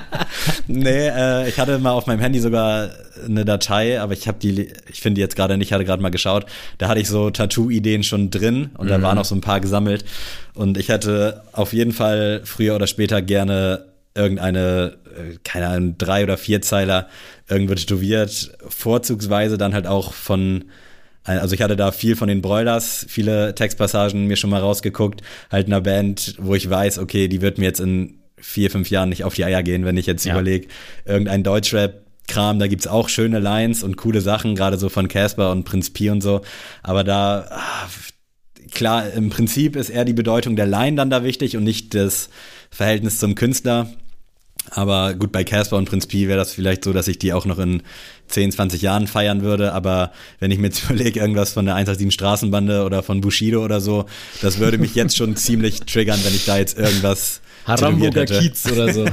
nee, 0.66 1.08
äh, 1.08 1.48
ich 1.48 1.58
hatte 1.58 1.78
mal 1.78 1.92
auf 1.92 2.06
meinem 2.06 2.20
Handy 2.20 2.40
sogar 2.40 2.90
eine 3.24 3.44
Datei, 3.44 4.00
aber 4.00 4.12
ich 4.12 4.28
habe 4.28 4.38
die, 4.38 4.72
ich 4.90 5.00
finde 5.00 5.16
die 5.16 5.20
jetzt 5.20 5.36
gerade 5.36 5.56
nicht, 5.56 5.72
hatte 5.72 5.84
gerade 5.84 6.02
mal 6.02 6.10
geschaut. 6.10 6.46
Da 6.78 6.88
hatte 6.88 7.00
ich 7.00 7.08
so 7.08 7.30
Tattoo-Ideen 7.30 8.02
schon 8.02 8.30
drin 8.30 8.70
und 8.76 8.86
mhm. 8.86 8.90
da 8.90 9.02
waren 9.02 9.18
auch 9.18 9.24
so 9.24 9.34
ein 9.34 9.40
paar 9.40 9.60
gesammelt. 9.60 10.04
Und 10.54 10.78
ich 10.78 10.88
hätte 10.88 11.42
auf 11.52 11.72
jeden 11.72 11.92
Fall 11.92 12.42
früher 12.44 12.74
oder 12.74 12.86
später 12.86 13.22
gerne 13.22 13.86
irgendeine, 14.14 14.96
äh, 15.16 15.38
keine 15.42 15.68
Ahnung, 15.68 15.98
drei 15.98 16.22
oder 16.22 16.38
vier 16.38 16.62
Zeiler 16.62 17.08
irgendwo 17.48 17.74
tätowiert, 17.74 18.56
vorzugsweise 18.68 19.58
dann 19.58 19.74
halt 19.74 19.86
auch 19.86 20.12
von 20.12 20.66
also 21.24 21.54
ich 21.54 21.62
hatte 21.62 21.76
da 21.76 21.90
viel 21.90 22.16
von 22.16 22.28
den 22.28 22.42
Broilers, 22.42 23.06
viele 23.08 23.54
Textpassagen 23.54 24.26
mir 24.26 24.36
schon 24.36 24.50
mal 24.50 24.60
rausgeguckt, 24.60 25.22
halt 25.50 25.66
einer 25.66 25.80
Band, 25.80 26.34
wo 26.38 26.54
ich 26.54 26.68
weiß, 26.68 26.98
okay, 26.98 27.28
die 27.28 27.40
wird 27.40 27.58
mir 27.58 27.64
jetzt 27.64 27.80
in 27.80 28.20
vier, 28.38 28.70
fünf 28.70 28.90
Jahren 28.90 29.08
nicht 29.08 29.24
auf 29.24 29.34
die 29.34 29.44
Eier 29.44 29.62
gehen, 29.62 29.84
wenn 29.84 29.96
ich 29.96 30.06
jetzt 30.06 30.24
ja. 30.24 30.34
überlege, 30.34 30.68
irgendein 31.06 31.42
Deutschrap 31.42 32.04
Kram, 32.26 32.58
da 32.58 32.66
gibt's 32.66 32.86
auch 32.86 33.08
schöne 33.08 33.38
Lines 33.38 33.82
und 33.82 33.96
coole 33.96 34.20
Sachen, 34.20 34.54
gerade 34.54 34.78
so 34.78 34.88
von 34.88 35.08
Casper 35.08 35.50
und 35.50 35.64
Prinz 35.64 35.90
Pi 35.90 36.10
und 36.10 36.22
so. 36.22 36.40
Aber 36.82 37.04
da, 37.04 37.46
ah, 37.50 37.88
klar, 38.70 39.12
im 39.12 39.30
Prinzip 39.30 39.76
ist 39.76 39.90
eher 39.90 40.04
die 40.04 40.14
Bedeutung 40.14 40.56
der 40.56 40.66
Line 40.66 40.96
dann 40.96 41.10
da 41.10 41.22
wichtig 41.22 41.56
und 41.56 41.64
nicht 41.64 41.94
das 41.94 42.30
Verhältnis 42.70 43.18
zum 43.18 43.34
Künstler. 43.34 43.88
Aber 44.70 45.14
gut, 45.14 45.32
bei 45.32 45.44
Casper 45.44 45.76
und 45.76 45.88
Prinz 45.88 46.06
Pi 46.06 46.26
wäre 46.26 46.38
das 46.38 46.54
vielleicht 46.54 46.84
so, 46.84 46.92
dass 46.92 47.08
ich 47.08 47.18
die 47.18 47.34
auch 47.34 47.44
noch 47.44 47.58
in 47.58 47.82
10, 48.28 48.52
20 48.52 48.82
Jahren 48.82 49.06
feiern 49.06 49.42
würde. 49.42 49.72
Aber 49.72 50.12
wenn 50.40 50.50
ich 50.50 50.58
mir 50.58 50.68
jetzt 50.68 50.84
überlege, 50.90 51.20
irgendwas 51.20 51.52
von 51.52 51.64
der 51.64 51.74
187 51.74 52.12
Straßenbande 52.12 52.84
oder 52.84 53.02
von 53.02 53.20
Bushido 53.20 53.64
oder 53.64 53.80
so, 53.80 54.06
das 54.40 54.58
würde 54.58 54.78
mich 54.78 54.94
jetzt 54.94 55.16
schon 55.16 55.36
ziemlich 55.36 55.80
triggern, 55.80 56.20
wenn 56.24 56.34
ich 56.34 56.44
da 56.44 56.58
jetzt 56.58 56.78
irgendwas 56.78 57.40
Haramburger 57.66 58.26
Kiez 58.26 58.70
oder 58.70 58.92
so. 58.92 59.04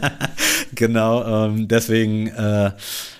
genau, 0.74 1.46
ähm, 1.46 1.66
deswegen, 1.68 2.28
äh, 2.28 2.70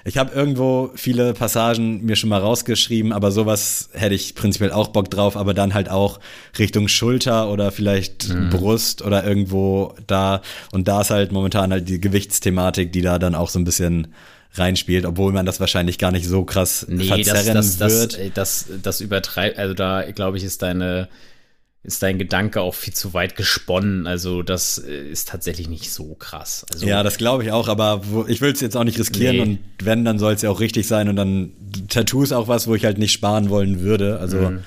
ich 0.04 0.16
habe 0.16 0.32
irgendwo 0.32 0.90
viele 0.94 1.34
Passagen 1.34 2.04
mir 2.04 2.16
schon 2.16 2.30
mal 2.30 2.40
rausgeschrieben, 2.40 3.12
aber 3.12 3.32
sowas 3.32 3.90
hätte 3.92 4.14
ich 4.14 4.34
prinzipiell 4.34 4.72
auch 4.72 4.88
Bock 4.88 5.10
drauf, 5.10 5.36
aber 5.36 5.54
dann 5.54 5.74
halt 5.74 5.90
auch 5.90 6.20
Richtung 6.58 6.88
Schulter 6.88 7.50
oder 7.50 7.72
vielleicht 7.72 8.28
mhm. 8.28 8.50
Brust 8.50 9.02
oder 9.02 9.24
irgendwo 9.24 9.94
da. 10.06 10.40
Und 10.70 10.86
da 10.86 11.00
ist 11.00 11.10
halt 11.10 11.32
momentan 11.32 11.72
halt 11.72 11.88
die 11.88 12.00
Gewichtsthematik, 12.00 12.92
die 12.92 13.02
da 13.02 13.18
dann 13.18 13.34
auch 13.34 13.48
so 13.48 13.58
ein 13.58 13.64
bisschen 13.64 14.08
reinspielt, 14.54 15.06
obwohl 15.06 15.32
man 15.32 15.46
das 15.46 15.60
wahrscheinlich 15.60 15.98
gar 15.98 16.10
nicht 16.10 16.26
so 16.26 16.44
krass 16.44 16.86
nee, 16.88 17.04
verzerren 17.04 17.54
das, 17.54 17.78
das, 17.78 17.92
wird. 17.92 18.36
Das, 18.36 18.66
das, 18.66 18.66
das 18.82 19.00
übertreibt, 19.00 19.58
also 19.58 19.74
da 19.74 20.02
glaube 20.10 20.38
ich, 20.38 20.44
ist 20.44 20.62
deine 20.62 21.08
ist 21.82 22.02
dein 22.02 22.18
Gedanke 22.18 22.60
auch 22.60 22.74
viel 22.74 22.92
zu 22.92 23.14
weit 23.14 23.36
gesponnen. 23.36 24.06
Also 24.06 24.42
das 24.42 24.78
äh, 24.78 25.08
ist 25.08 25.28
tatsächlich 25.28 25.68
nicht 25.68 25.90
so 25.90 26.14
krass. 26.14 26.66
Also, 26.72 26.86
ja, 26.86 27.02
das 27.02 27.16
glaube 27.16 27.42
ich 27.42 27.52
auch, 27.52 27.68
aber 27.68 28.02
wo, 28.10 28.26
ich 28.26 28.42
will 28.42 28.52
es 28.52 28.60
jetzt 28.60 28.76
auch 28.76 28.84
nicht 28.84 28.98
riskieren 28.98 29.36
nee. 29.36 29.42
und 29.42 29.58
wenn, 29.82 30.04
dann 30.04 30.18
soll 30.18 30.34
es 30.34 30.42
ja 30.42 30.50
auch 30.50 30.60
richtig 30.60 30.86
sein 30.86 31.08
und 31.08 31.16
dann 31.16 31.52
Tattoo 31.88 32.22
ist 32.22 32.32
auch 32.32 32.48
was, 32.48 32.66
wo 32.66 32.74
ich 32.74 32.84
halt 32.84 32.98
nicht 32.98 33.12
sparen 33.12 33.48
wollen 33.48 33.80
würde. 33.80 34.18
Also 34.18 34.36
mhm. 34.36 34.60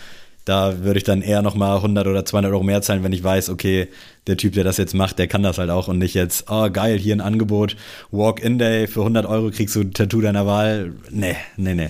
Da 0.45 0.83
würde 0.83 0.97
ich 0.97 1.03
dann 1.03 1.21
eher 1.21 1.41
noch 1.41 1.55
mal 1.55 1.77
100 1.77 2.07
oder 2.07 2.25
200 2.25 2.51
Euro 2.51 2.63
mehr 2.63 2.81
zahlen, 2.81 3.03
wenn 3.03 3.13
ich 3.13 3.23
weiß, 3.23 3.49
okay, 3.49 3.87
der 4.27 4.37
Typ, 4.37 4.53
der 4.53 4.63
das 4.63 4.77
jetzt 4.77 4.93
macht, 4.93 5.19
der 5.19 5.27
kann 5.27 5.43
das 5.43 5.57
halt 5.57 5.69
auch 5.69 5.87
und 5.87 5.99
nicht 5.99 6.13
jetzt, 6.13 6.45
oh 6.49 6.69
geil, 6.69 6.97
hier 6.97 7.15
ein 7.15 7.21
Angebot, 7.21 7.75
Walk-in-Day 8.11 8.87
für 8.87 9.01
100 9.01 9.25
Euro 9.25 9.51
kriegst 9.51 9.75
du 9.75 9.81
ein 9.81 9.93
Tattoo 9.93 10.21
deiner 10.21 10.45
Wahl. 10.45 10.93
Nee, 11.09 11.35
nee, 11.57 11.73
nee, 11.73 11.89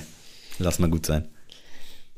lass 0.59 0.79
mal 0.79 0.89
gut 0.89 1.05
sein. 1.05 1.27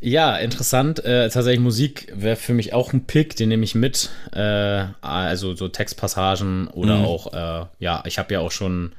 Ja, 0.01 0.37
interessant. 0.37 1.03
Äh, 1.03 1.29
tatsächlich 1.29 1.61
Musik 1.61 2.13
wäre 2.13 2.35
für 2.35 2.53
mich 2.53 2.73
auch 2.73 2.93
ein 2.93 3.05
Pick, 3.05 3.35
den 3.37 3.49
nehme 3.49 3.63
ich 3.63 3.75
mit. 3.75 4.09
Äh, 4.33 4.85
also 5.01 5.55
so 5.55 5.67
Textpassagen 5.67 6.67
oder 6.67 6.97
mhm. 6.97 7.05
auch, 7.05 7.33
äh, 7.33 7.65
ja, 7.79 8.03
ich 8.05 8.19
habe 8.19 8.33
ja 8.33 8.41
auch 8.41 8.51
schon 8.51 8.91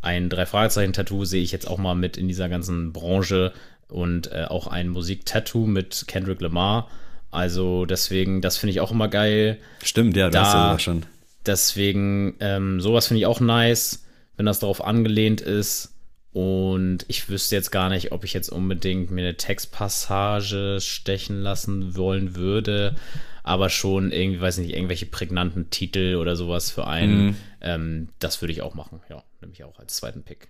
ein 0.00 0.28
Drei-Fragezeichen-Tattoo, 0.28 1.24
sehe 1.24 1.42
ich 1.42 1.50
jetzt 1.50 1.66
auch 1.66 1.78
mal 1.78 1.94
mit 1.94 2.16
in 2.16 2.28
dieser 2.28 2.48
ganzen 2.48 2.92
Branche 2.92 3.52
und 3.94 4.32
äh, 4.32 4.46
auch 4.48 4.66
ein 4.66 4.88
Musik-Tattoo 4.88 5.66
mit 5.66 6.04
Kendrick 6.08 6.40
Lamar. 6.40 6.90
Also 7.30 7.86
deswegen, 7.86 8.40
das 8.40 8.56
finde 8.56 8.72
ich 8.72 8.80
auch 8.80 8.90
immer 8.90 9.08
geil. 9.08 9.58
Stimmt, 9.82 10.16
ja, 10.16 10.30
das 10.30 10.52
da, 10.52 10.66
ist 10.66 10.72
ja 10.72 10.78
schon. 10.80 11.06
Deswegen, 11.46 12.34
ähm, 12.40 12.80
sowas 12.80 13.06
finde 13.06 13.20
ich 13.20 13.26
auch 13.26 13.40
nice, 13.40 14.04
wenn 14.36 14.46
das 14.46 14.58
darauf 14.58 14.84
angelehnt 14.84 15.40
ist. 15.40 15.94
Und 16.32 17.04
ich 17.06 17.28
wüsste 17.28 17.54
jetzt 17.54 17.70
gar 17.70 17.88
nicht, 17.88 18.10
ob 18.10 18.24
ich 18.24 18.32
jetzt 18.32 18.48
unbedingt 18.48 19.12
mir 19.12 19.22
eine 19.22 19.36
Textpassage 19.36 20.78
stechen 20.80 21.40
lassen 21.40 21.96
wollen 21.96 22.34
würde, 22.34 22.96
aber 23.44 23.70
schon 23.70 24.10
irgendwie, 24.10 24.40
weiß 24.40 24.58
nicht, 24.58 24.74
irgendwelche 24.74 25.06
prägnanten 25.06 25.70
Titel 25.70 26.16
oder 26.16 26.34
sowas 26.34 26.72
für 26.72 26.88
einen. 26.88 27.26
Mhm. 27.26 27.36
Ähm, 27.60 28.08
das 28.18 28.42
würde 28.42 28.52
ich 28.52 28.62
auch 28.62 28.74
machen, 28.74 29.00
ja, 29.08 29.22
nämlich 29.40 29.62
auch 29.62 29.78
als 29.78 29.94
zweiten 29.94 30.24
Pick. 30.24 30.48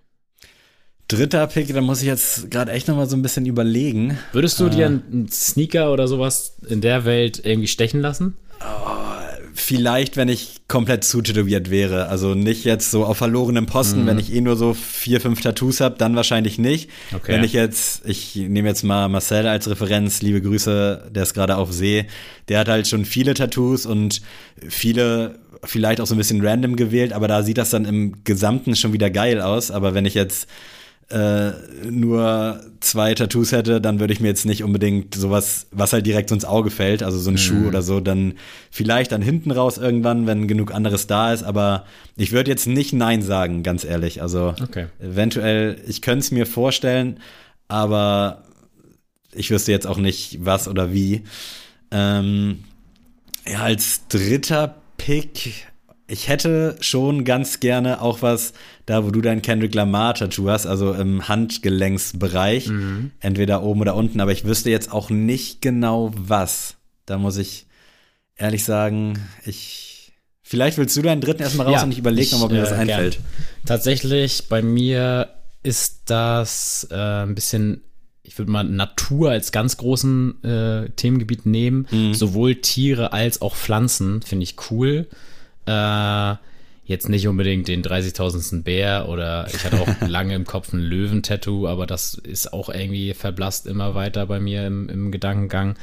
Dritter 1.09 1.47
Pick, 1.47 1.73
da 1.73 1.81
muss 1.81 2.01
ich 2.01 2.07
jetzt 2.07 2.51
gerade 2.51 2.73
echt 2.73 2.89
nochmal 2.89 3.09
so 3.09 3.17
ein 3.17 3.23
bisschen 3.23 3.47
überlegen. 3.47 4.19
Würdest 4.33 4.59
du 4.59 4.67
äh, 4.67 4.71
dir 4.71 4.87
einen 4.87 5.29
Sneaker 5.31 5.93
oder 5.93 6.09
sowas 6.09 6.57
in 6.69 6.81
der 6.81 7.05
Welt 7.05 7.43
irgendwie 7.45 7.69
stechen 7.69 8.01
lassen? 8.01 8.37
Oh, 8.61 9.05
vielleicht, 9.53 10.17
wenn 10.17 10.29
ich 10.29 10.63
komplett 10.67 11.05
zutätowiert 11.05 11.71
wäre. 11.71 12.09
Also 12.09 12.35
nicht 12.35 12.65
jetzt 12.65 12.91
so 12.91 13.05
auf 13.05 13.19
verlorenem 13.19 13.67
Posten, 13.67 14.03
mhm. 14.03 14.07
wenn 14.07 14.19
ich 14.19 14.33
eh 14.35 14.41
nur 14.41 14.57
so 14.57 14.73
vier, 14.73 15.21
fünf 15.21 15.43
Tattoos 15.43 15.81
habe, 15.81 15.97
dann 15.99 16.17
wahrscheinlich 16.17 16.59
nicht. 16.59 16.91
Okay. 17.15 17.33
Wenn 17.33 17.45
ich 17.45 17.53
jetzt, 17.53 18.07
ich 18.07 18.35
nehme 18.37 18.69
jetzt 18.69 18.83
mal 18.83 19.09
Marcel 19.09 19.47
als 19.47 19.69
Referenz, 19.69 20.23
liebe 20.23 20.41
Grüße, 20.41 21.11
der 21.15 21.23
ist 21.23 21.35
gerade 21.35 21.57
auf 21.57 21.73
See, 21.73 22.07
der 22.49 22.61
hat 22.61 22.69
halt 22.69 22.89
schon 22.89 23.05
viele 23.05 23.35
Tattoos 23.35 23.85
und 23.85 24.23
viele 24.69 25.39
vielleicht 25.63 26.01
auch 26.01 26.07
so 26.07 26.15
ein 26.15 26.19
bisschen 26.19 26.45
random 26.47 26.77
gewählt, 26.77 27.13
aber 27.13 27.29
da 27.29 27.43
sieht 27.43 27.59
das 27.59 27.71
dann 27.71 27.85
im 27.85 28.25
Gesamten 28.25 28.77
schon 28.77 28.93
wieder 28.93 29.11
geil 29.11 29.41
aus. 29.41 29.71
Aber 29.71 29.95
wenn 29.95 30.05
ich 30.05 30.15
jetzt 30.15 30.49
äh, 31.11 31.53
nur 31.91 32.61
zwei 32.81 33.15
Tattoos 33.15 33.53
hätte, 33.53 33.81
dann 33.81 34.01
würde 34.01 34.13
ich 34.13 34.21
mir 34.21 34.29
jetzt 34.29 34.47
nicht 34.47 34.65
unbedingt 34.65 35.15
sowas, 35.15 35.67
was 35.71 35.93
halt 35.93 36.07
direkt 36.07 36.31
so 36.31 36.35
ins 36.35 36.45
Auge 36.45 36.71
fällt, 36.71 37.03
also 37.03 37.19
so 37.19 37.31
ein 37.31 37.35
mhm. 37.35 37.39
Schuh 37.39 37.69
oder 37.69 37.83
so, 37.83 38.01
dann 38.01 38.35
vielleicht 38.71 39.13
dann 39.13 39.23
hinten 39.23 39.51
raus 39.51 39.79
irgendwann, 39.79 40.27
wenn 40.27 40.49
genug 40.49 40.73
anderes 40.73 41.07
da 41.07 41.33
ist, 41.33 41.43
aber 41.43 41.85
ich 42.17 42.33
würde 42.33 42.51
jetzt 42.51 42.67
nicht 42.67 42.93
Nein 42.93 43.23
sagen, 43.23 43.63
ganz 43.63 43.85
ehrlich. 43.85 44.23
Also 44.23 44.55
okay. 44.63 44.87
eventuell, 45.01 45.77
ich 45.87 46.01
könnte 46.01 46.21
es 46.21 46.31
mir 46.31 46.47
vorstellen, 46.47 47.21
aber 47.69 48.45
ich 49.33 49.51
wüsste 49.51 49.73
jetzt 49.73 49.87
auch 49.87 49.99
nicht, 49.99 50.39
was 50.45 50.69
oder 50.69 50.93
wie. 50.93 51.23
Ähm, 51.91 52.65
ja, 53.47 53.61
als 53.61 54.09
dritter 54.09 54.77
Pick 54.97 55.67
ich 56.07 56.29
hätte 56.29 56.77
schon 56.81 57.25
ganz 57.25 57.61
gerne 57.61 58.01
auch 58.03 58.21
was, 58.23 58.53
da 58.87 59.05
wo 59.05 59.11
du 59.11 59.21
dein 59.21 59.43
Kendrick 59.43 59.75
Lamar-Tattoo 59.75 60.51
hast, 60.51 60.67
also 60.67 60.93
im 60.93 61.29
Handgelenksbereich, 61.29 62.69
mhm. 62.69 63.13
entweder 63.21 63.63
oben 63.63 63.81
oder 63.81 63.95
unten, 63.95 64.21
aber 64.21 64.33
ich 64.33 64.45
wüsste 64.45 64.71
jetzt 64.71 64.93
auch 64.93 65.11
nicht 65.11 65.63
genau 65.63 66.13
was. 66.15 66.77
Da 67.07 67.19
muss 67.19 67.37
ich 67.37 67.67
ehrlich 68.37 68.65
sagen, 68.65 69.19
ich. 69.45 70.13
Vielleicht 70.47 70.77
willst 70.77 70.95
du 70.95 71.01
deinen 71.01 71.23
dritten 71.23 71.43
erstmal 71.43 71.67
raus 71.67 71.77
ja, 71.77 71.85
und 71.85 71.93
ich 71.93 71.99
überlege 71.99 72.31
nochmal, 72.33 72.47
ob 72.47 72.53
mir 72.53 72.59
äh, 72.59 72.63
das 72.63 72.73
einfällt. 72.73 73.15
Gern. 73.15 73.25
Tatsächlich, 73.65 74.49
bei 74.51 74.61
mir 74.61 75.31
ist 75.63 76.03
das 76.05 76.87
äh, 76.91 77.23
ein 77.23 77.35
bisschen 77.35 77.81
ich 78.27 78.39
würde 78.39 78.51
mal 78.51 78.65
Natur 78.65 79.31
als 79.31 79.53
ganz 79.53 79.77
großen 79.77 80.43
äh, 80.43 80.91
Themengebiet 80.97 81.45
nehmen. 81.45 81.87
Mhm. 81.91 82.15
Sowohl 82.15 82.57
Tiere 82.57 83.13
als 83.13 83.43
auch 83.43 83.55
Pflanzen 83.55 84.23
finde 84.23 84.45
ich 84.45 84.57
cool. 84.71 85.09
Äh, 85.67 86.37
jetzt 86.85 87.09
nicht 87.09 87.27
unbedingt 87.29 87.69
den 87.69 87.83
30.000. 87.83 88.63
Bär 88.63 89.09
oder 89.09 89.47
ich 89.53 89.65
hatte 89.65 89.81
auch 89.81 90.01
lange 90.09 90.35
im 90.35 90.45
Kopf 90.45 90.73
ein 90.73 90.81
Löwentattoo, 90.81 91.67
aber 91.67 91.87
das 91.87 92.15
ist 92.15 92.53
auch 92.53 92.69
irgendwie 92.69 93.15
verblasst 93.15 93.67
immer 93.67 93.95
weiter 93.95 94.27
bei 94.27 94.41
mir 94.41 94.67
im, 94.67 94.89
im 94.89 95.11
Gedankengang. 95.11 95.77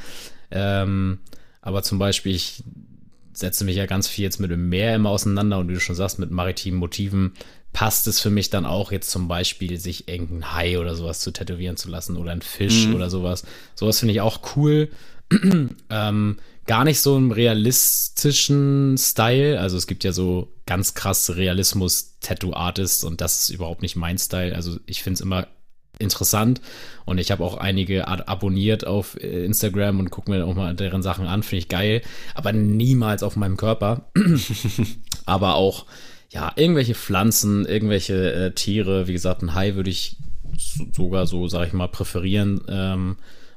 Ähm, 0.50 1.18
aber 1.60 1.82
zum 1.82 1.98
Beispiel, 1.98 2.34
ich 2.34 2.62
setze 3.32 3.64
mich 3.64 3.76
ja 3.76 3.86
ganz 3.86 4.08
viel 4.08 4.24
jetzt 4.24 4.40
mit 4.40 4.50
dem 4.50 4.68
Meer 4.68 4.94
immer 4.94 5.10
auseinander 5.10 5.58
und 5.58 5.68
wie 5.68 5.74
du 5.74 5.80
schon 5.80 5.96
sagst, 5.96 6.18
mit 6.18 6.30
maritimen 6.30 6.78
Motiven 6.78 7.32
passt 7.72 8.06
es 8.06 8.20
für 8.20 8.30
mich 8.30 8.50
dann 8.50 8.66
auch 8.66 8.92
jetzt 8.92 9.10
zum 9.10 9.28
Beispiel, 9.28 9.78
sich 9.78 10.06
irgendein 10.08 10.54
Hai 10.54 10.78
oder 10.78 10.94
sowas 10.94 11.20
zu 11.20 11.30
tätowieren 11.30 11.76
zu 11.76 11.88
lassen 11.88 12.16
oder 12.16 12.32
ein 12.32 12.42
Fisch 12.42 12.86
mhm. 12.86 12.94
oder 12.94 13.08
sowas. 13.08 13.44
Sowas 13.74 13.98
finde 13.98 14.12
ich 14.12 14.20
auch 14.20 14.56
cool. 14.56 14.90
Ähm, 15.90 16.38
gar 16.66 16.84
nicht 16.84 17.00
so 17.00 17.16
im 17.16 17.30
realistischen 17.30 18.96
Style. 18.98 19.60
Also 19.60 19.76
es 19.76 19.86
gibt 19.86 20.04
ja 20.04 20.12
so 20.12 20.52
ganz 20.66 20.94
krass 20.94 21.34
Realismus-Tattoo-Artists 21.34 23.04
und 23.04 23.20
das 23.20 23.42
ist 23.42 23.50
überhaupt 23.50 23.82
nicht 23.82 23.96
mein 23.96 24.18
Style. 24.18 24.54
Also 24.54 24.78
ich 24.86 25.02
finde 25.02 25.14
es 25.14 25.20
immer 25.20 25.46
interessant. 25.98 26.60
Und 27.04 27.18
ich 27.18 27.30
habe 27.30 27.44
auch 27.44 27.56
einige 27.56 28.08
abonniert 28.08 28.86
auf 28.86 29.16
äh, 29.20 29.44
Instagram 29.44 30.00
und 30.00 30.10
gucke 30.10 30.30
mir 30.30 30.44
auch 30.46 30.54
mal 30.54 30.74
deren 30.74 31.02
Sachen 31.02 31.26
an, 31.26 31.42
finde 31.42 31.58
ich 31.60 31.68
geil. 31.68 32.02
Aber 32.34 32.52
niemals 32.52 33.22
auf 33.22 33.36
meinem 33.36 33.56
Körper. 33.56 34.10
aber 35.26 35.54
auch, 35.54 35.86
ja, 36.30 36.52
irgendwelche 36.56 36.94
Pflanzen, 36.94 37.66
irgendwelche 37.66 38.32
äh, 38.32 38.50
Tiere. 38.52 39.06
Wie 39.06 39.12
gesagt, 39.12 39.42
ein 39.42 39.54
Hai 39.54 39.74
würde 39.74 39.90
ich 39.90 40.16
sogar 40.92 41.26
so, 41.26 41.48
sag 41.48 41.66
ich 41.66 41.72
mal, 41.72 41.88
präferieren. 41.88 42.62
Ähm, 42.68 43.16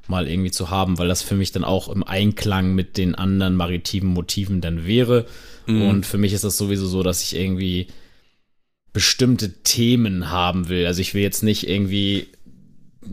mal 0.09 0.27
irgendwie 0.27 0.51
zu 0.51 0.69
haben, 0.69 0.97
weil 0.97 1.07
das 1.07 1.21
für 1.21 1.35
mich 1.35 1.51
dann 1.51 1.63
auch 1.63 1.89
im 1.89 2.03
Einklang 2.03 2.75
mit 2.75 2.97
den 2.97 3.15
anderen 3.15 3.55
maritimen 3.55 4.13
Motiven 4.13 4.61
dann 4.61 4.85
wäre. 4.85 5.25
Mhm. 5.65 5.81
Und 5.83 6.05
für 6.05 6.17
mich 6.17 6.33
ist 6.33 6.43
das 6.43 6.57
sowieso 6.57 6.87
so, 6.87 7.03
dass 7.03 7.23
ich 7.23 7.35
irgendwie 7.35 7.87
bestimmte 8.93 9.61
Themen 9.63 10.29
haben 10.29 10.69
will. 10.69 10.85
Also 10.85 11.01
ich 11.01 11.13
will 11.13 11.21
jetzt 11.21 11.43
nicht 11.43 11.67
irgendwie 11.67 12.27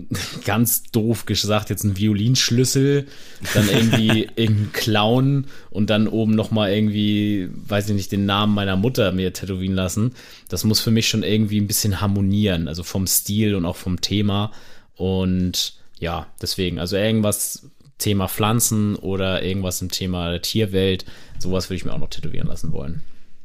ganz 0.44 0.84
doof 0.84 1.26
gesagt 1.26 1.70
jetzt 1.70 1.84
ein 1.84 1.96
Violinschlüssel, 1.96 3.06
dann 3.54 3.68
irgendwie 3.68 4.28
irgendein 4.36 4.72
Clown 4.72 5.46
und 5.70 5.90
dann 5.90 6.08
oben 6.08 6.34
noch 6.34 6.50
mal 6.50 6.72
irgendwie, 6.72 7.48
weiß 7.66 7.88
ich 7.88 7.94
nicht, 7.94 8.12
den 8.12 8.26
Namen 8.26 8.54
meiner 8.54 8.76
Mutter 8.76 9.12
mir 9.12 9.32
tätowieren 9.32 9.74
lassen. 9.74 10.12
Das 10.48 10.64
muss 10.64 10.80
für 10.80 10.90
mich 10.90 11.08
schon 11.08 11.22
irgendwie 11.22 11.60
ein 11.60 11.66
bisschen 11.66 12.00
harmonieren, 12.00 12.68
also 12.68 12.82
vom 12.82 13.06
Stil 13.06 13.54
und 13.54 13.64
auch 13.64 13.76
vom 13.76 14.00
Thema 14.00 14.52
und 14.96 15.74
ja, 16.02 16.26
deswegen, 16.42 16.80
also 16.80 16.96
irgendwas 16.96 17.70
Thema 17.98 18.26
Pflanzen 18.26 18.96
oder 18.96 19.44
irgendwas 19.44 19.80
im 19.80 19.90
Thema 19.90 20.36
Tierwelt, 20.40 21.04
sowas 21.38 21.70
würde 21.70 21.76
ich 21.76 21.84
mir 21.84 21.94
auch 21.94 21.98
noch 21.98 22.10
tätowieren 22.10 22.48
lassen 22.48 22.72
wollen. 22.72 23.02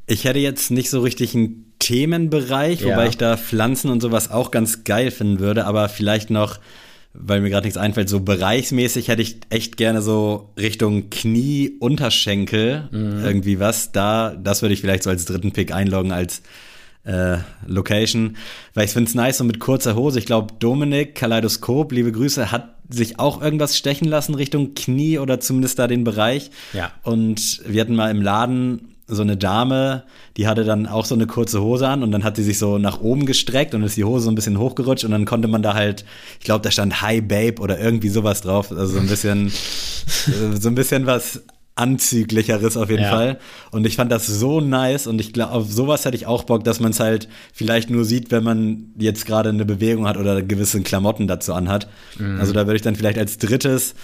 Ich 0.08 0.24
hätte 0.24 0.40
jetzt 0.40 0.72
nicht 0.72 0.90
so 0.90 1.02
richtig 1.02 1.36
einen 1.36 1.72
Themenbereich, 1.78 2.82
ja. 2.82 2.88
wobei 2.88 3.10
ich 3.10 3.18
da 3.18 3.38
Pflanzen 3.38 3.92
und 3.92 4.02
sowas 4.02 4.32
auch 4.32 4.50
ganz 4.50 4.84
geil 4.84 5.12
finden 5.12 5.40
würde, 5.40 5.66
aber 5.66 5.88
vielleicht 5.88 6.32
noch, 6.32 6.60
weil 7.14 7.42
mir 7.42 7.52
gerade 7.52 7.68
nichts 7.68 7.78
einfällt, 7.78 8.10
so 8.10 8.22
bereichsmäßig 8.22 9.08
hätte 9.10 9.22
ich 9.22 9.38
echt 9.52 9.78
gerne 9.78 10.02
so 10.02 10.50
Richtung 10.58 11.12
Knie, 11.12 11.78
Unterschenkel 11.80 12.90
mhm. 12.92 13.24
irgendwie 13.24 13.60
was. 13.60 13.92
Da, 13.92 14.36
das 14.36 14.64
würde 14.64 14.74
ich 14.74 14.82
vielleicht 14.82 15.04
so 15.04 15.12
als 15.12 15.26
dritten 15.26 15.52
Pick 15.52 15.72
einloggen 15.72 16.12
als 16.12 16.42
äh, 17.08 17.38
Location, 17.66 18.38
weil 18.74 18.86
ich 18.86 18.92
finde 18.92 19.10
es 19.10 19.16
nice 19.16 19.38
so 19.38 19.44
mit 19.44 19.60
kurzer 19.60 19.96
Hose. 19.96 20.20
Ich 20.20 20.26
glaube, 20.26 20.54
Dominik, 20.60 21.16
Kaleidoskop, 21.16 21.92
liebe 21.92 22.12
Grüße, 22.12 22.52
hat 22.52 22.76
sich 22.90 23.20
auch 23.20 23.42
irgendwas 23.42 23.78
stechen 23.78 24.08
lassen 24.08 24.36
Richtung 24.36 24.74
Knie 24.76 25.20
oder 25.20 25.40
zumindest 25.40 25.80
da 25.80 25.88
den 25.88 26.04
Bereich. 26.04 26.52
Ja. 26.74 26.92
Und 27.04 27.62
wir 27.66 27.82
hatten 27.82 27.96
mal 27.96 28.12
im 28.12 28.22
Laden 28.22 28.94
so 29.08 29.22
eine 29.22 29.38
Dame, 29.38 30.04
die 30.36 30.48
hatte 30.48 30.66
dann 30.66 30.86
auch 30.86 31.06
so 31.06 31.16
eine 31.16 31.28
kurze 31.28 31.62
Hose 31.62 31.88
an 31.88 32.04
und 32.04 32.12
dann 32.12 32.26
hat 32.26 32.36
sie 32.36 32.44
sich 32.44 32.58
so 32.58 32.78
nach 32.78 33.00
oben 33.00 33.26
gestreckt 33.26 33.74
und 33.74 33.84
ist 33.84 33.96
die 33.96 34.04
Hose 34.04 34.26
so 34.26 34.32
ein 34.32 34.36
bisschen 34.36 34.60
hochgerutscht 34.60 35.06
und 35.06 35.12
dann 35.12 35.24
konnte 35.24 35.48
man 35.48 35.62
da 35.62 35.74
halt, 35.76 36.04
ich 36.40 36.46
glaube, 36.46 36.62
da 36.62 36.72
stand 36.72 37.02
Hi 37.02 37.22
Babe 37.22 37.62
oder 37.62 37.80
irgendwie 37.80 38.10
sowas 38.10 38.42
drauf, 38.42 38.70
also 38.70 38.96
so 38.96 39.00
ein 39.00 39.08
bisschen, 39.08 39.50
so 40.60 40.68
ein 40.68 40.76
bisschen 40.76 41.06
was 41.06 41.42
anzüglicheres 41.78 42.78
auf 42.78 42.90
jeden 42.90 43.04
ja. 43.04 43.10
Fall. 43.10 43.40
Und 43.72 43.86
ich 43.86 43.96
fand 43.96 44.12
das 44.12 44.28
so 44.28 44.62
nice 44.62 45.08
und 45.08 45.20
ich 45.20 45.34
glaube, 45.34 45.52
auf 45.52 45.72
sowas 45.72 46.06
hätte 46.06 46.18
ich 46.18 46.26
auch 46.26 46.44
Bock, 46.44 46.64
dass 46.64 46.80
man 46.80 46.92
es 46.92 47.00
halt 47.00 47.28
vielleicht 47.54 47.90
nur 47.90 48.06
sieht, 48.06 48.32
wenn 48.32 48.44
man 48.44 48.94
jetzt 48.98 49.26
gerade 49.26 49.50
eine 49.50 49.66
Bewegung 49.66 50.08
hat 50.08 50.18
oder 50.18 50.42
gewisse 50.42 50.82
Klamotten 50.82 51.28
dazu 51.28 51.54
anhat. 51.54 51.88
Mhm. 52.18 52.40
Also 52.40 52.54
da 52.54 52.66
würde 52.66 52.78
ich 52.78 52.82
dann 52.82 52.96
vielleicht 52.96 53.18
als 53.18 53.38
drittes 53.38 53.96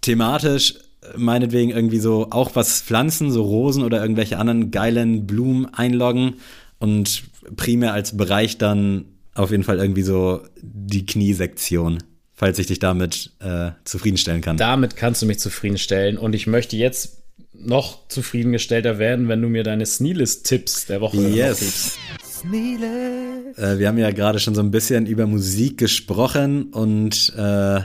thematisch 0.00 0.74
meinetwegen 1.16 1.70
irgendwie 1.70 2.00
so 2.00 2.28
auch 2.30 2.54
was 2.54 2.82
Pflanzen, 2.82 3.30
so 3.30 3.42
Rosen 3.42 3.82
oder 3.82 4.00
irgendwelche 4.00 4.38
anderen 4.38 4.70
geilen 4.70 5.26
Blumen 5.26 5.66
einloggen 5.72 6.34
und 6.78 7.22
primär 7.56 7.92
als 7.92 8.16
Bereich 8.16 8.58
dann 8.58 9.06
auf 9.34 9.50
jeden 9.50 9.64
Fall 9.64 9.78
irgendwie 9.78 10.02
so 10.02 10.42
die 10.60 11.06
Kniesektion, 11.06 11.98
falls 12.38 12.58
ich 12.60 12.68
dich 12.68 12.78
damit 12.78 13.32
äh, 13.40 13.72
zufriedenstellen 13.84 14.40
kann. 14.40 14.56
Damit 14.56 14.94
kannst 14.94 15.20
du 15.20 15.26
mich 15.26 15.40
zufriedenstellen 15.40 16.16
und 16.16 16.34
ich 16.34 16.46
möchte 16.46 16.76
jetzt 16.76 17.18
noch 17.52 18.06
zufriedengestellter 18.06 19.00
werden, 19.00 19.26
wenn 19.26 19.42
du 19.42 19.48
mir 19.48 19.64
deine 19.64 19.84
Sneelist-Tipps 19.84 20.86
der 20.86 21.00
Woche 21.00 21.16
yes. 21.16 21.96
Äh, 22.44 23.78
wir 23.78 23.88
haben 23.88 23.98
ja 23.98 24.12
gerade 24.12 24.38
schon 24.38 24.54
so 24.54 24.60
ein 24.60 24.70
bisschen 24.70 25.06
über 25.06 25.26
Musik 25.26 25.78
gesprochen 25.78 26.72
und 26.72 27.32
äh, 27.36 27.80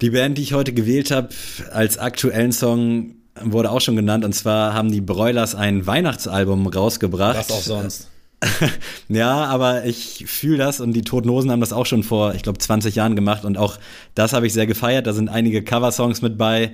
die 0.00 0.10
Band, 0.10 0.38
die 0.38 0.42
ich 0.42 0.54
heute 0.54 0.72
gewählt 0.72 1.10
habe, 1.10 1.28
als 1.70 1.98
aktuellen 1.98 2.50
Song 2.50 3.16
wurde 3.42 3.70
auch 3.70 3.82
schon 3.82 3.96
genannt. 3.96 4.24
Und 4.24 4.32
zwar 4.32 4.72
haben 4.72 4.90
die 4.90 5.02
Broilers 5.02 5.54
ein 5.54 5.86
Weihnachtsalbum 5.86 6.66
rausgebracht. 6.66 7.36
Was 7.36 7.50
auch 7.50 7.60
sonst. 7.60 8.08
ja, 9.08 9.44
aber 9.44 9.84
ich 9.84 10.24
fühle 10.26 10.58
das 10.58 10.80
und 10.80 10.92
die 10.92 11.02
Toten 11.02 11.30
Hosen 11.30 11.50
haben 11.50 11.60
das 11.60 11.72
auch 11.72 11.86
schon 11.86 12.02
vor, 12.02 12.34
ich 12.34 12.42
glaube, 12.42 12.58
20 12.58 12.94
Jahren 12.94 13.16
gemacht 13.16 13.44
und 13.44 13.58
auch 13.58 13.78
das 14.14 14.32
habe 14.32 14.46
ich 14.46 14.52
sehr 14.52 14.66
gefeiert. 14.66 15.06
Da 15.06 15.12
sind 15.12 15.28
einige 15.28 15.62
Coversongs 15.62 16.22
mit 16.22 16.38
bei 16.38 16.72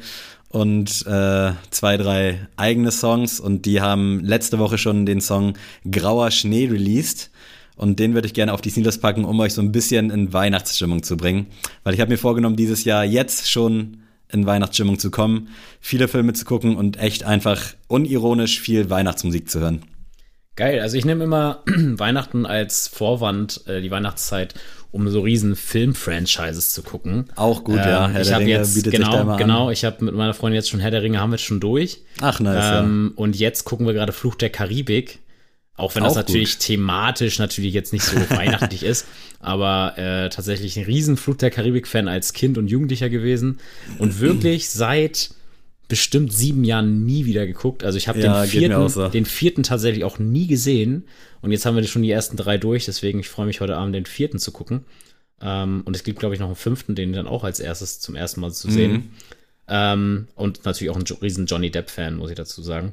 und 0.48 1.06
äh, 1.06 1.52
zwei, 1.70 1.96
drei 1.96 2.48
eigene 2.56 2.90
Songs 2.90 3.40
und 3.40 3.66
die 3.66 3.80
haben 3.80 4.20
letzte 4.24 4.58
Woche 4.58 4.78
schon 4.78 5.06
den 5.06 5.20
Song 5.20 5.54
Grauer 5.90 6.30
Schnee 6.30 6.66
released. 6.66 7.30
Und 7.76 7.98
den 7.98 8.12
würde 8.12 8.26
ich 8.26 8.34
gerne 8.34 8.52
auf 8.52 8.60
die 8.60 8.68
Sneakers 8.68 8.98
packen, 8.98 9.24
um 9.24 9.40
euch 9.40 9.54
so 9.54 9.62
ein 9.62 9.72
bisschen 9.72 10.10
in 10.10 10.34
Weihnachtsstimmung 10.34 11.02
zu 11.02 11.16
bringen. 11.16 11.46
Weil 11.82 11.94
ich 11.94 12.00
habe 12.00 12.10
mir 12.10 12.18
vorgenommen, 12.18 12.56
dieses 12.56 12.84
Jahr 12.84 13.06
jetzt 13.06 13.50
schon 13.50 14.02
in 14.28 14.44
Weihnachtsstimmung 14.44 14.98
zu 14.98 15.10
kommen, 15.10 15.48
viele 15.80 16.06
Filme 16.06 16.34
zu 16.34 16.44
gucken 16.44 16.76
und 16.76 16.98
echt 16.98 17.24
einfach 17.24 17.74
unironisch 17.88 18.60
viel 18.60 18.90
Weihnachtsmusik 18.90 19.48
zu 19.48 19.60
hören. 19.60 19.82
Geil, 20.56 20.80
also 20.80 20.96
ich 20.96 21.04
nehme 21.04 21.24
immer 21.24 21.62
Weihnachten 21.66 22.44
als 22.46 22.88
Vorwand, 22.88 23.66
äh, 23.66 23.80
die 23.80 23.90
Weihnachtszeit, 23.90 24.54
um 24.92 25.08
so 25.08 25.20
riesen 25.20 25.54
Film-Franchises 25.56 26.72
zu 26.72 26.82
gucken. 26.82 27.26
Auch 27.36 27.64
gut, 27.64 27.76
ähm, 27.76 27.88
ja. 27.88 28.08
Herr 28.08 28.22
ich 28.22 28.32
habe 28.32 28.44
jetzt 28.44 28.90
genau, 28.90 29.36
genau. 29.36 29.70
Ich 29.70 29.84
habe 29.84 30.04
mit 30.04 30.14
meiner 30.14 30.34
Freundin 30.34 30.56
jetzt 30.56 30.68
schon 30.68 30.80
Herr 30.80 30.90
der 30.90 31.02
Ringe 31.02 31.20
haben 31.20 31.30
wir 31.30 31.36
jetzt 31.36 31.46
schon 31.46 31.60
durch. 31.60 32.02
Ach 32.20 32.40
nice. 32.40 32.80
Ähm, 32.80 33.12
ja. 33.12 33.22
Und 33.22 33.36
jetzt 33.36 33.64
gucken 33.64 33.86
wir 33.86 33.94
gerade 33.94 34.12
Fluch 34.12 34.34
der 34.34 34.50
Karibik. 34.50 35.20
Auch 35.76 35.94
wenn 35.94 36.04
das 36.04 36.14
natürlich 36.14 36.58
gut. 36.58 36.66
thematisch 36.66 37.38
natürlich 37.38 37.72
jetzt 37.72 37.94
nicht 37.94 38.04
so 38.04 38.16
weihnachtlich 38.30 38.82
ist, 38.82 39.06
aber 39.38 39.96
äh, 39.96 40.28
tatsächlich 40.28 40.76
ein 40.76 40.84
Riesenflug 40.84 41.38
der 41.38 41.50
Karibik-Fan 41.50 42.06
als 42.06 42.34
Kind 42.34 42.58
und 42.58 42.68
Jugendlicher 42.68 43.08
gewesen 43.08 43.60
und 43.98 44.20
wirklich 44.20 44.68
seit 44.68 45.30
bestimmt 45.90 46.32
sieben 46.32 46.64
Jahren 46.64 47.04
nie 47.04 47.26
wieder 47.26 47.46
geguckt. 47.46 47.84
Also 47.84 47.98
ich 47.98 48.08
habe 48.08 48.20
ja, 48.20 48.40
den, 48.40 48.48
vierten, 48.48 48.88
so. 48.88 49.08
den 49.08 49.26
vierten 49.26 49.62
tatsächlich 49.62 50.04
auch 50.04 50.18
nie 50.18 50.46
gesehen 50.46 51.04
und 51.42 51.52
jetzt 51.52 51.66
haben 51.66 51.76
wir 51.76 51.84
schon 51.84 52.02
die 52.02 52.10
ersten 52.10 52.36
drei 52.36 52.56
durch, 52.56 52.86
deswegen 52.86 53.18
ich 53.20 53.28
freue 53.28 53.46
mich 53.46 53.60
heute 53.60 53.76
Abend 53.76 53.94
den 53.94 54.06
vierten 54.06 54.38
zu 54.38 54.52
gucken. 54.52 54.84
Ähm, 55.42 55.82
und 55.84 55.96
es 55.96 56.04
gibt, 56.04 56.18
glaube 56.18 56.34
ich, 56.34 56.40
noch 56.40 56.46
einen 56.46 56.56
fünften, 56.56 56.94
den 56.94 57.12
dann 57.12 57.26
auch 57.26 57.44
als 57.44 57.60
erstes 57.60 58.00
zum 58.00 58.14
ersten 58.14 58.40
Mal 58.40 58.52
zu 58.52 58.70
sehen. 58.70 58.92
Mhm. 58.92 59.10
Ähm, 59.68 60.28
und 60.34 60.64
natürlich 60.64 60.90
auch 60.90 60.96
ein 60.96 61.04
riesen 61.22 61.46
Johnny 61.46 61.70
Depp-Fan, 61.70 62.16
muss 62.16 62.30
ich 62.30 62.36
dazu 62.36 62.62
sagen. 62.62 62.92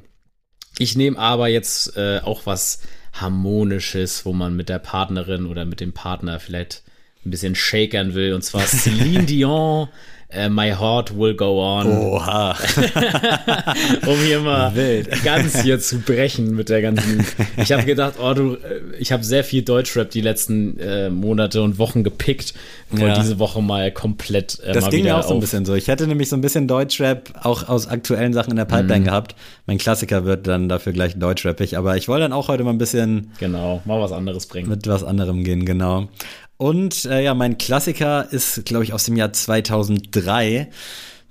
Ich 0.78 0.96
nehme 0.96 1.18
aber 1.18 1.48
jetzt 1.48 1.96
äh, 1.96 2.20
auch 2.22 2.46
was 2.46 2.82
Harmonisches, 3.12 4.24
wo 4.24 4.32
man 4.32 4.56
mit 4.56 4.68
der 4.68 4.78
Partnerin 4.78 5.46
oder 5.46 5.64
mit 5.64 5.80
dem 5.80 5.92
Partner 5.92 6.40
vielleicht 6.40 6.82
ein 7.24 7.30
bisschen 7.30 7.54
shakern 7.54 8.14
will. 8.14 8.32
Und 8.32 8.42
zwar 8.42 8.62
Celine 8.66 9.24
Dion 9.24 9.88
Uh, 10.30 10.50
My 10.50 10.72
Heart 10.72 11.16
Will 11.16 11.34
Go 11.34 11.58
On. 11.58 11.86
Oha. 11.86 12.50
um 14.06 14.18
hier 14.18 14.40
mal 14.40 14.74
Wild. 14.74 15.24
ganz 15.24 15.62
hier 15.62 15.80
zu 15.80 16.00
brechen 16.00 16.54
mit 16.54 16.68
der 16.68 16.82
ganzen. 16.82 17.24
Ich 17.56 17.72
habe 17.72 17.84
gedacht, 17.84 18.16
oh 18.20 18.34
du, 18.34 18.56
äh, 18.56 18.82
ich 18.98 19.10
habe 19.10 19.24
sehr 19.24 19.42
viel 19.42 19.62
Deutschrap 19.62 20.10
die 20.10 20.20
letzten 20.20 20.78
äh, 20.80 21.08
Monate 21.08 21.62
und 21.62 21.78
Wochen 21.78 22.04
gepickt. 22.04 22.52
Und 22.90 23.00
ja. 23.00 23.18
diese 23.18 23.38
Woche 23.38 23.62
mal 23.62 23.90
komplett. 23.90 24.60
Äh, 24.60 24.72
das 24.72 24.84
mal 24.84 24.90
ging 24.90 25.04
mir 25.04 25.16
auch 25.16 25.26
so 25.26 25.32
ein 25.32 25.40
bisschen 25.40 25.64
so. 25.64 25.74
Ich 25.74 25.88
hätte 25.88 26.06
nämlich 26.06 26.28
so 26.28 26.36
ein 26.36 26.42
bisschen 26.42 26.68
Deutschrap 26.68 27.30
auch 27.42 27.66
aus 27.66 27.86
aktuellen 27.86 28.34
Sachen 28.34 28.50
in 28.50 28.56
der 28.56 28.66
Pipeline 28.66 29.00
mhm. 29.00 29.04
gehabt. 29.04 29.34
Mein 29.64 29.78
Klassiker 29.78 30.26
wird 30.26 30.46
dann 30.46 30.68
dafür 30.68 30.92
gleich 30.92 31.18
Deutschrappig. 31.18 31.78
Aber 31.78 31.96
ich 31.96 32.06
wollte 32.06 32.24
dann 32.24 32.34
auch 32.34 32.48
heute 32.48 32.64
mal 32.64 32.72
ein 32.72 32.78
bisschen. 32.78 33.32
Genau, 33.40 33.80
mal 33.86 33.98
was 33.98 34.12
anderes 34.12 34.44
bringen. 34.44 34.68
Mit 34.68 34.86
was 34.86 35.04
anderem 35.04 35.42
gehen, 35.42 35.64
genau. 35.64 36.08
Und 36.58 37.04
äh, 37.04 37.22
ja, 37.22 37.34
mein 37.34 37.56
Klassiker 37.56 38.26
ist, 38.30 38.64
glaube 38.66 38.84
ich, 38.84 38.92
aus 38.92 39.04
dem 39.04 39.16
Jahr 39.16 39.32
2003. 39.32 40.68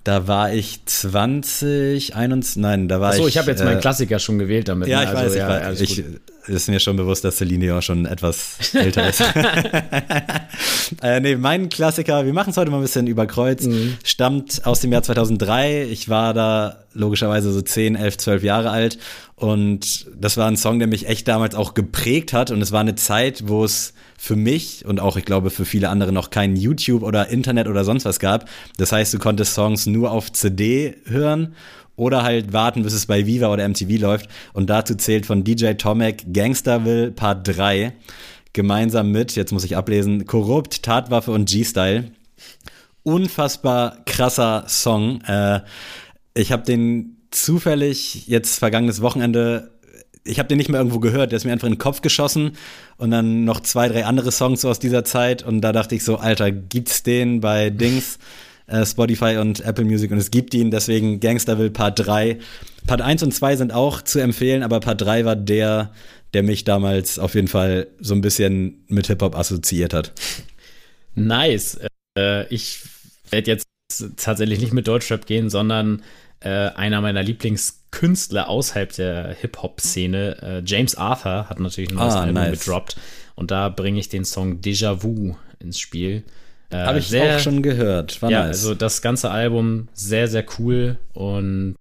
Da 0.05 0.25
war 0.25 0.53
ich 0.53 0.86
20, 0.86 2.15
21, 2.15 2.61
nein, 2.61 2.88
da 2.88 3.01
war 3.01 3.09
Achso, 3.09 3.23
ich. 3.23 3.36
ich 3.36 3.38
habe 3.38 3.51
jetzt 3.51 3.59
äh, 3.59 3.65
meinen 3.65 3.82
Klassiker 3.82 4.19
schon 4.19 4.39
gewählt 4.39 4.69
damit. 4.69 4.88
Ja, 4.88 4.99
ne? 4.99 5.03
ich 5.03 5.09
also, 5.09 5.23
weiß, 5.23 5.32
ich, 5.34 5.39
ja, 5.39 5.49
weiß, 5.49 5.82
ich 5.82 6.03
ist 6.50 6.70
mir 6.70 6.80
schon 6.80 6.95
bewusst, 6.95 7.24
dass 7.24 7.38
Celine 7.38 7.66
Dion 7.66 7.82
schon 7.82 8.06
etwas 8.06 8.74
älter 8.74 9.10
ist. 9.10 9.22
äh, 11.02 11.20
nee, 11.20 11.36
mein 11.36 11.70
Klassiker, 11.70 12.26
wir 12.26 12.34
machen 12.34 12.52
es 12.52 12.58
heute 12.58 12.72
mal 12.72 12.78
ein 12.78 12.84
bisschen 12.84 13.08
über 13.08 13.26
Kreuz, 13.26 13.66
mhm. 13.66 13.98
stammt 14.04 14.66
aus 14.66 14.80
dem 14.82 14.91
Jahr 14.91 15.04
2003. 15.04 15.84
Ich 15.84 16.10
war 16.10 16.34
da 16.34 16.78
logischerweise 16.93 17.52
so 17.52 17.62
10, 17.62 17.95
11, 17.95 18.18
12 18.18 18.43
Jahre 18.43 18.72
alt 18.72 18.98
und 19.36 20.08
das 20.20 20.38
war 20.38 20.48
ein 20.48 20.58
Song, 20.58 20.80
der 20.80 20.88
mich 20.88 21.08
echt 21.08 21.28
damals 21.28 21.56
auch 21.56 21.74
geprägt 21.74 22.34
hat 22.34 22.52
und 22.52 22.61
es 22.61 22.72
war 22.72 22.82
eine 22.82 22.95
Zeit, 22.95 23.44
wo 23.48 23.64
es 23.64 23.94
für 24.18 24.36
mich 24.36 24.84
und 24.86 24.99
auch 24.99 25.15
ich 25.15 25.26
glaube 25.26 25.52
für 25.52 25.65
viele 25.65 25.90
andere 25.90 26.11
noch 26.11 26.32
kein 26.32 26.56
YouTube 26.56 27.03
oder 27.03 27.30
Internet 27.30 27.68
oder 27.68 27.84
sonst 27.84 28.06
was 28.06 28.19
gab. 28.19 28.49
Das 28.78 28.91
heißt, 28.91 29.14
du 29.14 29.19
konntest 29.19 29.53
Songs 29.53 29.86
nur 29.86 30.11
auf 30.11 30.32
CD 30.32 30.95
hören 31.06 31.56
oder 31.98 32.24
halt 32.24 32.53
warten, 32.53 32.84
bis 32.84 32.94
es 32.94 33.07
bei 33.07 33.26
Viva 33.26 33.52
oder 33.52 33.68
MTV 33.68 33.99
läuft. 33.99 34.30
Und 34.53 34.69
dazu 34.69 34.95
zählt 34.95 35.26
von 35.26 35.44
DJ 35.44 35.74
Tomek 35.74 36.32
Gangsterville 36.32 37.11
Part 37.11 37.45
3. 37.45 37.91
gemeinsam 38.53 39.11
mit, 39.11 39.36
jetzt 39.36 39.52
muss 39.52 39.65
ich 39.65 39.76
ablesen, 39.76 40.26
Korrupt, 40.26 40.84
Tatwaffe 40.84 41.32
und 41.32 41.49
G-Style. 41.49 42.11
Unfassbar 43.03 43.98
krasser 44.06 44.64
Song. 44.68 45.22
Äh, 45.22 45.61
ich 46.34 46.52
habe 46.52 46.64
den 46.64 47.18
zufällig 47.32 48.28
jetzt 48.28 48.60
vergangenes 48.60 49.02
Wochenende 49.02 49.72
ich 50.28 50.40
habe 50.40 50.49
den 50.49 50.57
nicht 50.57 50.69
mehr 50.69 50.80
irgendwo 50.80 50.99
gehört, 50.99 51.32
der 51.32 51.38
ist 51.38 51.45
mir 51.45 51.53
einfach 51.53 51.68
in 51.68 51.76
den 51.76 51.80
Kopf 51.80 52.02
geschossen 52.02 52.52
und 52.98 53.11
dann 53.11 53.45
noch 53.45 53.61
zwei, 53.61 53.88
drei 53.88 54.06
andere 54.06 54.32
Songs 54.32 54.65
aus 54.65 54.80
dieser 54.80 55.03
Zeit 55.03 55.44
und 55.44 55.61
da 55.61 55.72
dachte 55.72 55.95
ich 55.95 56.03
so, 56.03 56.18
Alter, 56.18 56.52
gibt's 56.52 57.03
den 57.03 57.40
bei 57.40 57.69
Dings, 57.69 58.19
äh, 58.68 58.85
Spotify 58.85 59.38
und 59.38 59.61
Apple 59.61 59.85
Music 59.85 60.11
und 60.11 60.18
es 60.18 60.31
gibt 60.31 60.53
ihn, 60.53 60.72
deswegen 60.72 61.19
Gangsterville 61.19 61.72
Part 61.72 62.06
3. 62.06 62.38
Part 62.85 63.02
1 63.02 63.23
und 63.23 63.34
2 63.34 63.56
sind 63.56 63.73
auch 63.73 64.02
zu 64.02 64.19
empfehlen, 64.19 64.64
aber 64.64 64.80
Part 64.80 65.02
3 65.02 65.26
war 65.26 65.35
der, 65.35 65.91
der 66.34 66.44
mich 66.44 66.64
damals 66.64 67.19
auf 67.19 67.35
jeden 67.35 67.48
Fall 67.48 67.88
so 67.99 68.14
ein 68.14 68.22
bisschen 68.22 68.84
mit 68.88 69.07
Hip-Hop 69.07 69.35
assoziiert 69.35 69.94
hat. 69.94 70.14
Nice. 71.15 71.80
Äh, 72.18 72.48
ich 72.53 72.81
werde 73.30 73.52
jetzt 73.52 73.68
tatsächlich 74.18 74.60
nicht 74.60 74.73
mit 74.73 74.88
Deutschrap 74.88 75.26
gehen, 75.26 75.49
sondern 75.49 76.03
äh, 76.39 76.49
einer 76.49 77.02
meiner 77.02 77.23
Lieblingskünstler 77.23 78.49
außerhalb 78.49 78.94
der 78.94 79.35
Hip-Hop-Szene, 79.39 80.38
äh, 80.41 80.61
James 80.65 80.95
Arthur, 80.95 81.49
hat 81.49 81.60
natürlich 81.60 81.89
ein 81.89 81.95
neues 81.95 82.14
ah, 82.14 82.22
Album 82.22 82.35
nice. 82.35 82.60
gedroppt. 82.60 82.98
Und 83.35 83.52
da 83.52 83.69
bringe 83.69 83.99
ich 83.99 84.10
den 84.10 84.26
Song 84.26 84.60
Déjà 84.61 85.02
Vu 85.02 85.35
ins 85.60 85.80
Spiel. 85.80 86.23
Äh, 86.69 86.77
Habe 86.77 86.99
ich 86.99 87.07
sehr, 87.07 87.38
auch 87.38 87.39
schon 87.39 87.61
gehört. 87.61 88.22
War 88.22 88.30
ja, 88.30 88.39
nice. 88.45 88.49
also 88.49 88.76
das 88.76 89.02
ganze 89.02 89.31
Album 89.31 89.88
sehr, 89.94 90.27
sehr 90.27 90.45
cool. 90.60 90.98
Und 91.14 91.76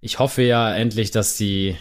ich 0.00 0.18
hoffe 0.18 0.42
ja 0.42 0.74
endlich, 0.74 1.10
dass 1.10 1.36
die 1.36 1.76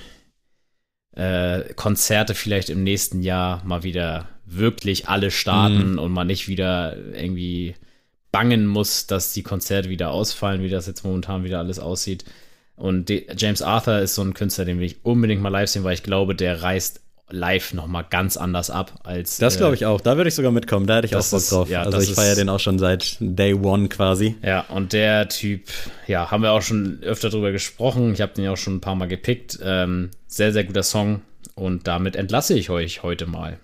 äh, 1.15 1.73
Konzerte 1.75 2.35
vielleicht 2.35 2.69
im 2.69 2.83
nächsten 2.83 3.21
Jahr 3.21 3.63
mal 3.65 3.83
wieder 3.83 4.29
wirklich 4.45 5.09
alle 5.09 5.31
starten 5.31 5.95
mm. 5.95 5.99
und 5.99 6.11
man 6.11 6.27
nicht 6.27 6.47
wieder 6.47 6.95
irgendwie 6.95 7.75
bangen 8.31 8.67
muss, 8.67 9.07
dass 9.07 9.33
die 9.33 9.43
Konzerte 9.43 9.89
wieder 9.89 10.11
ausfallen, 10.11 10.61
wie 10.61 10.69
das 10.69 10.87
jetzt 10.87 11.03
momentan 11.03 11.43
wieder 11.43 11.59
alles 11.59 11.79
aussieht. 11.79 12.25
Und 12.75 13.09
James 13.37 13.61
Arthur 13.61 13.99
ist 13.99 14.15
so 14.15 14.21
ein 14.21 14.33
Künstler, 14.33 14.65
den 14.65 14.79
will 14.79 14.85
ich 14.85 15.03
unbedingt 15.03 15.41
mal 15.41 15.49
live 15.49 15.69
sehen, 15.69 15.85
weil 15.85 15.93
ich 15.93 16.03
glaube, 16.03 16.35
der 16.35 16.61
reißt 16.61 17.01
live 17.29 17.73
noch 17.73 17.87
mal 17.87 18.03
ganz 18.03 18.37
anders 18.37 18.69
ab 18.69 18.99
als. 19.03 19.37
Das 19.37 19.57
glaube 19.57 19.75
ich 19.75 19.83
äh, 19.83 19.85
auch. 19.85 20.01
Da 20.01 20.17
würde 20.17 20.27
ich 20.27 20.35
sogar 20.35 20.51
mitkommen. 20.51 20.85
Da 20.85 20.97
hätte 20.97 21.07
ich 21.07 21.15
auch 21.15 21.27
Bock 21.27 21.47
drauf. 21.47 21.69
Ja, 21.69 21.83
also 21.83 21.99
ich 21.99 22.13
feiere 22.13 22.35
den 22.35 22.49
auch 22.49 22.59
schon 22.59 22.79
seit 22.79 23.17
Day 23.19 23.53
One 23.53 23.89
quasi. 23.89 24.35
Ja, 24.43 24.61
und 24.69 24.93
der 24.93 25.27
Typ, 25.29 25.63
ja, 26.07 26.29
haben 26.29 26.43
wir 26.43 26.51
auch 26.51 26.61
schon 26.61 26.99
öfter 27.01 27.29
drüber 27.29 27.51
gesprochen. 27.51 28.13
Ich 28.13 28.21
habe 28.21 28.33
den 28.33 28.45
ja 28.45 28.51
auch 28.51 28.57
schon 28.57 28.75
ein 28.75 28.81
paar 28.81 28.95
Mal 28.95 29.07
gepickt. 29.07 29.59
Ähm, 29.63 30.11
sehr, 30.27 30.53
sehr 30.53 30.63
guter 30.63 30.83
Song. 30.83 31.21
Und 31.55 31.87
damit 31.87 32.15
entlasse 32.15 32.57
ich 32.57 32.69
euch 32.69 33.01
heute 33.01 33.25
mal. 33.25 33.59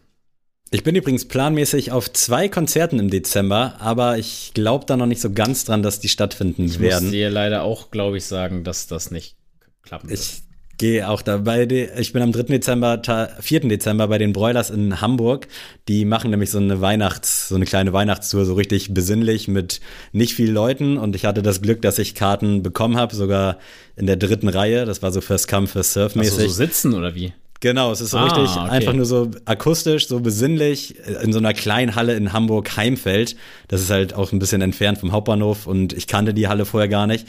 Ich 0.73 0.83
bin 0.83 0.95
übrigens 0.95 1.27
planmäßig 1.27 1.91
auf 1.91 2.11
zwei 2.13 2.47
Konzerten 2.47 2.97
im 2.97 3.09
Dezember, 3.09 3.75
aber 3.79 4.17
ich 4.17 4.51
glaube 4.53 4.85
da 4.85 4.95
noch 4.95 5.05
nicht 5.05 5.19
so 5.19 5.29
ganz 5.31 5.65
dran, 5.65 5.83
dass 5.83 5.99
die 5.99 6.07
stattfinden 6.07 6.65
ich 6.65 6.79
werden. 6.79 6.99
Ich 6.99 7.03
muss 7.03 7.11
dir 7.11 7.29
leider 7.29 7.63
auch, 7.63 7.91
glaube 7.91 8.15
ich, 8.15 8.25
sagen, 8.25 8.63
dass 8.63 8.87
das 8.87 9.11
nicht 9.11 9.35
klappen 9.81 10.09
wird. 10.09 10.19
Ich 10.19 10.43
gehe 10.81 11.07
auch 11.07 11.21
dabei. 11.21 11.67
Ich 11.99 12.11
bin 12.11 12.23
am 12.23 12.31
3. 12.31 12.43
Dezember, 12.43 12.99
4. 13.39 13.59
Dezember 13.61 14.07
bei 14.07 14.17
den 14.17 14.33
Broilers 14.33 14.71
in 14.71 14.99
Hamburg. 14.99 15.47
Die 15.87 16.05
machen 16.05 16.31
nämlich 16.31 16.49
so 16.49 16.57
eine 16.57 16.81
Weihnachts-, 16.81 17.49
so 17.49 17.55
eine 17.55 17.65
kleine 17.65 17.93
Weihnachtstour, 17.93 18.45
so 18.45 18.55
richtig 18.55 18.91
besinnlich 18.91 19.47
mit 19.47 19.79
nicht 20.11 20.33
viel 20.33 20.51
Leuten. 20.51 20.97
Und 20.97 21.15
ich 21.15 21.25
hatte 21.25 21.43
das 21.43 21.61
Glück, 21.61 21.83
dass 21.83 21.99
ich 21.99 22.15
Karten 22.15 22.63
bekommen 22.63 22.97
habe, 22.97 23.15
sogar 23.15 23.59
in 23.95 24.07
der 24.07 24.15
dritten 24.15 24.49
Reihe. 24.49 24.85
Das 24.85 25.03
war 25.03 25.11
so 25.11 25.21
First 25.21 25.47
Come, 25.47 25.67
First 25.67 25.93
Surf 25.93 26.15
mäßig. 26.15 26.33
Also 26.33 26.47
so 26.47 26.53
sitzen 26.53 26.95
oder 26.95 27.13
wie? 27.13 27.31
Genau, 27.59 27.91
es 27.91 28.01
ist 28.01 28.09
so 28.09 28.17
ah, 28.17 28.23
richtig 28.23 28.57
okay. 28.57 28.69
einfach 28.71 28.93
nur 28.93 29.05
so 29.05 29.29
akustisch, 29.45 30.07
so 30.07 30.19
besinnlich 30.19 30.95
in 31.21 31.31
so 31.31 31.37
einer 31.37 31.53
kleinen 31.53 31.93
Halle 31.93 32.15
in 32.15 32.33
Hamburg 32.33 32.75
Heimfeld. 32.75 33.35
Das 33.67 33.81
ist 33.81 33.91
halt 33.91 34.15
auch 34.15 34.31
ein 34.31 34.39
bisschen 34.39 34.63
entfernt 34.63 34.97
vom 34.97 35.11
Hauptbahnhof 35.11 35.67
und 35.67 35.93
ich 35.93 36.07
kannte 36.07 36.33
die 36.33 36.47
Halle 36.47 36.65
vorher 36.65 36.89
gar 36.89 37.05
nicht. 37.05 37.27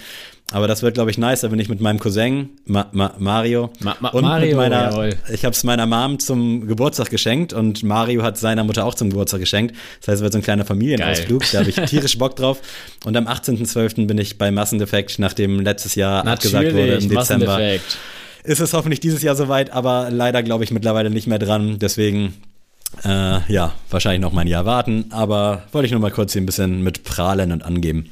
Aber 0.52 0.68
das 0.68 0.82
wird, 0.82 0.94
glaube 0.94 1.10
ich, 1.10 1.18
nice. 1.18 1.40
Da 1.40 1.48
bin 1.48 1.58
ich 1.58 1.68
mit 1.68 1.80
meinem 1.80 1.98
Cousin 1.98 2.50
Ma 2.66 2.86
Ma 2.92 3.14
Mario 3.18 3.70
Ma 3.80 3.96
Ma 4.00 4.08
und 4.10 4.22
Mario, 4.22 4.48
mit 4.48 4.56
meiner. 4.56 4.90
Jawohl. 4.90 5.10
Ich 5.32 5.44
habe 5.44 5.54
es 5.54 5.64
meiner 5.64 5.86
Mom 5.86 6.18
zum 6.18 6.66
Geburtstag 6.66 7.10
geschenkt 7.10 7.52
und 7.52 7.82
Mario 7.82 8.22
hat 8.22 8.38
seiner 8.38 8.64
Mutter 8.64 8.84
auch 8.84 8.94
zum 8.94 9.10
Geburtstag 9.10 9.40
geschenkt. 9.40 9.74
Das 10.00 10.08
heißt, 10.08 10.16
es 10.16 10.22
wird 10.22 10.32
so 10.32 10.38
ein 10.38 10.42
kleiner 10.42 10.64
Familienausflug. 10.64 11.40
Geil. 11.40 11.48
Da 11.52 11.58
habe 11.60 11.70
ich 11.70 11.76
tierisch 11.90 12.18
Bock 12.18 12.36
drauf. 12.36 12.60
Und 13.04 13.16
am 13.16 13.26
18.12. 13.26 14.06
bin 14.06 14.18
ich 14.18 14.38
bei 14.38 14.50
Massendefekt, 14.50 15.18
nachdem 15.18 15.60
letztes 15.60 15.94
Jahr 15.94 16.24
Natürlich, 16.24 16.54
abgesagt 16.54 16.76
wurde 16.76 16.94
im 16.94 17.08
Dezember 17.08 17.78
ist 18.44 18.60
es 18.60 18.72
hoffentlich 18.72 19.00
dieses 19.00 19.22
Jahr 19.22 19.36
soweit, 19.36 19.70
aber 19.70 20.08
leider 20.10 20.42
glaube 20.42 20.64
ich 20.64 20.70
mittlerweile 20.70 21.10
nicht 21.10 21.26
mehr 21.26 21.38
dran. 21.38 21.78
Deswegen, 21.78 22.34
äh, 23.04 23.40
ja, 23.52 23.72
wahrscheinlich 23.90 24.20
noch 24.20 24.32
mal 24.32 24.42
ein 24.42 24.48
Jahr 24.48 24.64
warten. 24.64 25.06
Aber 25.10 25.62
wollte 25.72 25.86
ich 25.86 25.92
nur 25.92 26.00
mal 26.00 26.10
kurz 26.10 26.32
hier 26.32 26.42
ein 26.42 26.46
bisschen 26.46 26.82
mit 26.82 27.04
prahlen 27.04 27.52
und 27.52 27.62
angeben. 27.62 28.10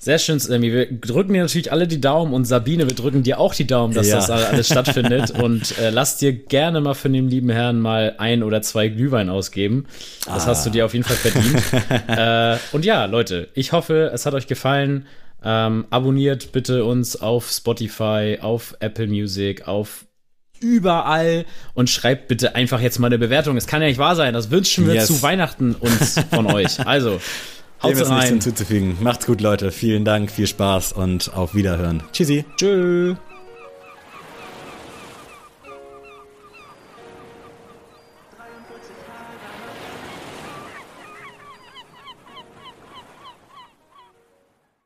Sehr 0.00 0.20
schön, 0.20 0.38
Sammy. 0.38 0.72
Wir 0.72 0.86
drücken 0.86 1.32
dir 1.32 1.42
natürlich 1.42 1.72
alle 1.72 1.88
die 1.88 2.00
Daumen 2.00 2.32
und 2.32 2.44
Sabine, 2.44 2.88
wir 2.88 2.94
drücken 2.94 3.24
dir 3.24 3.40
auch 3.40 3.52
die 3.52 3.66
Daumen, 3.66 3.94
dass 3.94 4.06
ja. 4.06 4.14
das 4.14 4.30
alles 4.30 4.68
stattfindet. 4.68 5.30
und 5.42 5.76
äh, 5.78 5.90
lass 5.90 6.18
dir 6.18 6.32
gerne 6.32 6.80
mal 6.80 6.94
von 6.94 7.12
dem 7.12 7.26
lieben 7.26 7.50
Herrn 7.50 7.80
mal 7.80 8.14
ein 8.18 8.44
oder 8.44 8.62
zwei 8.62 8.88
Glühwein 8.88 9.28
ausgeben. 9.28 9.86
Das 10.24 10.44
ah. 10.44 10.50
hast 10.50 10.64
du 10.64 10.70
dir 10.70 10.86
auf 10.86 10.94
jeden 10.94 11.04
Fall 11.04 11.16
verdient. 11.16 11.62
äh, 12.06 12.58
und 12.70 12.84
ja, 12.84 13.06
Leute, 13.06 13.48
ich 13.54 13.72
hoffe, 13.72 14.12
es 14.14 14.24
hat 14.24 14.34
euch 14.34 14.46
gefallen. 14.46 15.06
Ähm, 15.44 15.86
abonniert 15.90 16.52
bitte 16.52 16.84
uns 16.84 17.20
auf 17.20 17.50
Spotify, 17.50 18.38
auf 18.40 18.76
Apple 18.78 19.08
Music, 19.08 19.66
auf 19.66 20.04
überall 20.60 21.44
und 21.74 21.90
schreibt 21.90 22.28
bitte 22.28 22.54
einfach 22.54 22.80
jetzt 22.80 23.00
mal 23.00 23.08
eine 23.08 23.18
Bewertung. 23.18 23.56
Es 23.56 23.66
kann 23.66 23.82
ja 23.82 23.88
nicht 23.88 23.98
wahr 23.98 24.14
sein. 24.14 24.32
Das 24.34 24.52
wünschen 24.52 24.86
wir 24.86 24.94
yes. 24.94 25.08
zu 25.08 25.22
Weihnachten 25.22 25.74
uns 25.74 26.20
von 26.30 26.46
euch. 26.46 26.86
Also, 26.86 27.20
haut 27.82 27.96
rein. 27.96 28.16
nichts 28.16 28.30
hinzuzufügen. 28.30 28.98
Macht's 29.00 29.26
gut, 29.26 29.40
Leute. 29.40 29.70
Vielen 29.72 30.04
Dank, 30.04 30.30
viel 30.30 30.46
Spaß 30.46 30.92
und 30.92 31.34
auf 31.34 31.54
Wiederhören. 31.54 32.02
Tschüssi. 32.12 32.44
Tschüss. 32.56 33.16